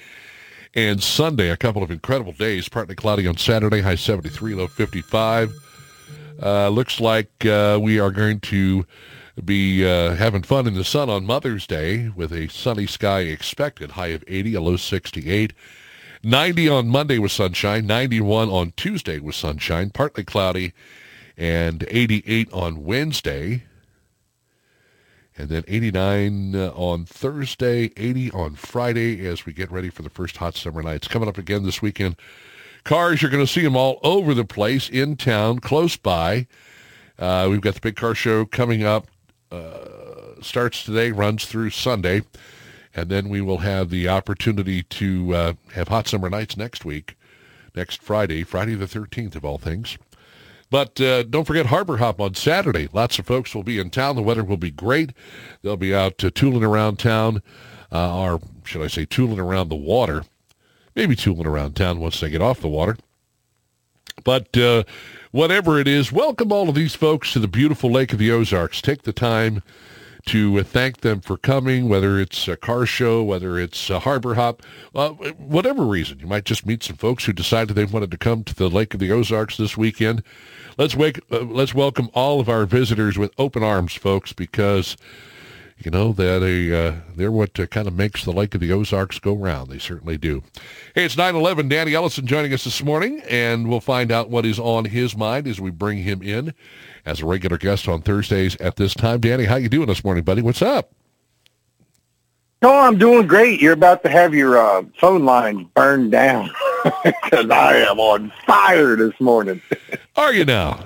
and 0.73 1.01
Sunday. 1.01 1.49
A 1.49 1.57
couple 1.57 1.83
of 1.83 1.91
incredible 1.91 2.33
days. 2.33 2.69
Partly 2.69 2.95
cloudy 2.95 3.27
on 3.27 3.37
Saturday, 3.37 3.81
high 3.81 3.95
73, 3.95 4.55
low 4.55 4.67
55. 4.67 5.53
Uh, 6.41 6.69
looks 6.69 6.99
like 6.99 7.45
uh, 7.45 7.77
we 7.81 7.99
are 7.99 8.11
going 8.11 8.39
to 8.39 8.85
be 9.43 9.85
uh, 9.85 10.15
having 10.15 10.43
fun 10.43 10.67
in 10.67 10.73
the 10.73 10.83
sun 10.83 11.09
on 11.09 11.25
Mother's 11.25 11.67
Day 11.67 12.09
with 12.09 12.31
a 12.31 12.47
sunny 12.49 12.87
sky 12.87 13.21
expected, 13.21 13.91
high 13.91 14.07
of 14.07 14.23
80, 14.27 14.55
a 14.55 14.61
low 14.61 14.77
68. 14.77 15.53
90 16.23 16.69
on 16.69 16.87
Monday 16.87 17.17
with 17.17 17.31
sunshine, 17.31 17.87
91 17.87 18.49
on 18.49 18.73
Tuesday 18.77 19.19
with 19.19 19.33
sunshine, 19.33 19.89
partly 19.89 20.23
cloudy, 20.23 20.73
and 21.35 21.83
88 21.89 22.51
on 22.53 22.83
Wednesday. 22.83 23.63
And 25.37 25.49
then 25.49 25.63
89 25.67 26.55
uh, 26.55 26.71
on 26.75 27.05
Thursday, 27.05 27.91
80 27.95 28.31
on 28.31 28.55
Friday 28.55 29.25
as 29.25 29.45
we 29.45 29.53
get 29.53 29.71
ready 29.71 29.89
for 29.89 30.01
the 30.01 30.09
first 30.09 30.37
hot 30.37 30.55
summer 30.55 30.83
nights. 30.83 31.07
Coming 31.07 31.29
up 31.29 31.37
again 31.37 31.63
this 31.63 31.81
weekend. 31.81 32.15
Cars, 32.83 33.21
you're 33.21 33.31
going 33.31 33.45
to 33.45 33.51
see 33.51 33.61
them 33.61 33.75
all 33.75 33.99
over 34.03 34.33
the 34.33 34.43
place, 34.43 34.89
in 34.89 35.15
town, 35.15 35.59
close 35.59 35.95
by. 35.95 36.47
Uh, 37.19 37.47
we've 37.49 37.61
got 37.61 37.75
the 37.75 37.79
big 37.79 37.95
car 37.95 38.15
show 38.15 38.45
coming 38.45 38.83
up. 38.83 39.07
Uh, 39.51 40.41
starts 40.41 40.83
today, 40.83 41.11
runs 41.11 41.45
through 41.45 41.69
Sunday. 41.69 42.23
And 42.93 43.09
then 43.09 43.29
we 43.29 43.39
will 43.39 43.59
have 43.59 43.89
the 43.89 44.09
opportunity 44.09 44.83
to 44.83 45.35
uh, 45.35 45.53
have 45.73 45.87
hot 45.87 46.07
summer 46.07 46.29
nights 46.29 46.57
next 46.57 46.83
week, 46.83 47.15
next 47.73 48.01
Friday, 48.01 48.43
Friday 48.43 48.75
the 48.75 48.85
13th 48.85 49.35
of 49.35 49.45
all 49.45 49.57
things. 49.57 49.97
But 50.71 50.99
uh, 51.01 51.23
don't 51.23 51.45
forget 51.45 51.67
Harbor 51.67 51.97
Hop 51.97 52.21
on 52.21 52.33
Saturday. 52.33 52.87
Lots 52.93 53.19
of 53.19 53.27
folks 53.27 53.53
will 53.53 53.61
be 53.61 53.77
in 53.77 53.89
town. 53.89 54.15
The 54.15 54.23
weather 54.23 54.43
will 54.43 54.57
be 54.57 54.71
great. 54.71 55.11
They'll 55.61 55.77
be 55.77 55.93
out 55.93 56.23
uh, 56.23 56.31
tooling 56.33 56.63
around 56.63 56.97
town, 56.97 57.43
uh, 57.91 58.17
or 58.17 58.39
should 58.63 58.81
I 58.81 58.87
say 58.87 59.05
tooling 59.05 59.39
around 59.39 59.67
the 59.67 59.75
water. 59.75 60.23
Maybe 60.95 61.15
tooling 61.15 61.45
around 61.45 61.75
town 61.75 61.99
once 61.99 62.21
they 62.21 62.29
get 62.29 62.41
off 62.41 62.61
the 62.61 62.69
water. 62.69 62.97
But 64.23 64.57
uh, 64.57 64.83
whatever 65.31 65.77
it 65.77 65.89
is, 65.89 66.11
welcome 66.11 66.53
all 66.53 66.69
of 66.69 66.75
these 66.75 66.95
folks 66.95 67.33
to 67.33 67.39
the 67.39 67.47
beautiful 67.49 67.91
Lake 67.91 68.13
of 68.13 68.19
the 68.19 68.31
Ozarks. 68.31 68.81
Take 68.81 69.01
the 69.03 69.13
time 69.13 69.61
to 70.27 70.59
uh, 70.59 70.63
thank 70.63 71.01
them 71.01 71.19
for 71.19 71.35
coming, 71.35 71.89
whether 71.89 72.19
it's 72.19 72.47
a 72.47 72.55
car 72.55 72.85
show, 72.85 73.23
whether 73.23 73.59
it's 73.59 73.89
a 73.89 73.99
harbor 73.99 74.35
hop, 74.35 74.61
uh, 74.95 75.09
whatever 75.09 75.83
reason. 75.83 76.19
You 76.19 76.27
might 76.27 76.45
just 76.45 76.65
meet 76.65 76.83
some 76.83 76.95
folks 76.95 77.25
who 77.25 77.33
decided 77.33 77.75
they 77.75 77.85
wanted 77.85 78.11
to 78.11 78.17
come 78.17 78.43
to 78.45 78.55
the 78.55 78.69
Lake 78.69 78.93
of 78.93 78.99
the 78.99 79.11
Ozarks 79.11 79.57
this 79.57 79.75
weekend. 79.75 80.23
Let's 80.77 80.95
wake, 80.95 81.19
uh, 81.31 81.41
let's 81.41 81.73
welcome 81.73 82.09
all 82.13 82.39
of 82.39 82.47
our 82.47 82.65
visitors 82.65 83.17
with 83.17 83.31
open 83.37 83.63
arms, 83.63 83.93
folks, 83.93 84.31
because 84.31 84.95
you 85.77 85.91
know 85.91 86.13
that 86.13 86.41
uh, 86.41 87.01
they're 87.15 87.31
what 87.31 87.59
uh, 87.59 87.65
kind 87.65 87.87
of 87.87 87.95
makes 87.95 88.23
the 88.23 88.31
Lake 88.31 88.53
of 88.55 88.61
the 88.61 88.71
Ozarks 88.71 89.19
go 89.19 89.33
round. 89.33 89.69
They 89.69 89.79
certainly 89.79 90.17
do. 90.17 90.43
Hey, 90.95 91.05
it's 91.05 91.15
9/11. 91.15 91.69
Danny 91.69 91.93
Ellison 91.93 92.25
joining 92.25 92.53
us 92.53 92.63
this 92.63 92.83
morning, 92.83 93.21
and 93.29 93.67
we'll 93.67 93.79
find 93.79 94.11
out 94.11 94.29
what 94.29 94.45
is 94.45 94.59
on 94.59 94.85
his 94.85 95.17
mind 95.17 95.47
as 95.47 95.59
we 95.59 95.71
bring 95.71 95.99
him 95.99 96.21
in 96.21 96.53
as 97.05 97.21
a 97.21 97.25
regular 97.25 97.57
guest 97.57 97.87
on 97.87 98.01
Thursdays 98.01 98.55
at 98.57 98.77
this 98.77 98.93
time. 98.93 99.19
Danny, 99.19 99.45
how 99.45 99.55
you 99.55 99.69
doing 99.69 99.87
this 99.87 100.03
morning, 100.03 100.23
buddy? 100.23 100.41
What's 100.41 100.61
up? 100.61 100.93
Oh, 102.63 102.79
I'm 102.79 102.99
doing 102.99 103.25
great. 103.25 103.59
You're 103.59 103.73
about 103.73 104.03
to 104.03 104.09
have 104.09 104.35
your 104.35 104.57
uh, 104.57 104.83
phone 104.99 105.25
lines 105.25 105.65
burned 105.73 106.11
down 106.11 106.51
because 107.03 107.49
I 107.49 107.77
am 107.77 107.99
on 107.99 108.31
fire 108.45 108.95
this 108.95 109.19
morning. 109.19 109.61
Are 110.21 110.31
you 110.31 110.45
now? 110.45 110.79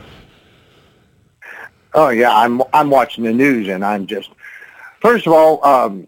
Oh 1.93 2.07
yeah, 2.07 2.33
I'm 2.33 2.61
I'm 2.73 2.89
watching 2.89 3.25
the 3.25 3.33
news 3.33 3.67
and 3.67 3.83
I'm 3.83 4.07
just. 4.07 4.29
First 5.01 5.27
of 5.27 5.33
all, 5.33 5.63
um, 5.65 6.07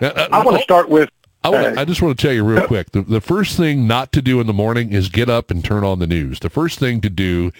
uh, 0.00 0.06
uh, 0.06 0.28
I 0.30 0.44
want 0.44 0.58
to 0.58 0.62
start 0.62 0.88
with. 0.88 1.10
I, 1.42 1.48
wanna, 1.48 1.74
I, 1.76 1.84
just 1.84 2.00
want 2.00 2.16
to 2.16 2.22
tell 2.24 2.32
you 2.32 2.44
real 2.44 2.64
quick. 2.68 2.92
The, 2.92 3.02
the 3.02 3.20
first 3.20 3.56
thing 3.56 3.88
not 3.88 4.12
to 4.12 4.22
do 4.22 4.40
in 4.40 4.46
the 4.46 4.52
morning 4.52 4.92
is 4.92 5.08
get 5.08 5.28
up 5.28 5.50
and 5.50 5.64
turn 5.64 5.82
on 5.82 5.98
the 5.98 6.06
news. 6.06 6.38
The 6.38 6.48
first 6.48 6.78
thing 6.78 7.00
to 7.00 7.10
do 7.10 7.50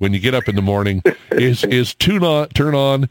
when 0.00 0.12
you 0.12 0.18
get 0.18 0.34
up 0.34 0.48
in 0.48 0.56
the 0.56 0.62
morning 0.62 1.04
is 1.30 1.62
is 1.62 1.94
tune 1.94 2.24
on 2.24 2.48
turn 2.48 2.74
on 2.74 3.08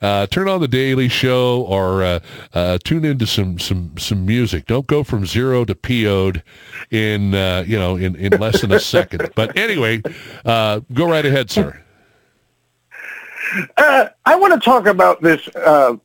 uh, 0.00 0.26
turn 0.26 0.48
on 0.48 0.60
the 0.60 0.68
Daily 0.68 1.08
Show 1.08 1.62
or 1.62 2.02
uh, 2.02 2.20
uh, 2.54 2.78
tune 2.84 3.04
into 3.04 3.26
some 3.26 3.58
some 3.58 3.96
some 3.98 4.24
music. 4.24 4.66
Don't 4.66 4.86
go 4.86 5.02
from 5.02 5.26
zero 5.26 5.64
to 5.64 5.74
PO'd 5.74 6.42
in 6.90 7.34
uh, 7.34 7.64
you 7.66 7.78
know 7.78 7.96
in, 7.96 8.14
in 8.16 8.38
less 8.40 8.60
than 8.60 8.72
a 8.72 8.80
second. 8.96 9.30
But 9.34 9.56
anyway, 9.56 10.02
uh, 10.44 10.80
go 10.92 11.08
right 11.08 11.26
ahead, 11.26 11.50
sir. 11.50 11.80
Uh, 13.76 14.08
I 14.26 14.36
want 14.36 14.54
to 14.54 14.60
talk 14.60 14.86
about 14.86 15.22
this. 15.22 15.48
I, 15.56 15.98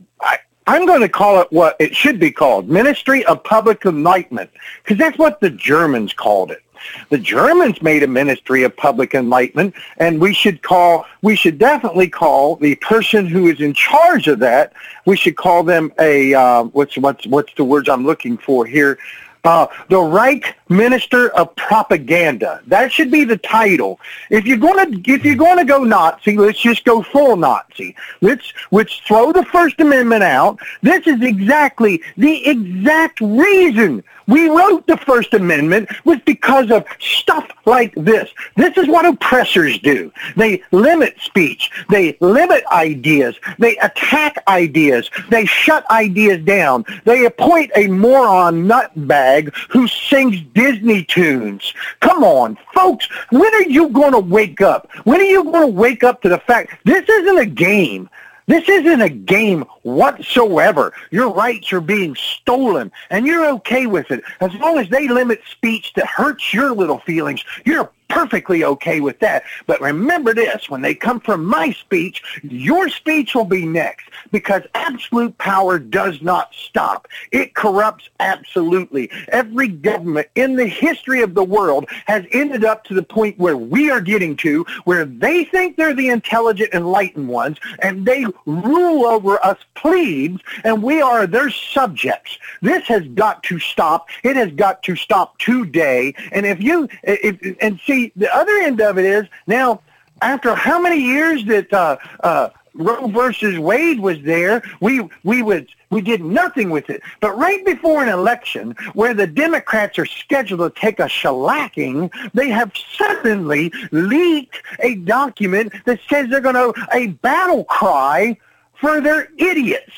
I'm 0.66 0.86
going 0.86 1.02
to 1.02 1.10
call 1.10 1.42
it 1.42 1.52
what 1.52 1.76
it 1.80 1.94
should 1.96 2.20
be 2.20 2.32
called, 2.32 2.70
Ministry 2.70 3.26
of 3.26 3.44
Public 3.44 3.86
Enlightenment, 3.86 4.50
because 4.82 4.98
that's 4.98 5.18
what 5.18 5.42
the 5.42 5.50
Germans 5.50 6.14
called 6.14 6.52
it. 6.52 6.64
The 7.10 7.18
Germans 7.18 7.82
made 7.82 8.04
a 8.04 8.08
ministry 8.08 8.64
of 8.64 8.76
public 8.76 9.14
enlightenment, 9.14 9.76
and 9.98 10.20
we 10.20 10.34
should 10.34 10.62
call, 10.62 11.06
we 11.22 11.36
should 11.36 11.58
definitely 11.58 12.10
call 12.10 12.56
the 12.58 12.76
person 12.76 13.28
who 13.28 13.48
is 13.48 13.60
in 13.60 13.74
charge 13.74 14.28
of 14.28 14.40
that, 14.40 14.74
we 15.06 15.18
should 15.18 15.36
call 15.36 15.64
them 15.64 15.92
a, 16.00 16.34
uh, 16.34 16.64
what's, 16.64 16.98
what's, 16.98 17.26
what's 17.28 17.54
the 17.56 17.64
words 17.64 17.90
I'm 17.90 18.06
looking 18.06 18.38
for 18.38 18.66
here? 18.66 18.98
Uh, 19.46 19.68
the 19.90 20.00
Reich 20.00 20.56
Minister 20.70 21.30
of 21.32 21.54
Propaganda. 21.58 22.62
That 22.68 22.94
should 22.94 23.12
be 23.12 23.26
the 23.26 23.38
title. 23.38 24.00
If 24.30 24.46
you're 24.46 24.56
going 24.58 25.04
to 25.04 25.12
if 25.12 25.26
you're 25.26 25.36
to 25.36 25.66
go 25.66 25.84
Nazi, 25.84 26.38
let's 26.38 26.62
just 26.62 26.86
go 26.86 27.04
full 27.04 27.36
Nazi. 27.36 27.94
Let's 28.22 28.54
let's 28.72 28.96
throw 29.00 29.34
the 29.34 29.44
First 29.44 29.82
Amendment 29.82 30.24
out. 30.24 30.60
This 30.82 31.06
is 31.08 31.22
exactly 31.22 32.02
the 32.16 32.48
exact 32.48 33.20
reason 33.20 34.02
we 34.28 34.50
wrote 34.50 34.86
the 34.88 34.98
First 34.98 35.34
Amendment 35.34 35.90
was 36.06 36.20
because 36.26 36.72
of 36.72 36.86
stuff 37.00 37.50
like 37.66 37.94
this. 37.96 38.30
This 38.56 38.78
is 38.78 38.88
what 38.88 39.06
oppressors 39.06 39.80
do. 39.80 40.12
They 40.36 40.62
limit 40.72 41.16
speech. 41.22 41.70
They 41.90 42.18
limit 42.20 42.64
ideas. 42.72 43.36
They 43.60 43.78
attack 43.78 44.44
ideas. 44.48 45.10
They 45.30 45.46
shut 45.46 45.90
ideas 45.90 46.44
down. 46.44 46.86
They 47.06 47.26
appoint 47.26 47.72
a 47.76 47.88
moron 47.88 48.66
nutbag 48.66 49.54
who 49.70 49.88
sings 49.88 50.42
Disney 50.54 51.04
tunes. 51.04 51.74
Come 52.00 52.24
on, 52.24 52.58
folks. 52.74 53.08
When 53.32 53.54
are 53.56 53.64
you 53.64 53.90
going 53.90 54.14
to 54.14 54.20
wake 54.20 54.62
up? 54.62 54.90
When 55.04 55.20
are 55.20 55.26
you 55.26 55.44
going 55.44 55.62
to 55.62 55.68
wake 55.68 56.04
up 56.04 56.22
to 56.22 56.30
the 56.30 56.40
fact 56.40 56.74
this 56.86 57.08
isn't 57.08 57.40
a 57.40 57.46
game? 57.46 58.10
This 58.46 58.68
isn't 58.68 59.02
a 59.02 59.10
game 59.10 59.64
whatsoever. 59.84 60.94
Your 61.12 61.34
rights 61.34 61.72
are 61.72 61.82
being 61.82 62.16
stolen, 62.16 62.92
and 63.10 63.26
you're 63.26 63.50
okay 63.52 63.86
with 63.86 64.12
it. 64.12 64.24
As 64.42 64.54
long 64.56 64.78
as 64.78 64.90
they 64.90 65.08
limit 65.08 65.42
speech 65.50 65.94
that 65.96 66.08
hurts 66.08 66.54
your 66.54 66.74
little 66.74 67.00
feelings, 67.00 67.44
you're 67.66 67.90
perfectly 68.14 68.64
okay 68.64 69.00
with 69.02 69.20
that. 69.20 69.44
But 69.66 69.82
remember 69.82 70.34
this, 70.34 70.70
when 70.70 70.82
they 70.82 70.94
come 70.94 71.20
from 71.20 71.44
my 71.44 71.72
speech, 71.72 72.22
your 72.44 72.88
speech 72.90 73.34
will 73.34 73.46
be 73.46 73.66
next 73.66 74.08
because 74.32 74.62
absolute 74.76 75.36
power 75.40 75.80
does 75.80 76.22
not 76.22 76.54
stop. 76.54 77.08
It 77.32 77.56
corrupts 77.56 78.10
absolutely. 78.20 79.10
Every 79.30 79.68
government 79.68 80.28
in 80.36 80.56
the 80.56 80.68
history 80.68 81.24
of 81.24 81.34
the 81.34 81.44
world 81.44 81.86
has 82.06 82.24
ended 82.32 82.64
up 82.64 82.84
to 82.86 82.94
the 82.94 83.04
point 83.04 83.40
where 83.40 83.58
we 83.58 83.90
are 83.90 84.02
getting 84.02 84.36
to, 84.38 84.64
where 84.84 85.06
they 85.06 85.46
think 85.46 85.76
they're 85.76 85.96
the 85.96 86.10
intelligent, 86.10 86.74
enlightened 86.74 87.28
ones, 87.28 87.58
and 87.80 88.06
they 88.06 88.26
rule 88.46 89.06
over 89.06 89.44
us 89.44 89.58
plebes, 89.76 90.42
and 90.64 90.84
we 90.84 91.02
are 91.02 91.26
their 91.26 91.50
subjects. 91.50 92.38
This 92.62 92.84
has 92.88 93.08
got 93.10 93.42
to 93.44 93.58
stop. 93.60 94.10
It 94.24 94.36
has 94.36 94.52
got 94.52 94.84
to 94.84 94.96
stop 94.96 95.40
today. 95.40 96.14
And 96.32 96.46
if 96.46 96.62
you, 96.62 96.88
if, 97.04 97.58
and 97.60 97.80
see, 97.86 98.03
the 98.16 98.34
other 98.36 98.56
end 98.58 98.82
of 98.82 98.98
it 98.98 99.06
is 99.06 99.26
now, 99.48 99.82
after 100.22 100.56
how 100.56 100.82
many 100.82 101.00
years 101.00 101.46
that 101.46 101.72
uh, 101.74 101.98
uh, 102.22 102.50
Roe 102.74 103.08
versus 103.08 103.60
Wade 103.60 104.00
was 104.00 104.22
there, 104.24 104.64
we 104.82 105.08
we 105.24 105.44
would 105.44 105.68
we 105.90 106.02
did 106.02 106.22
nothing 106.24 106.72
with 106.72 106.90
it. 106.90 107.02
But 107.20 107.38
right 107.38 107.64
before 107.66 108.02
an 108.02 108.10
election, 108.10 108.76
where 108.94 109.14
the 109.14 109.28
Democrats 109.28 110.00
are 110.00 110.08
scheduled 110.08 110.74
to 110.74 110.82
take 110.82 111.00
a 111.00 111.04
shellacking, 111.04 112.12
they 112.34 112.50
have 112.50 112.72
suddenly 112.98 113.72
leaked 113.92 114.62
a 114.80 114.96
document 114.96 115.74
that 115.86 116.00
says 116.10 116.30
they're 116.30 116.42
going 116.42 116.56
to 116.56 116.74
a 116.92 117.08
battle 117.08 117.64
cry 117.66 118.38
for 118.74 119.02
their 119.02 119.30
idiots. 119.38 119.94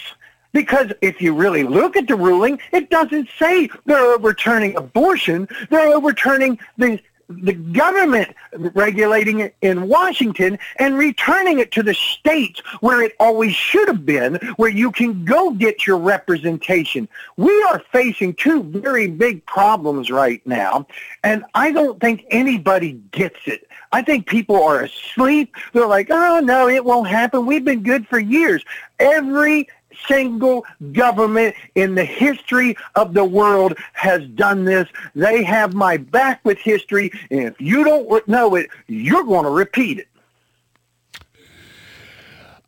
Because 0.51 0.91
if 1.01 1.21
you 1.21 1.33
really 1.33 1.63
look 1.63 1.97
at 1.97 2.07
the 2.07 2.15
ruling, 2.15 2.59
it 2.71 2.89
doesn't 2.89 3.27
say 3.37 3.69
they're 3.85 4.13
overturning 4.13 4.75
abortion. 4.77 5.47
They're 5.69 5.93
overturning 5.93 6.59
the 6.77 6.99
the 7.29 7.53
government 7.53 8.35
regulating 8.53 9.39
it 9.39 9.55
in 9.61 9.87
Washington 9.87 10.59
and 10.77 10.97
returning 10.97 11.59
it 11.59 11.71
to 11.71 11.83
the 11.83 11.93
states 11.93 12.61
where 12.81 13.01
it 13.01 13.13
always 13.19 13.53
should 13.53 13.87
have 13.87 14.05
been, 14.05 14.35
where 14.57 14.69
you 14.69 14.91
can 14.91 15.25
go 15.25 15.51
get 15.51 15.87
your 15.87 15.97
representation. 15.97 17.07
We 17.37 17.63
are 17.63 17.81
facing 17.91 18.35
two 18.35 18.63
very 18.63 19.07
big 19.07 19.45
problems 19.45 20.11
right 20.11 20.45
now, 20.45 20.87
and 21.23 21.43
I 21.53 21.71
don't 21.71 21.99
think 21.99 22.25
anybody 22.29 22.93
gets 23.11 23.39
it. 23.45 23.67
I 23.91 24.01
think 24.01 24.27
people 24.27 24.61
are 24.61 24.81
asleep. 24.81 25.55
They're 25.73 25.87
like, 25.87 26.07
oh, 26.11 26.39
no, 26.39 26.67
it 26.67 26.83
won't 26.83 27.07
happen. 27.07 27.45
We've 27.45 27.63
been 27.63 27.83
good 27.83 28.07
for 28.07 28.19
years. 28.19 28.63
Every 28.99 29.69
single 30.07 30.65
government 30.91 31.55
in 31.75 31.95
the 31.95 32.05
history 32.05 32.75
of 32.95 33.13
the 33.13 33.25
world 33.25 33.77
has 33.93 34.25
done 34.29 34.65
this. 34.65 34.87
They 35.15 35.43
have 35.43 35.73
my 35.73 35.97
back 35.97 36.41
with 36.43 36.57
history, 36.57 37.11
and 37.29 37.41
if 37.41 37.59
you 37.59 37.83
don't 37.83 38.27
know 38.27 38.55
it, 38.55 38.69
you're 38.87 39.23
going 39.23 39.45
to 39.45 39.51
repeat 39.51 39.99
it. 39.99 40.07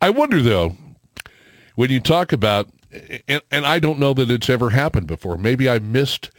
I 0.00 0.10
wonder, 0.10 0.40
though, 0.40 0.76
when 1.74 1.90
you 1.90 2.00
talk 2.00 2.32
about, 2.32 2.68
and, 3.26 3.42
and 3.50 3.66
I 3.66 3.78
don't 3.78 3.98
know 3.98 4.14
that 4.14 4.30
it's 4.30 4.48
ever 4.48 4.70
happened 4.70 5.06
before. 5.06 5.36
Maybe 5.36 5.68
I 5.68 5.78
missed 5.78 6.30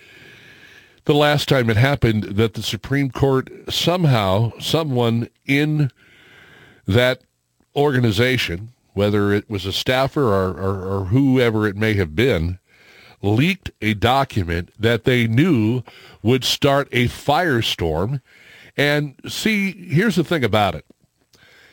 the 1.05 1.13
last 1.13 1.49
time 1.49 1.69
it 1.69 1.77
happened 1.77 2.23
that 2.23 2.53
the 2.53 2.61
Supreme 2.61 3.09
Court 3.09 3.49
somehow, 3.69 4.53
someone 4.59 5.29
in 5.45 5.91
that 6.85 7.21
organization, 7.75 8.69
whether 8.99 9.31
it 9.31 9.49
was 9.49 9.65
a 9.65 9.71
staffer 9.71 10.23
or, 10.23 10.49
or, 10.49 10.85
or 10.85 11.05
whoever 11.05 11.65
it 11.65 11.77
may 11.77 11.93
have 11.93 12.17
been, 12.17 12.59
leaked 13.21 13.71
a 13.81 13.93
document 13.93 14.73
that 14.77 15.05
they 15.05 15.25
knew 15.25 15.81
would 16.21 16.43
start 16.43 16.89
a 16.91 17.07
firestorm. 17.07 18.19
And 18.75 19.15
see, 19.25 19.71
here's 19.71 20.17
the 20.17 20.25
thing 20.25 20.43
about 20.43 20.75
it. 20.75 20.83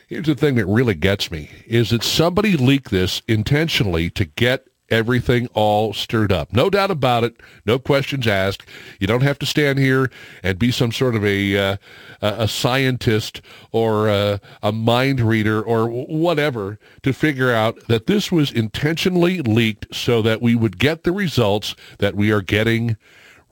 Here's 0.07 0.27
the 0.27 0.35
thing 0.35 0.55
that 0.55 0.67
really 0.67 0.93
gets 0.93 1.29
me 1.29 1.49
is 1.65 1.89
that 1.89 2.01
somebody 2.01 2.55
leaked 2.55 2.91
this 2.91 3.21
intentionally 3.27 4.09
to 4.11 4.23
get 4.23 4.65
everything 4.89 5.47
all 5.53 5.93
stirred 5.93 6.31
up. 6.31 6.53
No 6.53 6.69
doubt 6.69 6.91
about 6.91 7.23
it. 7.23 7.35
No 7.65 7.79
questions 7.79 8.27
asked. 8.27 8.63
You 8.99 9.07
don't 9.07 9.23
have 9.23 9.39
to 9.39 9.45
stand 9.45 9.79
here 9.79 10.09
and 10.43 10.59
be 10.59 10.71
some 10.71 10.91
sort 10.91 11.15
of 11.15 11.25
a 11.25 11.57
uh, 11.57 11.77
a 12.21 12.47
scientist 12.47 13.41
or 13.71 14.09
a, 14.09 14.39
a 14.63 14.71
mind 14.71 15.19
reader 15.19 15.61
or 15.61 15.87
whatever 15.87 16.79
to 17.03 17.13
figure 17.13 17.51
out 17.51 17.87
that 17.87 18.07
this 18.07 18.31
was 18.31 18.51
intentionally 18.51 19.41
leaked 19.41 19.93
so 19.93 20.21
that 20.21 20.41
we 20.41 20.55
would 20.55 20.79
get 20.79 21.03
the 21.03 21.11
results 21.11 21.75
that 21.99 22.15
we 22.15 22.31
are 22.31 22.41
getting 22.41 22.97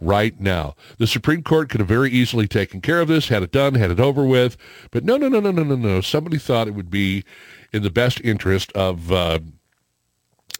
right 0.01 0.39
now. 0.39 0.75
The 0.97 1.07
Supreme 1.07 1.43
Court 1.43 1.69
could 1.69 1.79
have 1.79 1.87
very 1.87 2.11
easily 2.11 2.47
taken 2.47 2.81
care 2.81 3.01
of 3.01 3.07
this, 3.07 3.29
had 3.29 3.43
it 3.43 3.51
done, 3.51 3.75
had 3.75 3.91
it 3.91 3.99
over 3.99 4.25
with. 4.25 4.57
But 4.91 5.03
no, 5.03 5.17
no, 5.17 5.29
no, 5.29 5.39
no, 5.39 5.51
no, 5.51 5.63
no, 5.63 5.75
no. 5.75 6.01
Somebody 6.01 6.37
thought 6.37 6.67
it 6.67 6.75
would 6.75 6.91
be 6.91 7.23
in 7.71 7.83
the 7.83 7.89
best 7.89 8.21
interest 8.21 8.71
of 8.73 9.11
uh, 9.11 9.39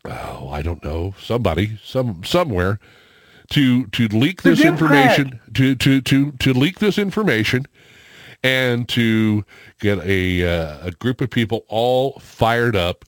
oh, 0.09 0.49
I 0.49 0.61
don't 0.61 0.83
know, 0.83 1.13
somebody, 1.19 1.79
some 1.83 2.23
somewhere, 2.23 2.79
to 3.51 3.85
to 3.87 4.07
leak 4.07 4.41
this 4.41 4.63
information, 4.63 5.39
to, 5.53 5.75
to 5.75 6.01
to 6.01 6.31
to 6.31 6.53
leak 6.53 6.79
this 6.79 6.97
information, 6.97 7.65
and 8.43 8.87
to 8.89 9.45
get 9.79 9.99
a 9.99 10.43
uh, 10.45 10.87
a 10.87 10.91
group 10.91 11.21
of 11.21 11.29
people 11.29 11.65
all 11.67 12.19
fired 12.19 12.75
up, 12.75 13.05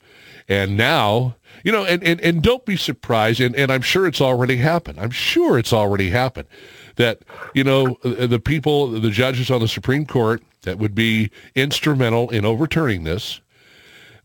and 0.47 0.77
now 0.77 1.35
you 1.63 1.71
know, 1.71 1.85
and 1.85 2.03
and, 2.03 2.21
and 2.21 2.41
don't 2.41 2.65
be 2.65 2.75
surprised, 2.75 3.41
and, 3.41 3.55
and 3.55 3.71
I'm 3.71 3.81
sure 3.81 4.07
it's 4.07 4.21
already 4.21 4.57
happened. 4.57 4.99
I'm 4.99 5.11
sure 5.11 5.57
it's 5.57 5.73
already 5.73 6.09
happened 6.09 6.47
that 6.95 7.19
you 7.53 7.63
know 7.63 7.97
the 8.03 8.39
people, 8.39 8.87
the 8.87 9.09
judges 9.11 9.49
on 9.49 9.61
the 9.61 9.67
Supreme 9.67 10.05
Court 10.05 10.43
that 10.63 10.77
would 10.77 10.93
be 10.93 11.31
instrumental 11.55 12.29
in 12.29 12.45
overturning 12.45 13.03
this. 13.03 13.41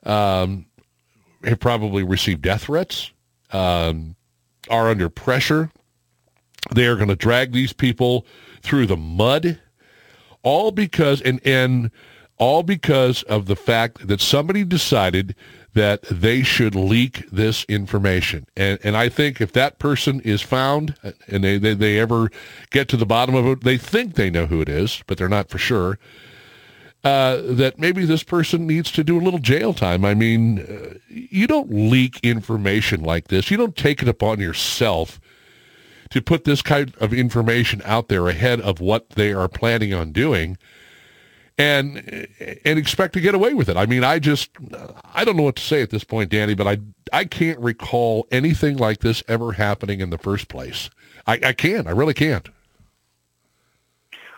Um, 0.05 0.67
have 1.45 1.61
probably 1.61 2.03
received 2.03 2.43
death 2.43 2.65
threats, 2.65 3.13
um, 3.51 4.17
are 4.69 4.89
under 4.89 5.09
pressure. 5.09 5.71
They 6.73 6.87
are 6.87 6.97
going 6.97 7.09
to 7.09 7.17
drag 7.17 7.53
these 7.53 7.73
people 7.73 8.27
through 8.63 8.87
the 8.87 8.97
mud, 8.97 9.61
all 10.43 10.71
because 10.71 11.21
and 11.21 11.41
and 11.47 11.91
all 12.39 12.63
because 12.63 13.23
of 13.25 13.47
the 13.47 13.57
fact 13.57 14.07
that 14.09 14.21
somebody 14.21 14.65
decided 14.65 15.35
that 15.75 16.03
they 16.03 16.43
should 16.43 16.75
leak 16.75 17.29
this 17.31 17.65
information. 17.65 18.47
And 18.57 18.79
and 18.85 18.97
I 18.97 19.09
think 19.09 19.41
if 19.41 19.53
that 19.53 19.79
person 19.79 20.21
is 20.21 20.43
found 20.43 20.97
and 21.29 21.43
they, 21.43 21.59
they, 21.59 21.75
they 21.75 21.99
ever 21.99 22.31
get 22.71 22.89
to 22.89 22.97
the 22.97 23.07
bottom 23.07 23.35
of 23.35 23.47
it, 23.47 23.65
they 23.65 23.79
think 23.79 24.15
they 24.15 24.31
know 24.31 24.47
who 24.47 24.61
it 24.61 24.69
is, 24.69 25.03
but 25.07 25.19
they're 25.19 25.29
not 25.29 25.49
for 25.49 25.59
sure 25.59 25.99
uh, 27.05 27.41
that 27.43 27.79
maybe 27.79 28.05
this 28.05 28.23
person 28.23 28.67
needs 28.67 28.93
to 28.93 29.03
do 29.03 29.19
a 29.19 29.23
little 29.23 29.41
jail 29.41 29.75
time. 29.75 30.05
I 30.05 30.15
mean, 30.15 30.61
uh, 30.61 30.99
you 31.09 31.47
don't 31.47 31.71
leak 31.71 32.21
information 32.23 33.03
like 33.03 33.29
this. 33.29 33.51
You 33.51 33.57
don't 33.57 33.77
take 33.77 34.03
it 34.03 34.09
upon 34.09 34.39
yourself 34.39 35.21
to 36.11 36.23
put 36.23 36.45
this 36.45 36.63
kind 36.63 36.93
of 37.01 37.13
information 37.13 37.83
out 37.85 38.09
there 38.09 38.29
ahead 38.29 38.61
of 38.61 38.81
what 38.81 39.11
they 39.11 39.33
are 39.33 39.49
planning 39.49 39.93
on 39.93 40.13
doing 40.13 40.59
and 41.59 42.29
and 42.65 42.79
expect 42.79 43.15
to 43.15 43.21
get 43.21 43.35
away 43.35 43.55
with 43.55 43.69
it. 43.69 43.77
I 43.77 43.87
mean, 43.87 44.05
I 44.05 44.19
just 44.19 44.51
I 45.15 45.25
don't 45.25 45.37
know 45.37 45.43
what 45.43 45.57
to 45.57 45.63
say 45.63 45.83
at 45.83 45.91
this 45.91 46.05
point, 46.05 46.31
Danny, 46.31 46.55
but 46.55 46.67
I 46.67 46.79
I 47.13 47.25
can't 47.25 47.59
recall 47.59 48.27
anything 48.31 48.77
like 48.77 49.01
this 49.01 49.23
ever 49.29 49.53
happening 49.53 50.01
in 50.01 50.11
the 50.11 50.19
first 50.19 50.49
place. 50.49 50.91
I, 51.27 51.41
I 51.45 51.53
can't. 51.53 51.87
I 51.87 51.91
really 51.91 52.15
can't. 52.15 52.49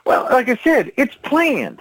Well, 0.04 0.24
like 0.24 0.48
I 0.48 0.56
said, 0.62 0.92
it's 0.96 1.14
planned. 1.16 1.80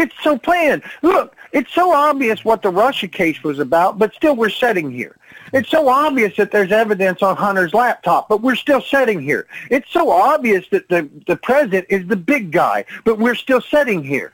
It's 0.00 0.14
so 0.24 0.38
planned. 0.38 0.82
Look, 1.02 1.36
it's 1.52 1.70
so 1.74 1.92
obvious 1.92 2.42
what 2.42 2.62
the 2.62 2.70
Russia 2.70 3.06
case 3.06 3.44
was 3.44 3.58
about, 3.58 3.98
but 3.98 4.14
still 4.14 4.34
we're 4.34 4.48
sitting 4.48 4.90
here. 4.90 5.14
It's 5.52 5.68
so 5.68 5.90
obvious 5.90 6.34
that 6.38 6.50
there's 6.50 6.72
evidence 6.72 7.20
on 7.20 7.36
Hunter's 7.36 7.74
laptop, 7.74 8.26
but 8.26 8.40
we're 8.40 8.54
still 8.56 8.80
sitting 8.80 9.20
here. 9.20 9.46
It's 9.70 9.90
so 9.90 10.10
obvious 10.10 10.66
that 10.70 10.88
the, 10.88 11.10
the 11.26 11.36
president 11.36 11.86
is 11.90 12.06
the 12.06 12.16
big 12.16 12.50
guy, 12.50 12.86
but 13.04 13.18
we're 13.18 13.34
still 13.34 13.60
sitting 13.60 14.02
here. 14.02 14.32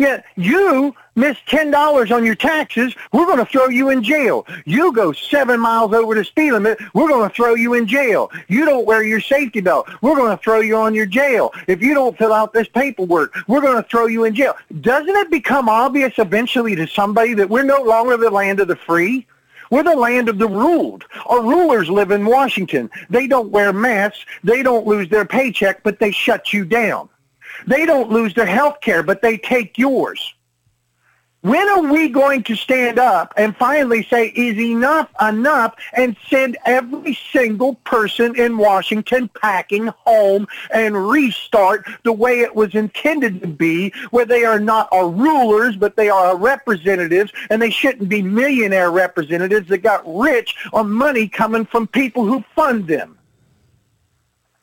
Yet 0.00 0.24
you 0.34 0.94
miss 1.14 1.36
$10 1.46 2.10
on 2.10 2.24
your 2.24 2.34
taxes, 2.34 2.94
we're 3.12 3.26
going 3.26 3.36
to 3.36 3.44
throw 3.44 3.68
you 3.68 3.90
in 3.90 4.02
jail. 4.02 4.46
You 4.64 4.94
go 4.94 5.12
seven 5.12 5.60
miles 5.60 5.92
over 5.92 6.14
the 6.14 6.24
speed 6.24 6.52
limit, 6.52 6.78
we're 6.94 7.10
going 7.10 7.28
to 7.28 7.34
throw 7.36 7.54
you 7.54 7.74
in 7.74 7.86
jail. 7.86 8.30
You 8.48 8.64
don't 8.64 8.86
wear 8.86 9.02
your 9.02 9.20
safety 9.20 9.60
belt, 9.60 9.90
we're 10.00 10.16
going 10.16 10.34
to 10.34 10.42
throw 10.42 10.60
you 10.60 10.74
on 10.76 10.94
your 10.94 11.04
jail. 11.04 11.52
If 11.66 11.82
you 11.82 11.92
don't 11.92 12.16
fill 12.16 12.32
out 12.32 12.54
this 12.54 12.66
paperwork, 12.66 13.36
we're 13.46 13.60
going 13.60 13.76
to 13.76 13.86
throw 13.90 14.06
you 14.06 14.24
in 14.24 14.34
jail. 14.34 14.54
Doesn't 14.80 15.14
it 15.14 15.30
become 15.30 15.68
obvious 15.68 16.14
eventually 16.16 16.74
to 16.76 16.86
somebody 16.86 17.34
that 17.34 17.50
we're 17.50 17.62
no 17.62 17.82
longer 17.82 18.16
the 18.16 18.30
land 18.30 18.60
of 18.60 18.68
the 18.68 18.76
free? 18.76 19.26
We're 19.70 19.82
the 19.82 19.94
land 19.94 20.30
of 20.30 20.38
the 20.38 20.48
ruled. 20.48 21.04
Our 21.26 21.42
rulers 21.42 21.90
live 21.90 22.10
in 22.10 22.24
Washington. 22.24 22.88
They 23.10 23.26
don't 23.26 23.50
wear 23.50 23.74
masks. 23.74 24.24
They 24.42 24.62
don't 24.62 24.86
lose 24.86 25.10
their 25.10 25.26
paycheck, 25.26 25.82
but 25.82 25.98
they 25.98 26.10
shut 26.10 26.54
you 26.54 26.64
down. 26.64 27.10
They 27.66 27.86
don't 27.86 28.10
lose 28.10 28.34
their 28.34 28.46
health 28.46 28.80
care, 28.80 29.02
but 29.02 29.22
they 29.22 29.38
take 29.38 29.78
yours. 29.78 30.34
When 31.42 31.66
are 31.70 31.90
we 31.90 32.10
going 32.10 32.42
to 32.44 32.54
stand 32.54 32.98
up 32.98 33.32
and 33.34 33.56
finally 33.56 34.02
say, 34.10 34.26
is 34.26 34.58
enough 34.58 35.08
enough, 35.22 35.74
and 35.94 36.14
send 36.28 36.58
every 36.66 37.18
single 37.32 37.76
person 37.76 38.38
in 38.38 38.58
Washington 38.58 39.30
packing 39.40 39.86
home 39.86 40.46
and 40.70 41.08
restart 41.08 41.88
the 42.04 42.12
way 42.12 42.40
it 42.40 42.54
was 42.54 42.74
intended 42.74 43.40
to 43.40 43.46
be, 43.48 43.90
where 44.10 44.26
they 44.26 44.44
are 44.44 44.60
not 44.60 44.90
our 44.92 45.08
rulers, 45.08 45.76
but 45.76 45.96
they 45.96 46.10
are 46.10 46.26
our 46.26 46.36
representatives, 46.36 47.32
and 47.48 47.62
they 47.62 47.70
shouldn't 47.70 48.10
be 48.10 48.20
millionaire 48.20 48.90
representatives 48.90 49.68
that 49.68 49.78
got 49.78 50.02
rich 50.06 50.54
on 50.74 50.90
money 50.90 51.26
coming 51.26 51.64
from 51.64 51.86
people 51.86 52.26
who 52.26 52.44
fund 52.54 52.86
them. 52.86 53.16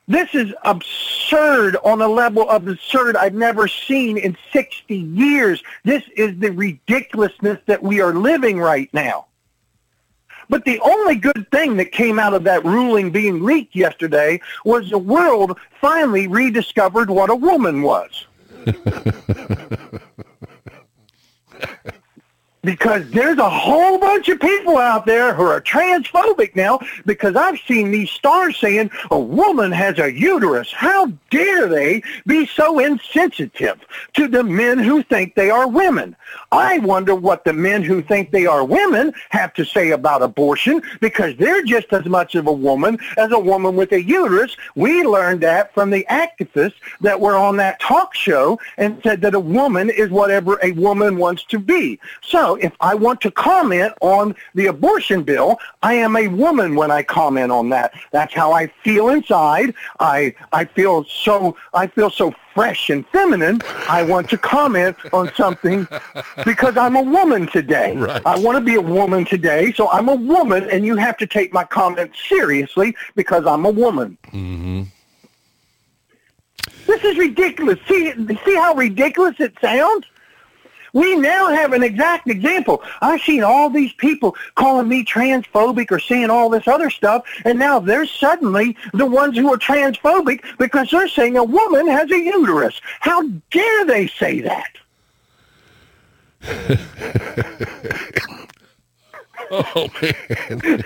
This 0.08 0.34
is 0.34 0.52
absurd 0.64 1.76
on 1.84 2.00
a 2.00 2.08
level 2.08 2.48
of 2.48 2.66
absurd 2.66 3.14
I've 3.14 3.34
never 3.34 3.68
seen 3.68 4.16
in 4.16 4.38
60 4.54 4.96
years. 4.96 5.62
This 5.84 6.02
is 6.16 6.38
the 6.38 6.50
ridiculousness 6.50 7.58
that 7.66 7.82
we 7.82 8.00
are 8.00 8.14
living 8.14 8.58
right 8.58 8.88
now. 8.94 9.26
But 10.48 10.64
the 10.64 10.80
only 10.80 11.16
good 11.16 11.46
thing 11.52 11.76
that 11.76 11.92
came 11.92 12.18
out 12.18 12.32
of 12.32 12.44
that 12.44 12.64
ruling 12.64 13.10
being 13.10 13.44
leaked 13.44 13.76
yesterday 13.76 14.40
was 14.64 14.88
the 14.88 14.96
world 14.96 15.58
finally 15.78 16.26
rediscovered 16.26 17.10
what 17.10 17.28
a 17.28 17.34
woman 17.34 17.82
was. 17.82 18.26
because 22.62 23.08
there's 23.10 23.38
a 23.38 23.48
whole 23.48 23.98
bunch 23.98 24.28
of 24.28 24.40
people 24.40 24.78
out 24.78 25.06
there 25.06 25.32
who 25.32 25.42
are 25.42 25.60
transphobic 25.60 26.56
now 26.56 26.80
because 27.06 27.36
I've 27.36 27.58
seen 27.60 27.90
these 27.90 28.10
stars 28.10 28.56
saying 28.58 28.90
a 29.10 29.18
woman 29.18 29.70
has 29.72 29.98
a 29.98 30.12
uterus. 30.12 30.72
How 30.72 31.06
dare 31.30 31.68
they 31.68 32.02
be 32.26 32.46
so 32.46 32.78
insensitive 32.78 33.80
to 34.14 34.28
the 34.28 34.42
men 34.42 34.78
who 34.78 35.02
think 35.02 35.34
they 35.34 35.50
are 35.50 35.68
women? 35.68 36.16
I 36.50 36.78
wonder 36.78 37.14
what 37.14 37.44
the 37.44 37.52
men 37.52 37.82
who 37.82 38.02
think 38.02 38.30
they 38.30 38.46
are 38.46 38.64
women 38.64 39.12
have 39.30 39.54
to 39.54 39.64
say 39.64 39.90
about 39.90 40.22
abortion 40.22 40.82
because 41.00 41.36
they're 41.36 41.62
just 41.62 41.92
as 41.92 42.06
much 42.06 42.34
of 42.34 42.46
a 42.46 42.52
woman 42.52 42.98
as 43.16 43.32
a 43.32 43.38
woman 43.38 43.76
with 43.76 43.92
a 43.92 44.02
uterus. 44.02 44.56
We 44.74 45.02
learned 45.04 45.42
that 45.42 45.72
from 45.74 45.90
the 45.90 46.06
activists 46.10 46.74
that 47.00 47.20
were 47.20 47.36
on 47.36 47.56
that 47.58 47.80
talk 47.80 48.14
show 48.14 48.58
and 48.76 49.00
said 49.02 49.20
that 49.22 49.34
a 49.34 49.40
woman 49.40 49.90
is 49.90 50.10
whatever 50.10 50.58
a 50.62 50.72
woman 50.72 51.18
wants 51.18 51.44
to 51.44 51.58
be. 51.58 52.00
So 52.22 52.47
if 52.56 52.72
I 52.80 52.94
want 52.94 53.20
to 53.22 53.30
comment 53.30 53.92
on 54.00 54.34
the 54.54 54.66
abortion 54.66 55.22
bill, 55.22 55.58
I 55.82 55.94
am 55.94 56.16
a 56.16 56.28
woman 56.28 56.74
when 56.74 56.90
I 56.90 57.02
comment 57.02 57.52
on 57.52 57.68
that. 57.70 57.92
That's 58.12 58.34
how 58.34 58.52
I 58.52 58.66
feel 58.84 59.08
inside. 59.08 59.74
I 60.00 60.34
I 60.52 60.64
feel 60.64 61.04
so 61.04 61.56
I 61.74 61.86
feel 61.86 62.10
so 62.10 62.34
fresh 62.54 62.90
and 62.90 63.06
feminine. 63.08 63.60
I 63.88 64.02
want 64.02 64.28
to 64.30 64.38
comment 64.38 64.96
on 65.12 65.32
something 65.34 65.86
because 66.44 66.76
I'm 66.76 66.96
a 66.96 67.02
woman 67.02 67.46
today. 67.46 67.96
Right. 67.96 68.22
I 68.26 68.38
want 68.38 68.56
to 68.58 68.64
be 68.64 68.74
a 68.74 68.80
woman 68.80 69.24
today, 69.24 69.72
so 69.72 69.88
I'm 69.90 70.08
a 70.08 70.14
woman, 70.14 70.68
and 70.70 70.84
you 70.84 70.96
have 70.96 71.16
to 71.18 71.26
take 71.26 71.52
my 71.52 71.64
comments 71.64 72.18
seriously 72.28 72.96
because 73.14 73.46
I'm 73.46 73.64
a 73.64 73.70
woman. 73.70 74.18
Mm-hmm. 74.32 74.82
This 76.86 77.04
is 77.04 77.18
ridiculous. 77.18 77.78
See, 77.86 78.12
see 78.44 78.54
how 78.54 78.74
ridiculous 78.74 79.36
it 79.38 79.54
sounds? 79.60 80.06
We 80.92 81.16
now 81.16 81.48
have 81.48 81.72
an 81.72 81.82
exact 81.82 82.28
example. 82.28 82.82
I've 83.00 83.20
seen 83.20 83.42
all 83.42 83.70
these 83.70 83.92
people 83.94 84.36
calling 84.54 84.88
me 84.88 85.04
transphobic 85.04 85.90
or 85.90 85.98
saying 85.98 86.30
all 86.30 86.48
this 86.48 86.66
other 86.68 86.90
stuff, 86.90 87.24
and 87.44 87.58
now 87.58 87.78
they're 87.78 88.06
suddenly 88.06 88.76
the 88.94 89.06
ones 89.06 89.36
who 89.36 89.52
are 89.52 89.58
transphobic 89.58 90.44
because 90.58 90.90
they're 90.90 91.08
saying 91.08 91.36
a 91.36 91.44
woman 91.44 91.88
has 91.88 92.10
a 92.10 92.18
uterus. 92.18 92.80
How 93.00 93.22
dare 93.50 93.84
they 93.84 94.06
say 94.06 94.40
that? 94.40 94.70
Oh 99.50 99.88
man. 100.02 100.84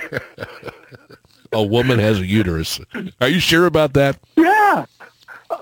a 1.53 1.62
woman 1.62 1.99
has 1.99 2.20
a 2.20 2.27
uterus. 2.27 2.81
Are 3.20 3.29
you 3.29 3.41
sure 3.41 3.66
about 3.66 3.95
that? 3.95 4.19
Yeah. 4.37 4.87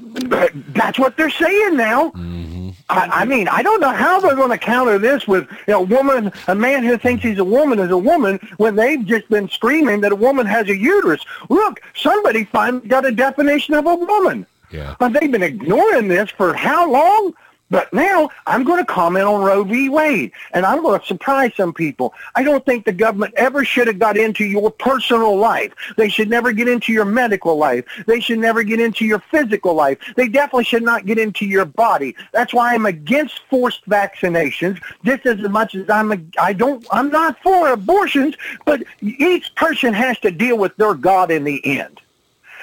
That's 0.00 0.98
what 0.98 1.16
they're 1.16 1.30
saying 1.30 1.76
now. 1.76 2.10
Mm-hmm. 2.10 2.70
I, 2.88 3.08
I 3.22 3.24
mean, 3.24 3.48
I 3.48 3.62
don't 3.62 3.80
know 3.80 3.92
how 3.92 4.20
they're 4.20 4.34
going 4.34 4.50
to 4.50 4.58
counter 4.58 4.98
this 4.98 5.26
with 5.26 5.48
you 5.66 5.74
know, 5.74 5.80
a 5.80 5.84
woman, 5.84 6.32
a 6.48 6.54
man 6.54 6.82
who 6.82 6.98
thinks 6.98 7.22
he's 7.22 7.38
a 7.38 7.44
woman 7.44 7.78
is 7.78 7.90
a 7.90 7.98
woman 7.98 8.38
when 8.56 8.76
they've 8.76 9.04
just 9.04 9.28
been 9.28 9.48
screaming 9.48 10.00
that 10.00 10.12
a 10.12 10.16
woman 10.16 10.46
has 10.46 10.68
a 10.68 10.76
uterus. 10.76 11.24
Look, 11.48 11.80
somebody 11.94 12.44
finally 12.44 12.86
got 12.88 13.04
a 13.04 13.12
definition 13.12 13.74
of 13.74 13.86
a 13.86 13.94
woman. 13.94 14.46
Yeah. 14.70 14.96
But 14.98 15.12
they've 15.12 15.30
been 15.30 15.42
ignoring 15.42 16.08
this 16.08 16.30
for 16.30 16.54
how 16.54 16.90
long? 16.90 17.34
But 17.70 17.92
now 17.92 18.30
I'm 18.46 18.64
going 18.64 18.78
to 18.78 18.84
comment 18.84 19.26
on 19.26 19.42
Roe 19.42 19.62
v. 19.64 19.88
Wade, 19.88 20.32
and 20.52 20.66
I'm 20.66 20.82
going 20.82 21.00
to 21.00 21.06
surprise 21.06 21.52
some 21.56 21.72
people. 21.72 22.12
I 22.34 22.42
don't 22.42 22.64
think 22.66 22.84
the 22.84 22.92
government 22.92 23.34
ever 23.36 23.64
should 23.64 23.86
have 23.86 23.98
got 23.98 24.16
into 24.16 24.44
your 24.44 24.70
personal 24.70 25.36
life. 25.36 25.72
They 25.96 26.08
should 26.08 26.28
never 26.28 26.52
get 26.52 26.68
into 26.68 26.92
your 26.92 27.04
medical 27.04 27.56
life. 27.56 27.84
They 28.06 28.20
should 28.20 28.38
never 28.38 28.62
get 28.62 28.80
into 28.80 29.04
your 29.04 29.20
physical 29.30 29.74
life. 29.74 29.98
They 30.16 30.28
definitely 30.28 30.64
should 30.64 30.82
not 30.82 31.06
get 31.06 31.18
into 31.18 31.46
your 31.46 31.64
body. 31.64 32.16
That's 32.32 32.52
why 32.52 32.74
I'm 32.74 32.86
against 32.86 33.40
forced 33.48 33.88
vaccinations, 33.88 34.80
just 35.04 35.26
as 35.26 35.38
much 35.48 35.74
as 35.74 35.88
I'm. 35.88 36.12
A, 36.12 36.18
I 36.38 36.52
don't. 36.52 36.84
I'm 36.90 37.10
not 37.10 37.40
for 37.42 37.72
abortions, 37.72 38.34
but 38.64 38.82
each 39.00 39.54
person 39.54 39.94
has 39.94 40.18
to 40.20 40.30
deal 40.30 40.58
with 40.58 40.76
their 40.76 40.94
God 40.94 41.30
in 41.30 41.44
the 41.44 41.64
end. 41.64 42.00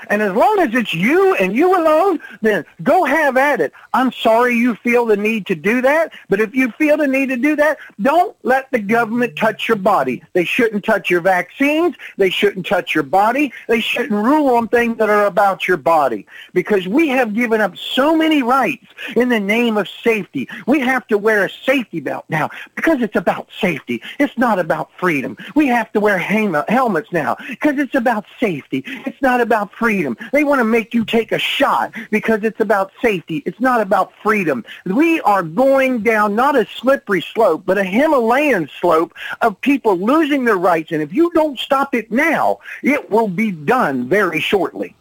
And 0.10 0.22
as 0.22 0.34
long 0.34 0.60
as 0.60 0.74
it's 0.74 0.94
you 0.94 1.36
and 1.36 1.56
you 1.56 1.76
alone, 1.80 2.20
then 2.42 2.66
go 2.84 3.04
have 3.04 3.38
at 3.38 3.62
it. 3.62 3.74
I'm 3.94 4.12
sorry 4.12 4.56
you 4.56 4.76
feel 4.76 5.06
the 5.06 5.18
need 5.18 5.46
to 5.48 5.56
do 5.56 5.82
that, 5.82 6.14
but 6.30 6.40
if 6.40 6.56
you 6.56 6.72
feel 6.72 6.98
the 6.98 7.08
need 7.08 7.30
to 7.30 7.38
do 7.38 7.56
that, 7.56 7.78
don't 8.02 8.36
let 8.44 8.72
the 8.72 8.80
government 8.80 9.36
touch 9.36 9.68
your 9.68 9.78
body. 9.78 10.24
They 10.34 10.46
shouldn't 10.46 10.86
touch 10.86 11.10
your 11.10 11.22
vaccines. 11.22 11.96
They 12.18 12.30
shouldn't 12.30 12.66
touch 12.66 12.94
your 12.94 13.04
body. 13.04 13.52
They 13.68 13.80
shouldn't 13.80 14.12
rule 14.12 14.56
on 14.56 14.68
things 14.68 14.98
that 14.98 15.10
are 15.10 15.26
about 15.26 15.68
your 15.68 15.78
body 15.78 16.26
because 16.54 16.88
we 16.88 17.08
have 17.10 17.34
given 17.34 17.62
up 17.62 17.78
so 17.78 18.16
many 18.16 18.44
rights 18.44 18.86
in 19.16 19.30
the 19.30 19.40
name 19.40 19.78
of 19.78 19.88
safety. 19.88 20.48
We 20.66 20.80
have 20.82 21.08
to 21.08 21.18
wear 21.18 21.46
a 21.46 21.50
safety 21.50 22.00
belt 22.00 22.26
now 22.30 22.50
because 22.76 23.02
it's 23.02 23.16
about 23.16 23.50
safety. 23.60 24.02
It's 24.20 24.38
not 24.38 24.60
about 24.60 24.92
freedom. 24.98 25.38
We 25.56 25.68
have 25.68 25.92
to 25.94 26.00
wear 26.00 26.18
helmets 26.18 27.12
now 27.12 27.38
because 27.50 27.78
it's 27.78 27.96
about 27.96 28.26
safety. 28.40 28.84
It's 28.86 29.22
not 29.22 29.42
about 29.42 29.72
freedom. 29.72 29.97
They 30.32 30.44
want 30.44 30.60
to 30.60 30.66
make 30.66 30.94
you 30.94 31.06
take 31.06 31.32
a 31.32 31.40
shot 31.40 31.94
because 32.12 32.44
it's 32.44 32.60
about 32.60 32.92
safety. 33.02 33.44
It's 33.46 33.60
not 33.60 33.82
about 33.82 34.12
freedom. 34.24 34.66
We 34.86 35.22
are 35.22 35.44
going 35.44 36.04
down 36.04 36.36
not 36.36 36.56
a 36.56 36.66
slippery 36.66 37.22
slope, 37.22 37.64
but 37.66 37.78
a 37.78 37.84
Himalayan 37.84 38.70
slope 38.80 39.14
of 39.42 39.60
people 39.62 39.98
losing 39.98 40.46
their 40.46 40.58
rights. 40.58 40.92
And 40.92 41.02
if 41.02 41.14
you 41.14 41.32
don't 41.34 41.58
stop 41.60 41.96
it 41.96 42.12
now, 42.12 42.60
it 42.84 43.10
will 43.10 43.28
be 43.28 43.52
done 43.52 44.08
very 44.08 44.40
shortly. 44.40 44.96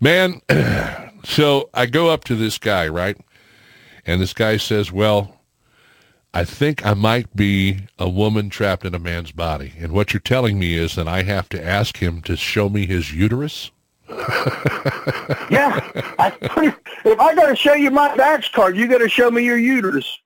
Man, 0.00 0.40
so 1.24 1.70
I 1.72 1.86
go 1.86 2.10
up 2.10 2.24
to 2.24 2.34
this 2.34 2.58
guy, 2.58 2.88
right? 2.88 3.16
And 4.06 4.20
this 4.20 4.34
guy 4.34 4.58
says, 4.58 4.92
well, 4.92 5.40
I 6.34 6.44
think 6.44 6.84
I 6.84 6.94
might 6.94 7.34
be 7.36 7.86
a 7.96 8.08
woman 8.08 8.50
trapped 8.50 8.84
in 8.84 8.92
a 8.92 8.98
man's 8.98 9.30
body. 9.30 9.72
And 9.78 9.92
what 9.92 10.12
you're 10.12 10.20
telling 10.20 10.58
me 10.58 10.74
is 10.74 10.96
that 10.96 11.06
I 11.06 11.22
have 11.22 11.48
to 11.50 11.64
ask 11.64 11.98
him 11.98 12.22
to 12.22 12.36
show 12.36 12.68
me 12.68 12.86
his 12.86 13.12
uterus? 13.14 13.70
Yeah. 15.50 15.80
I, 16.18 16.32
if 17.04 17.20
I 17.20 17.34
got 17.34 17.46
to 17.46 17.56
show 17.56 17.74
you 17.74 17.90
my 17.90 18.08
Vax 18.16 18.50
card, 18.52 18.76
you 18.76 18.88
got 18.88 18.98
to 18.98 19.08
show 19.08 19.30
me 19.30 19.44
your 19.44 19.58
uterus. 19.58 20.18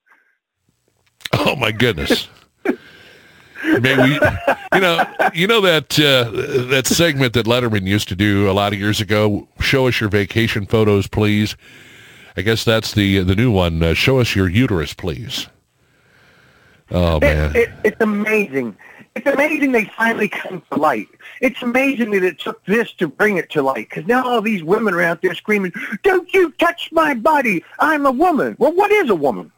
Oh 1.32 1.56
my 1.56 1.72
goodness. 1.72 2.28
Maybe 3.64 4.02
we, 4.02 4.14
you 4.14 4.80
know, 4.80 5.04
you 5.34 5.46
know 5.48 5.60
that 5.60 5.98
uh, 5.98 6.30
that 6.68 6.86
segment 6.86 7.32
that 7.34 7.46
Letterman 7.46 7.86
used 7.86 8.08
to 8.08 8.16
do 8.16 8.48
a 8.48 8.52
lot 8.52 8.72
of 8.72 8.78
years 8.78 9.00
ago. 9.00 9.48
Show 9.60 9.88
us 9.88 10.00
your 10.00 10.08
vacation 10.08 10.64
photos, 10.66 11.08
please. 11.08 11.56
I 12.36 12.42
guess 12.42 12.64
that's 12.64 12.92
the 12.94 13.18
the 13.24 13.34
new 13.34 13.50
one. 13.50 13.82
Uh, 13.82 13.94
show 13.94 14.20
us 14.20 14.36
your 14.36 14.48
uterus, 14.48 14.94
please. 14.94 15.48
Oh 16.90 17.20
man, 17.20 17.54
It, 17.54 17.56
it, 17.56 17.70
it's 17.84 18.00
amazing. 18.00 18.76
It's 19.14 19.26
amazing 19.26 19.72
they 19.72 19.84
finally 19.84 20.28
come 20.28 20.62
to 20.70 20.78
light. 20.78 21.08
It's 21.40 21.60
amazing 21.62 22.12
that 22.12 22.22
it 22.22 22.38
took 22.38 22.64
this 22.66 22.92
to 22.94 23.08
bring 23.08 23.36
it 23.36 23.50
to 23.50 23.62
light 23.62 23.88
because 23.88 24.06
now 24.06 24.24
all 24.24 24.40
these 24.40 24.62
women 24.62 24.94
are 24.94 25.02
out 25.02 25.22
there 25.22 25.34
screaming, 25.34 25.72
don't 26.02 26.32
you 26.32 26.52
touch 26.52 26.90
my 26.92 27.14
body. 27.14 27.64
I'm 27.80 28.06
a 28.06 28.12
woman. 28.12 28.56
Well, 28.58 28.72
what 28.72 28.92
is 28.92 29.10
a 29.10 29.14
woman? 29.14 29.50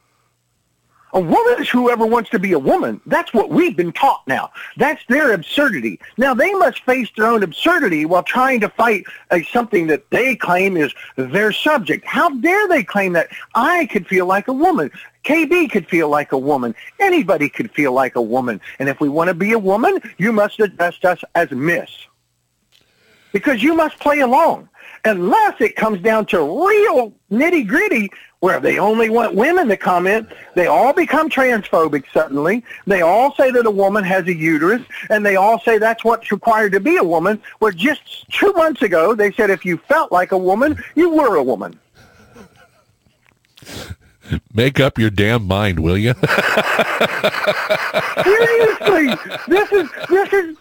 A 1.12 1.20
woman 1.20 1.56
is 1.58 1.68
whoever 1.68 2.06
wants 2.06 2.30
to 2.30 2.38
be 2.38 2.52
a 2.52 2.58
woman. 2.58 3.00
That's 3.06 3.34
what 3.34 3.50
we've 3.50 3.76
been 3.76 3.92
taught 3.92 4.22
now. 4.26 4.50
That's 4.76 5.04
their 5.08 5.32
absurdity. 5.32 5.98
Now 6.16 6.34
they 6.34 6.52
must 6.54 6.84
face 6.84 7.08
their 7.16 7.26
own 7.26 7.42
absurdity 7.42 8.04
while 8.04 8.22
trying 8.22 8.60
to 8.60 8.68
fight 8.68 9.04
uh, 9.30 9.40
something 9.50 9.88
that 9.88 10.08
they 10.10 10.36
claim 10.36 10.76
is 10.76 10.94
their 11.16 11.52
subject. 11.52 12.04
How 12.06 12.30
dare 12.30 12.68
they 12.68 12.84
claim 12.84 13.12
that 13.14 13.28
I 13.54 13.86
could 13.86 14.06
feel 14.06 14.26
like 14.26 14.46
a 14.48 14.52
woman? 14.52 14.90
KB 15.24 15.70
could 15.70 15.88
feel 15.88 16.08
like 16.08 16.32
a 16.32 16.38
woman. 16.38 16.74
Anybody 16.98 17.48
could 17.48 17.70
feel 17.72 17.92
like 17.92 18.16
a 18.16 18.22
woman. 18.22 18.60
And 18.78 18.88
if 18.88 19.00
we 19.00 19.08
want 19.08 19.28
to 19.28 19.34
be 19.34 19.52
a 19.52 19.58
woman, 19.58 20.00
you 20.16 20.32
must 20.32 20.60
address 20.60 21.02
us 21.04 21.22
as 21.34 21.50
Miss. 21.50 21.90
Because 23.32 23.62
you 23.62 23.74
must 23.74 23.98
play 24.00 24.20
along. 24.20 24.69
Unless 25.04 25.60
it 25.60 25.76
comes 25.76 26.00
down 26.02 26.26
to 26.26 26.40
real 26.40 27.12
nitty 27.30 27.66
gritty 27.66 28.10
where 28.40 28.60
they 28.60 28.78
only 28.78 29.08
want 29.10 29.34
women 29.34 29.68
to 29.68 29.76
comment, 29.76 30.28
they 30.54 30.66
all 30.66 30.92
become 30.92 31.28
transphobic 31.28 32.04
suddenly. 32.12 32.64
They 32.86 33.02
all 33.02 33.34
say 33.34 33.50
that 33.50 33.66
a 33.66 33.70
woman 33.70 34.02
has 34.04 34.26
a 34.26 34.34
uterus, 34.34 34.82
and 35.10 35.24
they 35.24 35.36
all 35.36 35.60
say 35.60 35.78
that's 35.78 36.04
what's 36.04 36.32
required 36.32 36.72
to 36.72 36.80
be 36.80 36.96
a 36.96 37.04
woman, 37.04 37.40
where 37.58 37.72
just 37.72 38.30
two 38.30 38.52
months 38.54 38.82
ago 38.82 39.14
they 39.14 39.30
said 39.32 39.50
if 39.50 39.64
you 39.64 39.76
felt 39.76 40.10
like 40.10 40.32
a 40.32 40.38
woman, 40.38 40.82
you 40.94 41.10
were 41.10 41.36
a 41.36 41.42
woman. 41.42 41.78
make 44.54 44.80
up 44.80 44.98
your 44.98 45.10
damn 45.10 45.46
mind, 45.46 45.80
will 45.80 45.98
you? 45.98 46.14
Seriously, 48.24 49.14
this 49.48 49.72
is 49.72 49.90
this 50.08 50.32
is 50.32 50.56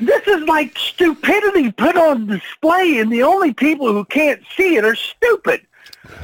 this 0.00 0.26
is 0.26 0.42
like 0.42 0.76
stupidity 0.78 1.72
put 1.72 1.96
on 1.96 2.26
display, 2.26 2.98
and 2.98 3.12
the 3.12 3.22
only 3.22 3.52
people 3.52 3.92
who 3.92 4.04
can't 4.04 4.42
see 4.56 4.76
it 4.76 4.84
are 4.84 4.94
stupid. 4.94 5.66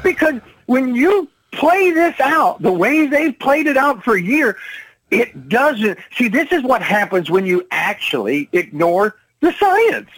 Because 0.02 0.40
when 0.66 0.94
you 0.94 1.28
play 1.52 1.90
this 1.90 2.18
out 2.20 2.60
the 2.62 2.72
way 2.72 3.06
they've 3.06 3.38
played 3.38 3.66
it 3.66 3.76
out 3.76 4.02
for 4.02 4.14
a 4.14 4.22
year, 4.22 4.56
it 5.10 5.48
doesn't. 5.48 5.98
See, 6.16 6.28
this 6.28 6.50
is 6.52 6.62
what 6.62 6.82
happens 6.82 7.30
when 7.30 7.44
you 7.46 7.66
actually 7.70 8.48
ignore 8.52 9.16
the 9.40 9.52
science. 9.52 10.08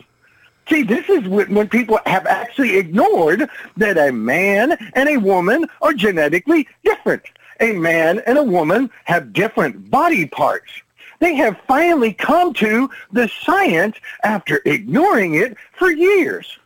See, 0.68 0.82
this 0.82 1.08
is 1.08 1.28
when 1.28 1.68
people 1.68 1.98
have 2.06 2.26
actually 2.26 2.76
ignored 2.76 3.48
that 3.76 3.98
a 3.98 4.12
man 4.12 4.72
and 4.94 5.08
a 5.08 5.18
woman 5.18 5.66
are 5.82 5.92
genetically 5.92 6.66
different. 6.84 7.22
A 7.60 7.72
man 7.72 8.20
and 8.26 8.38
a 8.38 8.42
woman 8.42 8.90
have 9.04 9.32
different 9.32 9.90
body 9.90 10.26
parts. 10.26 10.70
They 11.20 11.34
have 11.36 11.58
finally 11.66 12.12
come 12.12 12.52
to 12.54 12.90
the 13.12 13.28
science 13.28 13.96
after 14.22 14.60
ignoring 14.64 15.34
it 15.34 15.56
for 15.72 15.90
years. 15.90 16.58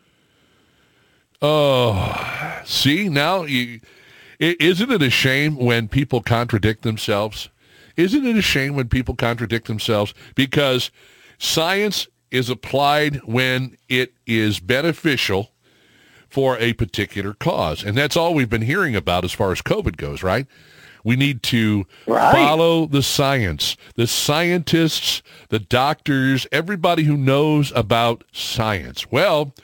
Oh, 1.41 2.61
see 2.65 3.09
now 3.09 3.45
you, 3.45 3.81
isn't 4.41 4.91
it 4.91 5.03
a 5.03 5.11
shame 5.11 5.57
when 5.57 5.89
people 5.89 6.21
contradict 6.21 6.83
themselves? 6.83 7.49
Isn't 7.97 8.27
it 8.27 8.37
a 8.37 8.43
shame 8.43 8.75
when 8.75 8.89
people 8.89 9.15
contradict 9.15 9.67
themselves 9.67 10.15
because 10.35 10.91
science 11.39 12.09
is 12.31 12.51
applied 12.51 13.17
when 13.25 13.77
it 13.89 14.15
is 14.27 14.61
beneficial 14.61 15.51
for 16.29 16.59
a 16.59 16.75
particular 16.75 17.35
cause, 17.35 17.83
and 17.83 17.97
that's 17.97 18.17
all 18.17 18.35
we've 18.35 18.51
been 18.51 18.63
hearing 18.63 18.95
about 18.95 19.25
as 19.25 19.33
far 19.33 19.51
as 19.51 19.63
COVID 19.63 19.97
goes, 19.97 20.23
right? 20.23 20.47
We 21.05 21.17
need 21.17 21.43
to 21.45 21.87
Right. 22.07 22.33
follow 22.33 22.87
the 22.87 23.03
science. 23.03 23.77
The 23.95 24.07
scientists, 24.07 25.23
the 25.49 25.59
doctors, 25.59 26.47
everybody 26.53 27.05
who 27.05 27.17
knows 27.17 27.73
about 27.75 28.25
science. 28.33 29.11
Well, 29.11 29.55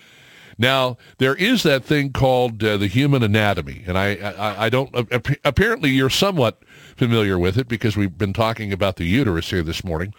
now 0.58 0.96
there 1.18 1.34
is 1.34 1.62
that 1.64 1.84
thing 1.84 2.12
called 2.12 2.62
uh, 2.62 2.76
the 2.76 2.86
human 2.86 3.22
anatomy, 3.22 3.82
and 3.86 3.98
I, 3.98 4.14
I, 4.14 4.66
I 4.66 4.68
don't. 4.68 4.94
ap- 5.12 5.36
Apparently, 5.44 5.90
you're 5.90 6.10
somewhat 6.10 6.62
familiar 6.96 7.38
with 7.38 7.58
it 7.58 7.66
because 7.66 7.96
we've 7.96 8.16
been 8.16 8.32
talking 8.32 8.72
about 8.72 8.96
the 8.96 9.04
uterus 9.04 9.50
here 9.50 9.62
this 9.64 9.82
morning. 9.82 10.14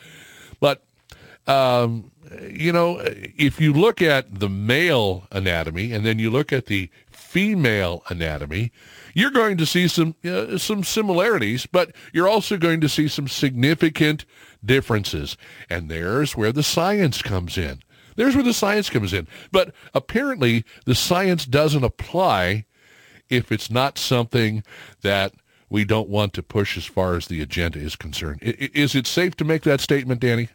But 0.60 0.84
um, 1.48 2.12
you 2.50 2.74
know, 2.74 3.00
if 3.38 3.62
you 3.62 3.72
look 3.72 4.02
at 4.02 4.40
the 4.40 4.50
male 4.50 5.28
anatomy 5.32 5.94
and 5.94 6.06
then 6.06 6.20
you 6.20 6.30
look 6.32 6.52
at 6.52 6.66
the 6.66 6.90
female 7.10 8.04
anatomy, 8.10 8.72
you're 9.16 9.32
going 9.32 9.58
to 9.58 9.66
see 9.66 9.88
some 9.88 10.14
uh, 10.24 10.60
some 10.60 10.84
similarities, 10.84 11.66
but 11.66 11.96
you're 12.14 12.28
also 12.28 12.58
going 12.58 12.82
to 12.82 12.90
see 12.90 13.08
some 13.08 13.28
significant 13.28 14.26
differences. 14.64 15.38
And 15.70 15.90
there's 15.90 16.36
where 16.36 16.52
the 16.52 16.62
science 16.62 17.24
comes 17.24 17.58
in. 17.58 17.82
There's 18.18 18.36
where 18.36 18.44
the 18.44 18.54
science 18.54 18.90
comes 18.90 19.14
in. 19.14 19.28
But 19.52 19.74
apparently, 19.94 20.66
the 20.86 20.96
science 20.96 21.46
doesn't 21.46 21.84
apply 21.84 22.66
if 23.30 23.52
it's 23.52 23.72
not 23.72 23.98
something 23.98 24.64
that 25.02 25.34
we 25.70 25.86
don't 25.86 26.10
want 26.10 26.34
to 26.34 26.44
push 26.44 26.78
as 26.78 26.86
far 26.86 27.16
as 27.16 27.28
the 27.28 27.42
agenda 27.42 27.80
is 27.80 27.96
concerned. 27.96 28.40
Is 28.42 28.96
it 28.96 29.08
safe 29.08 29.36
to 29.38 29.46
make 29.46 29.64
that 29.64 29.82
statement, 29.82 30.22
Danny? 30.22 30.50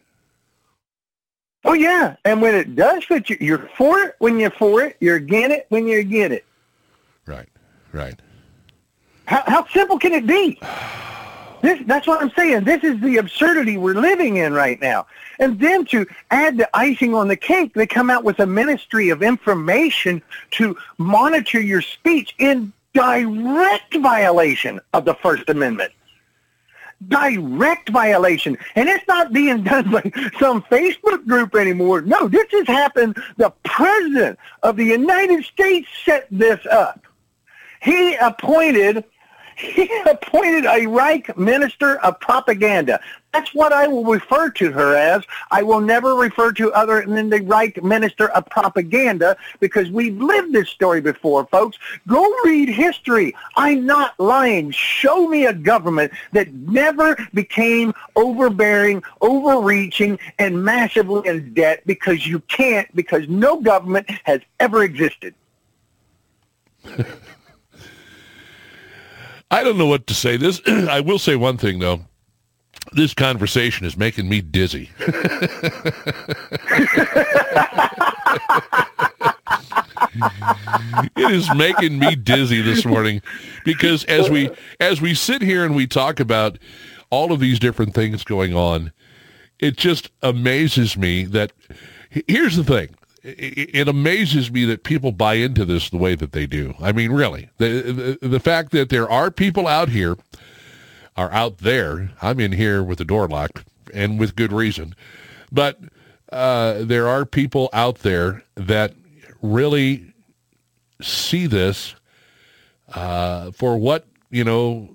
Oh 1.63 1.73
yeah, 1.73 2.15
and 2.25 2.41
when 2.41 2.55
it 2.55 2.75
does 2.75 3.03
fit 3.05 3.29
you, 3.29 3.37
you're 3.39 3.69
for 3.77 3.99
it 3.99 4.15
when 4.19 4.39
you're 4.39 4.51
for 4.51 4.81
it. 4.81 4.97
You're 4.99 5.17
against 5.17 5.57
it 5.57 5.65
when 5.69 5.87
you're 5.87 5.99
against 5.99 6.37
it. 6.37 6.45
Right, 7.25 7.49
right. 7.91 8.19
How, 9.31 9.43
how 9.47 9.67
simple 9.67 9.97
can 9.97 10.11
it 10.11 10.27
be? 10.27 10.59
This, 11.61 11.79
that's 11.85 12.05
what 12.05 12.21
I'm 12.21 12.31
saying. 12.31 12.65
This 12.65 12.83
is 12.83 12.99
the 12.99 13.15
absurdity 13.15 13.77
we're 13.77 13.93
living 13.93 14.35
in 14.35 14.51
right 14.51 14.79
now. 14.81 15.07
And 15.39 15.57
then 15.57 15.85
to 15.85 16.05
add 16.31 16.57
the 16.57 16.69
icing 16.73 17.15
on 17.15 17.29
the 17.29 17.37
cake, 17.37 17.73
they 17.73 17.87
come 17.87 18.09
out 18.09 18.25
with 18.25 18.41
a 18.41 18.45
ministry 18.45 19.07
of 19.07 19.23
information 19.23 20.21
to 20.51 20.75
monitor 20.97 21.61
your 21.61 21.81
speech 21.81 22.35
in 22.39 22.73
direct 22.93 23.95
violation 23.95 24.81
of 24.91 25.05
the 25.05 25.13
First 25.15 25.47
Amendment. 25.47 25.93
Direct 27.07 27.87
violation. 27.87 28.57
And 28.75 28.89
it's 28.89 29.07
not 29.07 29.31
being 29.31 29.63
done 29.63 29.91
by 29.91 30.01
some 30.41 30.61
Facebook 30.63 31.25
group 31.25 31.55
anymore. 31.55 32.01
No, 32.01 32.27
this 32.27 32.47
has 32.51 32.67
happened. 32.67 33.15
The 33.37 33.53
President 33.63 34.37
of 34.61 34.75
the 34.75 34.85
United 34.85 35.45
States 35.45 35.87
set 36.03 36.27
this 36.29 36.65
up. 36.65 37.05
He 37.81 38.15
appointed 38.15 39.05
he 39.61 39.89
appointed 40.09 40.65
a 40.65 40.87
Reich 40.87 41.37
minister 41.37 41.99
of 41.99 42.19
propaganda. 42.19 42.99
That's 43.31 43.53
what 43.53 43.71
I 43.71 43.87
will 43.87 44.03
refer 44.03 44.49
to 44.49 44.71
her 44.71 44.95
as. 44.95 45.23
I 45.51 45.61
will 45.61 45.79
never 45.79 46.15
refer 46.15 46.51
to 46.53 46.73
other 46.73 47.05
than 47.05 47.29
the 47.29 47.41
Reich 47.41 47.81
minister 47.83 48.29
of 48.29 48.45
propaganda 48.47 49.37
because 49.59 49.89
we've 49.89 50.17
lived 50.17 50.51
this 50.51 50.69
story 50.69 50.99
before, 50.99 51.45
folks. 51.45 51.77
Go 52.07 52.27
read 52.43 52.69
history. 52.69 53.33
I'm 53.55 53.85
not 53.85 54.19
lying. 54.19 54.71
Show 54.71 55.27
me 55.27 55.45
a 55.45 55.53
government 55.53 56.11
that 56.33 56.51
never 56.53 57.15
became 57.33 57.93
overbearing, 58.15 59.03
overreaching, 59.21 60.19
and 60.39 60.65
massively 60.65 61.29
in 61.29 61.53
debt 61.53 61.83
because 61.85 62.25
you 62.27 62.39
can't, 62.41 62.93
because 62.95 63.29
no 63.29 63.61
government 63.61 64.09
has 64.23 64.41
ever 64.59 64.83
existed. 64.83 65.35
I 69.51 69.63
don't 69.63 69.77
know 69.77 69.85
what 69.85 70.07
to 70.07 70.13
say. 70.13 70.37
This 70.37 70.61
I 70.67 71.01
will 71.01 71.19
say 71.19 71.35
one 71.35 71.57
thing 71.57 71.79
though. 71.79 72.01
This 72.93 73.13
conversation 73.13 73.85
is 73.85 73.95
making 73.95 74.27
me 74.27 74.41
dizzy. 74.41 74.89
it 81.15 81.31
is 81.31 81.53
making 81.55 81.99
me 81.99 82.15
dizzy 82.15 82.61
this 82.61 82.85
morning 82.85 83.21
because 83.63 84.03
as 84.05 84.29
we 84.29 84.49
as 84.79 85.01
we 85.01 85.13
sit 85.13 85.41
here 85.41 85.63
and 85.63 85.75
we 85.75 85.85
talk 85.85 86.19
about 86.19 86.57
all 87.09 87.31
of 87.31 87.39
these 87.39 87.59
different 87.59 87.93
things 87.93 88.23
going 88.23 88.55
on, 88.55 88.91
it 89.59 89.77
just 89.77 90.09
amazes 90.21 90.97
me 90.97 91.25
that 91.25 91.51
here's 92.09 92.55
the 92.55 92.63
thing 92.63 92.95
it 93.23 93.69
it 93.73 93.87
amazes 93.87 94.51
me 94.51 94.65
that 94.65 94.83
people 94.83 95.11
buy 95.11 95.35
into 95.35 95.65
this 95.65 95.89
the 95.89 95.97
way 95.97 96.15
that 96.15 96.31
they 96.31 96.45
do. 96.45 96.73
I 96.81 96.91
mean, 96.91 97.11
really, 97.11 97.49
the, 97.57 98.17
the 98.21 98.27
the 98.27 98.39
fact 98.39 98.71
that 98.71 98.89
there 98.89 99.09
are 99.09 99.31
people 99.31 99.67
out 99.67 99.89
here 99.89 100.17
are 101.15 101.31
out 101.31 101.59
there. 101.59 102.11
I'm 102.21 102.39
in 102.39 102.53
here 102.53 102.83
with 102.83 102.97
the 102.97 103.05
door 103.05 103.27
locked 103.27 103.65
and 103.93 104.19
with 104.19 104.35
good 104.35 104.51
reason, 104.51 104.95
but 105.51 105.79
uh, 106.31 106.83
there 106.83 107.07
are 107.07 107.25
people 107.25 107.69
out 107.73 107.99
there 107.99 108.43
that 108.55 108.93
really 109.41 110.13
see 111.01 111.47
this 111.47 111.95
uh, 112.93 113.51
for 113.51 113.77
what 113.77 114.07
you 114.29 114.43
know 114.43 114.89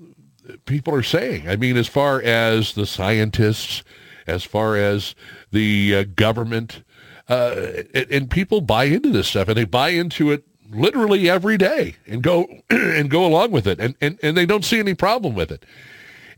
people 0.65 0.95
are 0.95 1.03
saying. 1.03 1.49
I 1.49 1.57
mean, 1.57 1.77
as 1.77 1.89
far 1.89 2.21
as 2.23 2.75
the 2.75 2.87
scientists, 2.87 3.83
as 4.27 4.45
far 4.45 4.77
as 4.77 5.15
the 5.53 5.97
uh, 5.97 6.05
government, 6.15 6.83
uh, 7.29 7.83
and, 8.11 8.31
people 8.31 8.61
buy 8.61 8.85
into 8.85 9.11
this 9.11 9.29
stuff, 9.29 9.49
and 9.49 9.57
they 9.57 9.65
buy 9.65 9.89
into 9.89 10.31
it 10.31 10.45
literally 10.71 11.29
every 11.29 11.57
day, 11.57 11.97
and 12.07 12.23
go 12.23 12.47
and 12.71 13.11
go 13.11 13.27
along 13.27 13.51
with 13.51 13.67
it, 13.67 13.81
and, 13.81 13.97
and 14.01 14.19
and 14.23 14.37
they 14.37 14.47
don't 14.47 14.65
see 14.65 14.79
any 14.79 14.95
problem 14.95 15.35
with 15.35 15.51
it, 15.51 15.65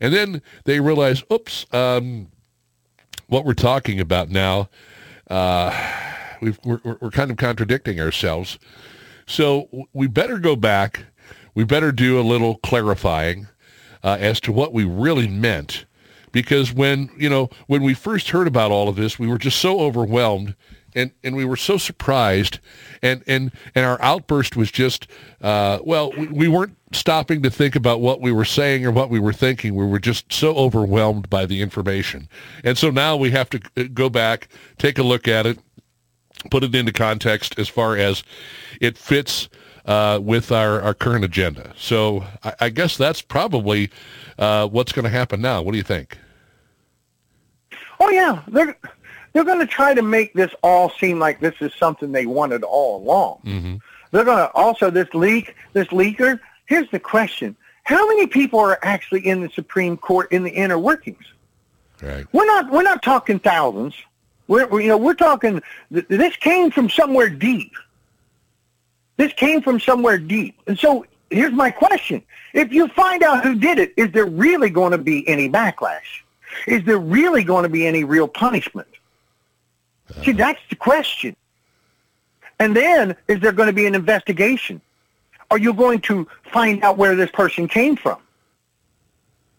and 0.01 0.13
then 0.13 0.41
they 0.65 0.79
realize, 0.79 1.23
oops, 1.31 1.65
um, 1.73 2.27
what 3.27 3.45
we're 3.45 3.53
talking 3.53 3.99
about 3.99 4.29
now, 4.29 4.69
uh, 5.29 5.71
we've, 6.41 6.59
we're 6.63 6.81
we're 6.83 7.11
kind 7.11 7.29
of 7.29 7.37
contradicting 7.37 7.99
ourselves, 7.99 8.57
so 9.27 9.87
we 9.93 10.07
better 10.07 10.39
go 10.39 10.55
back, 10.55 11.05
we 11.53 11.63
better 11.63 11.91
do 11.91 12.19
a 12.19 12.23
little 12.23 12.57
clarifying 12.57 13.47
uh, 14.03 14.17
as 14.19 14.39
to 14.41 14.51
what 14.51 14.73
we 14.73 14.83
really 14.83 15.27
meant. 15.27 15.85
Because 16.31 16.73
when 16.73 17.09
you 17.17 17.29
know 17.29 17.49
when 17.67 17.81
we 17.81 17.93
first 17.93 18.29
heard 18.29 18.47
about 18.47 18.71
all 18.71 18.87
of 18.87 18.95
this 18.95 19.17
we 19.17 19.27
were 19.27 19.39
just 19.39 19.59
so 19.59 19.79
overwhelmed 19.79 20.55
and 20.95 21.11
and 21.23 21.35
we 21.35 21.45
were 21.45 21.57
so 21.57 21.77
surprised 21.77 22.59
and 23.01 23.23
and 23.27 23.51
and 23.75 23.85
our 23.85 24.01
outburst 24.01 24.55
was 24.55 24.71
just 24.71 25.07
uh, 25.41 25.79
well 25.83 26.11
we, 26.17 26.27
we 26.27 26.47
weren't 26.47 26.75
stopping 26.91 27.41
to 27.43 27.49
think 27.49 27.75
about 27.75 28.01
what 28.01 28.19
we 28.19 28.31
were 28.31 28.45
saying 28.45 28.85
or 28.85 28.91
what 28.91 29.09
we 29.09 29.19
were 29.19 29.33
thinking 29.33 29.75
we 29.75 29.85
were 29.85 29.99
just 29.99 30.31
so 30.31 30.55
overwhelmed 30.55 31.29
by 31.29 31.45
the 31.45 31.61
information 31.61 32.27
and 32.63 32.77
so 32.77 32.89
now 32.89 33.15
we 33.15 33.31
have 33.31 33.49
to 33.49 33.61
uh, 33.77 33.83
go 33.93 34.09
back 34.09 34.47
take 34.77 34.97
a 34.97 35.03
look 35.03 35.27
at 35.27 35.45
it 35.45 35.59
put 36.49 36.63
it 36.63 36.73
into 36.73 36.91
context 36.91 37.57
as 37.59 37.67
far 37.67 37.95
as 37.97 38.23
it 38.79 38.97
fits 38.97 39.49
uh, 39.85 40.19
with 40.21 40.51
our, 40.51 40.81
our 40.81 40.93
current 40.93 41.25
agenda. 41.25 41.73
So 41.75 42.23
I, 42.43 42.53
I 42.61 42.69
guess 42.69 42.95
that's 42.95 43.21
probably 43.21 43.89
uh, 44.37 44.67
what's 44.67 44.91
going 44.91 45.03
to 45.03 45.09
happen 45.09 45.41
now. 45.41 45.61
What 45.61 45.71
do 45.71 45.77
you 45.77 45.83
think? 45.83 46.17
Oh 47.99 48.09
yeah, 48.09 48.43
they're 48.47 48.77
they're 49.39 49.55
going 49.55 49.65
to 49.65 49.73
try 49.73 49.93
to 49.93 50.01
make 50.01 50.33
this 50.33 50.51
all 50.63 50.89
seem 50.99 51.17
like 51.17 51.39
this 51.39 51.55
is 51.61 51.71
something 51.79 52.11
they 52.11 52.25
wanted 52.25 52.61
all 52.61 53.01
along. 53.01 53.39
Mm-hmm. 53.45 53.75
They're 54.11 54.25
going 54.25 54.37
to 54.37 54.51
also 54.51 54.89
this 54.89 55.07
leak, 55.13 55.55
this 55.71 55.87
leaker. 55.87 56.41
Here's 56.65 56.91
the 56.91 56.99
question: 56.99 57.55
How 57.85 58.05
many 58.05 58.27
people 58.27 58.59
are 58.59 58.77
actually 58.81 59.25
in 59.25 59.39
the 59.41 59.49
Supreme 59.51 59.95
Court 59.95 60.29
in 60.33 60.43
the 60.43 60.49
inner 60.49 60.77
workings? 60.77 61.23
Right. 62.01 62.25
We're 62.33 62.47
not 62.47 62.69
we're 62.69 62.83
not 62.83 63.01
talking 63.01 63.39
thousands. 63.39 63.93
We're 64.49 64.81
you 64.81 64.89
know 64.89 64.97
we're 64.97 65.13
talking. 65.13 65.61
th- 65.93 66.07
This 66.09 66.35
came 66.35 66.69
from 66.69 66.89
somewhere 66.89 67.29
deep. 67.29 67.71
This 69.15 69.31
came 69.31 69.61
from 69.61 69.79
somewhere 69.79 70.17
deep, 70.17 70.59
and 70.67 70.77
so 70.77 71.05
here's 71.29 71.53
my 71.53 71.71
question: 71.71 72.21
If 72.53 72.73
you 72.73 72.89
find 72.89 73.23
out 73.23 73.41
who 73.41 73.55
did 73.55 73.79
it, 73.79 73.93
is 73.95 74.11
there 74.11 74.25
really 74.25 74.69
going 74.69 74.91
to 74.91 74.97
be 74.97 75.25
any 75.29 75.47
backlash? 75.47 76.23
Is 76.67 76.83
there 76.83 76.99
really 76.99 77.45
going 77.45 77.63
to 77.63 77.69
be 77.69 77.87
any 77.87 78.03
real 78.03 78.27
punishment? 78.27 78.88
See, 80.23 80.31
that's 80.33 80.61
the 80.69 80.75
question. 80.75 81.35
And 82.59 82.75
then, 82.75 83.15
is 83.27 83.39
there 83.39 83.51
going 83.51 83.67
to 83.67 83.73
be 83.73 83.85
an 83.85 83.95
investigation? 83.95 84.81
Are 85.51 85.57
you 85.57 85.73
going 85.73 86.01
to 86.01 86.27
find 86.51 86.83
out 86.83 86.97
where 86.97 87.15
this 87.15 87.31
person 87.31 87.67
came 87.67 87.95
from? 87.95 88.19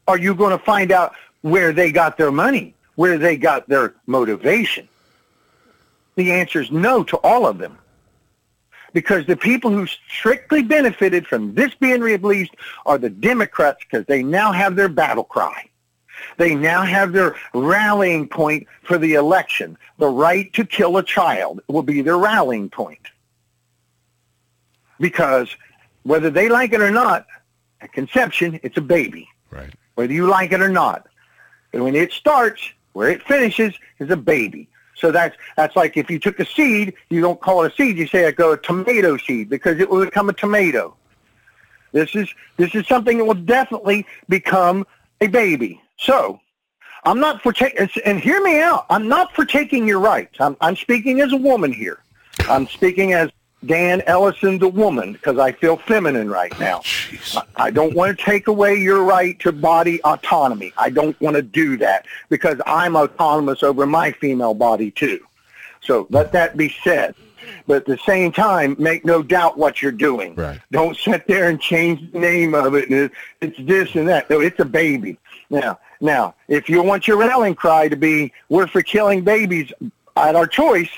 Are 0.07 0.19
you 0.19 0.35
going 0.35 0.57
to 0.57 0.65
find 0.65 0.93
out 0.93 1.15
where 1.43 1.73
they 1.73 1.91
got 1.93 2.19
their 2.19 2.31
money, 2.31 2.75
where 2.97 3.17
they 3.17 3.37
got 3.37 3.69
their 3.69 3.95
motivation? 4.07 4.89
The 6.17 6.33
answer 6.33 6.61
is 6.61 6.71
no 6.71 7.03
to 7.05 7.17
all 7.19 7.47
of 7.47 7.59
them. 7.59 7.79
Because 8.93 9.25
the 9.27 9.37
people 9.37 9.71
who 9.71 9.87
strictly 9.87 10.63
benefited 10.63 11.27
from 11.27 11.55
this 11.55 11.73
being 11.75 12.01
released 12.01 12.55
are 12.85 12.99
the 12.99 13.09
Democrats 13.09 13.79
because 13.89 14.05
they 14.07 14.23
now 14.23 14.53
have 14.53 14.75
their 14.75 14.89
battle 14.89 15.25
cry. 15.25 15.70
They 16.41 16.55
now 16.55 16.81
have 16.85 17.13
their 17.13 17.37
rallying 17.53 18.27
point 18.27 18.67
for 18.85 18.97
the 18.97 19.13
election. 19.13 19.77
The 19.99 20.09
right 20.09 20.51
to 20.55 20.65
kill 20.65 20.97
a 20.97 21.03
child 21.03 21.61
will 21.69 21.83
be 21.83 22.01
their 22.01 22.17
rallying 22.17 22.71
point. 22.71 23.09
Because 24.99 25.55
whether 26.05 26.31
they 26.31 26.49
like 26.49 26.73
it 26.73 26.81
or 26.81 26.91
not, 26.91 27.27
at 27.83 27.93
conception, 27.93 28.59
it's 28.63 28.79
a 28.79 28.81
baby. 28.81 29.29
Right. 29.51 29.69
Whether 29.97 30.15
you 30.15 30.29
like 30.29 30.53
it 30.53 30.63
or 30.63 30.71
not. 30.71 31.09
And 31.75 31.85
when 31.85 31.95
it 31.95 32.11
starts, 32.11 32.63
where 32.95 33.11
it 33.11 33.23
finishes 33.25 33.75
is 33.99 34.09
a 34.09 34.17
baby. 34.17 34.67
So 34.97 35.13
that's 35.13 35.37
that's 35.59 35.77
like 35.77 35.99
if 35.99 36.11
you 36.11 36.19
took 36.19 36.41
a 36.41 36.47
seed, 36.47 36.95
you 37.11 37.21
don't 37.21 37.39
call 37.39 37.65
it 37.65 37.73
a 37.73 37.77
seed, 37.77 37.99
you 37.99 38.07
say 38.07 38.25
I 38.25 38.31
go 38.31 38.53
a 38.53 38.57
tomato 38.57 39.19
seed 39.19 39.51
because 39.51 39.79
it 39.79 39.91
will 39.91 40.07
become 40.07 40.31
a 40.31 40.33
tomato. 40.33 40.97
This 41.93 42.15
is 42.15 42.31
this 42.57 42.75
is 42.75 42.87
something 42.87 43.19
that 43.19 43.27
will 43.27 43.35
definitely 43.35 44.07
become 44.31 44.87
a 45.21 45.27
baby. 45.27 45.83
So 46.01 46.41
I'm 47.05 47.21
not 47.21 47.43
for 47.43 47.53
taking 47.53 47.89
and 48.05 48.21
hear 48.21 48.43
me 48.43 48.61
out. 48.61 48.87
I'm 48.91 49.09
not 49.09 49.35
for 49.35 49.45
taking 49.45 49.87
your 49.87 50.01
rights. 50.01 50.37
I'm 50.41 50.57
I'm 50.61 50.77
speaking 50.77 51.21
as 51.21 51.33
a 51.33 51.37
woman 51.37 51.73
here. 51.73 51.99
I'm 52.49 52.67
speaking 52.67 53.13
as 53.13 53.31
Dan 53.67 54.03
Ellison, 54.07 54.59
the 54.59 54.69
woman, 54.69 55.13
because 55.13 55.39
I 55.39 55.53
feel 55.53 55.77
feminine 55.77 56.31
right 56.31 56.59
now. 56.59 56.79
Oh, 56.79 56.83
jeez. 56.83 57.47
I 57.57 57.71
don't 57.71 57.95
want 57.95 58.19
to 58.19 58.25
take 58.25 58.49
away 58.49 58.77
your 58.77 59.05
right 59.05 59.39
to 59.41 59.53
body 59.53 60.03
autonomy. 60.03 60.73
I 60.79 60.89
don't 60.89 61.21
want 61.21 61.37
to 61.37 61.43
do 61.43 61.77
that 61.79 62.07
because 62.31 62.59
I'm 62.67 62.97
autonomous 62.97 63.63
over 63.63 63.85
my 63.87 64.13
female 64.13 64.55
body 64.55 64.91
too. 64.91 65.21
So 65.83 66.07
let 66.11 66.33
that 66.33 66.57
be 66.57 66.75
said. 66.83 67.15
But 67.67 67.79
at 67.79 67.87
the 67.87 67.99
same 67.99 68.33
time, 68.33 68.77
make 68.79 69.05
no 69.05 69.23
doubt 69.23 69.59
what 69.59 69.83
you're 69.83 69.93
doing. 69.93 70.35
Right. 70.35 70.61
Don't 70.71 70.97
sit 70.97 71.27
there 71.27 71.49
and 71.49 71.61
change 71.61 72.13
the 72.13 72.19
name 72.19 72.55
of 72.55 72.75
it. 72.75 72.91
And 72.91 73.11
it's 73.41 73.59
this 73.61 73.95
and 73.95 74.09
that. 74.09 74.31
No, 74.31 74.41
it's 74.41 74.59
a 74.61 74.65
baby. 74.65 75.19
Now, 75.51 75.79
now, 76.01 76.35
if 76.49 76.69
you 76.69 76.83
want 76.83 77.07
your 77.07 77.19
rallying 77.19 77.55
cry 77.55 77.89
to 77.89 77.97
be 77.97 78.33
"We're 78.49 78.67
for 78.67 78.83
killing 78.83 79.23
babies" 79.23 79.73
at 80.17 80.35
our 80.35 80.47
choice, 80.47 80.91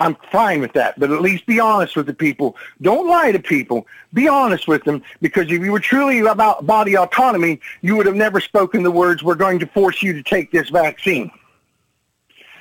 I'm 0.00 0.16
fine 0.30 0.60
with 0.60 0.72
that. 0.74 0.98
But 0.98 1.10
at 1.10 1.20
least 1.20 1.46
be 1.46 1.60
honest 1.60 1.96
with 1.96 2.06
the 2.06 2.14
people. 2.14 2.56
Don't 2.82 3.08
lie 3.08 3.32
to 3.32 3.38
people. 3.38 3.86
Be 4.14 4.28
honest 4.28 4.68
with 4.68 4.84
them 4.84 5.02
because 5.20 5.44
if 5.44 5.62
you 5.62 5.72
were 5.72 5.80
truly 5.80 6.20
about 6.20 6.66
body 6.66 6.96
autonomy, 6.96 7.60
you 7.82 7.96
would 7.96 8.06
have 8.06 8.14
never 8.14 8.40
spoken 8.40 8.82
the 8.82 8.90
words, 8.90 9.22
we're 9.22 9.34
going 9.34 9.58
to 9.58 9.66
force 9.66 10.02
you 10.02 10.12
to 10.12 10.22
take 10.22 10.52
this 10.52 10.68
vaccine. 10.68 11.30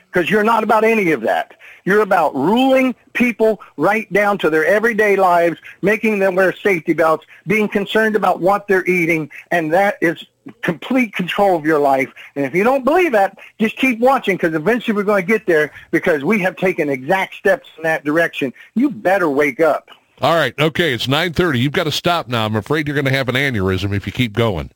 Because 0.07 0.29
you're 0.29 0.43
not 0.43 0.63
about 0.63 0.83
any 0.83 1.11
of 1.11 1.21
that. 1.21 1.53
You're 1.85 2.01
about 2.01 2.33
ruling 2.33 2.95
people 3.13 3.61
right 3.77 4.11
down 4.11 4.37
to 4.39 4.49
their 4.49 4.65
everyday 4.65 5.15
lives, 5.15 5.59
making 5.81 6.19
them 6.19 6.35
wear 6.35 6.53
safety 6.53 6.93
belts, 6.93 7.25
being 7.45 7.67
concerned 7.67 8.15
about 8.15 8.41
what 8.41 8.67
they're 8.67 8.85
eating, 8.85 9.29
and 9.51 9.71
that 9.73 9.97
is 10.01 10.25
complete 10.61 11.13
control 11.13 11.55
of 11.55 11.65
your 11.65 11.79
life. 11.79 12.11
And 12.35 12.45
if 12.45 12.53
you 12.53 12.63
don't 12.63 12.83
believe 12.83 13.11
that, 13.13 13.37
just 13.59 13.75
keep 13.77 13.99
watching 13.99 14.37
because 14.37 14.53
eventually 14.53 14.95
we're 14.95 15.03
going 15.03 15.23
to 15.23 15.27
get 15.27 15.45
there 15.45 15.71
because 15.91 16.23
we 16.23 16.39
have 16.41 16.55
taken 16.55 16.89
exact 16.89 17.35
steps 17.35 17.67
in 17.77 17.83
that 17.83 18.03
direction. 18.03 18.53
You 18.75 18.89
better 18.89 19.29
wake 19.29 19.59
up. 19.59 19.89
All 20.21 20.35
right. 20.35 20.57
Okay. 20.59 20.93
It's 20.93 21.07
930. 21.07 21.59
You've 21.59 21.73
got 21.73 21.83
to 21.83 21.91
stop 21.91 22.27
now. 22.27 22.45
I'm 22.45 22.55
afraid 22.55 22.87
you're 22.87 22.95
going 22.95 23.05
to 23.05 23.11
have 23.11 23.29
an 23.29 23.35
aneurysm 23.35 23.95
if 23.95 24.05
you 24.05 24.11
keep 24.11 24.33
going. 24.33 24.71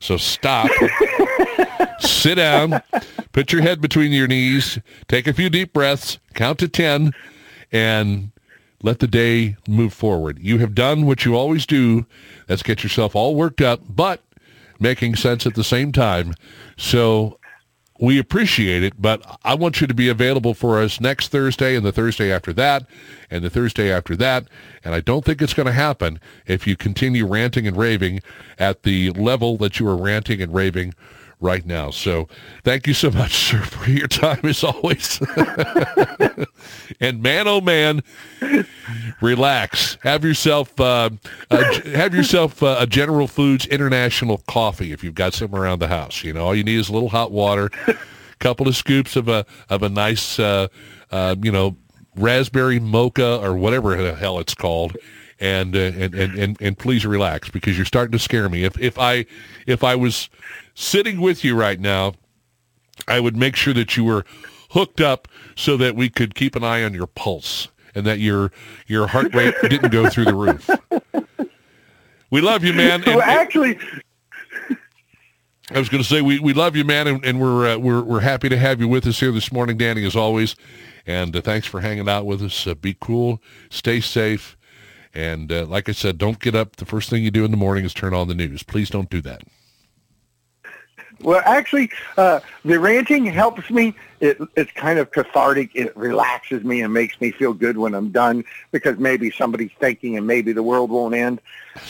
So 0.00 0.16
stop. 0.16 0.70
Sit 1.98 2.36
down. 2.36 2.82
Put 3.32 3.52
your 3.52 3.62
head 3.62 3.80
between 3.80 4.12
your 4.12 4.28
knees. 4.28 4.78
Take 5.08 5.26
a 5.26 5.32
few 5.32 5.50
deep 5.50 5.72
breaths. 5.72 6.18
Count 6.34 6.58
to 6.60 6.68
10 6.68 7.12
and 7.72 8.30
let 8.82 9.00
the 9.00 9.06
day 9.06 9.56
move 9.66 9.92
forward. 9.92 10.38
You 10.40 10.58
have 10.58 10.74
done 10.74 11.06
what 11.06 11.24
you 11.24 11.34
always 11.34 11.66
do. 11.66 12.06
That's 12.46 12.62
get 12.62 12.82
yourself 12.82 13.16
all 13.16 13.34
worked 13.34 13.60
up, 13.60 13.80
but 13.88 14.22
making 14.78 15.16
sense 15.16 15.46
at 15.46 15.54
the 15.54 15.64
same 15.64 15.92
time. 15.92 16.34
So 16.76 17.38
we 17.98 18.18
appreciate 18.18 18.82
it, 18.82 19.00
but 19.00 19.38
I 19.44 19.54
want 19.54 19.80
you 19.80 19.86
to 19.86 19.94
be 19.94 20.08
available 20.08 20.54
for 20.54 20.80
us 20.80 21.00
next 21.00 21.28
Thursday 21.28 21.76
and 21.76 21.84
the 21.84 21.92
Thursday 21.92 22.30
after 22.30 22.52
that 22.54 22.86
and 23.30 23.42
the 23.42 23.50
Thursday 23.50 23.90
after 23.90 24.14
that. 24.16 24.46
And 24.84 24.94
I 24.94 25.00
don't 25.00 25.24
think 25.24 25.40
it's 25.40 25.54
going 25.54 25.66
to 25.66 25.72
happen 25.72 26.20
if 26.46 26.66
you 26.66 26.76
continue 26.76 27.26
ranting 27.26 27.66
and 27.66 27.76
raving 27.76 28.20
at 28.58 28.82
the 28.82 29.10
level 29.12 29.56
that 29.58 29.80
you 29.80 29.88
are 29.88 29.96
ranting 29.96 30.42
and 30.42 30.52
raving 30.52 30.94
right 31.40 31.64
now. 31.66 31.90
So 31.90 32.28
thank 32.64 32.86
you 32.86 32.94
so 32.94 33.10
much, 33.10 33.34
sir, 33.50 33.62
for 33.62 33.90
your 33.90 34.08
time 34.08 34.40
as 34.44 34.64
always. 34.64 35.20
and 37.00 37.22
man, 37.22 37.48
oh 37.48 37.60
man, 37.60 38.02
relax. 39.20 39.98
Have 40.02 40.24
yourself 40.24 40.78
uh, 40.80 41.10
have 41.50 42.14
yourself 42.14 42.62
uh, 42.62 42.76
a 42.78 42.86
General 42.86 43.26
Foods 43.26 43.66
International 43.66 44.38
coffee 44.46 44.92
if 44.92 45.04
you've 45.04 45.14
got 45.14 45.34
some 45.34 45.54
around 45.54 45.80
the 45.80 45.88
house. 45.88 46.24
You 46.24 46.32
know, 46.32 46.44
all 46.44 46.54
you 46.54 46.64
need 46.64 46.78
is 46.78 46.88
a 46.88 46.92
little 46.92 47.10
hot 47.10 47.32
water, 47.32 47.70
a 47.86 47.94
couple 48.38 48.68
of 48.68 48.76
scoops 48.76 49.16
of 49.16 49.28
a 49.28 49.44
of 49.68 49.82
a 49.82 49.88
nice 49.88 50.38
uh, 50.38 50.68
uh, 51.10 51.36
you 51.42 51.52
know 51.52 51.76
raspberry 52.16 52.80
mocha 52.80 53.38
or 53.42 53.56
whatever 53.56 53.96
the 53.96 54.14
hell 54.14 54.38
it's 54.38 54.54
called. 54.54 54.96
And, 55.38 55.76
uh, 55.76 55.78
and 55.78 56.14
and 56.14 56.38
and 56.38 56.56
and 56.62 56.78
please 56.78 57.04
relax 57.04 57.50
because 57.50 57.76
you're 57.76 57.84
starting 57.84 58.12
to 58.12 58.18
scare 58.18 58.48
me. 58.48 58.64
If 58.64 58.78
if 58.80 58.98
I 58.98 59.26
if 59.66 59.84
I 59.84 59.94
was 59.94 60.30
sitting 60.74 61.20
with 61.20 61.44
you 61.44 61.54
right 61.54 61.78
now, 61.78 62.14
I 63.06 63.20
would 63.20 63.36
make 63.36 63.54
sure 63.54 63.74
that 63.74 63.98
you 63.98 64.04
were 64.04 64.24
hooked 64.70 65.02
up 65.02 65.28
so 65.54 65.76
that 65.76 65.94
we 65.94 66.08
could 66.08 66.34
keep 66.34 66.56
an 66.56 66.64
eye 66.64 66.82
on 66.82 66.94
your 66.94 67.06
pulse 67.06 67.68
and 67.94 68.06
that 68.06 68.18
your 68.18 68.50
your 68.86 69.08
heart 69.08 69.34
rate 69.34 69.54
didn't 69.62 69.90
go 69.90 70.08
through 70.08 70.24
the 70.24 70.34
roof. 70.34 70.70
We 72.30 72.40
love 72.40 72.64
you, 72.64 72.72
man. 72.72 73.02
And, 73.06 73.20
actually, 73.20 73.78
I 75.70 75.78
was 75.78 75.88
going 75.88 76.02
to 76.02 76.08
say 76.08 76.22
we, 76.22 76.38
we 76.38 76.52
love 76.52 76.76
you, 76.76 76.84
man, 76.84 77.06
and, 77.06 77.24
and 77.24 77.40
we're 77.40 77.74
uh, 77.74 77.78
we're 77.78 78.02
we're 78.02 78.20
happy 78.20 78.48
to 78.48 78.58
have 78.58 78.80
you 78.80 78.88
with 78.88 79.06
us 79.06 79.20
here 79.20 79.32
this 79.32 79.50
morning, 79.50 79.76
Danny, 79.76 80.04
as 80.04 80.16
always. 80.16 80.56
And 81.06 81.34
uh, 81.36 81.40
thanks 81.40 81.66
for 81.66 81.80
hanging 81.80 82.08
out 82.08 82.26
with 82.26 82.42
us. 82.42 82.66
Uh, 82.66 82.74
be 82.74 82.96
cool, 83.00 83.40
stay 83.70 84.00
safe, 84.00 84.56
and 85.16 85.50
uh, 85.50 85.64
like 85.64 85.88
I 85.88 85.92
said, 85.92 86.18
don't 86.18 86.38
get 86.38 86.54
up. 86.54 86.76
The 86.76 86.84
first 86.84 87.08
thing 87.08 87.24
you 87.24 87.30
do 87.30 87.44
in 87.44 87.50
the 87.50 87.56
morning 87.56 87.84
is 87.86 87.94
turn 87.94 88.12
on 88.12 88.28
the 88.28 88.34
news. 88.34 88.62
Please 88.62 88.90
don't 88.90 89.08
do 89.08 89.22
that. 89.22 89.42
Well, 91.22 91.42
actually, 91.44 91.90
uh, 92.16 92.40
the 92.64 92.78
ranting 92.78 93.24
helps 93.26 93.70
me. 93.70 93.94
It, 94.20 94.38
it's 94.54 94.70
kind 94.72 94.98
of 94.98 95.10
cathartic. 95.10 95.70
It 95.74 95.96
relaxes 95.96 96.62
me 96.62 96.82
and 96.82 96.92
makes 96.92 97.20
me 97.20 97.30
feel 97.30 97.52
good 97.52 97.78
when 97.78 97.94
I'm 97.94 98.10
done 98.10 98.44
because 98.70 98.98
maybe 98.98 99.30
somebody's 99.30 99.70
thinking 99.78 100.16
and 100.16 100.26
maybe 100.26 100.52
the 100.52 100.62
world 100.62 100.90
won't 100.90 101.14
end. 101.14 101.40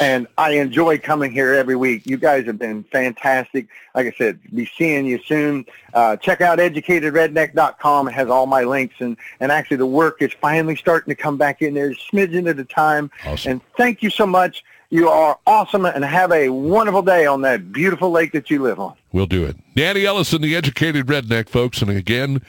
And 0.01 0.27
I 0.39 0.53
enjoy 0.53 0.99
coming 0.99 1.33
here 1.33 1.55
every 1.55 1.77
week. 1.77 2.07
You 2.07 2.17
guys 2.17 2.47
have 2.47 2.59
been 2.59 2.85
fantastic. 2.85 3.69
Like 3.95 4.07
I 4.07 4.15
said, 4.17 4.41
be 4.55 4.71
seeing 4.77 5.07
you 5.07 5.21
soon. 5.25 5.67
Uh, 5.95 6.17
check 6.17 6.41
out 6.41 6.59
educatedredneck.com. 6.59 8.09
It 8.09 8.13
has 8.13 8.29
all 8.29 8.47
my 8.47 8.65
links. 8.65 8.97
And, 8.99 9.17
and 9.41 9.51
actually 9.53 9.79
the 9.79 9.87
work 9.87 10.23
is 10.23 10.33
finally 10.41 10.77
starting 10.77 11.15
to 11.15 11.21
come 11.21 11.37
back 11.37 11.63
in 11.63 11.75
there, 11.75 11.91
smidgen 11.91 12.49
at 12.49 12.59
a 12.59 12.65
time. 12.65 13.11
Awesome. 13.25 13.53
And 13.53 13.61
thank 13.77 14.03
you 14.03 14.11
so 14.11 14.27
much. 14.27 14.65
You 14.97 15.11
are 15.11 15.39
awesome 15.47 15.85
and 15.85 16.03
have 16.03 16.33
a 16.33 16.49
wonderful 16.49 17.03
day 17.03 17.27
on 17.27 17.43
that 17.43 17.71
beautiful 17.71 18.11
lake 18.11 18.33
that 18.33 18.49
you 18.49 18.63
live 18.63 18.81
on. 18.81 18.95
We'll 19.13 19.27
do 19.27 19.45
it. 19.45 19.55
Danny 19.75 20.07
Ellison, 20.07 20.41
the 20.41 20.57
educated 20.57 21.05
redneck, 21.05 21.51
folks. 21.51 21.83
And 21.83 21.91
again, 21.91 22.41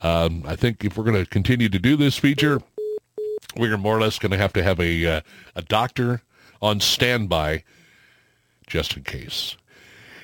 um, 0.00 0.42
I 0.44 0.56
think 0.56 0.84
if 0.84 0.96
we're 0.96 1.04
going 1.04 1.24
to 1.24 1.30
continue 1.30 1.68
to 1.68 1.78
do 1.78 1.94
this 1.94 2.18
feature, 2.18 2.60
we're 3.56 3.78
more 3.78 3.96
or 3.96 4.00
less 4.00 4.18
going 4.18 4.32
to 4.32 4.36
have 4.36 4.52
to 4.54 4.64
have 4.64 4.80
a, 4.80 5.06
uh, 5.06 5.20
a 5.54 5.62
doctor 5.62 6.22
on 6.60 6.80
standby 6.80 7.62
just 8.66 8.96
in 8.96 9.04
case. 9.04 9.56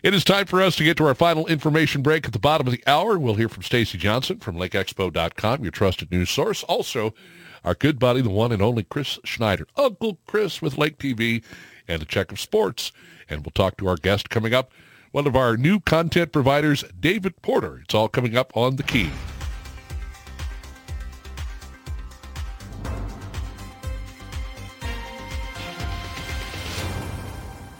It 0.02 0.14
is 0.14 0.24
time 0.24 0.46
for 0.46 0.60
us 0.60 0.74
to 0.76 0.84
get 0.84 0.96
to 0.96 1.06
our 1.06 1.14
final 1.14 1.46
information 1.46 2.02
break 2.02 2.26
at 2.26 2.32
the 2.32 2.40
bottom 2.40 2.66
of 2.66 2.72
the 2.72 2.82
hour. 2.88 3.16
We'll 3.20 3.36
hear 3.36 3.48
from 3.48 3.62
Stacy 3.62 3.98
Johnson 3.98 4.40
from 4.40 4.56
LakeExpo.com, 4.56 5.62
your 5.62 5.70
trusted 5.70 6.10
news 6.10 6.30
source. 6.30 6.64
Also, 6.64 7.14
our 7.64 7.74
good 7.74 7.98
buddy, 7.98 8.20
the 8.20 8.30
one 8.30 8.52
and 8.52 8.62
only 8.62 8.82
Chris 8.82 9.18
Schneider, 9.24 9.66
Uncle 9.76 10.18
Chris 10.26 10.62
with 10.62 10.78
Lake 10.78 10.98
TV, 10.98 11.42
and 11.86 12.02
a 12.02 12.04
check 12.04 12.32
of 12.32 12.40
sports. 12.40 12.92
And 13.28 13.44
we'll 13.44 13.52
talk 13.52 13.76
to 13.78 13.88
our 13.88 13.96
guest 13.96 14.30
coming 14.30 14.54
up, 14.54 14.72
one 15.12 15.26
of 15.26 15.36
our 15.36 15.56
new 15.56 15.80
content 15.80 16.32
providers, 16.32 16.84
David 16.98 17.40
Porter. 17.42 17.80
It's 17.84 17.94
all 17.94 18.08
coming 18.08 18.36
up 18.36 18.56
on 18.56 18.76
The 18.76 18.82
Key. 18.82 19.10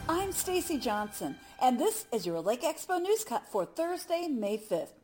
I'm 0.07 0.31
Stacy 0.31 0.77
Johnson, 0.77 1.35
and 1.61 1.79
this 1.79 2.05
is 2.11 2.25
your 2.25 2.41
Lake 2.41 2.63
Expo 2.63 3.01
News 3.01 3.23
Cut 3.23 3.47
for 3.47 3.65
Thursday, 3.65 4.27
May 4.27 4.57
5th. 4.57 4.98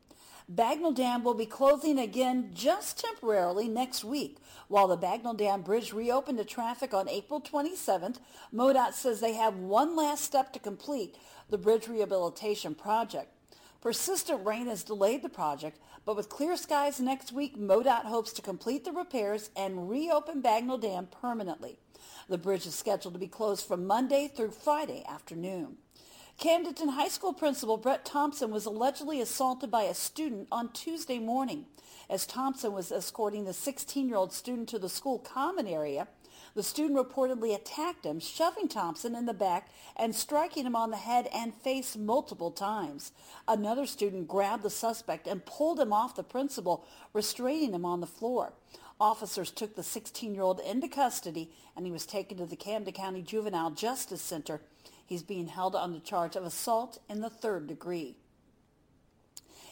Bagnell 0.53 0.93
Dam 0.93 1.23
will 1.23 1.34
be 1.34 1.47
closing 1.47 1.97
again 1.97 2.51
just 2.53 2.99
temporarily 2.99 3.67
next 3.67 4.03
week. 4.03 4.38
While 4.67 4.88
the 4.88 4.97
Bagnell 4.97 5.35
Dam 5.35 5.63
Bridge 5.63 5.91
reopened 5.91 6.38
to 6.38 6.45
traffic 6.45 6.93
on 6.93 7.09
April 7.09 7.41
27th, 7.41 8.19
MoDOT 8.53 8.93
says 8.93 9.19
they 9.19 9.34
have 9.34 9.55
one 9.57 9.95
last 9.95 10.23
step 10.23 10.53
to 10.53 10.59
complete 10.59 11.15
the 11.49 11.57
bridge 11.57 11.88
rehabilitation 11.88 12.76
project. 12.76 13.31
Persistent 13.81 14.45
rain 14.45 14.67
has 14.67 14.84
delayed 14.84 15.23
the 15.23 15.30
project, 15.30 15.80
but 16.05 16.15
with 16.15 16.30
clear 16.30 16.55
skies 16.57 16.99
next 16.99 17.31
week, 17.31 17.57
MoDOT 17.57 18.05
hopes 18.05 18.31
to 18.34 18.43
complete 18.43 18.85
the 18.85 18.91
repairs 18.91 19.49
and 19.55 19.89
reopen 19.89 20.43
Bagnell 20.43 20.80
Dam 20.80 21.07
permanently. 21.07 21.80
The 22.30 22.38
bridge 22.38 22.67
is 22.67 22.76
scheduled 22.76 23.15
to 23.15 23.19
be 23.19 23.27
closed 23.27 23.67
from 23.67 23.88
Monday 23.88 24.27
through 24.27 24.51
Friday 24.51 25.03
afternoon. 25.09 25.77
Camdenton 26.40 26.90
High 26.90 27.07
School 27.07 27.32
principal 27.32 27.78
Brett 27.78 28.03
Thompson 28.03 28.52
was 28.52 28.66
allegedly 28.66 29.22
assaulted 29.22 29.72
by 29.72 29.84
a 29.84 29.94
student 29.94 30.49
on 30.52 30.74
Tuesday 30.74 31.18
morning. 31.18 31.66
As 32.10 32.26
Thompson 32.26 32.74
was 32.74 32.91
escorting 32.91 33.45
the 33.45 33.52
16-year-old 33.52 34.34
student 34.34 34.68
to 34.70 34.78
the 34.78 34.90
school 34.90 35.18
common 35.18 35.66
area, 35.66 36.07
The 36.56 36.64
student 36.64 36.98
reportedly 36.98 37.53
attacked 37.53 38.06
him, 38.06 38.20
shoving 38.20 38.70
Thompson 38.70 39.14
in 39.14 39.26
the 39.26 39.34
back 39.34 39.70
and 39.98 40.16
striking 40.16 40.66
him 40.66 40.76
on 40.76 40.90
the 40.90 40.98
head 40.98 41.28
and 41.34 41.53
face 41.53 41.98
multiple 41.98 42.49
times. 42.49 43.12
Another 43.45 43.86
student 43.86 44.30
grabbed 44.30 44.64
the 44.64 44.70
suspect 44.70 45.28
and 45.28 45.45
pulled 45.45 45.80
him 45.82 45.91
off 45.91 46.16
the 46.16 46.24
principal, 46.24 46.86
restraining 47.14 47.74
him 47.74 47.86
on 47.86 47.99
the 47.99 48.07
floor. 48.07 48.53
Officers 49.02 49.52
took 49.52 49.76
the 49.76 49.82
16-year-old 49.82 50.62
into 50.62 50.88
custody 50.88 51.52
and 51.76 51.86
he 51.86 51.91
was 51.91 52.06
taken 52.06 52.38
to 52.38 52.45
the 52.45 52.56
Camden 52.56 52.94
County 52.94 53.22
Juvenile 53.22 53.72
Justice 53.72 54.22
Center. 54.22 54.62
He's 55.06 55.23
being 55.23 55.48
held 55.48 55.76
on 55.76 55.94
the 55.94 55.99
charge 55.99 56.36
of 56.36 56.44
assault 56.44 56.99
in 57.10 57.22
the 57.22 57.30
third 57.30 57.68
degree. 57.68 58.18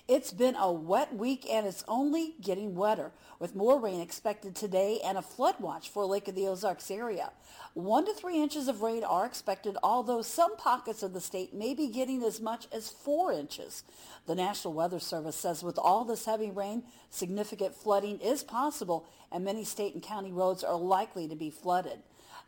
It's 0.05 0.33
been 0.33 0.55
a 0.55 0.69
wet 0.69 1.15
week 1.15 1.45
and 1.49 1.65
it's 1.65 1.85
only 1.87 2.35
getting 2.41 2.75
wetter, 2.75 3.13
with 3.39 3.55
more 3.55 3.79
rain 3.79 4.01
expected 4.01 4.53
today 4.53 4.99
and 5.01 5.17
a 5.17 5.21
flood 5.21 5.55
watch 5.61 5.87
for 5.87 6.05
Lake 6.05 6.27
of 6.27 6.35
the 6.35 6.45
Ozarks 6.45 6.91
area. 6.91 7.31
One 7.73 8.05
to 8.05 8.13
three 8.13 8.41
inches 8.41 8.67
of 8.67 8.81
rain 8.81 9.05
are 9.05 9.25
expected, 9.25 9.77
although 9.81 10.21
some 10.21 10.57
pockets 10.57 11.03
of 11.03 11.13
the 11.13 11.21
state 11.21 11.53
may 11.53 11.73
be 11.73 11.87
getting 11.87 12.21
as 12.21 12.41
much 12.41 12.67
as 12.73 12.89
four 12.89 13.31
inches. 13.31 13.85
The 14.27 14.35
National 14.35 14.73
Weather 14.73 14.99
Service 14.99 15.37
says 15.37 15.63
with 15.63 15.79
all 15.79 16.03
this 16.03 16.25
heavy 16.25 16.51
rain, 16.51 16.83
significant 17.09 17.73
flooding 17.73 18.19
is 18.19 18.43
possible 18.43 19.07
and 19.31 19.45
many 19.45 19.63
state 19.63 19.93
and 19.93 20.03
county 20.03 20.33
roads 20.33 20.65
are 20.65 20.75
likely 20.75 21.29
to 21.29 21.35
be 21.35 21.49
flooded. 21.49 21.99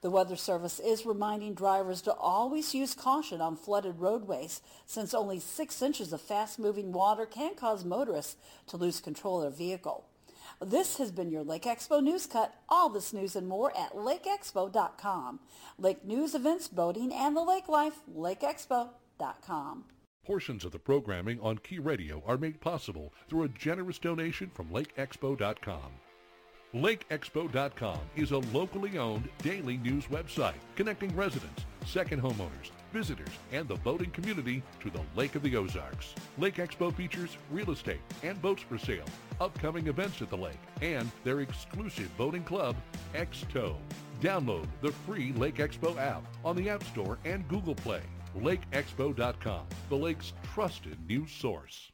The 0.05 0.11
Weather 0.11 0.35
Service 0.35 0.79
is 0.79 1.03
reminding 1.03 1.55
drivers 1.55 1.99
to 2.03 2.13
always 2.13 2.75
use 2.75 2.93
caution 2.93 3.41
on 3.41 3.55
flooded 3.55 3.99
roadways 3.99 4.61
since 4.85 5.15
only 5.15 5.39
six 5.39 5.81
inches 5.81 6.13
of 6.13 6.21
fast-moving 6.21 6.91
water 6.91 7.25
can 7.25 7.55
cause 7.55 7.83
motorists 7.83 8.35
to 8.67 8.77
lose 8.77 8.99
control 8.99 9.41
of 9.41 9.57
their 9.57 9.67
vehicle. 9.67 10.05
This 10.61 10.97
has 10.97 11.09
been 11.09 11.31
your 11.31 11.41
Lake 11.41 11.63
Expo 11.63 12.03
News 12.03 12.27
Cut. 12.27 12.53
All 12.69 12.87
this 12.87 13.13
news 13.13 13.35
and 13.35 13.47
more 13.47 13.75
at 13.75 13.95
lakeexpo.com. 13.95 15.39
Lake 15.79 16.05
News, 16.05 16.35
Events, 16.35 16.67
Boating, 16.67 17.11
and 17.11 17.35
the 17.35 17.41
Lake 17.41 17.67
Life, 17.67 18.01
lakeexpo.com. 18.15 19.85
Portions 20.23 20.65
of 20.65 20.71
the 20.71 20.77
programming 20.77 21.39
on 21.39 21.57
Key 21.57 21.79
Radio 21.79 22.21
are 22.27 22.37
made 22.37 22.61
possible 22.61 23.11
through 23.27 23.41
a 23.41 23.49
generous 23.49 23.97
donation 23.97 24.51
from 24.53 24.69
lakeexpo.com. 24.69 25.93
LakeExpo.com 26.75 27.99
is 28.17 28.31
a 28.31 28.37
locally 28.37 28.97
owned 28.97 29.29
daily 29.41 29.77
news 29.77 30.07
website 30.07 30.59
connecting 30.75 31.15
residents, 31.15 31.63
second 31.85 32.21
homeowners, 32.21 32.71
visitors, 32.91 33.29
and 33.53 33.65
the 33.69 33.75
boating 33.75 34.11
community 34.11 34.61
to 34.81 34.89
the 34.89 34.99
Lake 35.15 35.35
of 35.35 35.41
the 35.43 35.55
Ozarks. 35.55 36.13
Lake 36.37 36.55
Expo 36.55 36.93
features 36.93 37.37
real 37.49 37.71
estate 37.71 38.01
and 38.23 38.41
boats 38.41 38.61
for 38.61 38.77
sale, 38.77 39.05
upcoming 39.39 39.87
events 39.87 40.21
at 40.21 40.29
the 40.29 40.35
lake, 40.35 40.59
and 40.81 41.09
their 41.23 41.39
exclusive 41.39 42.09
boating 42.17 42.43
club, 42.43 42.75
X-Tow. 43.13 43.77
Download 44.19 44.67
the 44.81 44.91
free 44.91 45.31
Lake 45.31 45.59
Expo 45.59 45.97
app 45.97 46.25
on 46.43 46.57
the 46.57 46.69
App 46.69 46.83
Store 46.83 47.17
and 47.23 47.47
Google 47.47 47.75
Play. 47.75 48.01
LakeExpo.com, 48.37 49.65
the 49.87 49.95
lake's 49.95 50.33
trusted 50.53 50.97
news 51.07 51.31
source. 51.31 51.93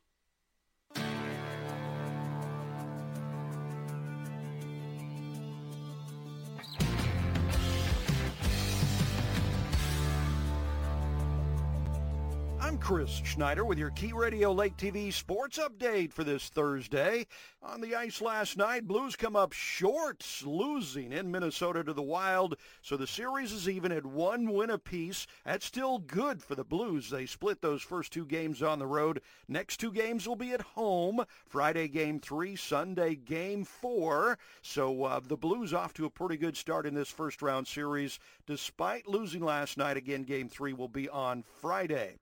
Chris 12.91 13.22
Schneider 13.23 13.63
with 13.63 13.77
your 13.77 13.91
Key 13.91 14.11
Radio 14.11 14.51
Lake 14.51 14.76
TV 14.76 15.13
sports 15.13 15.57
update 15.57 16.11
for 16.11 16.26
this 16.26 16.49
Thursday. 16.49 17.26
On 17.63 17.80
the 17.80 17.95
ice 17.95 18.19
last 18.19 18.57
night, 18.57 18.85
Blues 18.85 19.15
come 19.15 19.34
up 19.34 19.53
short, 19.53 20.26
losing 20.43 21.13
in 21.13 21.31
Minnesota 21.31 21.85
to 21.85 21.93
the 21.93 22.01
Wild, 22.01 22.57
so 22.81 22.97
the 22.97 23.07
series 23.07 23.53
is 23.53 23.69
even 23.69 23.93
at 23.93 24.05
one 24.05 24.51
win 24.51 24.72
apiece. 24.72 25.26
That's 25.45 25.65
still 25.65 25.99
good 25.99 26.43
for 26.43 26.55
the 26.55 26.65
Blues. 26.65 27.09
They 27.09 27.26
split 27.26 27.61
those 27.61 27.81
first 27.81 28.11
two 28.11 28.26
games 28.26 28.61
on 28.61 28.80
the 28.80 28.88
road. 28.88 29.22
Next 29.47 29.77
two 29.77 29.93
games 29.93 30.27
will 30.27 30.35
be 30.35 30.51
at 30.51 30.61
home. 30.61 31.23
Friday 31.47 31.88
game 31.88 32.19
three, 32.19 32.57
Sunday 32.57 33.15
game 33.15 33.63
four. 33.63 34.38
So 34.63 35.05
uh, 35.05 35.22
the 35.26 35.38
Blues 35.38 35.73
off 35.73 35.93
to 35.93 36.05
a 36.05 36.09
pretty 36.09 36.35
good 36.35 36.57
start 36.57 36.85
in 36.85 36.95
this 36.95 37.09
first 37.09 37.41
round 37.41 37.68
series, 37.68 38.19
despite 38.47 39.07
losing 39.07 39.43
last 39.43 39.77
night. 39.77 39.95
Again, 39.95 40.23
game 40.23 40.49
three 40.49 40.73
will 40.73 40.89
be 40.89 41.07
on 41.07 41.43
Friday. 41.61 42.15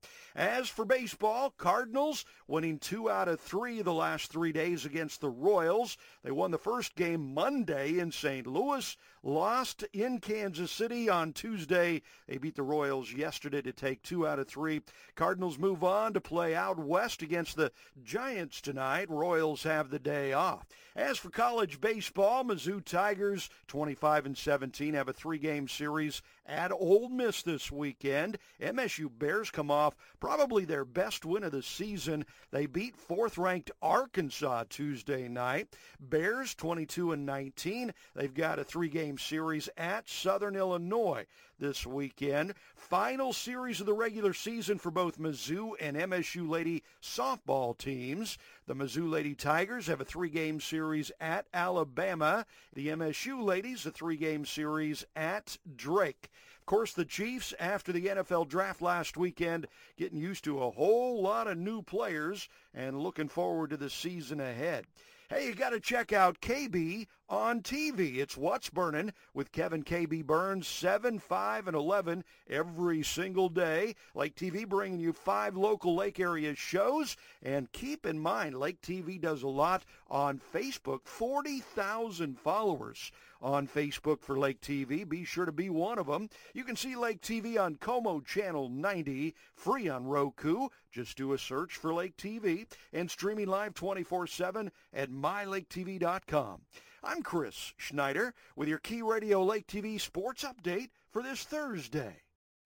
As 0.60 0.68
for 0.68 0.84
baseball, 0.84 1.52
Cardinals 1.52 2.26
winning 2.46 2.80
two 2.80 3.10
out 3.10 3.30
of 3.30 3.40
three 3.40 3.82
the 3.82 3.94
last 3.94 4.30
three 4.30 4.52
days 4.52 4.84
against 4.84 5.22
the 5.22 5.30
Royals. 5.30 5.96
They 6.22 6.32
won 6.32 6.52
the 6.52 6.58
first 6.58 6.96
game 6.96 7.34
Monday 7.34 7.98
in 7.98 8.12
St. 8.12 8.46
Louis, 8.46 8.98
lost 9.24 9.84
in 9.94 10.20
Kansas 10.20 10.72
City 10.72 11.10
on 11.10 11.34
Tuesday. 11.34 12.02
They 12.28 12.38
beat 12.38 12.56
the 12.56 12.64
Royals 12.64 13.12
yesterday 13.12 13.62
to 13.62 13.74
take 13.74 14.02
two 14.02 14.28
out 14.28 14.40
of 14.40 14.48
three. 14.48 14.82
Cardinals 15.16 15.58
move 15.58 15.84
on 15.84 16.14
to 16.14 16.22
play 16.22 16.56
out 16.56 16.80
west 16.80 17.22
against 17.22 17.56
the 17.56 17.72
Giants 18.04 18.62
tonight. 18.62 19.10
Royals 19.10 19.64
have 19.64 19.90
the 19.90 20.00
day 20.00 20.34
off. 20.34 20.66
As 20.96 21.18
for 21.18 21.30
college 21.30 21.80
baseball, 21.80 22.44
Mizzou 22.44 22.84
Tigers 22.84 23.50
25 23.68 24.26
and 24.26 24.38
17 24.38 24.96
have 24.96 25.08
a 25.08 25.14
three-game 25.14 25.68
series 25.68 26.22
at 26.46 26.72
Ole 26.72 27.08
Miss 27.10 27.42
this 27.42 27.72
weekend. 27.72 28.38
MSU 28.60 29.10
Bears 29.18 29.50
come 29.52 29.72
off 29.72 29.96
probably 30.20 30.66
their 30.66 30.84
best 30.84 31.24
win 31.26 31.44
of 31.44 31.52
the 31.52 31.64
season. 31.64 32.26
They 32.52 32.66
beat 32.66 32.98
fourth-ranked 32.98 33.72
Arkansas 33.82 34.66
Tuesday 34.70 35.28
night. 35.28 35.74
Bears 36.00 36.54
22 36.56 37.14
and 37.14 37.26
19. 37.26 37.94
They've 38.16 38.34
got 38.34 38.60
a 38.60 38.64
three-game 38.64 39.09
series 39.18 39.70
at 39.78 40.10
Southern 40.10 40.56
Illinois 40.56 41.26
this 41.60 41.86
weekend. 41.86 42.54
Final 42.76 43.34
series 43.34 43.80
of 43.80 43.86
the 43.86 43.94
regular 43.94 44.34
season 44.34 44.78
for 44.78 44.92
both 44.92 45.20
Mizzou 45.20 45.74
and 45.80 45.98
MSU 45.98 46.48
Lady 46.50 46.84
softball 47.02 47.78
teams. 47.78 48.38
The 48.68 48.76
Mizzou 48.76 49.10
Lady 49.10 49.36
Tigers 49.36 49.88
have 49.88 50.02
a 50.02 50.06
three-game 50.06 50.60
series 50.60 51.12
at 51.20 51.48
Alabama. 51.54 52.46
The 52.74 52.88
MSU 52.90 53.44
Ladies 53.44 53.86
a 53.86 53.92
three-game 53.92 54.46
series 54.46 55.06
at 55.16 55.58
Drake. 55.76 56.30
Of 56.60 56.66
course, 56.66 56.94
the 56.94 57.06
Chiefs, 57.06 57.54
after 57.60 57.92
the 57.92 58.08
NFL 58.08 58.48
draft 58.48 58.82
last 58.82 59.18
weekend, 59.18 59.68
getting 59.98 60.20
used 60.20 60.44
to 60.44 60.62
a 60.62 60.70
whole 60.70 61.22
lot 61.22 61.48
of 61.48 61.58
new 61.58 61.82
players 61.82 62.48
and 62.74 63.00
looking 63.00 63.28
forward 63.28 63.72
to 63.72 63.78
the 63.78 63.90
season 63.90 64.40
ahead. 64.40 64.86
Hey, 65.30 65.46
you 65.46 65.54
got 65.54 65.72
to 65.72 65.80
check 65.80 66.12
out 66.12 66.42
KB 66.42 67.06
on 67.30 67.62
TV. 67.62 68.18
It's 68.18 68.36
What's 68.36 68.70
Burning 68.72 69.14
with 69.34 69.52
Kevin 69.52 69.84
KB 69.84 70.26
Burns, 70.26 70.68
7, 70.68 71.20
5, 71.20 71.68
and 71.68 71.78
11 71.78 72.24
every 72.50 73.04
single 73.04 73.50
day. 73.50 73.96
Lake 74.16 74.36
TV 74.36 74.68
bringing 74.68 75.00
you 75.00 75.14
five 75.14 75.56
local 75.56 75.96
lake 75.96 76.20
area 76.20 76.56
shows. 76.56 77.16
And 77.44 77.72
keep 77.72 78.06
in 78.06 78.20
mind, 78.20 78.56
Lake 78.56 78.82
TV 78.82 79.22
does 79.22 79.44
a 79.44 79.48
lot 79.48 79.86
on 80.10 80.42
Facebook, 80.54 81.02
40,000 81.06 82.40
followers 82.40 83.12
on 83.42 83.68
Facebook 83.68 84.22
for 84.22 84.38
Lake 84.38 84.60
TV. 84.60 85.08
Be 85.08 85.24
sure 85.24 85.46
to 85.46 85.52
be 85.52 85.70
one 85.70 86.00
of 86.00 86.08
them. 86.08 86.30
You 86.54 86.64
can 86.64 86.76
see 86.76 86.96
Lake 86.96 87.22
TV 87.22 87.60
on 87.60 87.76
Co-Mo 87.76 88.22
Channel 88.22 88.70
90, 88.70 89.36
free 89.54 89.88
on 89.88 90.06
Roku. 90.06 90.68
Just 90.92 91.16
do 91.16 91.34
a 91.34 91.38
search 91.38 91.76
for 91.76 91.94
Lake 91.94 92.18
TV 92.18 92.66
and 92.92 93.10
streaming 93.10 93.48
live 93.48 93.76
24-7 93.76 94.72
at 94.94 95.12
mylaketv.com. 95.12 96.62
I'm 97.02 97.24
Chris 97.24 97.74
Schneider 97.78 98.34
with 98.58 98.68
your 98.68 98.78
Key 98.78 99.02
Radio 99.02 99.42
Lake 99.42 99.68
TV 99.68 100.02
sports 100.02 100.44
update 100.44 100.90
for 101.12 101.24
this 101.24 101.44
Thursday. 101.44 102.24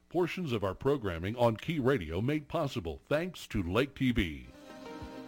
Portions 0.10 0.52
of 0.54 0.64
our 0.64 0.74
programming 0.74 1.36
on 1.36 1.56
Key 1.56 1.78
Radio 1.78 2.20
made 2.20 2.48
possible 2.48 3.00
thanks 3.08 3.46
to 3.48 3.62
Lake 3.62 3.94
TV. 3.94 4.48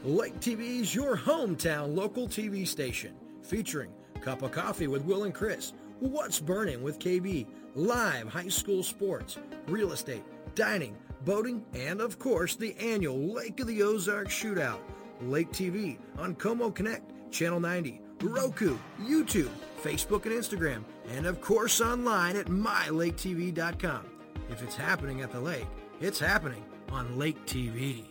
Lake 0.04 0.40
TV 0.40 0.82
is 0.82 0.96
your 0.96 1.16
hometown 1.16 1.96
local 1.96 2.28
TV 2.28 2.68
station 2.68 3.14
featuring 3.44 3.92
Cup 4.22 4.42
of 4.42 4.52
Coffee 4.52 4.88
with 4.88 5.04
Will 5.04 5.26
and 5.26 5.36
Chris, 5.36 5.74
What's 6.00 6.40
Burning 6.40 6.82
with 6.82 6.98
KB, 6.98 7.46
live 7.76 8.28
high 8.28 8.48
school 8.48 8.82
sports, 8.82 9.38
real 9.68 9.92
estate, 9.92 10.24
dining, 10.56 10.98
boating, 11.26 11.64
and 11.76 12.02
of 12.02 12.18
course 12.18 12.56
the 12.56 12.76
annual 12.80 13.34
Lake 13.36 13.60
of 13.60 13.68
the 13.68 13.84
Ozarks 13.84 14.34
Shootout. 14.34 14.80
Lake 15.22 15.52
TV 15.52 16.00
on 16.18 16.34
Co-Mo 16.36 16.72
Connect, 16.72 17.32
Channel 17.32 17.60
90, 17.60 18.02
Roku, 18.22 18.78
YouTube, 19.02 19.50
Facebook 19.84 20.26
and 20.26 20.34
Instagram, 20.34 20.84
and 21.10 21.26
of 21.26 21.42
course 21.42 21.82
online 21.82 22.36
at 22.36 22.48
mylaketv.com. 22.48 24.06
If 24.50 24.64
it's 24.64 24.76
happening 24.76 25.22
at 25.22 25.32
the 25.32 25.40
lake, 25.40 25.68
it's 26.02 26.20
happening 26.20 26.64
on 26.92 27.18
Lake 27.18 27.44
TV. 27.46 28.06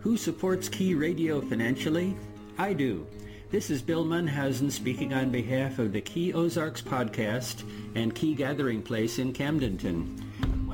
Who 0.00 0.16
supports 0.16 0.68
Key 0.68 0.94
Radio 0.94 1.40
financially? 1.40 2.16
I 2.58 2.72
do. 2.72 3.06
This 3.50 3.68
is 3.68 3.82
Bill 3.82 4.04
Munhausen 4.04 4.70
speaking 4.70 5.12
on 5.12 5.30
behalf 5.30 5.78
of 5.78 5.92
the 5.92 6.00
Key 6.00 6.32
Ozarks 6.32 6.80
podcast 6.80 7.64
and 7.94 8.14
Key 8.14 8.34
Gathering 8.34 8.80
Place 8.82 9.18
in 9.18 9.32
Camdenton. 9.32 10.22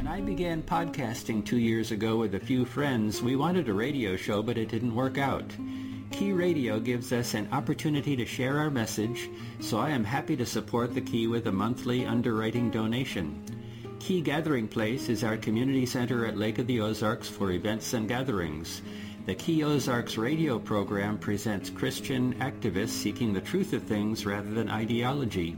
When 0.06 0.22
I 0.22 0.24
began 0.24 0.62
podcasting 0.62 1.44
two 1.44 1.58
years 1.58 1.90
ago 1.90 2.16
with 2.16 2.36
a 2.36 2.40
few 2.40 2.64
friends, 2.64 3.20
we 3.22 3.34
wanted 3.34 3.68
a 3.68 3.74
radio 3.74 4.14
show, 4.14 4.40
but 4.40 4.56
it 4.56 4.68
didn't 4.68 4.94
work 4.94 5.18
out. 5.18 5.52
Key 6.12 6.30
Radio 6.30 6.78
gives 6.78 7.12
us 7.12 7.34
an 7.34 7.48
opportunity 7.50 8.14
to 8.14 8.24
share 8.24 8.60
our 8.60 8.70
message, 8.70 9.28
so 9.58 9.80
I 9.80 9.90
am 9.90 10.04
happy 10.04 10.36
to 10.36 10.46
support 10.46 10.94
the 10.94 11.00
Key 11.00 11.26
with 11.26 11.48
a 11.48 11.52
monthly 11.52 12.06
underwriting 12.06 12.70
donation. 12.70 13.42
Key 13.98 14.20
Gathering 14.20 14.68
Place 14.68 15.08
is 15.08 15.24
our 15.24 15.36
community 15.36 15.84
center 15.84 16.24
at 16.24 16.38
Lake 16.38 16.60
of 16.60 16.68
the 16.68 16.80
Ozarks 16.80 17.28
for 17.28 17.50
events 17.50 17.92
and 17.92 18.06
gatherings. 18.06 18.82
The 19.26 19.34
Key 19.34 19.64
Ozarks 19.64 20.16
radio 20.16 20.60
program 20.60 21.18
presents 21.18 21.68
Christian 21.68 22.32
activists 22.34 22.90
seeking 22.90 23.32
the 23.32 23.40
truth 23.40 23.72
of 23.72 23.82
things 23.82 24.24
rather 24.24 24.50
than 24.50 24.70
ideology, 24.70 25.56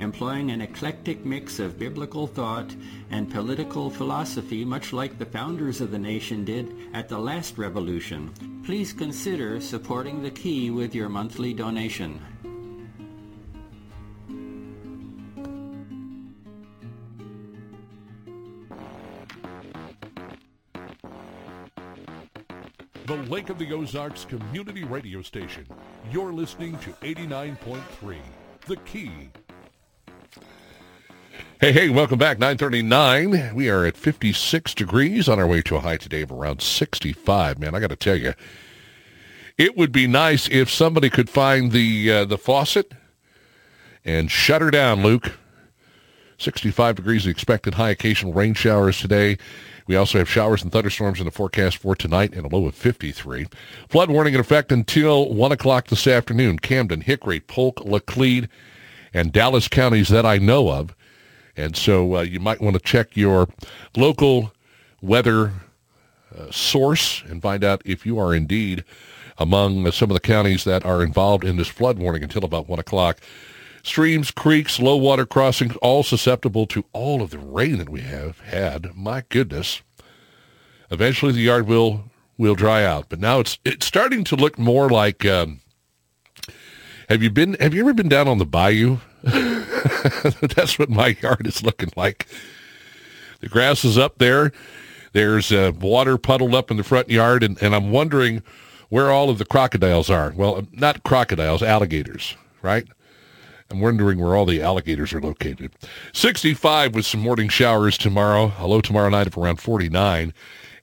employing 0.00 0.50
an 0.50 0.60
eclectic 0.60 1.24
mix 1.24 1.58
of 1.58 1.78
biblical 1.78 2.26
thought 2.26 2.74
and 3.10 3.30
political 3.30 3.90
philosophy 3.90 4.64
much 4.64 4.92
like 4.92 5.18
the 5.18 5.26
founders 5.26 5.80
of 5.80 5.90
the 5.90 5.98
nation 5.98 6.44
did 6.44 6.74
at 6.92 7.08
the 7.08 7.18
last 7.18 7.58
revolution. 7.58 8.62
Please 8.64 8.92
consider 8.92 9.60
supporting 9.60 10.22
the 10.22 10.30
Key 10.30 10.70
with 10.70 10.94
your 10.94 11.08
monthly 11.08 11.52
donation. 11.52 12.20
the 23.08 23.16
Lake 23.30 23.48
of 23.48 23.58
the 23.58 23.72
Ozarks 23.72 24.26
community 24.26 24.84
radio 24.84 25.22
station. 25.22 25.66
You're 26.12 26.30
listening 26.30 26.76
to 26.80 26.90
89.3, 27.00 28.18
The 28.66 28.76
Key. 28.76 29.30
Hey, 31.60 31.72
hey, 31.72 31.88
welcome 31.88 32.18
back. 32.18 32.38
939. 32.38 33.54
We 33.54 33.68
are 33.68 33.84
at 33.84 33.96
56 33.96 34.74
degrees 34.74 35.28
on 35.28 35.38
our 35.38 35.46
way 35.46 35.60
to 35.62 35.76
a 35.76 35.80
high 35.80 35.96
today 35.96 36.22
of 36.22 36.30
around 36.30 36.62
65. 36.62 37.58
Man, 37.58 37.74
I 37.74 37.80
got 37.80 37.90
to 37.90 37.96
tell 37.96 38.16
you, 38.16 38.34
it 39.56 39.76
would 39.76 39.90
be 39.90 40.06
nice 40.06 40.48
if 40.48 40.70
somebody 40.70 41.10
could 41.10 41.28
find 41.28 41.72
the 41.72 42.12
uh, 42.12 42.24
the 42.24 42.38
faucet 42.38 42.92
and 44.04 44.30
shut 44.30 44.62
her 44.62 44.70
down, 44.70 45.02
Luke. 45.02 45.32
65 46.38 46.96
degrees 46.96 47.26
expected 47.26 47.74
high 47.74 47.90
occasional 47.90 48.32
rain 48.32 48.54
showers 48.54 49.00
today. 49.00 49.36
We 49.88 49.96
also 49.96 50.18
have 50.18 50.28
showers 50.28 50.62
and 50.62 50.70
thunderstorms 50.70 51.18
in 51.18 51.24
the 51.24 51.32
forecast 51.32 51.78
for 51.78 51.96
tonight 51.96 52.34
and 52.34 52.46
a 52.46 52.48
low 52.48 52.66
of 52.66 52.74
53. 52.74 53.46
Flood 53.88 54.10
warning 54.10 54.34
in 54.34 54.40
effect 54.40 54.70
until 54.70 55.34
1 55.34 55.50
o'clock 55.50 55.88
this 55.88 56.06
afternoon. 56.06 56.58
Camden, 56.58 57.00
Hickory, 57.00 57.40
Polk, 57.40 57.80
Laclede, 57.80 58.48
and 59.12 59.32
Dallas 59.32 59.66
counties 59.66 60.08
that 60.08 60.24
I 60.24 60.38
know 60.38 60.70
of. 60.70 60.94
And 61.58 61.76
so 61.76 62.18
uh, 62.18 62.20
you 62.20 62.38
might 62.38 62.60
want 62.60 62.74
to 62.74 62.80
check 62.80 63.16
your 63.16 63.48
local 63.96 64.52
weather 65.02 65.52
uh, 66.36 66.52
source 66.52 67.22
and 67.26 67.42
find 67.42 67.64
out 67.64 67.82
if 67.84 68.06
you 68.06 68.16
are 68.18 68.32
indeed 68.32 68.84
among 69.38 69.90
some 69.90 70.08
of 70.08 70.14
the 70.14 70.20
counties 70.20 70.62
that 70.64 70.86
are 70.86 71.02
involved 71.02 71.42
in 71.42 71.56
this 71.56 71.66
flood 71.66 71.98
warning 71.98 72.22
until 72.22 72.44
about 72.44 72.68
1 72.68 72.78
o'clock. 72.78 73.18
Streams, 73.82 74.30
creeks, 74.30 74.78
low 74.78 74.96
water 74.96 75.26
crossings, 75.26 75.74
all 75.76 76.04
susceptible 76.04 76.64
to 76.66 76.84
all 76.92 77.22
of 77.22 77.30
the 77.30 77.38
rain 77.38 77.78
that 77.78 77.88
we 77.88 78.02
have 78.02 78.38
had. 78.40 78.94
My 78.94 79.24
goodness. 79.28 79.82
Eventually 80.90 81.32
the 81.32 81.40
yard 81.40 81.66
will 81.66 82.04
will 82.36 82.54
dry 82.54 82.84
out, 82.84 83.06
but 83.08 83.18
now 83.18 83.40
it's 83.40 83.58
it's 83.64 83.84
starting 83.84 84.24
to 84.24 84.36
look 84.36 84.58
more 84.58 84.88
like. 84.88 85.26
Um, 85.26 85.60
have 87.08 87.22
you 87.22 87.30
been? 87.30 87.54
Have 87.60 87.74
you 87.74 87.80
ever 87.80 87.92
been 87.92 88.08
down 88.08 88.26
on 88.26 88.38
the 88.38 88.46
bayou? 88.46 88.98
That's 90.54 90.78
what 90.78 90.90
my 90.90 91.16
yard 91.22 91.46
is 91.46 91.62
looking 91.62 91.90
like. 91.96 92.26
The 93.40 93.48
grass 93.48 93.84
is 93.84 93.98
up 93.98 94.18
there. 94.18 94.52
There's 95.12 95.52
uh, 95.52 95.72
water 95.78 96.18
puddled 96.18 96.54
up 96.54 96.70
in 96.70 96.76
the 96.76 96.84
front 96.84 97.10
yard, 97.10 97.42
and, 97.42 97.60
and 97.62 97.74
I'm 97.74 97.90
wondering 97.90 98.42
where 98.88 99.10
all 99.10 99.30
of 99.30 99.38
the 99.38 99.44
crocodiles 99.44 100.10
are. 100.10 100.32
Well, 100.36 100.66
not 100.72 101.02
crocodiles, 101.02 101.62
alligators, 101.62 102.36
right? 102.62 102.86
I'm 103.70 103.80
wondering 103.80 104.18
where 104.18 104.34
all 104.34 104.46
the 104.46 104.62
alligators 104.62 105.12
are 105.12 105.20
located. 105.20 105.72
65 106.14 106.94
with 106.94 107.04
some 107.04 107.20
morning 107.20 107.48
showers 107.48 107.98
tomorrow. 107.98 108.52
Low 108.60 108.80
tomorrow 108.80 109.10
night 109.10 109.26
of 109.26 109.36
around 109.36 109.60
49. 109.60 110.32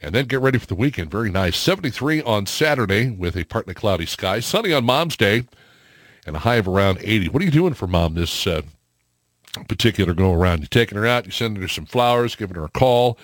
And 0.01 0.13
then 0.13 0.25
get 0.25 0.39
ready 0.39 0.59
for 0.59 0.67
the 0.67 0.75
weekend. 0.75 1.09
Very 1.09 1.31
nice. 1.31 1.57
73 1.57 2.21
on 2.21 2.45
Saturday 2.45 3.09
with 3.09 3.35
a 3.35 3.43
partly 3.45 3.73
cloudy 3.73 4.05
sky. 4.05 4.39
Sunny 4.39 4.71
on 4.71 4.85
Mom's 4.85 5.17
Day 5.17 5.45
and 6.27 6.35
a 6.35 6.39
high 6.39 6.55
of 6.55 6.67
around 6.67 6.99
80. 7.01 7.29
What 7.29 7.41
are 7.41 7.45
you 7.45 7.51
doing 7.51 7.73
for 7.73 7.87
Mom 7.87 8.13
this 8.13 8.45
uh, 8.45 8.61
particular 9.63 10.13
go 10.13 10.33
around? 10.33 10.61
You 10.61 10.67
taking 10.67 10.97
her 10.97 11.07
out? 11.07 11.25
You 11.25 11.31
sending 11.31 11.61
her 11.61 11.69
some 11.69 11.85
flowers? 11.85 12.35
Giving 12.35 12.57
her 12.57 12.65
a 12.65 12.69
call? 12.69 13.17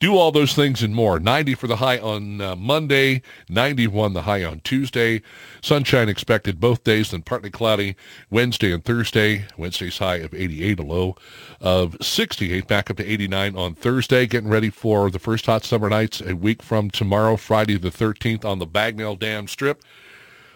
Do 0.00 0.16
all 0.16 0.32
those 0.32 0.54
things 0.54 0.82
and 0.82 0.94
more. 0.94 1.20
90 1.20 1.54
for 1.56 1.66
the 1.66 1.76
high 1.76 1.98
on 1.98 2.40
uh, 2.40 2.56
Monday, 2.56 3.20
91 3.50 4.14
the 4.14 4.22
high 4.22 4.42
on 4.42 4.60
Tuesday. 4.60 5.20
Sunshine 5.60 6.08
expected 6.08 6.58
both 6.58 6.84
days, 6.84 7.10
then 7.10 7.20
partly 7.20 7.50
cloudy 7.50 7.96
Wednesday 8.30 8.72
and 8.72 8.82
Thursday. 8.82 9.44
Wednesday's 9.58 9.98
high 9.98 10.16
of 10.16 10.32
88, 10.32 10.78
a 10.78 10.82
low 10.82 11.16
of 11.60 11.98
68, 12.00 12.66
back 12.66 12.90
up 12.90 12.96
to 12.96 13.04
89 13.04 13.54
on 13.54 13.74
Thursday. 13.74 14.26
Getting 14.26 14.48
ready 14.48 14.70
for 14.70 15.10
the 15.10 15.18
first 15.18 15.44
hot 15.44 15.64
summer 15.64 15.90
nights 15.90 16.22
a 16.22 16.34
week 16.34 16.62
from 16.62 16.88
tomorrow, 16.88 17.36
Friday 17.36 17.76
the 17.76 17.90
13th 17.90 18.42
on 18.42 18.58
the 18.58 18.66
Bagnell 18.66 19.18
Dam 19.18 19.46
Strip. 19.46 19.82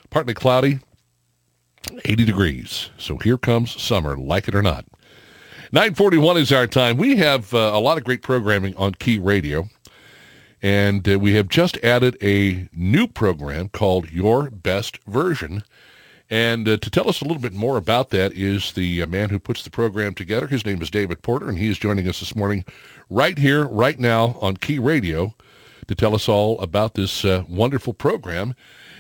Partly 0.09 0.33
cloudy, 0.33 0.79
80 2.07 2.25
degrees. 2.25 2.89
So 2.97 3.19
here 3.19 3.37
comes 3.37 3.79
summer, 3.79 4.17
like 4.17 4.49
it 4.49 4.55
or 4.55 4.63
not. 4.63 4.87
941 5.75 6.37
is 6.37 6.53
our 6.53 6.69
time. 6.69 6.97
We 6.97 7.17
have 7.17 7.53
uh, 7.53 7.73
a 7.75 7.81
lot 7.81 7.99
of 7.99 8.05
great 8.05 8.23
programming 8.23 8.77
on 8.77 8.95
Key 8.95 9.19
Radio. 9.19 9.69
And 10.63 11.09
uh, 11.09 11.19
we 11.19 11.35
have 11.35 11.49
just 11.49 11.79
added 11.79 12.17
a 12.23 12.69
new 12.73 13.09
program 13.09 13.71
called 13.71 14.09
Your 14.13 14.51
Best 14.51 15.03
Version. 15.09 15.65
And 16.31 16.69
uh, 16.69 16.77
to 16.77 16.91
tell 16.91 17.09
us 17.09 17.21
a 17.21 17.25
little 17.25 17.43
bit 17.43 17.55
more 17.55 17.77
about 17.77 18.11
that 18.11 18.35
is 18.35 18.75
the 18.75 19.03
uh, 19.03 19.09
man 19.09 19.31
who 19.31 19.41
puts 19.41 19.65
the 19.65 19.71
program 19.71 20.15
together. 20.15 20.47
His 20.47 20.65
name 20.65 20.81
is 20.81 20.91
David 20.91 21.23
Porter, 21.23 21.49
and 21.49 21.59
he 21.59 21.69
is 21.69 21.77
joining 21.77 22.07
us 22.07 22.21
this 22.21 22.37
morning 22.37 22.65
right 23.11 23.37
here, 23.37 23.67
right 23.67 23.99
now 23.99 24.39
on 24.41 24.57
Key 24.59 24.79
Radio 24.79 25.35
to 25.89 25.95
tell 25.97 26.15
us 26.15 26.29
all 26.29 26.57
about 26.61 26.95
this 26.95 27.25
uh, 27.25 27.43
wonderful 27.49 27.95
program. 27.95 28.55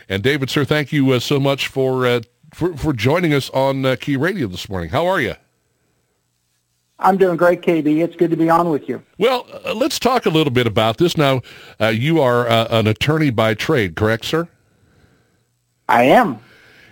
And 0.09 0.24
David, 0.24 0.51
sir, 0.51 0.64
thank 0.64 0.90
you 0.90 1.12
uh, 1.12 1.20
so 1.20 1.38
much 1.38 1.68
for, 1.68 2.20
for, 2.52 2.76
for 2.76 2.92
joining 2.92 3.32
us 3.32 3.48
on 3.51 3.96
Key 3.98 4.16
Radio 4.16 4.48
this 4.48 4.68
morning. 4.68 4.90
How 4.90 5.06
are 5.06 5.20
you? 5.20 5.36
I'm 7.05 7.18
doing 7.18 7.36
great, 7.36 7.60
KB. 7.60 8.02
It's 8.02 8.16
good 8.16 8.31
to 8.31 8.36
be 8.36 8.48
on 8.48 8.70
with 8.70 8.89
you. 8.89 9.02
Well, 9.18 9.47
uh, 9.64 9.74
let's 9.74 9.98
talk 9.98 10.24
a 10.24 10.31
little 10.31 10.51
bit 10.51 10.66
about 10.66 10.97
this. 10.97 11.16
Now, 11.16 11.43
uh, 11.78 11.89
you 11.89 12.20
are 12.20 12.48
uh, 12.48 12.66
an 12.70 12.86
attorney 12.86 13.31
by 13.31 13.52
trade, 13.55 13.94
correct, 13.94 14.24
sir? 14.24 14.48
I 15.86 16.05
am. 16.05 16.39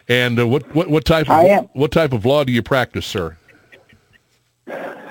And 0.09 0.39
uh, 0.39 0.47
what, 0.47 0.75
what, 0.75 0.91
what 0.91 1.07
type 1.07 1.27
of 1.27 1.33
I 1.33 1.45
am. 1.45 1.65
what 1.73 1.93
type 1.93 2.13
of 2.13 2.27
law 2.27 2.45
do 2.45 2.53
you 2.53 2.63
practice, 2.63 3.07
sir? 3.07 3.39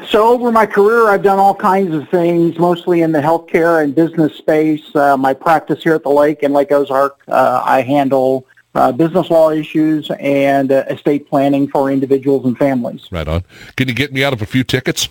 So 0.08 0.28
over 0.28 0.52
my 0.52 0.66
career, 0.66 1.10
I've 1.10 1.24
done 1.24 1.40
all 1.40 1.56
kinds 1.56 1.96
of 1.96 2.08
things, 2.10 2.60
mostly 2.60 3.02
in 3.02 3.12
the 3.12 3.22
healthcare 3.22 3.84
and 3.84 3.96
business 3.96 4.36
space. 4.36 4.96
Uh, 4.96 5.18
my 5.18 5.34
practice 5.34 5.82
here 5.82 5.96
at 5.96 6.04
the 6.04 6.10
lake 6.10 6.44
in 6.44 6.54
Lake 6.54 6.72
Ozark, 6.72 7.22
uh, 7.28 7.64
I 7.66 7.82
handle 7.82 8.46
uh, 8.74 8.92
business 8.92 9.30
law 9.30 9.52
issues 9.52 10.10
and 10.20 10.72
uh, 10.72 10.86
estate 10.90 11.30
planning 11.30 11.68
for 11.68 11.92
individuals 11.92 12.46
and 12.46 12.58
families. 12.58 13.08
Right 13.12 13.28
on. 13.28 13.44
Can 13.76 13.88
you 13.88 13.94
get 13.94 14.14
me 14.14 14.24
out 14.24 14.34
of 14.34 14.42
a 14.42 14.46
few 14.46 14.64
tickets? 14.64 15.10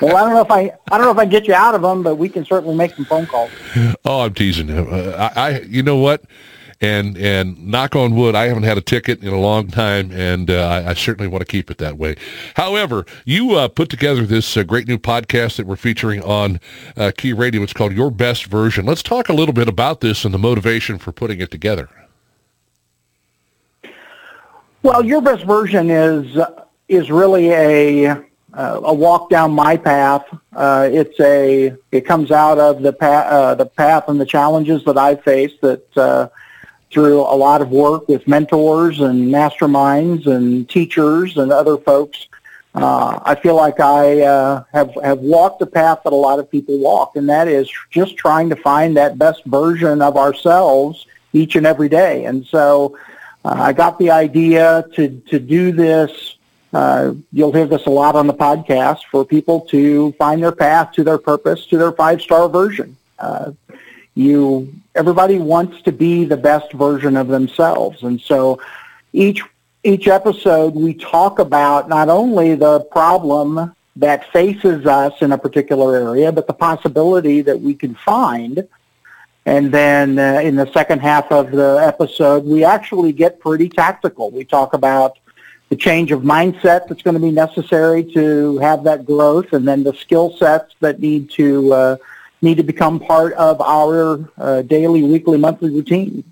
well, 0.00 0.16
I 0.16 0.22
don't 0.22 0.34
know 0.34 0.40
if 0.40 0.50
I 0.50 0.72
I 0.90 0.98
don't 0.98 1.02
know 1.02 1.10
if 1.10 1.18
I 1.18 1.24
can 1.24 1.30
get 1.30 1.46
you 1.46 1.54
out 1.54 1.74
of 1.74 1.82
them, 1.82 2.02
but 2.02 2.16
we 2.16 2.28
can 2.28 2.44
certainly 2.44 2.74
make 2.74 2.94
some 2.94 3.04
phone 3.04 3.26
calls. 3.26 3.50
Oh, 4.04 4.20
I'm 4.20 4.34
teasing 4.34 4.68
you. 4.68 4.76
Uh, 4.76 5.30
I, 5.34 5.40
I, 5.40 5.60
you 5.60 5.82
know 5.82 5.96
what? 5.96 6.24
And 6.84 7.16
and 7.16 7.66
knock 7.66 7.96
on 7.96 8.14
wood, 8.14 8.34
I 8.34 8.46
haven't 8.46 8.64
had 8.64 8.76
a 8.76 8.82
ticket 8.82 9.22
in 9.22 9.32
a 9.32 9.40
long 9.40 9.68
time, 9.68 10.12
and 10.12 10.50
uh, 10.50 10.68
I, 10.68 10.90
I, 10.90 10.94
certainly 10.94 11.26
want 11.26 11.40
to 11.40 11.46
keep 11.46 11.70
it 11.70 11.78
that 11.78 11.96
way. 11.96 12.14
However, 12.56 13.06
you 13.24 13.52
uh, 13.52 13.68
put 13.68 13.88
together 13.88 14.26
this 14.26 14.54
uh, 14.56 14.64
great 14.64 14.86
new 14.86 14.98
podcast 14.98 15.56
that 15.56 15.66
we're 15.66 15.76
featuring 15.76 16.22
on 16.22 16.60
uh, 16.96 17.10
Key 17.16 17.32
Radio. 17.32 17.62
It's 17.62 17.72
called 17.72 17.94
Your 17.94 18.10
Best 18.10 18.46
Version. 18.46 18.84
Let's 18.84 19.02
talk 19.02 19.30
a 19.30 19.32
little 19.32 19.54
bit 19.54 19.66
about 19.66 20.02
this 20.02 20.26
and 20.26 20.34
the 20.34 20.38
motivation 20.38 20.98
for 20.98 21.10
putting 21.10 21.40
it 21.40 21.50
together. 21.50 21.88
Well, 24.82 25.02
Your 25.02 25.22
Best 25.22 25.44
Version 25.44 25.90
is 25.90 26.36
is 26.88 27.10
really 27.10 27.50
a 27.50 28.08
uh, 28.08 28.80
a 28.84 28.92
walk 28.92 29.30
down 29.30 29.52
my 29.52 29.78
path. 29.78 30.26
Uh, 30.54 30.90
it's 30.92 31.18
a 31.18 31.74
it 31.92 32.02
comes 32.02 32.30
out 32.30 32.58
of 32.58 32.82
the 32.82 32.92
path 32.92 33.56
the 33.56 33.66
path 33.66 34.04
and 34.08 34.20
the 34.20 34.26
challenges 34.26 34.84
that 34.84 34.98
I've 34.98 35.24
faced 35.24 35.62
that 35.62 36.30
through 36.94 37.20
a 37.20 37.36
lot 37.36 37.60
of 37.60 37.70
work 37.70 38.08
with 38.08 38.26
mentors 38.26 39.00
and 39.00 39.28
masterminds 39.28 40.26
and 40.26 40.68
teachers 40.68 41.36
and 41.36 41.52
other 41.52 41.76
folks. 41.76 42.28
Uh, 42.74 43.20
I 43.24 43.34
feel 43.34 43.56
like 43.56 43.78
I 43.80 44.22
uh, 44.22 44.64
have 44.72 44.94
have 45.02 45.18
walked 45.18 45.58
the 45.58 45.66
path 45.66 46.00
that 46.04 46.12
a 46.12 46.16
lot 46.16 46.38
of 46.38 46.50
people 46.50 46.78
walk, 46.78 47.16
and 47.16 47.28
that 47.28 47.46
is 47.46 47.70
just 47.90 48.16
trying 48.16 48.48
to 48.50 48.56
find 48.56 48.96
that 48.96 49.18
best 49.18 49.44
version 49.44 50.00
of 50.00 50.16
ourselves 50.16 51.06
each 51.32 51.54
and 51.56 51.66
every 51.66 51.88
day. 51.88 52.24
And 52.24 52.44
so, 52.46 52.96
uh, 53.44 53.54
I 53.58 53.72
got 53.72 53.98
the 53.98 54.10
idea 54.10 54.84
to 54.94 55.20
to 55.30 55.38
do 55.38 55.70
this. 55.70 56.36
Uh, 56.72 57.14
you'll 57.32 57.52
hear 57.52 57.66
this 57.66 57.86
a 57.86 57.90
lot 57.90 58.16
on 58.16 58.26
the 58.26 58.34
podcast 58.34 59.04
for 59.08 59.24
people 59.24 59.60
to 59.60 60.10
find 60.12 60.42
their 60.42 60.50
path 60.50 60.90
to 60.92 61.04
their 61.04 61.18
purpose, 61.18 61.66
to 61.66 61.78
their 61.78 61.92
five 61.92 62.20
star 62.20 62.48
version. 62.48 62.96
You 64.14 64.72
everybody 64.94 65.38
wants 65.38 65.82
to 65.82 65.92
be 65.92 66.24
the 66.24 66.36
best 66.36 66.72
version 66.72 67.16
of 67.16 67.28
themselves, 67.28 68.02
and 68.02 68.20
so 68.20 68.60
each 69.12 69.42
each 69.82 70.08
episode 70.08 70.74
we 70.74 70.94
talk 70.94 71.38
about 71.38 71.88
not 71.88 72.08
only 72.08 72.54
the 72.54 72.80
problem 72.80 73.74
that 73.96 74.30
faces 74.32 74.86
us 74.86 75.12
in 75.20 75.32
a 75.32 75.38
particular 75.38 75.96
area, 75.96 76.32
but 76.32 76.46
the 76.46 76.52
possibility 76.52 77.42
that 77.42 77.60
we 77.60 77.74
can 77.74 77.94
find. 77.94 78.66
And 79.46 79.70
then 79.70 80.18
uh, 80.18 80.40
in 80.42 80.56
the 80.56 80.70
second 80.72 81.00
half 81.00 81.30
of 81.30 81.50
the 81.50 81.78
episode, 81.80 82.44
we 82.44 82.64
actually 82.64 83.12
get 83.12 83.40
pretty 83.40 83.68
tactical. 83.68 84.30
We 84.30 84.44
talk 84.44 84.72
about 84.72 85.18
the 85.68 85.76
change 85.76 86.12
of 86.12 86.22
mindset 86.22 86.88
that's 86.88 87.02
going 87.02 87.14
to 87.14 87.20
be 87.20 87.30
necessary 87.30 88.04
to 88.14 88.58
have 88.58 88.84
that 88.84 89.04
growth, 89.04 89.52
and 89.52 89.66
then 89.66 89.82
the 89.82 89.94
skill 89.94 90.36
sets 90.36 90.74
that 90.80 90.98
need 90.98 91.30
to 91.30 91.72
uh, 91.72 91.96
need 92.44 92.56
to 92.58 92.62
become 92.62 93.00
part 93.00 93.32
of 93.34 93.60
our 93.60 94.28
uh, 94.38 94.62
daily, 94.62 95.02
weekly, 95.02 95.38
monthly 95.38 95.70
routine. 95.70 96.24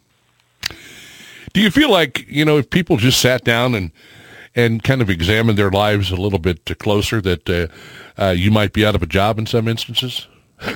Do 1.53 1.61
you 1.61 1.71
feel 1.71 1.91
like 1.91 2.27
you 2.29 2.45
know 2.45 2.59
if 2.59 2.71
people 2.71 2.97
just 2.97 3.21
sat 3.21 3.45
down 3.45 3.75
and 3.75 3.91
and 4.55 4.83
kind 4.83 5.01
of 5.03 5.11
examined 5.11 5.59
their 5.59 5.71
lives 5.71 6.11
a 6.11 6.17
little 6.17 6.39
bit 6.39 6.79
closer, 6.79 7.21
that 7.23 7.49
uh, 7.49 8.23
uh, 8.23 8.31
you 8.31 8.51
might 8.51 8.73
be 8.73 8.85
out 8.85 8.95
of 8.95 9.03
a 9.03 9.07
job 9.07 9.39
in 9.39 9.47
some 9.47 9.67
instances? 9.67 10.29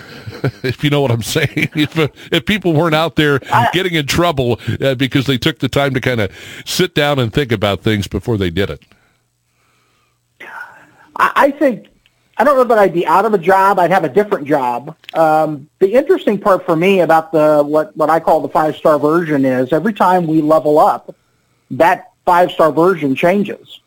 if 0.65 0.83
you 0.83 0.91
know 0.91 1.01
what 1.01 1.11
I'm 1.11 1.23
saying, 1.23 1.49
if, 1.75 1.99
uh, 1.99 2.09
if 2.33 2.45
people 2.47 2.73
weren't 2.73 2.95
out 2.95 3.17
there 3.17 3.39
getting 3.73 3.95
in 3.95 4.07
trouble 4.07 4.59
uh, 4.81 4.95
because 4.95 5.27
they 5.27 5.39
took 5.39 5.61
the 5.61 5.69
time 5.69 5.95
to 5.95 6.01
kind 6.01 6.21
of 6.21 6.33
sit 6.65 6.95
down 6.95 7.19
and 7.19 7.33
think 7.33 7.53
about 7.53 7.83
things 7.83 8.09
before 8.09 8.37
they 8.37 8.51
did 8.51 8.71
it. 8.71 8.83
I 11.19 11.51
think 11.53 11.87
I 12.39 12.45
don't 12.45 12.57
know 12.57 12.65
that 12.65 12.79
I'd 12.79 12.93
be 12.93 13.07
out 13.07 13.25
of 13.25 13.33
a 13.33 13.39
job. 13.39 13.79
I'd 13.79 13.91
have 13.91 14.05
a 14.05 14.09
different 14.09 14.47
job. 14.47 14.95
Um, 15.15 15.69
the 15.79 15.95
interesting 15.95 16.39
part 16.39 16.67
for 16.67 16.77
me 16.77 17.01
about 17.01 17.33
the 17.33 17.63
what 17.65 17.97
what 17.97 18.11
I 18.11 18.21
call 18.21 18.41
the 18.41 18.49
five 18.49 18.77
star 18.77 18.99
version 18.99 19.45
is 19.45 19.73
every 19.73 19.95
time 19.95 20.27
we 20.27 20.43
level 20.43 20.79
up, 20.79 21.15
that 21.71 22.13
five 22.25 22.51
star 22.51 22.73
version 22.73 23.15
changes. 23.15 23.81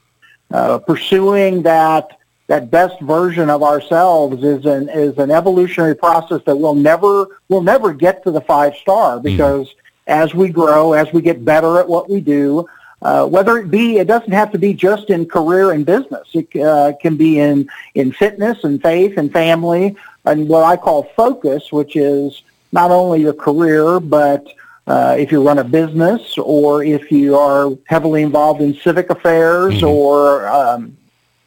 Uh, 0.51 0.79
pursuing 0.79 1.61
that 1.61 2.17
that 2.47 2.71
best 2.71 2.99
version 3.01 3.51
of 3.51 3.61
ourselves 3.61 4.43
is 4.43 4.65
an 4.65 4.89
is 4.89 5.15
an 5.19 5.29
evolutionary 5.29 5.95
process 5.95 6.41
that 6.45 6.55
we'll 6.55 6.73
never 6.73 7.27
we'll 7.49 7.61
never 7.61 7.93
get 7.93 8.23
to 8.23 8.31
the 8.31 8.41
five 8.41 8.75
star 8.75 9.17
mm-hmm. 9.17 9.23
because 9.23 9.67
mm. 9.67 9.75
as 10.07 10.33
we 10.33 10.49
grow, 10.49 10.93
as 10.93 11.13
we 11.13 11.21
get 11.21 11.45
better 11.45 11.79
at 11.79 11.87
what 11.87 12.09
we 12.09 12.19
do, 12.19 12.67
uh, 13.01 13.25
whether 13.25 13.57
it 13.57 13.71
be, 13.71 13.97
it 13.97 14.07
doesn't 14.07 14.31
have 14.31 14.51
to 14.51 14.57
be 14.57 14.73
just 14.73 15.09
in 15.09 15.25
career 15.25 15.71
and 15.71 15.85
business. 15.85 16.27
It 16.33 16.53
uh, 16.55 16.93
can 17.01 17.15
be 17.15 17.39
in, 17.39 17.69
in 17.95 18.11
fitness 18.11 18.63
and 18.63 18.81
faith 18.81 19.17
and 19.17 19.31
family 19.31 19.95
and 20.25 20.47
what 20.49 20.63
I 20.63 20.75
call 20.75 21.03
focus, 21.15 21.71
which 21.71 21.95
is 21.95 22.43
not 22.71 22.91
only 22.91 23.21
your 23.21 23.33
career, 23.33 23.99
but 23.99 24.47
uh, 24.85 25.15
if 25.17 25.31
you 25.31 25.45
run 25.45 25.59
a 25.59 25.63
business 25.63 26.37
or 26.37 26.83
if 26.83 27.11
you 27.11 27.37
are 27.37 27.71
heavily 27.85 28.21
involved 28.21 28.61
in 28.61 28.73
civic 28.73 29.09
affairs 29.09 29.75
mm-hmm. 29.75 29.87
or 29.87 30.47
um, 30.47 30.97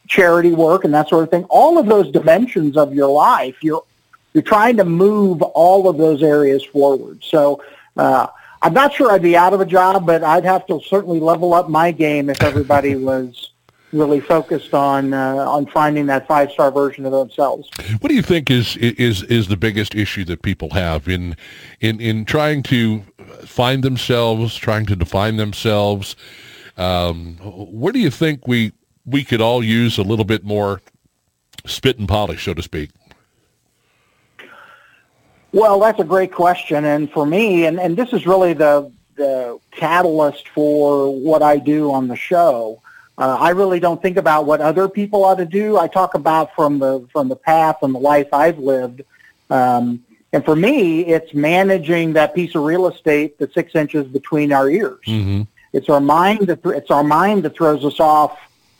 charity 0.07 0.53
work 0.53 0.85
and 0.85 0.93
that 0.93 1.07
sort 1.07 1.23
of 1.23 1.29
thing, 1.29 1.43
all 1.45 1.77
of 1.77 1.85
those 1.85 2.09
dimensions 2.11 2.77
of 2.77 2.93
your 2.93 3.09
life, 3.09 3.55
you're, 3.61 3.83
you're 4.33 4.43
trying 4.43 4.77
to 4.77 4.85
move 4.85 5.41
all 5.41 5.87
of 5.87 5.97
those 5.97 6.23
areas 6.23 6.63
forward. 6.63 7.23
So 7.23 7.61
uh, 7.95 8.27
I'm 8.63 8.73
not 8.73 8.93
sure 8.93 9.11
I'd 9.11 9.21
be 9.21 9.35
out 9.35 9.53
of 9.53 9.59
a 9.59 9.65
job, 9.65 10.05
but 10.05 10.23
I'd 10.23 10.45
have 10.45 10.65
to 10.67 10.79
certainly 10.87 11.19
level 11.19 11.53
up 11.53 11.69
my 11.69 11.91
game 11.91 12.29
if 12.29 12.41
everybody 12.41 12.95
was 13.11 13.51
really 13.91 14.21
focused 14.21 14.73
on 14.73 15.13
uh, 15.13 15.35
on 15.35 15.65
finding 15.67 16.07
that 16.07 16.27
five 16.27 16.51
star 16.51 16.71
version 16.71 17.05
of 17.05 17.11
themselves. 17.11 17.69
What 17.99 18.09
do 18.09 18.15
you 18.15 18.21
think 18.21 18.49
is 18.49 18.77
is 18.77 19.23
is 19.23 19.49
the 19.49 19.57
biggest 19.57 19.95
issue 19.95 20.23
that 20.25 20.41
people 20.41 20.69
have 20.71 21.07
in 21.07 21.35
in 21.81 21.99
in 21.99 22.25
trying 22.25 22.63
to 22.63 23.03
find 23.45 23.83
themselves, 23.83 24.55
trying 24.55 24.85
to 24.87 24.95
define 24.95 25.37
themselves? 25.37 26.15
Um, 26.77 27.35
where 27.43 27.93
do 27.93 27.99
you 27.99 28.09
think 28.09 28.47
we 28.47 28.71
we 29.05 29.25
could 29.25 29.41
all 29.41 29.63
use 29.63 29.97
a 29.97 30.03
little 30.03 30.25
bit 30.25 30.43
more 30.45 30.81
spit 31.65 31.99
and 31.99 32.07
polish, 32.07 32.45
so 32.45 32.53
to 32.53 32.61
speak? 32.61 32.91
Well, 35.53 35.79
that's 35.79 35.99
a 35.99 36.03
great 36.03 36.33
question. 36.33 36.83
And 36.83 37.09
for 37.11 37.25
me, 37.25 37.65
and, 37.65 37.79
and 37.79 37.95
this 37.95 38.11
is 38.11 38.25
really 38.25 38.53
the, 38.53 38.91
the 39.15 39.59
catalyst 39.71 40.49
for 40.49 41.13
what 41.13 41.41
I 41.43 41.57
do 41.57 41.91
on 41.91 42.07
the 42.07 42.15
show, 42.15 42.81
uh, 43.19 43.37
I 43.39 43.51
really 43.51 43.79
don't 43.79 44.01
think 44.01 44.17
about 44.17 44.47
what 44.47 44.59
other 44.59 44.89
people 44.89 45.23
ought 45.23 45.35
to 45.35 45.45
do. 45.45 45.77
I 45.77 45.87
talk 45.87 46.15
about 46.15 46.55
from 46.55 46.79
the, 46.79 47.07
from 47.13 47.29
the 47.29 47.35
path 47.35 47.77
and 47.83 47.93
the 47.93 47.99
life 47.99 48.33
I've 48.33 48.57
lived. 48.57 49.03
Um, 49.51 50.03
and 50.33 50.43
for 50.43 50.55
me, 50.55 51.05
it's 51.05 51.35
managing 51.35 52.13
that 52.13 52.33
piece 52.33 52.55
of 52.55 52.63
real 52.63 52.87
estate, 52.87 53.37
the 53.37 53.47
six 53.53 53.75
inches 53.75 54.07
between 54.07 54.51
our 54.51 54.67
ears. 54.67 55.05
Mm-hmm. 55.05 55.43
It's 55.73 55.89
our 55.89 56.01
mind 56.01 56.47
that 56.47 56.63
th- 56.63 56.75
it's 56.75 56.89
our 56.89 57.03
mind 57.03 57.43
that 57.43 57.55
throws 57.55 57.85
us 57.85 57.99
off 57.99 58.39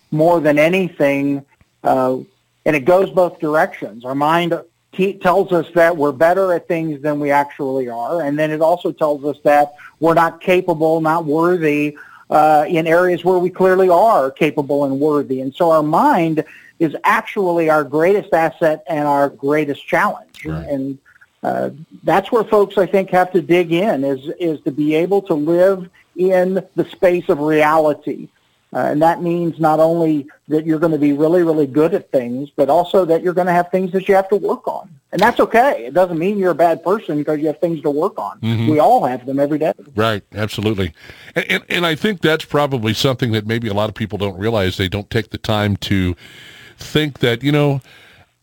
more 0.10 0.40
than 0.40 0.58
anything, 0.58 1.46
uh, 1.84 2.18
and 2.66 2.76
it 2.76 2.86
goes 2.86 3.12
both 3.12 3.40
directions. 3.40 4.04
Our 4.04 4.16
mind 4.16 4.60
tells 4.94 5.52
us 5.52 5.68
that 5.74 5.96
we're 5.96 6.12
better 6.12 6.54
at 6.54 6.68
things 6.68 7.02
than 7.02 7.20
we 7.20 7.32
actually 7.32 7.90
are, 7.90 8.22
and 8.22 8.38
then 8.38 8.52
it 8.52 8.62
also 8.62 8.92
tells 8.92 9.24
us 9.26 9.38
that 9.44 9.76
we're 10.00 10.14
not 10.14 10.42
capable, 10.42 11.02
not 11.02 11.26
worthy 11.26 11.98
uh, 12.30 12.66
in 12.68 12.88
areas 12.88 13.24
where 13.24 13.40
we 13.40 13.50
clearly 13.50 13.90
are 13.90 14.32
capable 14.32 14.86
and 14.86 15.00
worthy. 15.00 15.42
And 15.42 15.54
so 15.54 15.72
our 15.72 15.84
mind 15.84 16.44
is 16.80 16.96
actually 17.04 17.70
our 17.70 17.84
greatest 17.84 18.34
asset 18.34 18.84
and 18.88 19.08
our 19.08 19.30
greatest 19.30 19.86
challenge. 19.88 20.46
Right. 20.46 20.68
And 20.68 20.98
uh, 21.44 21.72
that's 22.04 22.32
where 22.32 22.44
folks, 22.44 22.78
I 22.78 22.86
think, 22.86 23.10
have 23.10 23.32
to 23.34 23.42
dig 23.42 23.72
in 23.72 24.04
is 24.04 24.30
is 24.40 24.62
to 24.62 24.72
be 24.72 24.96
able 24.96 25.22
to 25.24 25.34
live 25.34 25.90
in 26.16 26.66
the 26.76 26.86
space 26.86 27.28
of 27.30 27.40
reality 27.40 28.30
uh, 28.74 28.80
and 28.80 29.02
that 29.02 29.22
means 29.22 29.60
not 29.60 29.80
only 29.80 30.28
that 30.48 30.66
you're 30.66 30.80
going 30.80 30.92
to 30.92 30.98
be 30.98 31.14
really, 31.14 31.44
really 31.44 31.68
good 31.68 31.94
at 31.94 32.12
things, 32.12 32.50
but 32.56 32.70
also 32.70 33.06
that 33.06 33.22
you're 33.22 33.34
going 33.34 33.48
to 33.48 33.54
have 33.54 33.70
things 33.70 33.92
that 33.92 34.08
you 34.08 34.16
have 34.16 34.28
to 34.30 34.36
work 34.36 34.68
on. 34.68 34.90
And 35.12 35.22
that's 35.22 35.40
okay. 35.40 35.86
It 35.86 35.94
doesn't 35.94 36.18
mean 36.18 36.40
you're 36.40 36.52
a 36.52 36.56
bad 36.56 36.84
person 36.84 37.18
because 37.18 37.40
you 37.40 37.48
have 37.48 37.60
things 37.60 37.82
to 37.84 37.92
work 37.92 38.18
on. 38.18 38.40
Mm-hmm. 38.40 38.72
We 38.72 38.80
all 38.80 39.06
have 39.06 39.26
them 39.26 39.40
every 39.40 39.60
day. 39.60 39.74
Right. 39.96 40.24
Absolutely. 40.34 40.94
And, 41.36 41.46
and, 41.52 41.64
and 41.70 41.86
I 41.86 41.94
think 41.94 42.22
that's 42.22 42.46
probably 42.46 42.96
something 42.96 43.32
that 43.34 43.46
maybe 43.46 43.68
a 43.68 43.74
lot 43.76 43.90
of 43.90 43.96
people 43.96 44.18
don't 44.18 44.38
realize. 44.38 44.78
They 44.78 44.90
don't 44.90 45.10
take 45.10 45.30
the 45.30 45.38
time 45.38 45.78
to 45.78 46.16
think 46.78 47.20
that, 47.20 47.44
you 47.44 47.52
know, 47.52 47.82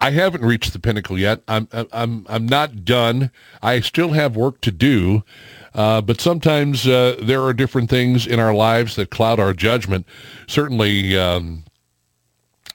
I 0.01 0.13
haven't 0.13 0.43
reached 0.43 0.73
the 0.73 0.79
pinnacle 0.79 1.19
yet. 1.19 1.43
I'm, 1.49 1.69
I'm, 1.93 2.25
I'm 2.29 2.47
not 2.47 2.85
done. 2.85 3.31
I 3.63 3.81
still 3.81 4.13
have 4.13 4.37
work 4.37 4.61
to 4.63 4.71
do. 4.71 5.25
Uh, 5.75 6.01
but 6.01 6.21
sometimes 6.21 6.87
uh, 6.87 7.17
there 7.23 7.43
are 7.43 7.53
different 7.53 7.89
things 7.89 8.27
in 8.27 8.41
our 8.41 8.55
lives 8.55 8.97
that 8.97 9.11
cloud 9.11 9.39
our 9.39 9.53
judgment. 9.53 10.07
Certainly, 10.47 11.17
um, 11.17 11.65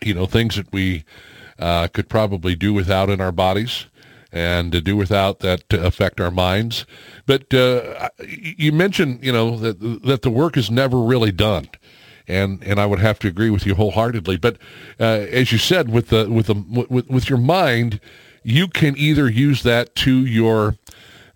you 0.01 0.13
know, 0.13 0.25
things 0.25 0.55
that 0.55 0.71
we 0.71 1.03
uh, 1.59 1.87
could 1.87 2.09
probably 2.09 2.55
do 2.55 2.73
without 2.73 3.09
in 3.09 3.19
our 3.19 3.31
bodies 3.31 3.87
and 4.31 4.71
to 4.73 4.81
do 4.81 4.97
without 4.97 5.39
that 5.39 5.67
to 5.69 5.83
affect 5.83 6.19
our 6.19 6.29
minds. 6.31 6.85
But 7.25 7.53
uh, 7.53 8.09
you 8.27 8.71
mentioned, 8.71 9.23
you 9.23 9.31
know, 9.31 9.57
that 9.57 9.79
that 10.03 10.21
the 10.21 10.29
work 10.29 10.57
is 10.57 10.69
never 10.69 10.99
really 10.99 11.31
done. 11.31 11.69
And, 12.27 12.63
and 12.63 12.79
I 12.79 12.87
would 12.87 12.99
have 12.99 13.19
to 13.19 13.27
agree 13.27 13.51
with 13.51 13.67
you 13.67 13.75
wholeheartedly. 13.75 14.37
But 14.37 14.57
uh, 14.99 15.03
as 15.03 15.51
you 15.51 15.59
said, 15.59 15.89
with 15.89 16.09
the 16.09 16.27
with 16.29 16.47
the 16.47 16.55
with, 16.89 17.07
with 17.07 17.29
your 17.29 17.37
mind, 17.37 17.99
you 18.43 18.67
can 18.67 18.97
either 18.97 19.29
use 19.29 19.63
that 19.63 19.95
to 19.95 20.25
your 20.25 20.75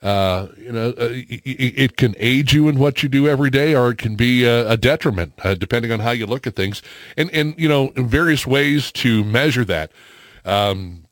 uh, 0.02 0.48
you 0.58 0.72
know, 0.72 0.90
uh, 0.98 1.10
it, 1.12 1.42
it, 1.46 1.98
can 1.98 2.16
aid 2.20 2.54
you 2.54 2.70
in 2.70 2.80
what 2.80 3.04
you 3.04 3.10
do 3.10 3.28
every 3.28 3.50
day, 3.50 3.76
or 3.76 3.92
it 3.92 3.98
can 3.98 4.16
be 4.16 4.46
a, 4.46 4.70
a 4.70 4.78
detriment, 4.78 5.34
uh, 5.44 5.56
depending 5.56 5.92
on 5.92 6.00
how 6.00 6.12
you 6.12 6.26
look 6.26 6.48
at 6.48 6.56
things. 6.56 6.82
And 7.18 7.30
and 7.32 7.54
you 7.58 7.68
know, 7.68 7.92
various 7.96 8.48
ways 8.48 8.92
to 8.94 9.24
measure 9.26 9.66
that. 9.66 9.92
Um, 10.46 11.04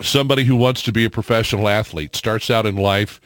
somebody 0.00 0.44
who 0.44 0.56
wants 0.56 0.82
to 0.82 0.92
be 0.92 1.04
a 1.04 1.10
professional 1.10 1.68
athlete 1.68 2.16
starts 2.16 2.50
out 2.50 2.66
in 2.66 2.76
life, 2.76 3.20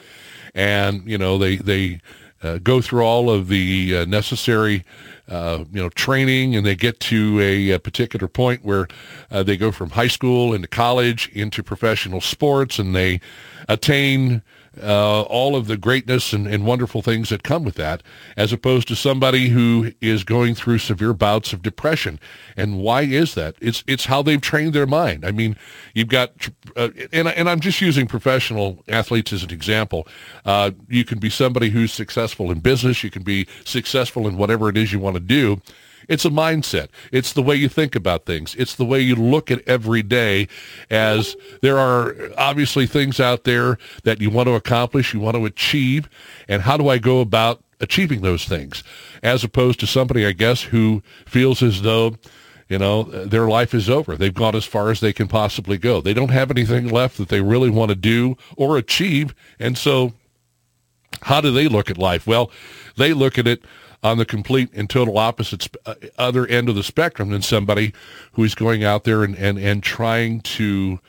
and 0.53 1.07
you 1.09 1.17
know, 1.17 1.39
they 1.39 1.55
they 1.55 1.99
uh, 2.43 2.59
go 2.59 2.79
through 2.79 3.01
all 3.01 3.31
of 3.31 3.47
the 3.47 3.97
uh, 3.97 4.05
necessary. 4.05 4.83
Uh, 5.29 5.65
you 5.73 5.81
know, 5.81 5.89
training, 5.89 6.55
and 6.55 6.65
they 6.65 6.73
get 6.73 7.01
to 7.01 7.37
a, 7.41 7.71
a 7.71 7.79
particular 7.79 8.29
point 8.29 8.63
where 8.63 8.87
uh, 9.29 9.43
they 9.43 9.57
go 9.57 9.73
from 9.73 9.89
high 9.89 10.07
school 10.07 10.53
into 10.53 10.69
college 10.69 11.27
into 11.33 11.61
professional 11.61 12.21
sports, 12.21 12.79
and 12.79 12.95
they 12.95 13.19
attain 13.67 14.41
uh, 14.81 15.21
all 15.23 15.55
of 15.55 15.67
the 15.67 15.77
greatness 15.77 16.33
and, 16.33 16.47
and, 16.47 16.65
wonderful 16.65 17.01
things 17.01 17.29
that 17.29 17.43
come 17.43 17.63
with 17.63 17.75
that, 17.75 18.03
as 18.35 18.51
opposed 18.51 18.87
to 18.87 18.95
somebody 18.95 19.49
who 19.49 19.91
is 20.01 20.23
going 20.23 20.55
through 20.55 20.77
severe 20.79 21.13
bouts 21.13 21.53
of 21.53 21.61
depression. 21.61 22.19
And 22.55 22.79
why 22.79 23.03
is 23.03 23.35
that? 23.35 23.55
It's 23.61 23.83
it's 23.87 24.05
how 24.05 24.21
they've 24.21 24.41
trained 24.41 24.73
their 24.73 24.85
mind. 24.85 25.25
I 25.25 25.31
mean, 25.31 25.55
you've 25.93 26.09
got, 26.09 26.49
uh, 26.75 26.89
and 27.13 27.27
and 27.27 27.49
I'm 27.49 27.59
just 27.59 27.81
using 27.81 28.07
professional 28.07 28.83
athletes 28.87 29.31
as 29.33 29.43
an 29.43 29.51
example. 29.51 30.07
Uh, 30.45 30.71
you 30.87 31.05
can 31.05 31.19
be 31.19 31.29
somebody 31.29 31.69
who's 31.69 31.93
successful 31.93 32.51
in 32.51 32.59
business. 32.59 33.03
You 33.03 33.09
can 33.09 33.23
be 33.23 33.47
successful 33.65 34.27
in 34.27 34.37
whatever 34.37 34.69
it 34.69 34.77
is 34.77 34.91
you 34.91 34.99
want 34.99 35.15
to 35.15 35.21
do. 35.21 35.61
It's 36.07 36.25
a 36.25 36.29
mindset. 36.29 36.87
It's 37.11 37.33
the 37.33 37.41
way 37.41 37.55
you 37.55 37.69
think 37.69 37.95
about 37.95 38.25
things. 38.25 38.55
It's 38.55 38.75
the 38.75 38.85
way 38.85 39.01
you 39.01 39.15
look 39.15 39.51
at 39.51 39.67
every 39.67 40.03
day 40.03 40.47
as 40.89 41.35
there 41.61 41.77
are 41.77 42.15
obviously 42.37 42.87
things 42.87 43.19
out 43.19 43.43
there 43.43 43.77
that 44.03 44.21
you 44.21 44.29
want 44.29 44.47
to 44.47 44.53
accomplish, 44.53 45.13
you 45.13 45.19
want 45.19 45.35
to 45.35 45.45
achieve, 45.45 46.09
and 46.47 46.61
how 46.61 46.77
do 46.77 46.89
I 46.89 46.97
go 46.97 47.19
about 47.19 47.63
achieving 47.79 48.21
those 48.21 48.45
things? 48.45 48.83
As 49.21 49.43
opposed 49.43 49.79
to 49.81 49.87
somebody, 49.87 50.25
I 50.25 50.31
guess, 50.31 50.63
who 50.63 51.03
feels 51.25 51.61
as 51.61 51.81
though 51.81 52.15
you 52.69 52.77
know, 52.77 53.03
their 53.03 53.47
life 53.47 53.73
is 53.73 53.89
over. 53.89 54.17
They've 54.17 54.33
gone 54.33 54.53
as 54.55 54.65
far 54.65 54.91
as 54.91 54.99
they 54.99 55.13
can 55.13 55.27
possibly 55.27 55.77
go. 55.77 56.01
They 56.01 56.13
don't 56.13 56.31
have 56.31 56.51
anything 56.51 56.89
left 56.89 57.17
that 57.17 57.29
they 57.29 57.39
really 57.39 57.69
want 57.69 57.89
to 57.89 57.95
do 57.95 58.35
or 58.57 58.77
achieve. 58.77 59.33
And 59.57 59.77
so 59.77 60.11
how 61.21 61.41
do 61.41 61.51
they 61.51 61.67
look 61.67 61.89
at 61.89 61.97
life? 61.97 62.27
Well, 62.27 62.51
they 62.97 63.13
look 63.13 63.37
at 63.37 63.47
it 63.47 63.63
on 64.07 64.17
the 64.17 64.25
complete 64.25 64.69
and 64.73 64.89
total 64.89 65.17
opposite 65.17 65.67
uh, 65.85 65.95
other 66.17 66.47
end 66.47 66.69
of 66.69 66.75
the 66.75 66.83
spectrum 66.83 67.29
than 67.29 67.41
somebody 67.41 67.93
who's 68.31 68.55
going 68.55 68.83
out 68.83 69.03
there 69.03 69.23
and, 69.23 69.35
and, 69.35 69.59
and 69.59 69.83
trying 69.83 70.39
to, 70.41 70.99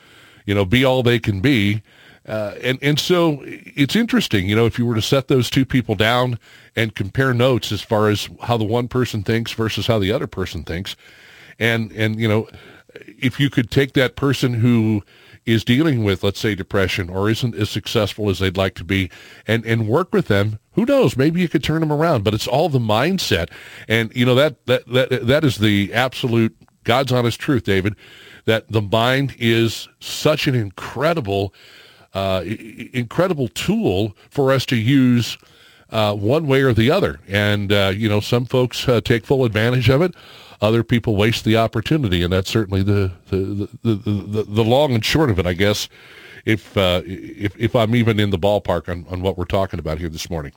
you 0.45 0.53
know, 0.53 0.65
be 0.65 0.83
all 0.83 1.01
they 1.01 1.19
can 1.19 1.39
be. 1.39 1.81
Uh, 2.27 2.53
and, 2.61 2.77
and 2.83 2.99
so 2.99 3.41
it's 3.43 3.95
interesting, 3.95 4.47
you 4.47 4.55
know, 4.55 4.67
if 4.67 4.77
you 4.77 4.85
were 4.85 4.93
to 4.93 5.01
set 5.01 5.29
those 5.29 5.49
two 5.49 5.65
people 5.65 5.95
down 5.95 6.37
and 6.75 6.93
compare 6.93 7.33
notes 7.33 7.71
as 7.71 7.81
far 7.81 8.09
as 8.09 8.29
how 8.43 8.57
the 8.57 8.63
one 8.63 8.87
person 8.87 9.23
thinks 9.23 9.51
versus 9.53 9.87
how 9.87 9.97
the 9.97 10.11
other 10.11 10.27
person 10.27 10.63
thinks. 10.63 10.95
And, 11.57 11.91
and, 11.93 12.19
you 12.19 12.27
know, 12.27 12.47
if 12.93 13.39
you 13.39 13.49
could 13.49 13.71
take 13.71 13.93
that 13.93 14.15
person 14.15 14.53
who 14.53 15.03
is 15.45 15.63
dealing 15.63 16.03
with, 16.03 16.23
let's 16.23 16.39
say, 16.39 16.53
depression 16.53 17.09
or 17.09 17.29
isn't 17.29 17.55
as 17.55 17.69
successful 17.69 18.29
as 18.29 18.39
they'd 18.39 18.57
like 18.57 18.75
to 18.75 18.83
be 18.83 19.09
and, 19.47 19.65
and 19.65 19.87
work 19.87 20.13
with 20.13 20.27
them, 20.27 20.59
who 20.79 20.85
knows? 20.85 21.17
Maybe 21.17 21.41
you 21.41 21.49
could 21.49 21.63
turn 21.63 21.81
them 21.81 21.91
around, 21.91 22.23
but 22.23 22.33
it's 22.33 22.47
all 22.47 22.69
the 22.69 22.79
mindset. 22.79 23.49
And, 23.89 24.15
you 24.15 24.25
know, 24.25 24.35
that, 24.35 24.65
that, 24.67 24.87
that, 24.87 25.27
that 25.27 25.43
is 25.43 25.57
the 25.57 25.93
absolute 25.93 26.55
God's 26.85 27.11
honest 27.11 27.37
truth, 27.37 27.63
David, 27.63 27.95
that 28.45 28.71
the 28.71 28.81
mind 28.81 29.35
is 29.37 29.89
such 29.99 30.47
an 30.47 30.55
incredible, 30.55 31.53
uh, 32.13 32.45
incredible 32.93 33.49
tool 33.49 34.15
for 34.29 34.53
us 34.53 34.65
to 34.67 34.77
use 34.77 35.37
uh, 35.89 36.15
one 36.15 36.47
way 36.47 36.61
or 36.61 36.71
the 36.71 36.89
other. 36.89 37.19
And, 37.27 37.73
uh, 37.73 37.91
you 37.93 38.07
know, 38.07 38.21
some 38.21 38.45
folks 38.45 38.87
uh, 38.87 39.01
take 39.01 39.25
full 39.25 39.43
advantage 39.43 39.89
of 39.89 40.01
it 40.01 40.15
other 40.61 40.83
people 40.83 41.15
waste 41.15 41.45
the 41.45 41.55
opportunity, 41.55 42.21
and 42.21 42.33
that's 42.33 42.49
certainly 42.49 42.83
the 42.83 43.13
the 43.29 43.69
the, 43.81 43.95
the, 43.95 44.43
the 44.43 44.63
long 44.63 44.93
and 44.93 45.05
short 45.05 45.29
of 45.29 45.39
it, 45.39 45.45
I 45.45 45.53
guess. 45.53 45.87
If 46.43 46.75
uh, 46.75 47.01
if 47.05 47.57
if 47.57 47.77
I'm 47.77 47.95
even 47.95 48.19
in 48.19 48.29
the 48.29 48.37
ballpark 48.37 48.89
on, 48.89 49.05
on 49.09 49.21
what 49.21 49.37
we're 49.37 49.45
talking 49.45 49.79
about 49.79 49.99
here 49.99 50.09
this 50.09 50.29
morning. 50.29 50.51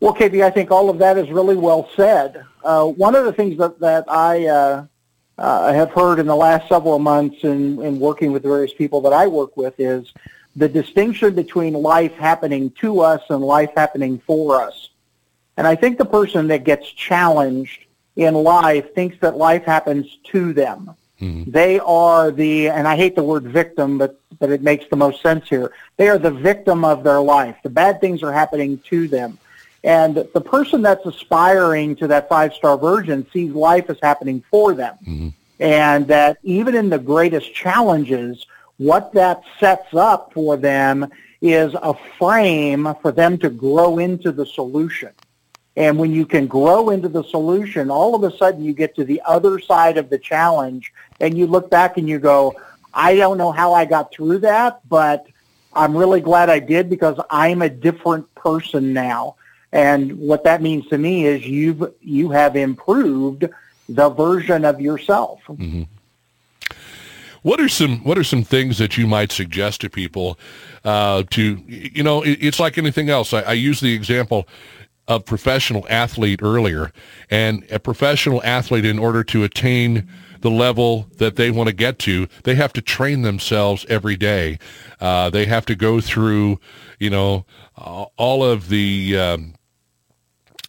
Well, 0.00 0.14
KB, 0.14 0.44
I 0.44 0.50
think 0.50 0.70
all 0.70 0.90
of 0.90 0.98
that 0.98 1.16
is 1.16 1.30
really 1.30 1.56
well 1.56 1.88
said. 1.96 2.44
Uh, 2.62 2.86
one 2.86 3.14
of 3.14 3.24
the 3.24 3.32
things 3.32 3.56
that 3.58 3.78
that 3.80 4.04
I 4.08 4.46
uh, 4.46 4.86
uh, 5.38 5.72
have 5.72 5.90
heard 5.92 6.18
in 6.18 6.26
the 6.26 6.36
last 6.36 6.68
several 6.68 6.98
months 6.98 7.44
in, 7.44 7.82
in 7.82 7.98
working 7.98 8.32
with 8.32 8.42
the 8.42 8.48
various 8.48 8.74
people 8.74 9.00
that 9.02 9.12
I 9.12 9.26
work 9.26 9.56
with 9.56 9.78
is 9.78 10.12
the 10.54 10.68
distinction 10.68 11.34
between 11.34 11.74
life 11.74 12.12
happening 12.14 12.70
to 12.80 13.00
us 13.00 13.22
and 13.28 13.42
life 13.42 13.70
happening 13.76 14.18
for 14.26 14.60
us. 14.60 14.90
And 15.56 15.66
I 15.66 15.74
think 15.74 15.98
the 15.98 16.06
person 16.06 16.48
that 16.48 16.64
gets 16.64 16.90
challenged 16.90 17.84
in 18.16 18.34
life 18.34 18.94
thinks 18.94 19.18
that 19.20 19.36
life 19.36 19.64
happens 19.64 20.18
to 20.24 20.52
them. 20.52 20.94
Mm-hmm. 21.20 21.50
They 21.50 21.78
are 21.80 22.30
the, 22.30 22.68
and 22.68 22.86
I 22.86 22.96
hate 22.96 23.14
the 23.14 23.22
word 23.22 23.44
victim, 23.44 23.98
but, 23.98 24.20
but 24.38 24.50
it 24.50 24.62
makes 24.62 24.86
the 24.88 24.96
most 24.96 25.22
sense 25.22 25.48
here. 25.48 25.72
They 25.96 26.08
are 26.08 26.18
the 26.18 26.30
victim 26.30 26.84
of 26.84 27.04
their 27.04 27.20
life. 27.20 27.56
The 27.62 27.70
bad 27.70 28.00
things 28.00 28.22
are 28.22 28.32
happening 28.32 28.78
to 28.90 29.08
them. 29.08 29.38
And 29.86 30.16
the 30.16 30.40
person 30.40 30.82
that's 30.82 31.06
aspiring 31.06 31.94
to 31.96 32.08
that 32.08 32.28
five-star 32.28 32.76
version 32.76 33.24
sees 33.32 33.52
life 33.52 33.88
as 33.88 33.96
happening 34.02 34.42
for 34.50 34.74
them. 34.74 34.96
Mm-hmm. 35.06 35.28
And 35.60 36.08
that 36.08 36.38
even 36.42 36.74
in 36.74 36.90
the 36.90 36.98
greatest 36.98 37.54
challenges, 37.54 38.44
what 38.78 39.12
that 39.14 39.42
sets 39.60 39.94
up 39.94 40.32
for 40.34 40.56
them 40.56 41.08
is 41.40 41.72
a 41.80 41.94
frame 42.18 42.94
for 43.00 43.12
them 43.12 43.38
to 43.38 43.48
grow 43.48 43.98
into 43.98 44.32
the 44.32 44.44
solution. 44.44 45.12
And 45.76 45.98
when 45.98 46.10
you 46.10 46.26
can 46.26 46.48
grow 46.48 46.90
into 46.90 47.08
the 47.08 47.22
solution, 47.22 47.88
all 47.88 48.16
of 48.16 48.24
a 48.24 48.36
sudden 48.36 48.64
you 48.64 48.72
get 48.72 48.96
to 48.96 49.04
the 49.04 49.22
other 49.24 49.60
side 49.60 49.98
of 49.98 50.10
the 50.10 50.18
challenge 50.18 50.92
and 51.20 51.38
you 51.38 51.46
look 51.46 51.70
back 51.70 51.96
and 51.96 52.08
you 52.08 52.18
go, 52.18 52.56
I 52.92 53.14
don't 53.14 53.38
know 53.38 53.52
how 53.52 53.72
I 53.72 53.84
got 53.84 54.12
through 54.12 54.38
that, 54.38 54.80
but 54.88 55.28
I'm 55.72 55.96
really 55.96 56.20
glad 56.20 56.50
I 56.50 56.58
did 56.58 56.90
because 56.90 57.20
I'm 57.30 57.62
a 57.62 57.68
different 57.68 58.34
person 58.34 58.92
now. 58.92 59.36
And 59.76 60.18
what 60.18 60.42
that 60.44 60.62
means 60.62 60.86
to 60.88 60.96
me 60.96 61.26
is 61.26 61.46
you've 61.46 61.92
you 62.00 62.30
have 62.30 62.56
improved 62.56 63.46
the 63.90 64.08
version 64.08 64.64
of 64.64 64.80
yourself. 64.80 65.40
Mm-hmm. 65.48 65.82
What 67.42 67.60
are 67.60 67.68
some 67.68 67.98
What 68.02 68.16
are 68.16 68.24
some 68.24 68.42
things 68.42 68.78
that 68.78 68.96
you 68.96 69.06
might 69.06 69.30
suggest 69.30 69.82
to 69.82 69.90
people 69.90 70.38
uh, 70.82 71.24
to 71.30 71.62
you 71.68 72.02
know? 72.02 72.22
It, 72.22 72.38
it's 72.40 72.58
like 72.58 72.78
anything 72.78 73.10
else. 73.10 73.34
I, 73.34 73.42
I 73.42 73.52
use 73.52 73.80
the 73.80 73.92
example 73.92 74.48
of 75.08 75.26
professional 75.26 75.86
athlete 75.90 76.40
earlier. 76.42 76.90
And 77.30 77.64
a 77.70 77.78
professional 77.78 78.42
athlete, 78.42 78.86
in 78.86 78.98
order 78.98 79.22
to 79.24 79.44
attain 79.44 80.08
the 80.40 80.50
level 80.50 81.06
that 81.18 81.36
they 81.36 81.50
want 81.50 81.68
to 81.68 81.74
get 81.74 81.98
to, 81.98 82.28
they 82.44 82.54
have 82.54 82.72
to 82.72 82.80
train 82.80 83.22
themselves 83.22 83.84
every 83.88 84.16
day. 84.16 84.58
Uh, 85.00 85.28
they 85.28 85.44
have 85.44 85.66
to 85.66 85.74
go 85.74 86.00
through, 86.00 86.58
you 86.98 87.10
know, 87.10 87.44
all 87.76 88.42
of 88.42 88.68
the 88.68 89.18
um, 89.18 89.54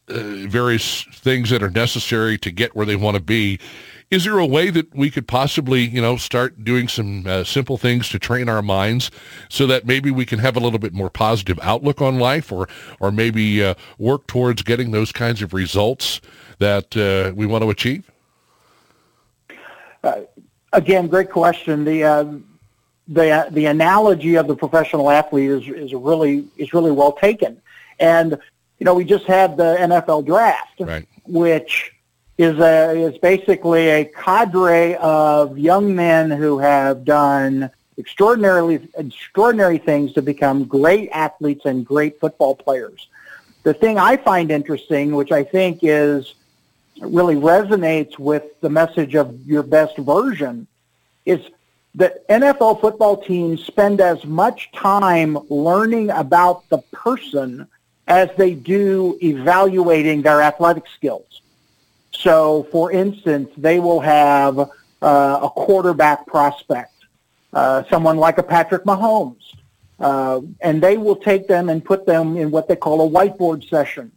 uh, 0.09 0.47
various 0.47 1.03
things 1.11 1.49
that 1.49 1.61
are 1.61 1.69
necessary 1.69 2.37
to 2.37 2.51
get 2.51 2.75
where 2.75 2.85
they 2.85 2.95
want 2.95 3.15
to 3.15 3.21
be. 3.21 3.59
Is 4.09 4.23
there 4.23 4.39
a 4.39 4.45
way 4.45 4.69
that 4.69 4.95
we 4.95 5.09
could 5.09 5.27
possibly, 5.27 5.81
you 5.81 6.01
know, 6.01 6.15
start 6.15 6.63
doing 6.63 6.87
some 6.87 7.27
uh, 7.27 7.43
simple 7.43 7.77
things 7.77 8.07
to 8.09 8.19
train 8.19 8.47
our 8.47 8.61
minds 8.61 9.11
so 9.49 9.67
that 9.67 9.85
maybe 9.85 10.11
we 10.11 10.25
can 10.25 10.39
have 10.39 10.55
a 10.55 10.61
little 10.61 10.79
bit 10.79 10.93
more 10.93 11.09
positive 11.09 11.59
outlook 11.61 12.01
on 12.01 12.17
life 12.17 12.49
or, 12.49 12.69
or 13.01 13.11
maybe 13.11 13.61
uh, 13.61 13.73
work 13.97 14.25
towards 14.27 14.61
getting 14.61 14.91
those 14.91 15.11
kinds 15.11 15.41
of 15.41 15.53
results 15.53 16.21
that 16.59 16.95
uh, 16.95 17.33
we 17.35 17.45
want 17.45 17.63
to 17.63 17.69
achieve? 17.69 18.09
Uh, 20.05 20.21
again, 20.71 21.07
great 21.07 21.29
question. 21.29 21.83
The, 21.83 22.03
uh, 22.05 22.23
the, 23.09 23.47
the 23.51 23.65
analogy 23.65 24.35
of 24.35 24.47
the 24.47 24.55
professional 24.55 25.11
athlete 25.11 25.49
is, 25.49 25.67
is 25.67 25.93
really, 25.93 26.47
is 26.55 26.73
really 26.73 26.91
well 26.91 27.11
taken. 27.11 27.61
And, 27.99 28.39
you 28.79 28.85
know, 28.85 28.93
we 28.93 29.05
just 29.05 29.25
had 29.25 29.57
the 29.57 29.75
NFL 29.79 30.25
draft, 30.25 30.79
right. 30.79 31.07
which 31.25 31.93
is 32.37 32.59
a 32.59 32.91
is 32.91 33.17
basically 33.17 33.89
a 33.89 34.05
cadre 34.05 34.95
of 34.97 35.57
young 35.57 35.95
men 35.95 36.29
who 36.29 36.59
have 36.59 37.03
done 37.03 37.69
extraordinarily 37.97 38.87
extraordinary 38.95 39.79
things 39.79 40.13
to 40.13 40.21
become 40.21 40.65
great 40.65 41.09
athletes 41.11 41.65
and 41.65 41.85
great 41.85 42.19
football 42.19 42.55
players. 42.55 43.07
The 43.63 43.73
thing 43.73 43.97
I 43.97 44.17
find 44.17 44.51
interesting, 44.51 45.15
which 45.15 45.31
I 45.31 45.43
think 45.43 45.79
is 45.81 46.35
really 47.01 47.35
resonates 47.35 48.19
with 48.19 48.43
the 48.61 48.69
message 48.69 49.15
of 49.15 49.45
your 49.45 49.63
best 49.63 49.97
version, 49.97 50.67
is 51.25 51.39
that 51.95 52.27
NFL 52.27 52.79
football 52.79 53.17
teams 53.17 53.65
spend 53.65 53.99
as 53.99 54.23
much 54.23 54.71
time 54.71 55.37
learning 55.49 56.11
about 56.11 56.69
the 56.69 56.77
person 56.91 57.67
as 58.07 58.29
they 58.37 58.53
do 58.53 59.17
evaluating 59.21 60.21
their 60.21 60.41
athletic 60.41 60.85
skills. 60.95 61.41
So, 62.11 62.67
for 62.71 62.91
instance, 62.91 63.49
they 63.57 63.79
will 63.79 63.99
have 63.99 64.59
uh, 64.59 64.65
a 65.01 65.49
quarterback 65.49 66.25
prospect, 66.25 66.93
uh, 67.53 67.83
someone 67.89 68.17
like 68.17 68.37
a 68.37 68.43
Patrick 68.43 68.83
Mahomes, 68.85 69.53
uh, 69.99 70.41
and 70.61 70.81
they 70.81 70.97
will 70.97 71.15
take 71.15 71.47
them 71.47 71.69
and 71.69 71.83
put 71.83 72.05
them 72.05 72.37
in 72.37 72.49
what 72.49 72.67
they 72.67 72.75
call 72.75 73.05
a 73.05 73.09
whiteboard 73.09 73.67
session. 73.67 74.11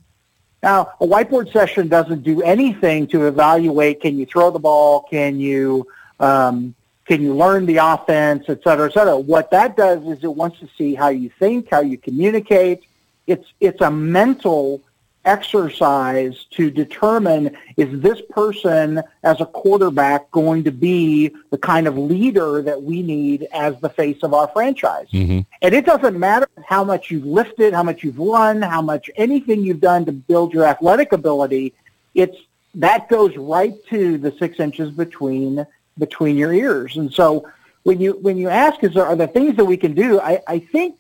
Now, 0.63 0.93
a 1.01 1.07
whiteboard 1.07 1.53
session 1.53 1.89
doesn't 1.89 2.23
do 2.23 2.43
anything 2.43 3.07
to 3.09 3.27
evaluate 3.27 4.03
can 4.03 4.19
you 4.19 4.27
throw 4.27 4.51
the 4.51 4.59
ball, 4.59 5.07
can 5.11 5.41
you 5.41 5.87
um, 6.21 6.75
can 7.07 7.23
you 7.23 7.35
learn 7.35 7.67
the 7.67 7.79
offense, 7.79 8.45
et 8.49 8.63
cetera, 8.63 8.87
et 8.89 8.93
cetera. 8.93 9.19
What 9.19 9.51
that 9.51 9.77
does 9.77 10.07
is 10.07 10.23
it 10.23 10.33
wants 10.33 10.61
to 10.61 10.69
see 10.79 10.95
how 10.95 11.09
you 11.09 11.29
think, 11.41 11.69
how 11.71 11.81
you 11.81 11.99
communicate. 11.99 12.85
It's 13.31 13.49
it's 13.61 13.81
a 13.81 13.91
mental 13.91 14.83
exercise 15.25 16.47
to 16.51 16.71
determine 16.71 17.57
is 17.77 18.01
this 18.01 18.21
person 18.31 19.03
as 19.23 19.41
a 19.41 19.47
quarterback 19.47 20.31
going 20.31 20.65
to 20.65 20.73
be 20.73 21.31
the 21.51 21.59
kind 21.59 21.87
of 21.87 21.97
leader 21.99 22.63
that 22.63 22.83
we 22.83 23.03
need 23.03 23.47
as 23.53 23.79
the 23.81 23.89
face 23.91 24.23
of 24.23 24.33
our 24.33 24.49
franchise. 24.49 25.09
Mm-hmm. 25.13 25.41
And 25.63 25.75
it 25.75 25.85
doesn't 25.85 26.19
matter 26.19 26.49
how 26.65 26.85
much 26.85 27.11
you've 27.11 27.27
lifted, 27.27 27.75
how 27.75 27.83
much 27.83 28.03
you've 28.03 28.19
run, 28.19 28.63
how 28.63 28.81
much 28.81 29.11
anything 29.17 29.63
you've 29.63 29.81
done 29.81 30.07
to 30.07 30.13
build 30.13 30.55
your 30.55 30.65
athletic 30.65 31.13
ability, 31.13 31.75
it's 32.15 32.37
that 32.75 33.09
goes 33.09 33.37
right 33.37 33.75
to 33.91 34.17
the 34.19 34.33
six 34.39 34.59
inches 34.59 34.91
between 34.91 35.67
between 35.99 36.37
your 36.37 36.53
ears. 36.53 36.97
And 36.97 37.13
so 37.13 37.47
when 37.83 38.01
you 38.01 38.13
when 38.27 38.37
you 38.37 38.49
ask 38.49 38.83
is 38.85 38.95
there 38.95 39.07
are 39.07 39.17
there 39.17 39.27
things 39.27 39.57
that 39.57 39.65
we 39.65 39.77
can 39.77 39.95
do, 39.95 40.21
I, 40.21 40.41
I 40.47 40.59
think 40.61 40.97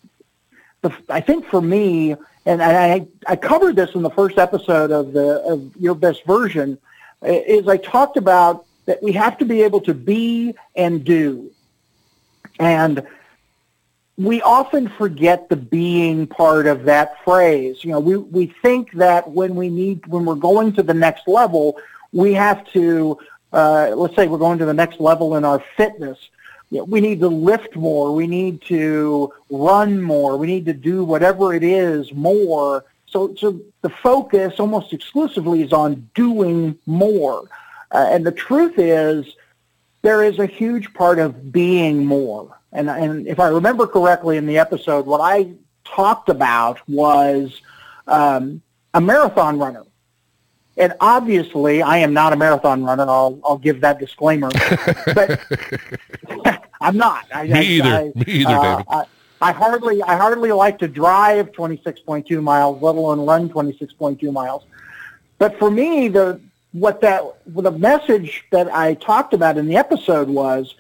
the, 0.83 0.93
I 1.09 1.21
think 1.21 1.47
for 1.47 1.61
me, 1.61 2.17
and 2.47 2.63
I, 2.63 3.07
I 3.27 3.37
covered 3.37 3.77
this 3.77 3.95
in 3.95 4.03
the 4.03 4.11
first 4.11 4.39
episode 4.39 4.91
of 4.91 5.13
the 5.13 5.43
of 5.43 5.77
your 5.77 5.95
best 5.95 6.25
version, 6.25 6.79
is 7.23 7.69
I 7.69 7.77
talked 7.77 8.17
about 8.17 8.65
that 8.87 9.03
we 9.03 9.13
have 9.13 9.39
to 9.39 9.45
be 9.45 9.63
able 9.63 9.81
to 9.83 9.95
be 9.95 10.55
and 10.75 11.05
do, 11.05 11.51
and 12.59 13.07
we 14.17 14.43
often 14.43 14.89
forget 14.89 15.49
the 15.49 15.57
being 15.57 16.27
part 16.27 16.67
of 16.67 16.85
that 16.85 17.25
phrase. 17.25 17.83
You 17.83 17.93
know, 17.93 18.01
we, 18.01 18.17
we 18.19 18.47
think 18.61 18.93
that 18.93 19.31
when 19.31 19.55
we 19.55 19.71
need, 19.71 20.07
when 20.07 20.27
we're 20.27 20.35
going 20.35 20.75
to 20.75 20.83
the 20.83 20.93
next 20.93 21.27
level, 21.27 21.79
we 22.13 22.35
have 22.35 22.67
to, 22.73 23.19
uh, 23.53 23.93
let's 23.97 24.15
say 24.17 24.29
we're 24.29 24.37
going 24.37 24.59
to 24.59 24.67
the 24.67 24.75
next 24.75 25.01
level 25.01 25.37
in 25.37 25.45
our 25.45 25.65
fitness. 25.75 26.19
You 26.71 26.79
know, 26.79 26.85
we 26.85 27.01
need 27.01 27.21
to 27.21 27.29
lift 27.29 27.77
more. 27.77 28.15
We 28.15 28.27
need 28.27 28.63
to 28.63 29.33
run 29.51 30.01
more. 30.01 30.37
We 30.37 30.47
need 30.47 30.67
to 30.67 30.73
do 30.73 31.05
whatever 31.05 31.53
it 31.53 31.65
is 31.65 32.13
more. 32.13 32.85
So, 33.07 33.35
so 33.35 33.61
the 33.83 33.91
focus 33.91 34.61
almost 34.61 34.93
exclusively 34.93 35.63
is 35.63 35.73
on 35.73 36.09
doing 36.15 36.79
more. 36.87 37.49
Uh, 37.91 38.09
and 38.11 38.25
the 38.25 38.33
truth 38.33 38.79
is 38.79 39.35
there 40.03 40.23
is 40.23 40.39
a 40.39 40.47
huge 40.47 40.95
part 40.95 41.19
of 41.19 41.53
being 41.53 42.05
more. 42.05 42.57
And, 42.73 42.89
and 42.89 43.27
if 43.27 43.41
I 43.41 43.49
remember 43.49 43.87
correctly 43.87 44.37
in 44.37 44.47
the 44.47 44.59
episode, 44.59 45.07
what 45.07 45.21
I 45.21 45.53
talked 45.85 46.29
about 46.29 46.79
was 46.89 47.61
um, 48.07 48.63
a 48.95 49.01
marathon 49.01 49.59
runner. 49.59 49.85
And 50.77 50.95
obviously, 51.01 51.83
I 51.83 51.99
am 51.99 52.13
not 52.13 52.33
a 52.33 52.37
marathon 52.37 52.85
runner. 52.85 53.03
I'll, 53.03 53.39
I'll 53.45 53.59
give 53.59 53.81
that 53.83 53.99
disclaimer. 53.99 54.51
but 55.15 55.41
I'm 56.81 56.97
not. 56.97 57.27
I, 57.33 57.45
Me 57.45 57.53
I, 57.53 57.63
either. 57.63 57.89
I, 57.89 58.13
Me 58.15 58.25
either, 58.27 58.51
uh, 58.51 58.63
David. 58.63 58.87
I, 58.89 59.05
I 59.43 59.53
hardly, 59.53 60.03
I 60.03 60.17
hardly 60.17 60.53
like 60.53 60.79
to 60.81 60.89
drive 60.89 61.53
26.2 61.53 62.43
miles, 62.43 62.83
let 62.83 62.95
alone 62.95 63.27
run 63.27 63.49
26.2 63.49 64.33
miles. 64.33 64.65
But 65.39 65.59
for 65.59 65.71
me, 65.71 66.09
the 66.09 66.41
what 66.73 67.01
that 67.01 67.23
the 67.47 67.71
message 67.71 68.45
that 68.53 68.73
I 68.73 68.95
talked 68.95 69.35
about 69.35 69.59
in 69.59 69.67
the 69.67 69.77
episode 69.77 70.29
was 70.29 70.77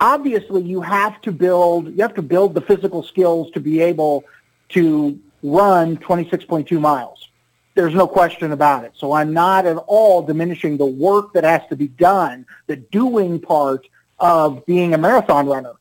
obviously 0.00 0.62
you 0.62 0.80
have 0.80 1.20
to 1.22 1.32
build 1.32 1.86
you 1.96 2.02
have 2.02 2.14
to 2.14 2.22
build 2.22 2.54
the 2.54 2.60
physical 2.60 3.02
skills 3.02 3.50
to 3.52 3.60
be 3.60 3.80
able 3.80 4.24
to 4.70 5.18
run 5.42 5.96
26.2 5.96 6.80
miles. 6.80 7.28
There's 7.74 7.94
no 7.94 8.06
question 8.06 8.52
about 8.52 8.84
it. 8.84 8.92
So 8.96 9.12
I'm 9.12 9.32
not 9.32 9.66
at 9.66 9.76
all 9.76 10.22
diminishing 10.22 10.76
the 10.76 10.86
work 10.86 11.32
that 11.32 11.44
has 11.44 11.62
to 11.70 11.76
be 11.76 11.88
done, 11.88 12.46
the 12.66 12.76
doing 12.76 13.40
part 13.40 13.88
of 14.22 14.64
being 14.64 14.94
a 14.94 14.98
marathon 14.98 15.46
runner. 15.46 15.72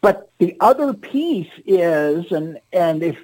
But 0.00 0.30
the 0.38 0.56
other 0.60 0.94
piece 0.94 1.50
is, 1.66 2.30
and, 2.30 2.60
and 2.72 3.02
if 3.02 3.18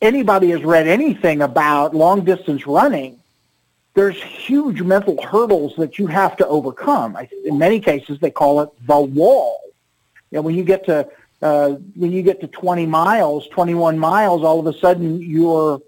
anybody 0.00 0.50
has 0.50 0.62
read 0.62 0.86
anything 0.86 1.42
about 1.42 1.94
long 1.94 2.24
distance 2.24 2.66
running, 2.66 3.18
there's 3.94 4.20
huge 4.22 4.80
mental 4.80 5.20
hurdles 5.20 5.74
that 5.76 5.98
you 5.98 6.06
have 6.06 6.36
to 6.36 6.46
overcome. 6.46 7.18
In 7.44 7.58
many 7.58 7.80
cases, 7.80 8.18
they 8.20 8.30
call 8.30 8.60
it 8.60 8.70
the 8.86 9.00
wall. 9.00 9.60
Know, 10.30 10.42
when 10.42 10.56
you 10.56 10.64
get 10.64 10.86
to 10.86 11.08
uh, 11.42 11.70
when 11.94 12.10
you 12.10 12.22
get 12.22 12.40
to 12.40 12.48
20 12.48 12.86
miles, 12.86 13.46
21 13.48 13.98
miles, 13.98 14.42
all 14.42 14.58
of 14.58 14.66
a 14.66 14.76
sudden 14.78 15.20
you're 15.20 15.80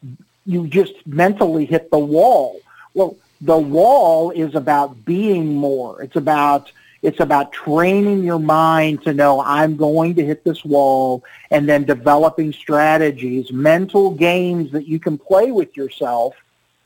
you 0.45 0.69
just 0.69 0.95
mentally 1.05 1.65
hit 1.65 1.91
the 1.91 1.99
wall. 1.99 2.61
Well, 2.95 3.17
the 3.41 3.59
wall 3.59 4.31
is 4.31 4.55
about 4.55 5.05
being 5.05 5.57
more. 5.57 6.01
It's 6.01 6.15
about 6.15 6.71
it's 7.07 7.21
about 7.21 7.53
training 7.53 8.25
your 8.25 8.41
mind 8.41 9.01
to 9.05 9.15
know 9.15 9.41
I'm 9.41 9.77
going 9.77 10.17
to 10.17 10.27
hit 10.27 10.43
this 10.43 10.65
wall 10.65 11.23
and 11.53 11.69
then 11.69 11.85
developing 11.85 12.53
strategies, 12.53 13.53
mental 13.53 14.11
games 14.11 14.73
that 14.73 14.89
you 14.89 14.99
can 14.99 15.17
play 15.17 15.53
with 15.53 15.77
yourself 15.77 16.35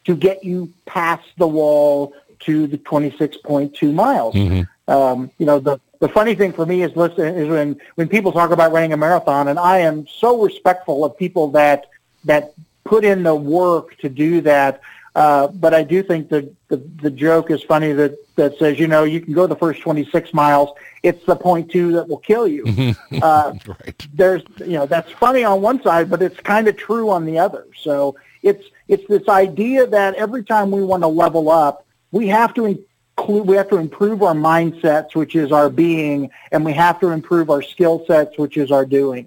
to 0.04 0.14
get 0.14 0.44
you 0.44 0.70
past 0.84 1.26
the 1.38 1.48
wall 1.48 2.12
to 2.40 2.66
the 2.66 2.76
26.2 2.76 3.94
miles. 3.94 4.34
Mm-hmm. 4.34 4.92
Um, 4.92 5.30
you 5.38 5.46
know, 5.46 5.58
the, 5.58 5.80
the 6.00 6.08
funny 6.08 6.34
thing 6.34 6.52
for 6.52 6.66
me 6.66 6.82
is 6.82 6.94
listen 6.96 7.24
is 7.24 7.48
when, 7.48 7.80
when 7.94 8.06
people 8.06 8.30
talk 8.30 8.50
about 8.50 8.72
running 8.72 8.92
a 8.92 8.98
marathon, 8.98 9.48
and 9.48 9.58
I 9.58 9.78
am 9.78 10.06
so 10.06 10.42
respectful 10.42 11.02
of 11.02 11.16
people 11.16 11.50
that 11.52 11.86
that 12.26 12.52
put 12.84 13.06
in 13.06 13.22
the 13.22 13.34
work 13.34 13.96
to 13.98 14.10
do 14.10 14.42
that. 14.42 14.82
Uh, 15.14 15.48
but 15.48 15.74
I 15.74 15.82
do 15.82 16.02
think 16.02 16.28
that 16.28 16.52
the, 16.68 16.76
the 16.76 17.10
joke 17.10 17.50
is 17.50 17.62
funny 17.62 17.92
that, 17.92 18.16
that 18.36 18.56
says, 18.58 18.78
you 18.78 18.86
know, 18.86 19.04
you 19.04 19.20
can 19.20 19.32
go 19.32 19.46
the 19.46 19.56
first 19.56 19.80
26 19.82 20.32
miles. 20.32 20.70
It's 21.02 21.24
the 21.26 21.34
point 21.34 21.70
two 21.70 21.92
that 21.92 22.08
will 22.08 22.18
kill 22.18 22.46
you. 22.46 22.64
uh, 23.22 23.54
right. 23.66 24.08
There's, 24.14 24.42
you 24.58 24.74
know, 24.74 24.86
that's 24.86 25.10
funny 25.12 25.42
on 25.42 25.62
one 25.62 25.82
side, 25.82 26.10
but 26.10 26.22
it's 26.22 26.38
kind 26.40 26.68
of 26.68 26.76
true 26.76 27.10
on 27.10 27.24
the 27.24 27.38
other. 27.38 27.66
So 27.82 28.16
it's, 28.42 28.64
it's 28.86 29.06
this 29.08 29.28
idea 29.28 29.86
that 29.88 30.14
every 30.14 30.44
time 30.44 30.70
we 30.70 30.82
want 30.82 31.02
to 31.02 31.08
level 31.08 31.50
up, 31.50 31.86
we 32.12 32.28
have 32.28 32.54
to 32.54 32.66
include, 32.66 33.46
we 33.46 33.56
have 33.56 33.68
to 33.70 33.78
improve 33.78 34.22
our 34.22 34.34
mindsets, 34.34 35.16
which 35.16 35.34
is 35.34 35.50
our 35.50 35.68
being, 35.68 36.30
and 36.52 36.64
we 36.64 36.72
have 36.72 37.00
to 37.00 37.08
improve 37.08 37.50
our 37.50 37.62
skill 37.62 38.04
sets, 38.06 38.38
which 38.38 38.56
is 38.56 38.70
our 38.70 38.86
doing. 38.86 39.26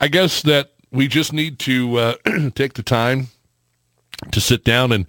I 0.00 0.08
guess 0.08 0.42
that 0.42 0.72
we 0.90 1.06
just 1.06 1.32
need 1.32 1.60
to 1.60 1.96
uh, 1.98 2.14
take 2.54 2.74
the 2.74 2.82
time 2.82 3.28
to 4.30 4.40
sit 4.40 4.64
down 4.64 4.92
and 4.92 5.06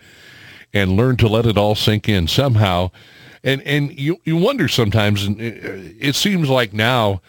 and 0.74 0.92
learn 0.98 1.18
to 1.18 1.28
let 1.28 1.46
it 1.46 1.58
all 1.58 1.76
sink 1.76 2.10
in 2.10 2.28
somehow. 2.28 2.92
And 3.44 3.62
and 3.64 3.98
you 3.98 4.18
you 4.24 4.38
wonder 4.38 4.68
sometimes, 4.68 5.24
and 5.24 5.40
it, 5.40 5.96
it 6.00 6.16
seems 6.16 6.50
like 6.50 6.74
now 6.74 7.22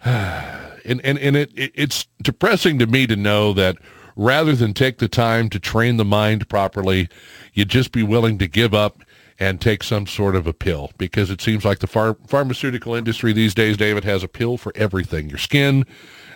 and 0.04 1.00
and, 1.04 1.18
and 1.18 1.36
it, 1.36 1.50
it, 1.56 1.72
it's 1.74 2.06
depressing 2.22 2.78
to 2.78 2.86
me 2.86 3.06
to 3.06 3.16
know 3.16 3.52
that 3.52 3.76
rather 4.16 4.54
than 4.54 4.74
take 4.74 4.98
the 4.98 5.08
time 5.08 5.48
to 5.48 5.60
train 5.60 5.96
the 5.96 6.04
mind 6.04 6.48
properly, 6.48 7.08
you'd 7.54 7.68
just 7.68 7.92
be 7.92 8.02
willing 8.02 8.38
to 8.38 8.48
give 8.48 8.74
up 8.74 9.02
and 9.38 9.60
take 9.60 9.84
some 9.84 10.06
sort 10.06 10.34
of 10.34 10.46
a 10.46 10.52
pill 10.52 10.90
because 10.98 11.30
it 11.30 11.40
seems 11.40 11.64
like 11.64 11.78
the 11.78 11.86
phar- 11.86 12.16
pharmaceutical 12.26 12.94
industry 12.94 13.32
these 13.32 13.54
days, 13.54 13.76
David, 13.76 14.02
has 14.02 14.24
a 14.24 14.28
pill 14.28 14.56
for 14.56 14.72
everything. 14.74 15.28
Your 15.28 15.38
skin, 15.38 15.86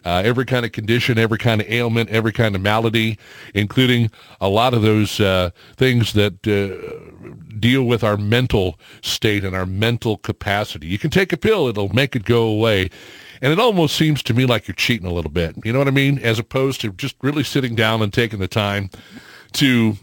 uh, 0.04 0.22
every 0.24 0.44
kind 0.44 0.64
of 0.64 0.72
condition, 0.72 1.18
every 1.18 1.38
kind 1.38 1.60
of 1.60 1.70
ailment, 1.70 2.10
every 2.10 2.32
kind 2.32 2.54
of 2.54 2.60
malady, 2.60 3.18
including 3.54 4.10
a 4.40 4.48
lot 4.48 4.74
of 4.74 4.82
those 4.82 5.20
uh, 5.20 5.50
things 5.76 6.12
that 6.14 6.46
uh, 6.46 7.54
deal 7.58 7.84
with 7.84 8.02
our 8.02 8.16
mental 8.16 8.78
state 9.02 9.44
and 9.44 9.54
our 9.54 9.66
mental 9.66 10.16
capacity. 10.16 10.86
You 10.86 10.98
can 10.98 11.10
take 11.10 11.32
a 11.32 11.36
pill, 11.36 11.68
it'll 11.68 11.94
make 11.94 12.16
it 12.16 12.24
go 12.24 12.44
away. 12.44 12.90
And 13.40 13.52
it 13.52 13.58
almost 13.58 13.96
seems 13.96 14.22
to 14.24 14.34
me 14.34 14.46
like 14.46 14.68
you're 14.68 14.74
cheating 14.74 15.06
a 15.06 15.12
little 15.12 15.30
bit. 15.30 15.56
You 15.64 15.72
know 15.72 15.80
what 15.80 15.88
I 15.88 15.92
mean? 15.92 16.18
As 16.20 16.38
opposed 16.38 16.80
to 16.82 16.92
just 16.92 17.16
really 17.22 17.42
sitting 17.42 17.74
down 17.74 18.00
and 18.00 18.12
taking 18.12 18.38
the 18.38 18.48
time 18.48 18.90
to 19.54 19.96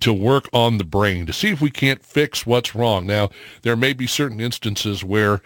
to 0.00 0.12
work 0.12 0.48
on 0.52 0.78
the 0.78 0.84
brain 0.84 1.26
to 1.26 1.32
see 1.32 1.50
if 1.50 1.60
we 1.60 1.70
can't 1.70 2.04
fix 2.04 2.44
what's 2.44 2.74
wrong. 2.74 3.06
Now, 3.06 3.30
there 3.62 3.76
may 3.76 3.92
be 3.92 4.06
certain 4.06 4.40
instances 4.40 5.04
where, 5.04 5.42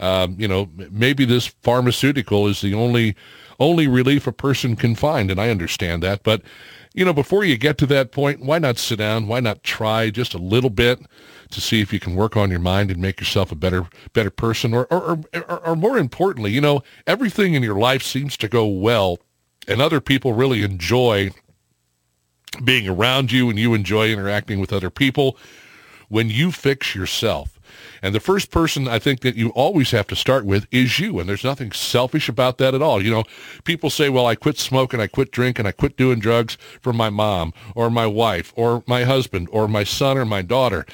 um, 0.00 0.36
you 0.38 0.48
know, 0.48 0.68
maybe 0.90 1.24
this 1.24 1.46
pharmaceutical 1.46 2.48
is 2.48 2.60
the 2.60 2.74
only 2.74 3.14
only 3.58 3.86
relief 3.86 4.26
a 4.26 4.32
person 4.32 4.74
can 4.74 4.94
find, 4.94 5.30
and 5.30 5.38
I 5.38 5.50
understand 5.50 6.02
that. 6.02 6.22
But, 6.22 6.40
you 6.94 7.04
know, 7.04 7.12
before 7.12 7.44
you 7.44 7.58
get 7.58 7.76
to 7.78 7.86
that 7.86 8.10
point, 8.10 8.40
why 8.40 8.58
not 8.58 8.78
sit 8.78 8.98
down? 8.98 9.28
Why 9.28 9.40
not 9.40 9.62
try 9.62 10.08
just 10.08 10.32
a 10.32 10.38
little 10.38 10.70
bit? 10.70 11.00
to 11.50 11.60
see 11.60 11.80
if 11.80 11.92
you 11.92 12.00
can 12.00 12.14
work 12.14 12.36
on 12.36 12.50
your 12.50 12.60
mind 12.60 12.90
and 12.90 13.00
make 13.00 13.20
yourself 13.20 13.50
a 13.52 13.56
better 13.56 13.86
better 14.12 14.30
person 14.30 14.72
or 14.72 14.86
or, 14.86 15.20
or, 15.34 15.66
or 15.66 15.76
more 15.76 15.98
importantly 15.98 16.50
you 16.52 16.60
know 16.60 16.82
everything 17.06 17.54
in 17.54 17.62
your 17.62 17.78
life 17.78 18.02
seems 18.02 18.36
to 18.36 18.48
go 18.48 18.66
well 18.66 19.18
and 19.68 19.80
other 19.82 20.00
people 20.00 20.32
really 20.32 20.62
enjoy 20.62 21.30
being 22.64 22.88
around 22.88 23.30
you 23.30 23.50
and 23.50 23.58
you 23.58 23.74
enjoy 23.74 24.10
interacting 24.10 24.58
with 24.58 24.72
other 24.72 24.90
people 24.90 25.36
when 26.08 26.30
you 26.30 26.50
fix 26.50 26.94
yourself 26.94 27.59
and 28.02 28.14
the 28.14 28.20
first 28.20 28.50
person 28.50 28.88
I 28.88 28.98
think 28.98 29.20
that 29.20 29.36
you 29.36 29.50
always 29.50 29.90
have 29.90 30.06
to 30.08 30.16
start 30.16 30.44
with 30.44 30.66
is 30.70 30.98
you. 30.98 31.18
And 31.18 31.28
there's 31.28 31.44
nothing 31.44 31.72
selfish 31.72 32.28
about 32.28 32.58
that 32.58 32.74
at 32.74 32.82
all. 32.82 33.02
You 33.02 33.10
know, 33.10 33.24
people 33.64 33.90
say, 33.90 34.08
well, 34.08 34.26
I 34.26 34.34
quit 34.34 34.58
smoking, 34.58 35.00
I 35.00 35.06
quit 35.06 35.30
drinking, 35.30 35.66
I 35.66 35.72
quit 35.72 35.96
doing 35.96 36.18
drugs 36.18 36.56
for 36.80 36.92
my 36.92 37.10
mom 37.10 37.52
or 37.74 37.90
my 37.90 38.06
wife 38.06 38.52
or 38.56 38.82
my 38.86 39.04
husband 39.04 39.48
or 39.52 39.68
my 39.68 39.84
son 39.84 40.16
or 40.16 40.24
my 40.24 40.42
daughter. 40.42 40.86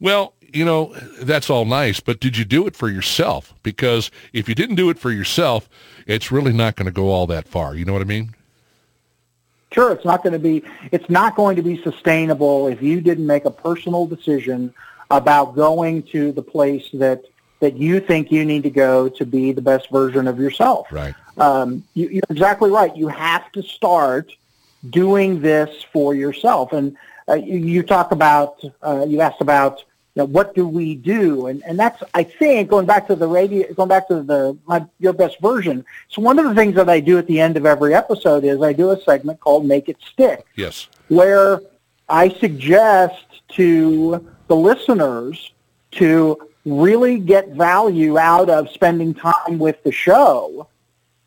Well, 0.00 0.34
you 0.52 0.64
know, 0.64 0.94
that's 1.20 1.50
all 1.50 1.64
nice, 1.64 1.98
but 2.00 2.20
did 2.20 2.36
you 2.36 2.44
do 2.44 2.66
it 2.66 2.76
for 2.76 2.88
yourself? 2.88 3.52
Because 3.62 4.10
if 4.32 4.48
you 4.48 4.54
didn't 4.54 4.76
do 4.76 4.88
it 4.88 4.98
for 4.98 5.10
yourself, 5.10 5.68
it's 6.06 6.30
really 6.30 6.52
not 6.52 6.76
going 6.76 6.86
to 6.86 6.92
go 6.92 7.10
all 7.10 7.26
that 7.26 7.48
far. 7.48 7.74
You 7.74 7.84
know 7.84 7.92
what 7.92 8.02
I 8.02 8.06
mean? 8.06 8.34
Sure, 9.72 9.90
it's 9.90 10.04
not 10.04 10.22
going 10.22 10.34
to 10.34 10.38
be 10.38 10.62
it's 10.92 11.10
not 11.10 11.34
going 11.34 11.56
to 11.56 11.62
be 11.62 11.82
sustainable 11.82 12.68
if 12.68 12.80
you 12.80 13.00
didn't 13.00 13.26
make 13.26 13.44
a 13.44 13.50
personal 13.50 14.06
decision 14.06 14.72
about 15.10 15.54
going 15.54 16.02
to 16.04 16.32
the 16.32 16.42
place 16.42 16.88
that 16.94 17.24
that 17.60 17.76
you 17.76 17.98
think 18.00 18.30
you 18.30 18.44
need 18.44 18.62
to 18.62 18.70
go 18.70 19.08
to 19.08 19.24
be 19.24 19.52
the 19.52 19.62
best 19.62 19.88
version 19.90 20.26
of 20.28 20.38
yourself. 20.38 20.86
Right. 20.92 21.14
Um, 21.38 21.82
you, 21.94 22.08
you're 22.08 22.22
exactly 22.28 22.70
right. 22.70 22.94
You 22.94 23.08
have 23.08 23.50
to 23.52 23.62
start 23.62 24.32
doing 24.90 25.40
this 25.40 25.84
for 25.92 26.14
yourself. 26.14 26.72
And 26.72 26.96
uh, 27.28 27.34
you, 27.34 27.58
you, 27.58 27.82
talk 27.82 28.12
about 28.12 28.62
uh, 28.82 29.06
you 29.08 29.20
asked 29.20 29.40
about 29.40 29.82
you 30.14 30.22
know, 30.22 30.26
what 30.26 30.54
do 30.54 30.68
we 30.68 30.94
do? 30.94 31.46
And 31.46 31.62
and 31.64 31.78
that's 31.78 32.02
I 32.12 32.22
think 32.22 32.68
going 32.68 32.86
back 32.86 33.06
to 33.08 33.16
the 33.16 33.26
radio, 33.26 33.72
going 33.72 33.88
back 33.88 34.08
to 34.08 34.22
the 34.22 34.56
my, 34.66 34.84
your 35.00 35.12
best 35.12 35.40
version. 35.40 35.84
So 36.08 36.22
one 36.22 36.38
of 36.38 36.44
the 36.44 36.54
things 36.54 36.74
that 36.76 36.88
I 36.88 37.00
do 37.00 37.18
at 37.18 37.26
the 37.26 37.40
end 37.40 37.56
of 37.56 37.66
every 37.66 37.94
episode 37.94 38.44
is 38.44 38.62
I 38.62 38.72
do 38.72 38.90
a 38.90 39.00
segment 39.00 39.40
called 39.40 39.64
Make 39.64 39.88
It 39.88 39.96
Stick. 40.12 40.44
Yes. 40.54 40.88
Where 41.08 41.60
I 42.08 42.28
suggest 42.28 43.24
to 43.50 44.33
the 44.48 44.56
listeners 44.56 45.52
to 45.92 46.38
really 46.64 47.18
get 47.18 47.48
value 47.50 48.18
out 48.18 48.48
of 48.48 48.70
spending 48.70 49.14
time 49.14 49.58
with 49.58 49.82
the 49.84 49.92
show. 49.92 50.68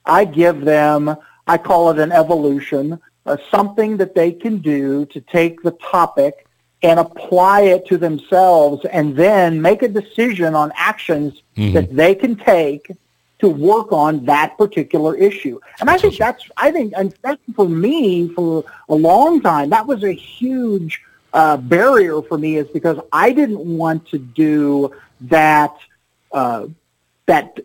I 0.06 0.26
give 0.26 0.62
them, 0.62 1.16
I 1.46 1.58
call 1.58 1.92
it 1.92 2.00
an 2.00 2.12
evolution, 2.12 3.00
uh, 3.26 3.38
something 3.52 3.98
that 3.98 4.16
they 4.16 4.32
can 4.32 4.60
do 4.60 5.06
to 5.08 5.22
take 5.22 5.62
the 5.62 5.72
topic 5.72 6.48
and 6.84 7.00
apply 7.00 7.62
it 7.62 7.86
to 7.88 7.98
themselves 7.98 8.86
and 8.86 9.16
then 9.16 9.62
make 9.62 9.82
a 9.82 9.88
decision 9.88 10.56
on 10.56 10.72
actions 10.76 11.42
mm-hmm. 11.56 11.74
that 11.74 11.96
they 11.96 12.16
can 12.16 12.36
take 12.36 12.92
to 13.40 13.50
work 13.50 13.92
on 13.92 14.26
that 14.26 14.58
particular 14.58 15.16
issue. 15.16 15.60
And 15.80 15.90
I 15.90 15.98
think 15.98 16.18
that's, 16.18 16.44
I 16.58 16.72
think, 16.72 16.94
and 16.96 17.16
for 17.56 17.68
me 17.70 18.30
for 18.30 18.64
a 18.90 18.96
long 18.96 19.42
time, 19.42 19.70
that 19.70 19.86
was 19.86 20.04
a 20.04 20.12
huge 20.12 21.02
uh, 21.34 21.58
barrier 21.58 22.22
for 22.22 22.38
me 22.38 22.58
is 22.58 22.68
because 22.70 23.00
I 23.12 23.32
didn't 23.32 23.60
want 23.60 24.08
to 24.10 24.18
do 24.18 24.94
that, 25.22 25.76
uh, 26.32 26.68
that 27.26 27.60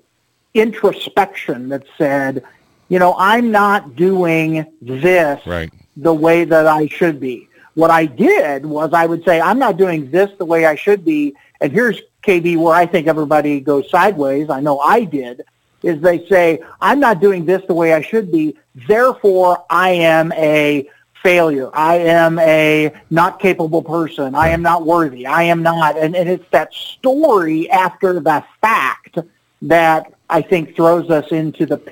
introspection 0.55 1.69
that 1.71 1.85
said, 1.97 2.45
you 2.89 2.99
know, 2.99 3.15
I'm 3.17 3.51
not 3.51 3.97
doing 3.97 4.67
this 4.81 5.47
right. 5.47 5.73
the 5.97 6.13
way 6.13 6.45
that 6.45 6.67
I 6.67 6.87
should 6.89 7.21
be. 7.21 7.49
What 7.75 7.91
I 7.91 8.05
did 8.05 8.67
was 8.67 8.93
I 8.93 9.07
would 9.07 9.25
say, 9.25 9.41
I'm 9.41 9.59
not 9.59 9.79
doing 9.79 10.11
this 10.11 10.31
the 10.39 10.45
way 10.45 10.67
I 10.67 10.75
should 10.75 11.05
be. 11.05 11.35
And 11.61 11.73
here's 11.73 12.03
KB 12.23 12.57
where 12.59 12.75
I 12.75 12.85
think 12.85 13.07
everybody 13.07 13.61
goes 13.61 13.89
sideways. 13.89 14.51
I 14.51 14.61
know 14.61 14.79
I 14.79 15.05
did 15.05 15.43
is 15.83 16.01
they 16.01 16.27
say, 16.27 16.61
I'm 16.81 17.01
not 17.01 17.21
doing 17.21 17.45
this 17.45 17.63
the 17.67 17.75
way 17.75 17.93
I 17.93 18.03
should 18.03 18.31
be. 18.31 18.57
Therefore, 18.87 19.65
I 19.69 19.91
am 19.91 20.33
a 20.33 20.89
failure. 21.23 21.70
I 21.73 21.97
am 21.99 22.39
a 22.39 22.93
not 23.11 23.40
capable 23.40 23.82
person. 23.82 24.35
I 24.35 24.49
am 24.49 24.62
not 24.62 24.85
worthy. 24.85 25.27
I 25.27 25.44
am 25.44 25.62
not. 25.62 25.97
And, 25.97 26.16
and 26.16 26.28
it's 26.28 26.49
that 26.51 26.74
story 26.74 27.70
after 27.70 28.20
the 28.20 28.44
fact 28.61 29.19
that 29.62 30.12
I 30.28 30.43
think 30.43 30.74
throws 30.74 31.11
us 31.11 31.31
into 31.31 31.66
the 31.66 31.77
pit 31.77 31.90